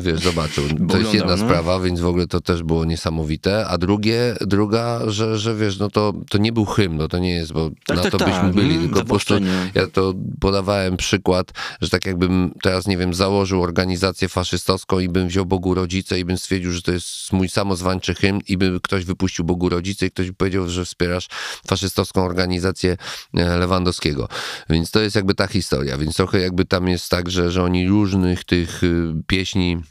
wiesz, 0.00 0.20
zobaczył. 0.20 0.64
To 0.90 0.98
jest 0.98 1.14
jedna 1.14 1.36
no. 1.36 1.44
sprawa, 1.44 1.80
więc 1.80 2.00
w 2.00 2.06
ogóle 2.06 2.26
to 2.26 2.40
też 2.40 2.62
było 2.62 2.84
niesamowite. 2.84 3.66
A 3.66 3.78
drugie, 3.78 4.36
druga, 4.40 5.00
że, 5.06 5.38
że 5.38 5.54
wiesz, 5.54 5.78
no 5.78 5.90
to, 5.90 6.12
to 6.30 6.38
nie 6.38 6.52
był 6.52 6.64
hymn, 6.64 6.96
no 6.96 7.08
to 7.08 7.18
nie 7.18 7.34
jest, 7.34 7.52
bo 7.52 7.70
Tak, 7.86 7.96
na 7.96 8.02
tak, 8.02 8.12
to 8.12 8.18
tak. 8.18 8.28
byśmy 8.28 8.52
byli, 8.52 8.80
Mm, 8.80 8.88
tylko 8.88 9.00
po 9.00 9.08
prostu 9.08 9.34
ja 9.74 9.86
to 9.86 10.14
podawałem 10.40 10.96
przykład, 10.96 11.52
że 11.80 11.90
tak 11.90 12.06
jakbym 12.06 12.54
teraz, 12.62 12.86
nie 12.86 12.96
wiem, 12.96 13.14
założył 13.14 13.62
organizację 13.62 14.28
faszystowską 14.28 14.98
i 14.98 15.08
bym 15.08 15.28
wziął 15.28 15.46
Bogu 15.46 15.74
Rodzice 15.74 16.18
i 16.18 16.24
bym 16.24 16.38
stwierdził, 16.38 16.72
że 16.72 16.82
to 16.82 16.92
jest 16.92 17.32
mój 17.32 17.48
samozwańczy 17.48 18.14
hymn 18.14 18.40
i 18.48 18.56
by 18.56 18.80
ktoś 18.82 19.04
wypuścił 19.04 19.44
Bogu 19.44 19.68
Rodzice 19.68 20.06
i 20.06 20.10
ktoś 20.10 20.26
by 20.26 20.34
powiedział, 20.34 20.68
że 20.68 20.84
wspierasz 20.84 21.28
faszystowską 21.66 22.24
organizację 22.24 22.96
e, 23.34 23.56
Lewandowskiego. 23.56 24.28
Więc 24.70 24.90
to 24.90 25.00
jest 25.00 25.16
jakby 25.16 25.34
ta 25.34 25.46
historia. 25.46 25.98
Więc 25.98 26.16
trochę 26.16 26.40
jakby 26.40 26.64
tam 26.64 26.88
jest 26.88 27.08
tak, 27.08 27.30
że, 27.30 27.50
że 27.50 27.62
oni 27.62 27.84
różnych 27.90 28.44
tych 28.44 28.84
y, 28.84 29.12
pieśni 29.26 29.82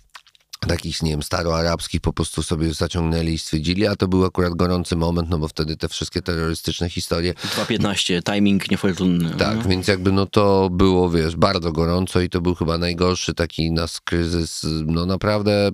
takich, 0.68 1.04
nie 1.04 1.12
wiem, 1.12 1.24
staroarabskich 1.24 2.02
po 2.02 2.14
prostu 2.14 2.44
sobie 2.44 2.74
zaciągnęli 2.74 3.34
i 3.34 3.38
stwierdzili, 3.38 3.88
a 3.88 3.96
to 3.96 4.08
był 4.08 4.26
akurat 4.26 4.54
gorący 4.54 4.96
moment, 4.96 5.30
no 5.30 5.38
bo 5.38 5.48
wtedy 5.48 5.78
te 5.78 5.90
wszystkie 5.90 6.22
terrorystyczne 6.22 6.90
historie 6.90 7.34
2.15, 7.34 8.34
timing 8.34 8.72
niefortunny. 8.72 9.30
tak, 9.38 9.58
no. 9.58 9.70
więc 9.70 9.88
jakby 9.88 10.12
no 10.12 10.26
to 10.26 10.70
było, 10.72 11.10
wiesz, 11.10 11.36
bardzo 11.36 11.72
gorąco 11.72 12.22
i 12.22 12.30
to 12.30 12.42
był 12.42 12.56
chyba 12.56 12.78
najgorszy 12.78 13.34
taki 13.34 13.72
nas 13.72 14.02
kryzys, 14.02 14.66
no 14.86 15.06
naprawdę... 15.06 15.72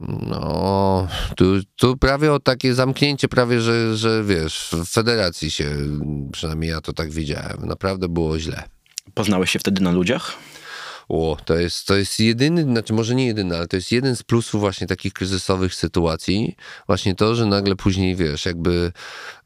No, 0.00 1.08
tu, 1.36 1.44
tu 1.76 1.96
prawie 1.96 2.32
o 2.32 2.40
takie 2.40 2.74
zamknięcie, 2.74 3.28
prawie, 3.28 3.60
że, 3.60 3.96
że 3.96 4.24
wiesz, 4.24 4.70
w 4.72 4.88
federacji 4.88 5.50
się, 5.50 5.76
przynajmniej 6.32 6.70
ja 6.70 6.80
to 6.80 6.92
tak 6.92 7.10
widziałem, 7.10 7.66
naprawdę 7.66 8.08
było 8.08 8.38
źle. 8.38 8.75
Poznałeś 9.14 9.50
się 9.50 9.58
wtedy 9.58 9.82
na 9.82 9.90
ludziach? 9.90 10.38
O, 11.08 11.36
to 11.44 11.56
jest, 11.56 11.86
to 11.86 11.96
jest 11.96 12.20
jedyny, 12.20 12.62
znaczy 12.62 12.92
może 12.92 13.14
nie 13.14 13.26
jedyny, 13.26 13.56
ale 13.56 13.66
to 13.66 13.76
jest 13.76 13.92
jeden 13.92 14.16
z 14.16 14.22
plusów 14.22 14.60
właśnie 14.60 14.86
takich 14.86 15.12
kryzysowych 15.12 15.74
sytuacji. 15.74 16.56
Właśnie 16.86 17.14
to, 17.14 17.34
że 17.34 17.46
nagle 17.46 17.76
później, 17.76 18.16
wiesz, 18.16 18.46
jakby 18.46 18.92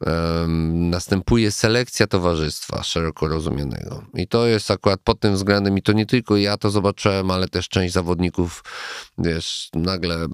em, 0.05 0.89
następuje 0.89 1.51
selekcja 1.51 2.07
towarzystwa 2.07 2.83
szeroko 2.83 3.27
rozumianego. 3.27 4.05
I 4.13 4.27
to 4.27 4.47
jest 4.47 4.71
akurat 4.71 4.99
pod 5.03 5.19
tym 5.19 5.33
względem, 5.33 5.77
i 5.77 5.81
to 5.81 5.93
nie 5.93 6.05
tylko 6.05 6.37
ja 6.37 6.57
to 6.57 6.69
zobaczyłem, 6.69 7.31
ale 7.31 7.47
też 7.47 7.69
część 7.69 7.93
zawodników, 7.93 8.63
wiesz, 9.17 9.69
nagle 9.73 10.27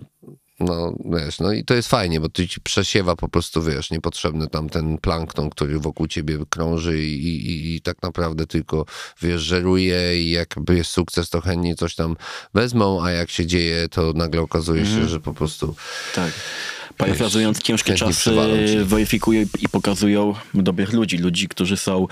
no, 0.60 0.96
wiesz, 1.06 1.40
no 1.40 1.52
i 1.52 1.64
to 1.64 1.74
jest 1.74 1.90
fajnie, 1.90 2.20
bo 2.20 2.30
to 2.30 2.48
ci 2.48 2.62
przesiewa 2.62 3.16
po 3.16 3.30
prostu, 3.30 3.64
wiesz, 3.64 3.92
niepotrzebny 3.92 4.48
tam 4.48 4.70
ten 4.70 4.98
plankton, 4.98 5.50
który 5.50 5.80
wokół 5.80 6.08
ciebie 6.08 6.38
krąży 6.50 7.04
i, 7.04 7.28
i, 7.28 7.76
i 7.76 7.82
tak 7.82 8.02
naprawdę 8.02 8.48
tylko, 8.48 8.86
wiesz, 9.22 9.42
żeruje 9.42 10.24
i 10.24 10.32
jakby 10.32 10.78
jest 10.78 10.90
sukces, 10.90 11.30
to 11.30 11.42
chętnie 11.42 11.76
coś 11.76 11.96
tam 11.96 12.16
wezmą, 12.54 13.04
a 13.04 13.12
jak 13.12 13.30
się 13.30 13.46
dzieje, 13.46 13.90
to 13.90 14.14
nagle 14.14 14.42
okazuje 14.42 14.86
się, 14.86 15.08
że 15.08 15.20
po 15.20 15.34
prostu 15.34 15.76
Tak. 16.16 16.32
Parafrazując, 16.98 17.62
ciężkie 17.62 17.94
czasy 17.94 18.32
weryfikują 18.86 19.46
i 19.60 19.70
pokazują 19.70 20.34
dobrych 20.54 20.94
ludzi, 20.94 21.18
ludzi, 21.18 21.48
którzy 21.48 21.78
są 21.78 22.08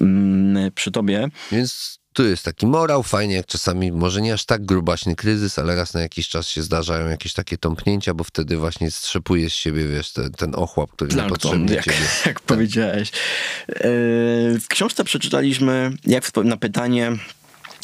mm, 0.00 0.72
przy 0.72 0.90
tobie. 0.90 1.28
Więc 1.52 1.98
tu 2.18 2.26
jest 2.26 2.44
taki 2.44 2.66
morał, 2.66 3.02
fajnie 3.02 3.34
jak 3.34 3.46
czasami, 3.46 3.92
może 3.92 4.20
nie 4.20 4.34
aż 4.34 4.44
tak 4.44 4.64
grubaśny 4.64 5.16
kryzys, 5.16 5.58
ale 5.58 5.76
raz 5.76 5.94
na 5.94 6.00
jakiś 6.00 6.28
czas 6.28 6.48
się 6.48 6.62
zdarzają 6.62 7.08
jakieś 7.08 7.32
takie 7.32 7.58
tąpnięcia, 7.58 8.14
bo 8.14 8.24
wtedy 8.24 8.56
właśnie 8.56 8.90
strzepuje 8.90 9.50
z 9.50 9.52
siebie, 9.52 9.88
wiesz, 9.88 10.12
ten, 10.12 10.32
ten 10.32 10.54
ochłap, 10.54 10.92
który 10.92 11.10
Plankton, 11.10 11.32
niepotrzebnie 11.32 11.74
jak, 11.74 11.84
ciebie... 11.84 11.96
jak 12.26 12.40
powiedziałeś. 12.40 13.08
E, 13.68 13.82
W 14.60 14.64
książce 14.68 15.04
przeczytaliśmy, 15.04 15.92
jak 16.06 16.36
na 16.44 16.56
pytanie, 16.56 17.12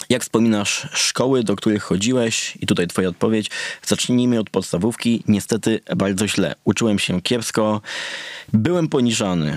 jak 0.08 0.22
wspominasz 0.22 0.88
szkoły, 0.92 1.44
do 1.44 1.56
których 1.56 1.82
chodziłeś? 1.82 2.56
I 2.60 2.66
tutaj 2.66 2.86
twoja 2.86 3.08
odpowiedź. 3.08 3.50
Zacznijmy 3.86 4.40
od 4.40 4.50
podstawówki. 4.50 5.24
Niestety 5.28 5.80
bardzo 5.96 6.28
źle. 6.28 6.54
Uczyłem 6.64 6.98
się 6.98 7.22
kiepsko. 7.22 7.80
Byłem 8.52 8.88
poniżany. 8.88 9.56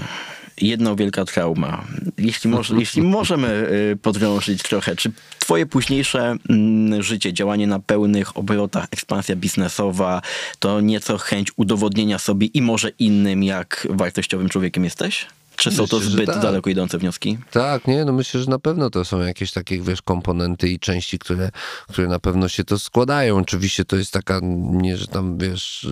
Jedna 0.62 0.96
wielka 0.96 1.26
trauma. 1.26 1.86
Jeśli, 2.18 2.52
jeśli 2.80 3.02
możemy 3.02 3.70
y, 3.92 3.98
podrążyć 4.02 4.64
trochę, 4.64 4.96
czy 4.96 5.12
twoje 5.40 5.66
późniejsze 5.66 6.36
mm, 6.50 7.04
życie, 7.04 7.34
działanie 7.34 7.68
na 7.68 7.80
pełnych 7.80 8.38
obrotach, 8.38 8.88
ekspansja 8.92 9.36
biznesowa, 9.36 10.22
to 10.60 10.82
nieco 10.82 11.18
chęć 11.18 11.52
udowodnienia 11.56 12.20
sobie 12.20 12.48
i 12.48 12.62
może 12.62 12.90
innym, 12.90 13.44
jak 13.44 13.88
wartościowym 13.90 14.50
człowiekiem 14.50 14.84
jesteś? 14.84 15.26
Czy 15.58 15.72
są 15.72 15.88
to 15.88 16.00
zbyt 16.00 16.26
tak. 16.26 16.42
daleko 16.42 16.70
idące 16.70 16.98
wnioski? 16.98 17.38
Tak, 17.52 17.88
nie, 17.88 18.06
no 18.06 18.14
myślę, 18.14 18.42
że 18.42 18.50
na 18.50 18.60
pewno 18.60 18.90
to 18.90 19.06
są 19.06 19.22
jakieś 19.22 19.52
takie, 19.52 19.82
wiesz, 19.82 20.02
komponenty 20.02 20.70
i 20.70 20.80
części, 20.80 21.20
które, 21.20 21.50
które 21.90 22.08
na 22.08 22.20
pewno 22.20 22.48
się 22.48 22.64
to 22.64 22.80
składają. 22.80 23.38
Oczywiście 23.38 23.86
to 23.86 23.96
jest 23.96 24.14
taka, 24.14 24.40
nie, 24.44 24.98
że 24.98 25.08
tam, 25.08 25.38
wiesz, 25.38 25.88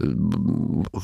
yy, 0.00 0.08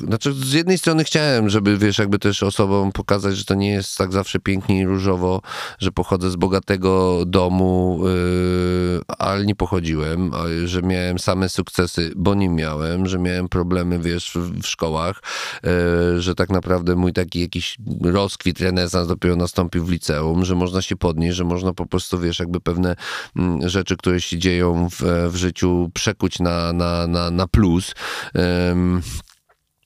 yy, 0.00 0.06
znaczy 0.06 0.32
z 0.32 0.52
jednej 0.52 0.78
strony 0.78 1.04
chciałem, 1.04 1.50
żeby, 1.50 1.78
wiesz, 1.78 1.98
jakby 1.98 2.18
też 2.18 2.42
osobom 2.42 2.92
pokazać, 2.92 3.36
że 3.36 3.44
to 3.44 3.54
nie 3.54 3.70
jest 3.70 3.98
tak 3.98 4.12
zawsze 4.12 4.40
pięknie 4.40 4.80
i 4.80 4.86
różowo, 4.86 5.40
że 5.78 5.92
pochodzę 5.92 6.30
z 6.30 6.36
bogatego 6.36 7.24
domu, 7.26 8.00
yy, 8.04 9.00
ale 9.18 9.46
nie 9.46 9.54
pochodziłem, 9.54 10.30
że 10.64 10.82
miałem 10.82 11.18
same 11.18 11.48
sukcesy, 11.48 12.12
bo 12.16 12.34
nie 12.34 12.48
miałem, 12.48 13.06
że 13.06 13.18
miałem 13.18 13.48
problemy, 13.48 13.98
wiesz, 13.98 14.32
w, 14.34 14.62
w 14.62 14.66
szkołach, 14.66 15.22
yy, 15.62 16.22
że 16.22 16.34
tak 16.34 16.50
naprawdę 16.50 16.96
mój 16.96 17.12
taki 17.12 17.40
jakiś 17.40 17.69
rozkwit, 18.02 18.60
renesans 18.60 19.08
dopiero 19.08 19.36
nastąpił 19.36 19.84
w 19.84 19.90
liceum, 19.90 20.44
że 20.44 20.54
można 20.54 20.82
się 20.82 20.96
podnieść, 20.96 21.36
że 21.36 21.44
można 21.44 21.72
po 21.72 21.86
prostu, 21.86 22.18
wiesz, 22.18 22.38
jakby 22.38 22.60
pewne 22.60 22.96
mm, 23.36 23.68
rzeczy, 23.68 23.96
które 23.96 24.20
się 24.20 24.38
dzieją 24.38 24.88
w, 24.90 25.02
w 25.30 25.36
życiu 25.36 25.90
przekuć 25.94 26.38
na, 26.38 26.72
na, 26.72 27.06
na, 27.06 27.30
na 27.30 27.46
plus. 27.46 27.94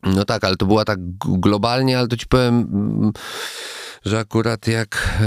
No 0.02 0.24
tak, 0.24 0.44
ale 0.44 0.56
to 0.56 0.66
była 0.66 0.84
tak 0.84 0.98
globalnie, 1.20 1.98
ale 1.98 2.08
to 2.08 2.16
ci 2.16 2.26
powiem, 2.26 2.54
mm, 2.54 3.12
że 4.04 4.18
akurat 4.18 4.66
jak... 4.66 5.18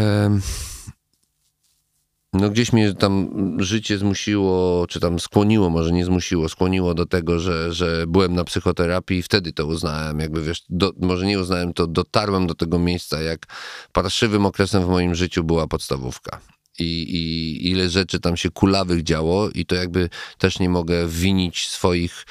no 2.38 2.50
gdzieś 2.50 2.74
mnie 2.74 2.94
tam 2.94 3.30
życie 3.60 3.98
zmusiło, 3.98 4.86
czy 4.90 5.00
tam 5.00 5.20
skłoniło, 5.20 5.70
może 5.70 5.92
nie 5.92 6.06
zmusiło, 6.06 6.50
skłoniło 6.50 6.94
do 6.94 7.06
tego, 7.06 7.40
że, 7.40 7.74
że 7.74 8.06
byłem 8.08 8.36
na 8.36 8.44
psychoterapii 8.44 9.18
i 9.18 9.24
wtedy 9.24 9.54
to 9.54 9.66
uznałem. 9.66 10.20
Jakby 10.20 10.42
wiesz, 10.42 10.64
do, 10.70 10.92
może 11.02 11.26
nie 11.26 11.40
uznałem, 11.40 11.74
to 11.74 11.88
dotarłem 11.88 12.48
do 12.48 12.56
tego 12.56 12.80
miejsca, 12.80 13.22
jak 13.22 13.46
parszywym 13.94 14.46
okresem 14.46 14.84
w 14.84 14.90
moim 14.90 15.16
życiu 15.16 15.44
była 15.44 15.68
podstawówka. 15.68 16.40
I, 16.80 16.84
I 16.84 17.70
ile 17.70 17.90
rzeczy 17.90 18.20
tam 18.20 18.38
się 18.38 18.50
kulawych 18.50 19.04
działo, 19.04 19.50
i 19.50 19.66
to 19.66 19.76
jakby 19.76 20.10
też 20.38 20.60
nie 20.60 20.70
mogę 20.70 21.08
winić 21.08 21.68
swoich 21.68 22.26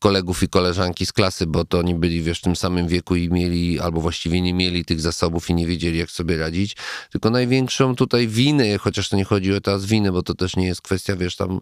kolegów 0.00 0.42
i 0.42 0.48
koleżanki 0.48 1.06
z 1.06 1.12
klasy, 1.12 1.46
bo 1.46 1.64
to 1.64 1.78
oni 1.78 1.94
byli 1.94 2.22
wiesz, 2.22 2.38
w 2.38 2.42
tym 2.42 2.56
samym 2.56 2.88
wieku 2.88 3.16
i 3.16 3.28
mieli, 3.28 3.80
albo 3.80 4.00
właściwie 4.00 4.40
nie 4.40 4.54
mieli 4.54 4.84
tych 4.84 5.00
zasobów 5.00 5.50
i 5.50 5.54
nie 5.54 5.66
wiedzieli, 5.66 5.98
jak 5.98 6.10
sobie 6.10 6.38
radzić. 6.38 6.76
Tylko 7.12 7.30
największą 7.30 7.96
tutaj 7.96 8.28
winę, 8.28 8.78
chociaż 8.78 9.08
to 9.08 9.16
nie 9.16 9.24
chodzi 9.24 9.54
o 9.54 9.60
teraz 9.60 9.84
winę, 9.84 10.12
bo 10.12 10.22
to 10.22 10.34
też 10.34 10.56
nie 10.56 10.66
jest 10.66 10.82
kwestia, 10.82 11.16
wiesz, 11.16 11.36
tam 11.36 11.60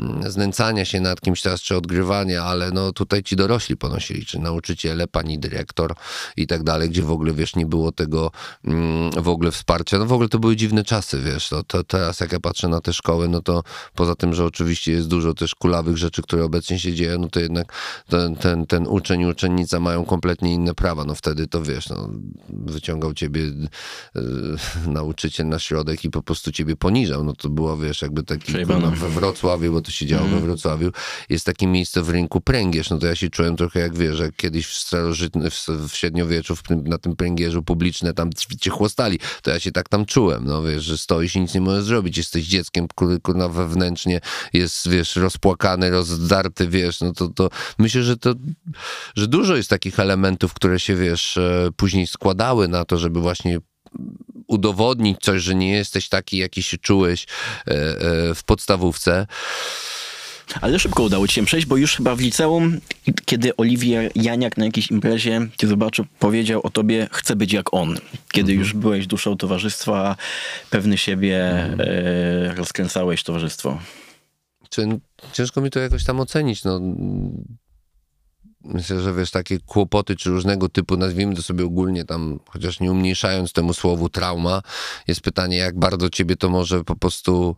mm, 0.00 0.30
znęcania 0.30 0.84
się 0.84 1.00
nad 1.00 1.20
kimś 1.20 1.42
teraz, 1.42 1.60
czy 1.60 1.76
odgrywania, 1.76 2.42
ale 2.42 2.70
no 2.70 2.92
tutaj 2.92 3.22
ci 3.22 3.36
dorośli 3.36 3.76
ponosili, 3.76 4.26
czy 4.26 4.38
nauczyciele, 4.38 5.06
pani 5.06 5.38
dyrektor 5.38 5.94
i 6.36 6.46
tak 6.46 6.62
dalej, 6.62 6.90
gdzie 6.90 7.02
w 7.02 7.10
ogóle, 7.10 7.32
wiesz, 7.32 7.56
nie 7.56 7.66
było 7.66 7.92
tego 7.92 8.30
mm, 8.64 9.10
w 9.10 9.28
ogóle 9.28 9.50
wsparcia. 9.50 9.98
No 9.98 10.06
w 10.06 10.12
ogóle 10.12 10.28
to 10.28 10.38
były 10.38 10.56
dziwne 10.56 10.84
czasy, 10.84 11.20
wiesz, 11.20 11.50
no, 11.50 11.62
to 11.62 11.84
teraz 11.84 12.20
jak 12.20 12.32
ja 12.32 12.40
patrzę 12.40 12.68
na 12.68 12.80
te 12.80 12.92
szkoły, 12.92 13.28
no 13.28 13.40
to 13.40 13.62
poza 13.94 14.14
tym, 14.14 14.34
że 14.34 14.44
oczywiście 14.44 14.92
jest 14.92 15.08
dużo 15.08 15.34
też 15.34 15.54
kulawych 15.54 15.96
rzeczy, 15.96 16.22
które 16.22 16.44
obecnie 16.44 16.78
się 16.78 16.94
dzieją, 16.94 17.18
no 17.18 17.28
to 17.28 17.40
jednak 17.40 17.77
ten, 18.08 18.36
ten, 18.36 18.66
ten 18.66 18.86
uczeń 18.86 19.20
i 19.20 19.26
uczennica 19.26 19.80
mają 19.80 20.04
kompletnie 20.04 20.54
inne 20.54 20.74
prawa. 20.74 21.04
No 21.04 21.14
wtedy 21.14 21.46
to 21.46 21.62
wiesz, 21.62 21.88
no, 21.88 22.10
wyciągał 22.48 23.14
ciebie 23.14 23.42
e, 23.42 24.20
nauczyciel 24.86 25.48
na 25.48 25.58
środek 25.58 26.04
i 26.04 26.10
po 26.10 26.22
prostu 26.22 26.52
ciebie 26.52 26.76
poniżał. 26.76 27.24
No 27.24 27.32
to 27.32 27.48
było, 27.48 27.76
wiesz, 27.76 28.02
jakby 28.02 28.22
taki 28.22 28.52
no, 28.68 28.90
we 28.90 29.08
Wrocławiu, 29.08 29.72
bo 29.72 29.80
to 29.80 29.90
się 29.90 30.06
działo 30.06 30.24
Mhm. 30.24 30.40
we 30.40 30.46
Wrocławiu, 30.46 30.90
jest 31.28 31.46
takie 31.46 31.66
miejsce 31.66 32.02
w 32.02 32.10
rynku 32.10 32.40
pręgierz. 32.40 32.90
No 32.90 32.98
to 32.98 33.06
ja 33.06 33.14
się 33.16 33.30
czułem 33.30 33.56
trochę 33.56 33.80
jak 33.80 33.96
wiesz, 33.96 34.18
jak 34.18 34.36
kiedyś 34.36 34.66
w 34.66 34.74
starożytnym, 34.74 35.50
w, 35.50 35.68
w 35.88 35.96
średniowieczu 35.96 36.56
w 36.56 36.62
tym, 36.62 36.88
na 36.88 36.98
tym 36.98 37.16
pręgierzu 37.16 37.62
publiczne 37.62 38.14
tam 38.14 38.30
cię 38.60 38.70
chłostali. 38.70 39.18
To 39.42 39.50
ja 39.50 39.60
się 39.60 39.72
tak 39.72 39.88
tam 39.88 40.06
czułem, 40.06 40.44
no 40.44 40.62
wiesz, 40.62 40.84
że 40.84 40.98
stoisz 40.98 41.36
i 41.36 41.40
nic 41.40 41.54
nie 41.54 41.60
możesz 41.60 41.84
zrobić. 41.84 42.16
Jesteś 42.16 42.46
dzieckiem, 42.46 42.88
który 42.88 43.20
kurna 43.20 43.48
wewnętrznie 43.48 44.20
jest, 44.52 44.88
wiesz, 44.88 45.16
rozpłakany, 45.16 45.90
rozdarty, 45.90 46.68
wiesz, 46.68 47.00
no 47.00 47.12
to, 47.12 47.28
to 47.28 47.50
myślę, 47.78 48.02
że 48.02 48.16
to, 48.16 48.34
że 49.16 49.26
dużo 49.26 49.56
jest 49.56 49.70
takich 49.70 50.00
elementów, 50.00 50.54
które 50.54 50.80
się, 50.80 50.96
wiesz, 50.96 51.36
e, 51.36 51.68
później 51.76 52.06
składały 52.06 52.68
na 52.68 52.84
to, 52.84 52.98
żeby 52.98 53.20
właśnie 53.20 53.58
udowodnić 54.46 55.18
coś, 55.20 55.42
że 55.42 55.54
nie 55.54 55.70
jesteś 55.70 56.08
taki, 56.08 56.36
jaki 56.36 56.62
się 56.62 56.78
czułeś 56.78 57.26
e, 57.66 57.70
e, 57.70 58.34
w 58.34 58.44
podstawówce. 58.44 59.26
Ale 60.60 60.78
szybko 60.78 61.02
udało 61.02 61.28
ci 61.28 61.34
się 61.34 61.44
przejść, 61.44 61.66
bo 61.66 61.76
już 61.76 61.96
chyba 61.96 62.16
w 62.16 62.20
liceum, 62.20 62.80
kiedy 63.24 63.56
Oliwier 63.56 64.10
Janiak 64.14 64.56
na 64.56 64.64
jakiejś 64.64 64.90
imprezie 64.90 65.40
cię 65.58 65.66
zobaczył, 65.66 66.04
powiedział 66.18 66.60
o 66.64 66.70
tobie, 66.70 67.08
chcę 67.12 67.36
być 67.36 67.52
jak 67.52 67.74
on. 67.74 67.98
Kiedy 68.32 68.52
już 68.52 68.72
byłeś 68.72 69.06
duszą 69.06 69.36
towarzystwa, 69.36 70.16
pewny 70.70 70.98
siebie, 70.98 71.38
e, 71.78 72.54
rozkręcałeś 72.54 73.22
towarzystwo. 73.22 73.78
Czy, 74.70 75.00
ciężko 75.32 75.60
mi 75.60 75.70
to 75.70 75.80
jakoś 75.80 76.04
tam 76.04 76.20
ocenić, 76.20 76.64
no. 76.64 76.80
Myślę, 78.64 79.00
że 79.00 79.14
wiesz, 79.14 79.30
takie 79.30 79.58
kłopoty 79.60 80.16
czy 80.16 80.30
różnego 80.30 80.68
typu, 80.68 80.96
nazwijmy 80.96 81.34
to 81.34 81.42
sobie 81.42 81.64
ogólnie 81.64 82.04
tam, 82.04 82.40
chociaż 82.48 82.80
nie 82.80 82.92
umniejszając 82.92 83.52
temu 83.52 83.72
słowu 83.72 84.08
trauma, 84.08 84.62
jest 85.08 85.20
pytanie, 85.20 85.56
jak 85.56 85.78
bardzo 85.78 86.10
ciebie 86.10 86.36
to 86.36 86.48
może 86.48 86.84
po 86.84 86.96
prostu 86.96 87.56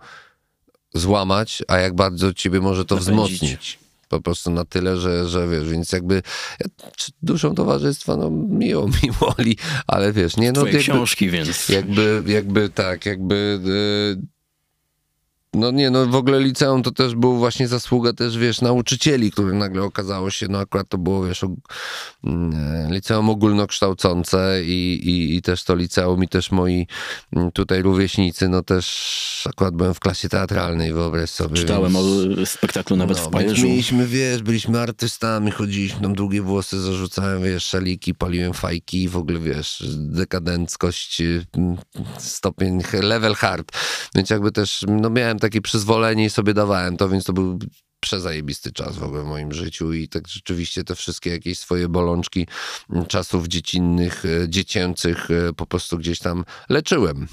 złamać, 0.94 1.62
a 1.68 1.78
jak 1.78 1.94
bardzo 1.94 2.34
ciebie 2.34 2.60
może 2.60 2.84
to 2.84 2.94
Napędzić. 2.94 3.12
wzmocnić. 3.12 3.78
Po 4.08 4.20
prostu 4.20 4.50
na 4.50 4.64
tyle, 4.64 4.96
że, 4.96 5.28
że 5.28 5.48
wiesz, 5.48 5.68
więc 5.68 5.92
jakby 5.92 6.22
duszą 7.22 7.54
towarzystwa, 7.54 8.16
no 8.16 8.30
miło 8.30 8.88
mi 9.02 9.10
woli, 9.20 9.56
ale 9.86 10.12
wiesz, 10.12 10.36
nie 10.36 10.52
no 10.52 10.60
Twoje 10.60 10.72
jakby, 10.72 10.84
książki, 10.84 11.30
więc... 11.30 11.68
jakby, 11.68 12.22
jakby 12.26 12.68
tak, 12.68 13.06
jakby 13.06 13.60
y, 14.18 14.39
no 15.54 15.70
nie, 15.70 15.90
no 15.90 16.06
w 16.06 16.14
ogóle 16.14 16.40
liceum 16.40 16.82
to 16.82 16.90
też 16.90 17.14
był 17.14 17.36
właśnie 17.38 17.68
zasługa 17.68 18.12
też, 18.12 18.38
wiesz, 18.38 18.60
nauczycieli, 18.60 19.30
które 19.30 19.52
nagle 19.52 19.82
okazało 19.82 20.30
się, 20.30 20.46
no 20.48 20.58
akurat 20.58 20.88
to 20.88 20.98
było, 20.98 21.26
wiesz, 21.26 21.44
og- 21.44 21.56
mm, 22.24 22.92
liceum 22.92 23.30
ogólnokształcące 23.30 24.64
i, 24.64 25.00
i, 25.04 25.36
i 25.36 25.42
też 25.42 25.64
to 25.64 25.74
liceum 25.74 26.24
i 26.24 26.28
też 26.28 26.50
moi 26.50 26.86
mm, 27.36 27.52
tutaj 27.52 27.82
rówieśnicy, 27.82 28.48
no 28.48 28.62
też 28.62 29.46
akurat 29.50 29.74
byłem 29.74 29.94
w 29.94 30.00
klasie 30.00 30.28
teatralnej, 30.28 30.92
wyobraź 30.92 31.30
sobie. 31.30 31.56
Czytałem 31.56 31.92
więc- 31.92 32.38
o 32.42 32.46
spektaklu 32.46 32.96
nawet 32.96 33.18
no, 33.18 33.24
w 33.24 33.30
Paryżu. 33.30 33.66
Mieliśmy, 33.66 34.06
wiesz, 34.06 34.42
byliśmy 34.42 34.80
artystami, 34.80 35.50
chodziliśmy, 35.50 36.00
tam 36.00 36.14
długie 36.14 36.42
włosy 36.42 36.80
zarzucałem, 36.80 37.42
wiesz, 37.42 37.64
szaliki, 37.64 38.14
paliłem 38.14 38.52
fajki, 38.54 39.08
w 39.08 39.16
ogóle, 39.16 39.38
wiesz, 39.38 39.84
dekadenckość, 39.96 41.22
mm, 41.56 41.76
stopień, 42.18 42.78
level 43.02 43.34
hard. 43.34 43.72
Więc 44.14 44.30
jakby 44.30 44.52
też, 44.52 44.84
no 44.88 45.10
miałem 45.10 45.39
takie 45.40 45.60
przyzwolenie 45.60 46.24
i 46.24 46.30
sobie 46.30 46.54
dawałem 46.54 46.96
to, 46.96 47.08
więc 47.08 47.24
to 47.24 47.32
był 47.32 47.58
przezajebisty 48.00 48.72
czas 48.72 48.96
w 48.96 49.02
ogóle 49.02 49.22
w 49.22 49.26
moim 49.26 49.52
życiu 49.52 49.92
i 49.92 50.08
tak 50.08 50.28
rzeczywiście 50.28 50.84
te 50.84 50.94
wszystkie 50.94 51.30
jakieś 51.30 51.58
swoje 51.58 51.88
bolączki 51.88 52.46
czasów 53.08 53.48
dziecinnych, 53.48 54.24
e, 54.24 54.48
dziecięcych 54.48 55.30
e, 55.30 55.52
po 55.52 55.66
prostu 55.66 55.98
gdzieś 55.98 56.18
tam 56.18 56.44
leczyłem. 56.68 57.26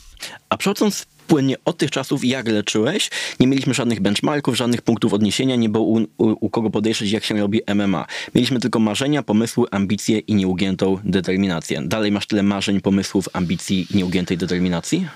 A 0.49 0.57
przechodząc 0.57 1.05
płynnie 1.27 1.55
od 1.65 1.77
tych 1.77 1.91
czasów, 1.91 2.25
jak 2.25 2.47
leczyłeś, 2.47 3.09
nie 3.39 3.47
mieliśmy 3.47 3.73
żadnych 3.73 3.99
benchmarków, 3.99 4.57
żadnych 4.57 4.81
punktów 4.81 5.13
odniesienia, 5.13 5.55
nie 5.55 5.69
było 5.69 5.83
u, 5.85 5.97
u, 5.97 6.05
u 6.17 6.49
kogo 6.49 6.69
podejrzeć, 6.69 7.11
jak 7.11 7.23
się 7.23 7.37
robi 7.37 7.61
MMA. 7.75 8.05
Mieliśmy 8.35 8.59
tylko 8.59 8.79
marzenia, 8.79 9.23
pomysły, 9.23 9.65
ambicje 9.71 10.19
i 10.19 10.35
nieugiętą 10.35 10.99
determinację. 11.03 11.81
Dalej 11.85 12.11
masz 12.11 12.27
tyle 12.27 12.43
marzeń, 12.43 12.81
pomysłów, 12.81 13.29
ambicji 13.33 13.87
i 13.91 13.97
nieugiętej 13.97 14.37
determinacji? 14.37 15.07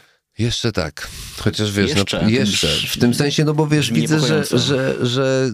Jeszcze 0.42 0.72
tak. 0.72 1.08
Chociaż 1.38 1.72
wiesz, 1.72 1.90
Jeszcze? 1.90 2.22
no, 2.24 2.30
jeszcze. 2.30 2.68
W 2.88 2.98
tym 2.98 3.14
sensie, 3.14 3.46
no 3.46 3.54
bo 3.54 3.68
wiesz, 3.68 3.92
widzę, 3.92 4.20
że, 4.20 4.44
że, 4.60 4.96
że 5.06 5.52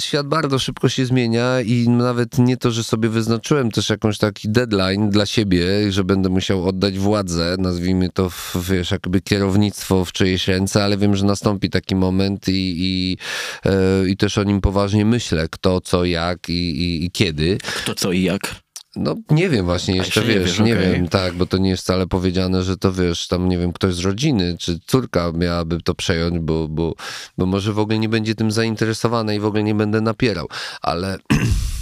świat 0.00 0.26
bardzo 0.26 0.58
szybko 0.58 0.88
się 0.88 1.06
zmienia 1.06 1.60
i 1.60 1.88
nawet 1.88 2.38
nie 2.38 2.56
to, 2.56 2.70
że 2.70 2.84
sobie 2.84 3.08
wyznaczyłem 3.08 3.70
też 3.70 3.90
jakąś 3.90 4.18
taki 4.18 4.48
deadline 4.48 5.10
dla 5.10 5.26
siebie, 5.26 5.92
że 5.92 6.04
będę 6.04 6.28
musiał 6.28 6.68
oddać 6.68 6.98
władzę, 6.98 7.56
nazwijmy 7.58 8.08
to, 8.14 8.30
w, 8.30 8.56
wiesz, 8.70 8.90
jakby 8.90 9.20
kierownictwo 9.20 10.04
w 10.04 10.12
czyjeś 10.12 10.48
ręce, 10.48 10.84
ale 10.84 10.96
wiem, 10.96 11.16
że 11.16 11.24
nastąpi 11.24 11.70
taki 11.70 11.94
moment 11.94 12.48
i, 12.48 12.74
i, 12.78 13.16
e, 13.64 14.08
i 14.08 14.16
też 14.16 14.38
o 14.38 14.44
nim 14.44 14.60
poważnie 14.60 15.04
myślę, 15.04 15.48
kto, 15.50 15.80
co, 15.80 16.04
jak 16.04 16.48
i, 16.48 16.52
i, 16.52 17.04
i 17.04 17.10
kiedy. 17.10 17.58
Kto 17.82 17.94
co 17.94 18.12
i 18.12 18.22
jak? 18.22 18.65
No 18.96 19.14
nie 19.30 19.48
wiem 19.48 19.64
właśnie, 19.64 19.96
jeszcze, 19.96 20.20
jeszcze 20.20 20.34
nie 20.34 20.40
wiesz, 20.40 20.50
wiesz, 20.50 20.66
nie 20.66 20.74
okej. 20.74 20.92
wiem, 20.92 21.08
tak, 21.08 21.34
bo 21.34 21.46
to 21.46 21.58
nie 21.58 21.70
jest 21.70 21.82
wcale 21.82 22.06
powiedziane, 22.06 22.62
że 22.62 22.76
to 22.76 22.92
wiesz, 22.92 23.28
tam 23.28 23.48
nie 23.48 23.58
wiem, 23.58 23.72
ktoś 23.72 23.94
z 23.94 24.00
rodziny, 24.00 24.56
czy 24.58 24.78
córka 24.86 25.32
miałaby 25.32 25.82
to 25.82 25.94
przejąć, 25.94 26.38
bo, 26.38 26.68
bo, 26.68 26.94
bo 27.38 27.46
może 27.46 27.72
w 27.72 27.78
ogóle 27.78 27.98
nie 27.98 28.08
będzie 28.08 28.34
tym 28.34 28.50
zainteresowana 28.50 29.34
i 29.34 29.40
w 29.40 29.44
ogóle 29.44 29.62
nie 29.62 29.74
będę 29.74 30.00
napierał, 30.00 30.48
ale... 30.82 31.18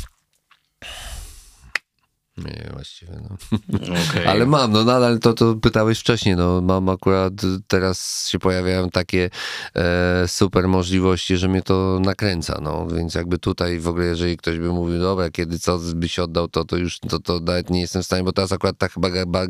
Nie, 2.36 2.70
właściwie, 2.72 3.12
no. 3.22 3.36
Okay. 4.10 4.28
Ale 4.28 4.46
mam, 4.46 4.72
no 4.72 4.84
nadal 4.84 5.18
to, 5.18 5.32
to 5.32 5.54
pytałeś 5.54 5.98
wcześniej, 5.98 6.36
no 6.36 6.60
mam 6.60 6.88
akurat, 6.88 7.32
teraz 7.66 8.28
się 8.28 8.38
pojawiają 8.38 8.90
takie 8.90 9.30
e, 9.74 10.28
super 10.28 10.68
możliwości, 10.68 11.36
że 11.36 11.48
mnie 11.48 11.62
to 11.62 12.00
nakręca, 12.02 12.58
no 12.62 12.86
więc 12.86 13.14
jakby 13.14 13.38
tutaj 13.38 13.78
w 13.78 13.88
ogóle, 13.88 14.06
jeżeli 14.06 14.36
ktoś 14.36 14.58
by 14.58 14.68
mówił, 14.68 14.98
dobra, 14.98 15.30
kiedy 15.30 15.58
co 15.58 15.78
byś 15.78 16.18
oddał, 16.18 16.48
to, 16.48 16.64
to 16.64 16.76
już, 16.76 16.98
to, 16.98 17.18
to 17.18 17.40
nawet 17.40 17.70
nie 17.70 17.80
jestem 17.80 18.02
w 18.02 18.06
stanie, 18.06 18.22
bo 18.22 18.32
teraz 18.32 18.52
akurat 18.52 18.78
tak 18.78 18.92
chyba, 18.92 19.10
chyba 19.10 19.46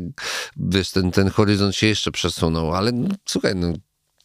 wiesz, 0.57 0.91
ten, 0.91 1.11
ten 1.11 1.29
horyzont 1.29 1.75
się 1.75 1.87
jeszcze 1.87 2.11
przesunął, 2.11 2.75
ale 2.75 2.91
no, 2.91 3.15
słuchaj, 3.25 3.55
no 3.55 3.73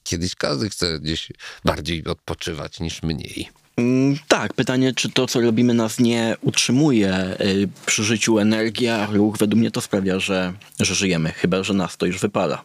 kiedyś 0.02 0.34
każdy 0.34 0.70
chce 0.70 1.00
gdzieś 1.00 1.32
bardziej 1.64 2.04
odpoczywać 2.04 2.80
niż 2.80 3.02
mniej. 3.02 3.48
Mm, 3.76 4.16
Tak, 4.28 4.54
pytanie, 4.54 4.94
czy 4.94 5.10
to, 5.10 5.26
co 5.26 5.40
robimy, 5.40 5.74
nas 5.74 5.98
nie 5.98 6.36
utrzymuje 6.40 7.36
y, 7.40 7.68
przy 7.86 8.04
życiu 8.04 8.38
energii, 8.38 8.88
a 8.88 9.06
ruch 9.06 9.36
według 9.38 9.60
mnie 9.60 9.70
to 9.70 9.80
sprawia, 9.80 10.18
że, 10.18 10.52
że 10.80 10.94
żyjemy, 10.94 11.32
chyba 11.32 11.62
że 11.62 11.74
nas 11.74 11.96
to 11.96 12.06
już 12.06 12.20
wypala. 12.20 12.62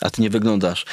A 0.00 0.10
ty 0.10 0.22
nie 0.22 0.30
wyglądasz 0.30 0.84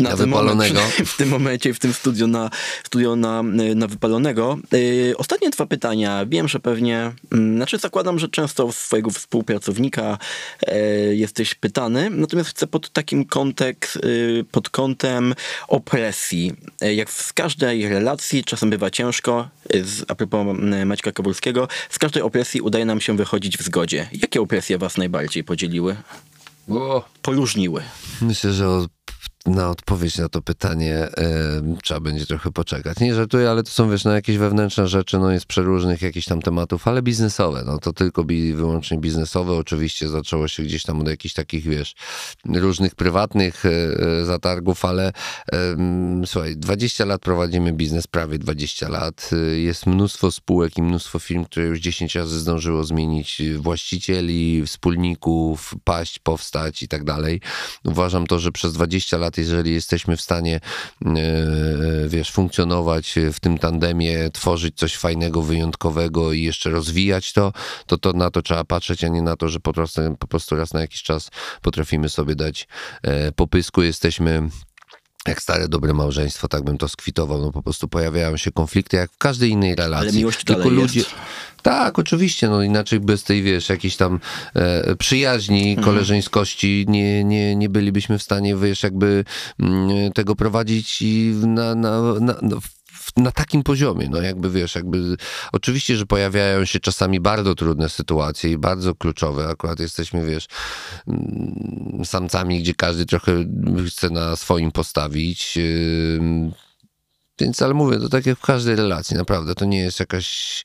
na 0.00 0.16
ten 0.16 0.18
wypalonego. 0.18 0.80
Moment, 0.80 0.94
w 0.94 1.16
tym 1.16 1.28
momencie, 1.28 1.74
w 1.74 1.78
tym 1.78 1.92
studiu 1.92 2.26
na, 2.26 2.50
studio 2.84 3.16
na, 3.16 3.42
na 3.74 3.86
wypalonego. 3.86 4.58
Y, 4.74 5.14
Ostatnie 5.18 5.50
dwa 5.50 5.66
pytania. 5.66 6.26
Wiem, 6.26 6.48
że 6.48 6.60
pewnie, 6.60 7.12
mm, 7.32 7.56
znaczy 7.56 7.78
zakładam, 7.78 8.18
że 8.18 8.28
często 8.28 8.72
swojego 8.72 9.10
współpracownika 9.10 10.18
y, 10.68 11.16
jesteś 11.16 11.54
pytany, 11.54 12.10
natomiast 12.10 12.50
chcę 12.50 12.66
pod 12.66 12.90
takim 12.90 13.24
kontekst, 13.24 13.96
y, 13.96 14.44
pod 14.50 14.68
kątem 14.70 15.34
opresji. 15.68 16.52
Y, 16.82 16.94
Jak 16.94 17.10
w 17.10 17.32
każdej 17.32 17.88
relacji, 17.88 18.44
czasem 18.44 18.70
bywa 18.70 18.90
ciężko, 18.90 19.48
y, 19.74 19.84
z, 19.84 20.04
a 20.08 20.14
propos 20.14 20.56
Maćka 20.86 21.12
Kowalskiego, 21.12 21.68
z 21.90 21.98
każdej 21.98 22.22
opresji 22.22 22.60
udaje 22.60 22.84
nam 22.84 23.00
się 23.00 23.16
wychodzić 23.16 23.58
w 23.58 23.62
zgodzie. 23.62 24.08
Jakie 24.12 24.40
opresje 24.40 24.78
was 24.78 24.96
najbardziej 24.96 25.44
podzieliły? 25.44 25.96
Poróżniły. 27.22 27.82
Myślę, 28.22 28.52
że 28.52 28.86
na 29.46 29.70
odpowiedź 29.70 30.18
na 30.18 30.28
to 30.28 30.42
pytanie 30.42 30.94
e, 30.94 31.76
trzeba 31.82 32.00
będzie 32.00 32.26
trochę 32.26 32.52
poczekać. 32.52 33.00
Nie 33.00 33.14
żartuję, 33.14 33.50
ale 33.50 33.62
to 33.62 33.70
są 33.70 33.90
wiesz, 33.90 34.04
no, 34.04 34.12
jakieś 34.12 34.38
wewnętrzne 34.38 34.88
rzeczy, 34.88 35.18
no 35.18 35.30
jest 35.30 35.46
przeróżnych 35.46 36.02
jakichś 36.02 36.26
tam 36.26 36.42
tematów, 36.42 36.88
ale 36.88 37.02
biznesowe, 37.02 37.62
no 37.66 37.78
to 37.78 37.92
tylko 37.92 38.24
bi, 38.24 38.54
wyłącznie 38.54 38.98
biznesowe. 38.98 39.52
Oczywiście 39.52 40.08
zaczęło 40.08 40.48
się 40.48 40.62
gdzieś 40.62 40.82
tam 40.82 41.00
od 41.00 41.08
jakichś 41.08 41.34
takich, 41.34 41.64
wiesz, 41.64 41.94
różnych 42.54 42.94
prywatnych 42.94 43.64
e, 43.66 44.24
zatargów, 44.24 44.84
ale 44.84 45.12
słuchaj, 46.26 46.56
20 46.56 47.04
lat 47.04 47.20
prowadzimy 47.20 47.72
biznes, 47.72 48.06
prawie 48.06 48.38
20 48.38 48.88
lat. 48.88 49.30
E, 49.32 49.36
Jest 49.58 49.86
mnóstwo 49.86 50.30
spółek 50.30 50.78
i 50.78 50.82
mnóstwo 50.82 51.18
firm, 51.18 51.44
które 51.44 51.66
już 51.66 51.78
10 51.78 52.14
razy 52.14 52.40
zdążyło 52.40 52.84
zmienić 52.84 53.42
właścicieli, 53.56 54.66
wspólników, 54.66 55.74
paść, 55.84 56.18
powstać 56.18 56.82
i 56.82 56.88
tak 56.88 57.04
dalej. 57.04 57.40
Uważam 57.84 58.26
to, 58.26 58.38
że 58.38 58.52
przez 58.52 58.72
20 58.72 59.16
lat, 59.18 59.35
jeżeli 59.38 59.74
jesteśmy 59.74 60.16
w 60.16 60.20
stanie, 60.20 60.60
e, 61.06 61.10
wiesz, 62.08 62.30
funkcjonować 62.30 63.14
w 63.32 63.40
tym 63.40 63.58
tandemie, 63.58 64.30
tworzyć 64.32 64.76
coś 64.76 64.96
fajnego, 64.96 65.42
wyjątkowego 65.42 66.32
i 66.32 66.42
jeszcze 66.42 66.70
rozwijać 66.70 67.32
to, 67.32 67.52
to, 67.86 67.98
to 67.98 68.12
na 68.12 68.30
to 68.30 68.42
trzeba 68.42 68.64
patrzeć, 68.64 69.04
a 69.04 69.08
nie 69.08 69.22
na 69.22 69.36
to, 69.36 69.48
że 69.48 69.60
po 69.60 69.72
prostu, 69.72 70.00
po 70.18 70.26
prostu 70.26 70.56
raz 70.56 70.72
na 70.72 70.80
jakiś 70.80 71.02
czas 71.02 71.30
potrafimy 71.62 72.08
sobie 72.08 72.34
dać 72.34 72.68
e, 73.02 73.32
popysku. 73.32 73.82
Jesteśmy 73.82 74.48
jak 75.28 75.42
stare 75.42 75.68
dobre 75.68 75.92
małżeństwo, 75.94 76.48
tak 76.48 76.64
bym 76.64 76.78
to 76.78 76.88
skwitował. 76.88 77.40
No 77.40 77.52
po 77.52 77.62
prostu 77.62 77.88
pojawiają 77.88 78.36
się 78.36 78.52
konflikty, 78.52 78.96
jak 78.96 79.10
w 79.12 79.18
każdej 79.18 79.50
innej 79.50 79.74
relacji. 79.74 80.08
Ale 80.08 80.18
miłość 80.18 80.44
Tylko 80.44 80.62
dalej 80.62 80.76
ludzie. 80.76 81.00
jest. 81.00 81.10
Tak, 81.62 81.98
oczywiście, 81.98 82.48
no 82.48 82.62
inaczej 82.62 83.00
bez 83.00 83.24
tej, 83.24 83.42
wiesz, 83.42 83.68
jakiejś 83.68 83.96
tam 83.96 84.20
e, 84.54 84.96
przyjaźni, 84.96 85.68
Mhm. 85.70 85.84
koleżeńskości 85.84 86.84
nie, 86.88 87.24
nie, 87.24 87.56
nie 87.56 87.68
bylibyśmy 87.68 88.18
w 88.18 88.22
stanie, 88.22 88.56
wiesz, 88.56 88.82
jakby 88.82 89.24
mm, 89.60 90.12
tego 90.12 90.36
prowadzić 90.36 91.02
i 91.02 91.32
na, 91.46 91.74
na, 91.74 92.00
na, 92.20 92.34
na, 93.16 93.32
takim 93.32 93.62
poziomie, 93.62 94.08
no 94.10 94.22
jakby 94.22 94.50
wiesz, 94.50 94.74
jakby 94.74 95.16
oczywiście, 95.52 95.96
że 95.96 96.06
pojawiają 96.06 96.64
się 96.64 96.80
czasami 96.80 97.20
bardzo 97.20 97.54
trudne 97.54 97.88
sytuacje 97.88 98.50
i 98.50 98.58
bardzo 98.58 98.94
kluczowe, 98.94 99.48
akurat 99.48 99.80
jesteśmy, 99.80 100.26
wiesz, 100.26 100.46
mm, 101.08 102.04
samcami, 102.04 102.60
gdzie 102.60 102.74
każdy 102.74 103.06
trochę 103.06 103.32
chce 103.86 104.10
na 104.10 104.36
swoim 104.36 104.72
postawić. 104.72 105.58
Więc, 107.40 107.62
ale 107.62 107.74
mówię, 107.74 107.98
to 107.98 108.08
tak 108.08 108.26
jak 108.26 108.38
w 108.38 108.42
każdej 108.42 108.76
relacji, 108.76 109.16
naprawdę. 109.16 109.54
To 109.54 109.64
nie 109.64 109.78
jest 109.78 110.00
jakaś 110.00 110.64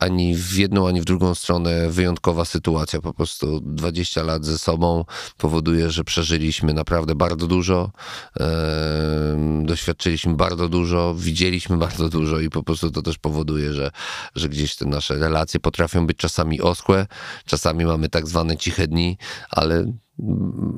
ani 0.00 0.36
w 0.36 0.56
jedną, 0.56 0.88
ani 0.88 1.00
w 1.00 1.04
drugą 1.04 1.34
stronę 1.34 1.90
wyjątkowa 1.90 2.44
sytuacja. 2.44 3.00
Po 3.00 3.14
prostu 3.14 3.60
20 3.60 4.22
lat 4.22 4.44
ze 4.44 4.58
sobą 4.58 5.04
powoduje, 5.38 5.90
że 5.90 6.04
przeżyliśmy 6.04 6.74
naprawdę 6.74 7.14
bardzo 7.14 7.46
dużo, 7.46 7.90
e, 8.40 9.62
doświadczyliśmy 9.64 10.34
bardzo 10.34 10.68
dużo, 10.68 11.14
widzieliśmy 11.18 11.76
bardzo 11.76 12.08
dużo 12.08 12.40
i 12.40 12.50
po 12.50 12.62
prostu 12.62 12.90
to 12.90 13.02
też 13.02 13.18
powoduje, 13.18 13.72
że, 13.72 13.90
że 14.34 14.48
gdzieś 14.48 14.76
te 14.76 14.84
nasze 14.84 15.14
relacje 15.14 15.60
potrafią 15.60 16.06
być 16.06 16.16
czasami 16.16 16.60
oskłe, 16.60 17.06
czasami 17.46 17.84
mamy 17.84 18.08
tak 18.08 18.28
zwane 18.28 18.56
ciche 18.56 18.88
dni, 18.88 19.18
ale 19.50 19.92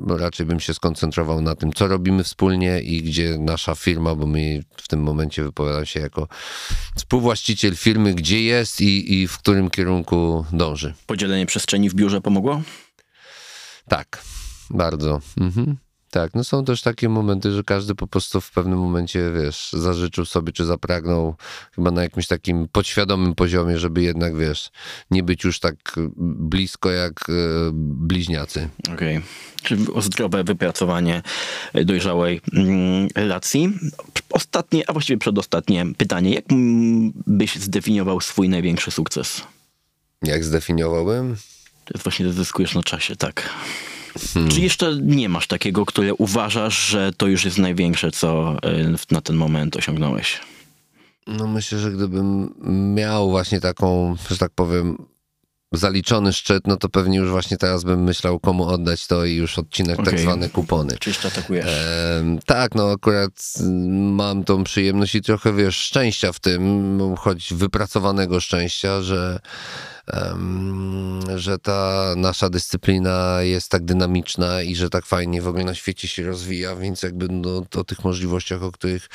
raczej 0.07 0.45
bym 0.45 0.59
się 0.59 0.73
skoncentrował 0.73 1.41
na 1.41 1.55
tym, 1.55 1.73
co 1.73 1.87
robimy 1.87 2.23
wspólnie 2.23 2.81
i 2.81 3.03
gdzie 3.03 3.37
nasza 3.39 3.75
firma, 3.75 4.15
bo 4.15 4.25
my 4.25 4.63
w 4.77 4.87
tym 4.87 5.03
momencie 5.03 5.43
wypowiadam 5.43 5.85
się 5.85 5.99
jako 5.99 6.27
współwłaściciel 6.95 7.75
firmy, 7.75 8.13
gdzie 8.13 8.43
jest 8.43 8.81
i, 8.81 9.13
i 9.13 9.27
w 9.27 9.37
którym 9.37 9.69
kierunku 9.69 10.45
dąży. 10.53 10.93
Podzielenie 11.05 11.45
przestrzeni 11.45 11.89
w 11.89 11.93
biurze 11.93 12.21
pomogło? 12.21 12.61
Tak, 13.87 14.23
bardzo. 14.69 15.21
Mhm. 15.37 15.77
Tak, 16.11 16.33
no 16.33 16.43
są 16.43 16.65
też 16.65 16.81
takie 16.81 17.09
momenty, 17.09 17.51
że 17.51 17.63
każdy 17.63 17.95
po 17.95 18.07
prostu 18.07 18.41
w 18.41 18.51
pewnym 18.51 18.79
momencie, 18.79 19.31
wiesz, 19.31 19.69
zażyczył 19.73 20.25
sobie, 20.25 20.53
czy 20.53 20.65
zapragnął 20.65 21.35
chyba 21.75 21.91
na 21.91 22.01
jakimś 22.03 22.27
takim 22.27 22.67
podświadomym 22.67 23.35
poziomie, 23.35 23.79
żeby 23.79 24.01
jednak, 24.01 24.37
wiesz, 24.37 24.69
nie 25.11 25.23
być 25.23 25.43
już 25.43 25.59
tak 25.59 25.75
blisko 26.17 26.91
jak 26.91 27.29
e, 27.29 27.33
bliźniacy. 27.73 28.69
Okej. 28.93 29.17
Okay. 29.17 29.29
Czyli 29.63 29.85
zdrowe 29.99 30.43
wypracowanie 30.43 31.21
dojrzałej 31.85 32.41
mm, 32.53 33.07
relacji. 33.15 33.73
Ostatnie, 34.29 34.89
a 34.89 34.93
właściwie 34.93 35.17
przedostatnie 35.17 35.85
pytanie. 35.97 36.33
Jak 36.33 36.45
byś 37.27 37.55
zdefiniował 37.55 38.21
swój 38.21 38.49
największy 38.49 38.91
sukces? 38.91 39.41
Jak 40.23 40.43
zdefiniowałbym? 40.43 41.35
To 41.85 41.93
jest 41.93 42.03
właśnie, 42.03 42.33
zyskujesz 42.33 42.75
na 42.75 42.83
czasie, 42.83 43.15
tak. 43.15 43.49
Hmm. 44.33 44.51
Czy 44.51 44.61
jeszcze 44.61 44.95
nie 45.01 45.29
masz 45.29 45.47
takiego, 45.47 45.85
które 45.85 46.13
uważasz, 46.13 46.87
że 46.87 47.11
to 47.17 47.27
już 47.27 47.45
jest 47.45 47.57
największe, 47.57 48.11
co 48.11 48.55
y, 48.55 49.13
na 49.13 49.21
ten 49.21 49.35
moment 49.35 49.75
osiągnąłeś? 49.75 50.39
No 51.27 51.47
myślę, 51.47 51.79
że 51.79 51.91
gdybym 51.91 52.53
miał 52.95 53.29
właśnie 53.29 53.61
taką, 53.61 54.15
że 54.29 54.37
tak 54.37 54.51
powiem, 54.55 54.97
zaliczony 55.71 56.33
szczyt, 56.33 56.67
no 56.67 56.77
to 56.77 56.89
pewnie 56.89 57.17
już 57.17 57.29
właśnie 57.29 57.57
teraz 57.57 57.83
bym 57.83 58.03
myślał, 58.03 58.39
komu 58.39 58.67
oddać 58.67 59.07
to 59.07 59.25
i 59.25 59.35
już 59.35 59.59
odcinek 59.59 59.99
okay. 59.99 60.11
tak 60.11 60.19
zwane 60.19 60.49
kupony. 60.49 60.97
Czy 60.99 61.09
jeszcze 61.09 61.27
atakujesz? 61.27 61.65
E, 61.65 62.23
tak, 62.45 62.75
no 62.75 62.91
akurat 62.91 63.53
mam 63.91 64.43
tą 64.43 64.63
przyjemność 64.63 65.15
i 65.15 65.21
trochę, 65.21 65.53
wiesz, 65.53 65.77
szczęścia 65.77 66.31
w 66.31 66.39
tym, 66.39 66.99
choć 67.17 67.53
wypracowanego 67.53 68.39
szczęścia, 68.39 69.01
że 69.01 69.39
że 71.35 71.59
ta 71.59 72.13
nasza 72.17 72.49
dyscyplina 72.49 73.37
jest 73.41 73.71
tak 73.71 73.85
dynamiczna 73.85 74.61
i 74.61 74.75
że 74.75 74.89
tak 74.89 75.05
fajnie 75.05 75.41
w 75.41 75.47
ogóle 75.47 75.63
na 75.63 75.75
świecie 75.75 76.07
się 76.07 76.23
rozwija, 76.23 76.75
więc 76.75 77.03
jakby 77.03 77.27
no, 77.29 77.63
o 77.75 77.83
tych 77.83 78.03
możliwościach, 78.03 78.63
o 78.63 78.71
których 78.71 79.07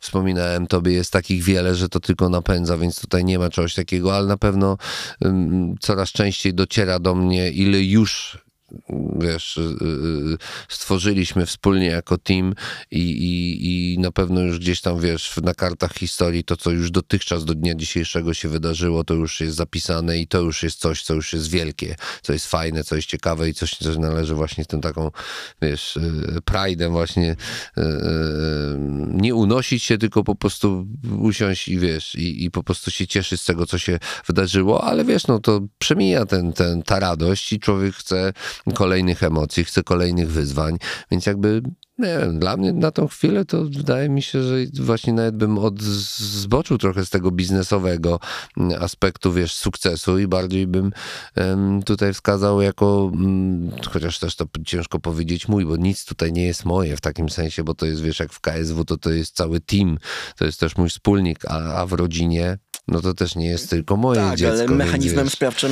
wspominałem 0.00 0.66
tobie 0.66 0.92
jest 0.92 1.12
takich 1.12 1.42
wiele, 1.42 1.74
że 1.74 1.88
to 1.88 2.00
tylko 2.00 2.28
napędza, 2.28 2.76
więc 2.76 3.00
tutaj 3.00 3.24
nie 3.24 3.38
ma 3.38 3.50
czegoś 3.50 3.74
takiego, 3.74 4.16
ale 4.16 4.26
na 4.26 4.36
pewno 4.36 4.76
coraz 5.80 6.08
częściej 6.12 6.54
dociera 6.54 6.98
do 6.98 7.14
mnie, 7.14 7.50
ile 7.50 7.82
już 7.82 8.38
wiesz, 9.18 9.56
y, 9.56 9.60
y, 9.60 10.38
stworzyliśmy 10.68 11.46
wspólnie 11.46 11.86
jako 11.86 12.18
team 12.18 12.54
i, 12.90 12.98
i, 13.00 13.94
i 13.94 13.98
na 13.98 14.12
pewno 14.12 14.40
już 14.40 14.58
gdzieś 14.58 14.80
tam, 14.80 15.00
wiesz, 15.00 15.36
na 15.42 15.54
kartach 15.54 15.94
historii 15.94 16.44
to, 16.44 16.56
co 16.56 16.70
już 16.70 16.90
dotychczas 16.90 17.44
do 17.44 17.54
dnia 17.54 17.74
dzisiejszego 17.74 18.34
się 18.34 18.48
wydarzyło, 18.48 19.04
to 19.04 19.14
już 19.14 19.40
jest 19.40 19.56
zapisane 19.56 20.18
i 20.18 20.26
to 20.26 20.40
już 20.40 20.62
jest 20.62 20.80
coś, 20.80 21.02
co 21.02 21.14
już 21.14 21.32
jest 21.32 21.50
wielkie, 21.50 21.96
co 22.22 22.32
jest 22.32 22.46
fajne, 22.46 22.84
co 22.84 22.96
jest 22.96 23.08
ciekawe 23.08 23.48
i 23.48 23.54
coś, 23.54 23.76
co 23.76 24.00
należy 24.00 24.34
właśnie 24.34 24.64
tym 24.64 24.80
taką, 24.80 25.10
wiesz, 25.62 25.96
y, 25.96 26.00
pride'em 26.50 26.90
właśnie 26.90 27.36
nie 29.12 29.34
unosić 29.34 29.82
się, 29.82 29.98
tylko 29.98 30.24
po 30.24 30.34
prostu 30.34 30.86
usiąść 31.18 31.68
i 31.68 31.78
wiesz, 31.78 32.14
i, 32.14 32.44
i 32.44 32.50
po 32.50 32.62
prostu 32.62 32.90
się 32.90 33.06
cieszyć 33.06 33.40
z 33.40 33.44
tego, 33.44 33.66
co 33.66 33.78
się 33.78 33.98
wydarzyło, 34.26 34.84
ale 34.84 35.04
wiesz, 35.04 35.26
no 35.26 35.38
to 35.38 35.60
przemija 35.78 36.26
ten, 36.26 36.52
ten, 36.52 36.82
ta 36.82 37.00
radość 37.00 37.52
i 37.52 37.60
człowiek 37.60 37.94
chce 37.94 38.32
kolejnych 38.74 39.22
emocji, 39.22 39.64
chcę 39.64 39.82
kolejnych 39.82 40.30
wyzwań, 40.30 40.78
więc 41.10 41.26
jakby 41.26 41.62
nie 42.00 42.18
wiem, 42.18 42.38
dla 42.38 42.56
mnie 42.56 42.72
na 42.72 42.90
tą 42.90 43.08
chwilę 43.08 43.44
to 43.44 43.64
wydaje 43.64 44.08
mi 44.08 44.22
się, 44.22 44.42
że 44.42 44.56
właśnie 44.80 45.12
nawet 45.12 45.36
bym 45.36 45.58
od 45.58 45.82
zboczył 45.82 46.78
trochę 46.78 47.04
z 47.04 47.10
tego 47.10 47.30
biznesowego 47.30 48.20
aspektu, 48.80 49.32
wiesz, 49.32 49.54
sukcesu 49.54 50.18
i 50.18 50.26
bardziej 50.26 50.66
bym 50.66 50.92
um, 51.36 51.82
tutaj 51.82 52.14
wskazał 52.14 52.60
jako, 52.60 53.04
um, 53.04 53.70
chociaż 53.90 54.18
też 54.18 54.36
to 54.36 54.46
ciężko 54.66 55.00
powiedzieć 55.00 55.48
mój, 55.48 55.66
bo 55.66 55.76
nic 55.76 56.04
tutaj 56.04 56.32
nie 56.32 56.46
jest 56.46 56.64
moje 56.64 56.96
w 56.96 57.00
takim 57.00 57.28
sensie, 57.28 57.64
bo 57.64 57.74
to 57.74 57.86
jest, 57.86 58.02
wiesz, 58.02 58.20
jak 58.20 58.32
w 58.32 58.40
KSW, 58.40 58.84
to 58.84 58.96
to 58.96 59.10
jest 59.10 59.36
cały 59.36 59.60
team, 59.60 59.98
to 60.38 60.44
jest 60.44 60.60
też 60.60 60.76
mój 60.76 60.88
wspólnik, 60.88 61.44
a, 61.48 61.74
a 61.74 61.86
w 61.86 61.92
rodzinie 61.92 62.58
no 62.88 63.00
to 63.00 63.14
też 63.14 63.36
nie 63.36 63.46
jest 63.46 63.70
tylko 63.70 63.96
moje 63.96 64.20
tak, 64.20 64.38
dziecko. 64.38 64.52
ale 64.52 64.68
mechanizmem 64.68 65.30
sprawczym 65.30 65.70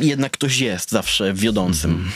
jednak 0.00 0.32
ktoś 0.32 0.58
jest 0.58 0.90
zawsze 0.90 1.34
wiodącym. 1.34 1.90
Mm. 1.90 2.10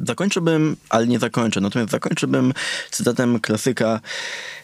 Zakończyłbym, 0.00 0.76
ale 0.88 1.06
nie 1.06 1.18
zakończę, 1.18 1.60
natomiast 1.60 1.90
zakończyłbym 1.90 2.52
cytatem 2.90 3.40
klasyka. 3.40 4.00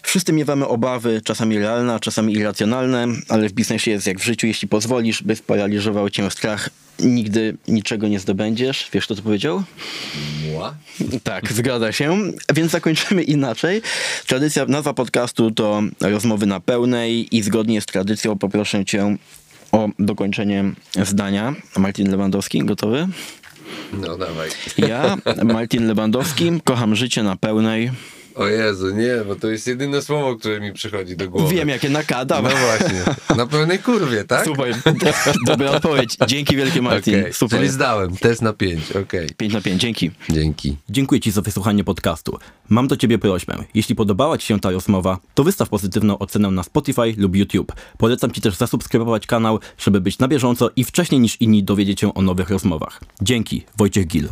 Wszyscy 0.03 0.33
miewamy 0.33 0.67
obawy, 0.67 1.21
czasami 1.25 1.59
realne, 1.59 2.01
czasami 2.01 2.33
irracjonalne, 2.33 3.07
ale 3.29 3.49
w 3.49 3.53
biznesie 3.53 3.91
jest 3.91 4.07
jak 4.07 4.19
w 4.19 4.25
życiu. 4.25 4.47
Jeśli 4.47 4.69
pozwolisz, 4.69 5.23
by 5.23 5.37
sparaliżował 5.37 6.11
cię 6.11 6.31
strach, 6.31 6.69
nigdy 6.99 7.57
niczego 7.69 8.09
nie 8.09 8.21
zdobędziesz. 8.21 8.89
Wiesz, 8.93 9.05
kto 9.05 9.15
to 9.15 9.23
powiedział? 9.23 9.63
Mła? 10.53 10.75
Tak, 11.23 11.53
zgadza 11.53 11.93
się. 11.93 12.19
Więc 12.55 12.73
zakończymy 12.73 13.23
inaczej. 13.23 13.83
Tradycja, 14.27 14.67
nazwa 14.67 14.95
podcastu 14.95 15.51
to 15.51 15.83
rozmowy 16.01 16.47
na 16.47 16.61
pełnej 16.61 17.37
i 17.37 17.43
zgodnie 17.43 17.81
z 17.81 17.87
tradycją 17.87 18.39
poproszę 18.39 18.85
cię 18.85 19.17
o 19.73 19.89
dokończenie 19.99 20.65
zdania. 21.03 21.55
Martin 21.77 22.11
Lewandowski, 22.11 22.65
gotowy? 22.65 23.09
No 23.93 24.16
dawaj. 24.16 24.51
Ja, 24.78 25.16
Martin 25.44 25.86
Lewandowski, 25.86 26.61
kocham 26.65 26.97
życie 26.97 27.23
na 27.23 27.36
pełnej. 27.36 27.90
O 28.35 28.47
Jezu, 28.47 28.91
nie, 28.91 29.17
bo 29.27 29.37
to 29.37 29.51
jest 29.51 29.67
jedyne 29.67 30.03
słowo, 30.03 30.37
które 30.37 30.61
mi 30.61 30.73
przychodzi 30.73 31.17
do 31.17 31.31
głowy. 31.31 31.55
Wiem, 31.55 31.69
jakie 31.69 31.89
nakada. 31.89 32.43
No 32.43 32.49
właśnie, 32.51 33.03
na 33.37 33.47
pełnej 33.47 33.79
kurwie, 33.79 34.25
tak? 34.25 34.45
Super, 34.45 34.75
dobra 35.47 35.71
odpowiedź. 35.71 36.17
Dzięki 36.27 36.57
wielkie 36.57 36.83
Martin, 36.83 37.21
okay. 37.21 37.33
super. 37.33 37.59
Czyli 37.59 37.71
zdałem, 37.71 38.17
test 38.17 38.43
na 38.43 38.53
5, 38.53 38.91
okej. 38.91 39.03
Okay. 39.03 39.27
5 39.37 39.53
na 39.53 39.61
5, 39.61 39.81
dzięki. 39.83 40.11
Dzięki. 40.31 40.77
Dziękuję 40.89 41.21
Ci 41.21 41.31
za 41.31 41.41
wysłuchanie 41.41 41.85
podcastu. 41.85 42.39
Mam 42.69 42.89
do 42.89 42.97
Ciebie 42.97 43.19
prośbę. 43.19 43.65
Jeśli 43.75 43.95
podobała 43.95 44.39
Ci 44.39 44.47
się 44.47 44.61
ta 44.61 44.71
rozmowa, 44.71 45.19
to 45.35 45.45
wystaw 45.45 45.69
pozytywną 45.69 46.19
ocenę 46.19 46.51
na 46.51 46.63
Spotify 46.63 47.15
lub 47.17 47.37
YouTube. 47.37 47.73
Polecam 47.99 48.31
Ci 48.31 48.41
też 48.41 48.57
zasubskrybować 48.57 49.27
kanał, 49.27 49.59
żeby 49.79 50.01
być 50.01 50.19
na 50.19 50.29
bieżąco 50.29 50.71
i 50.77 50.85
wcześniej 50.85 51.21
niż 51.21 51.41
inni 51.41 51.65
dowiedzieć 51.65 52.01
się 52.01 52.15
o 52.15 52.23
nowych 52.23 52.51
rozmowach. 52.51 53.01
Dzięki, 53.23 53.65
Wojciech 53.77 54.07
Gil. 54.07 54.29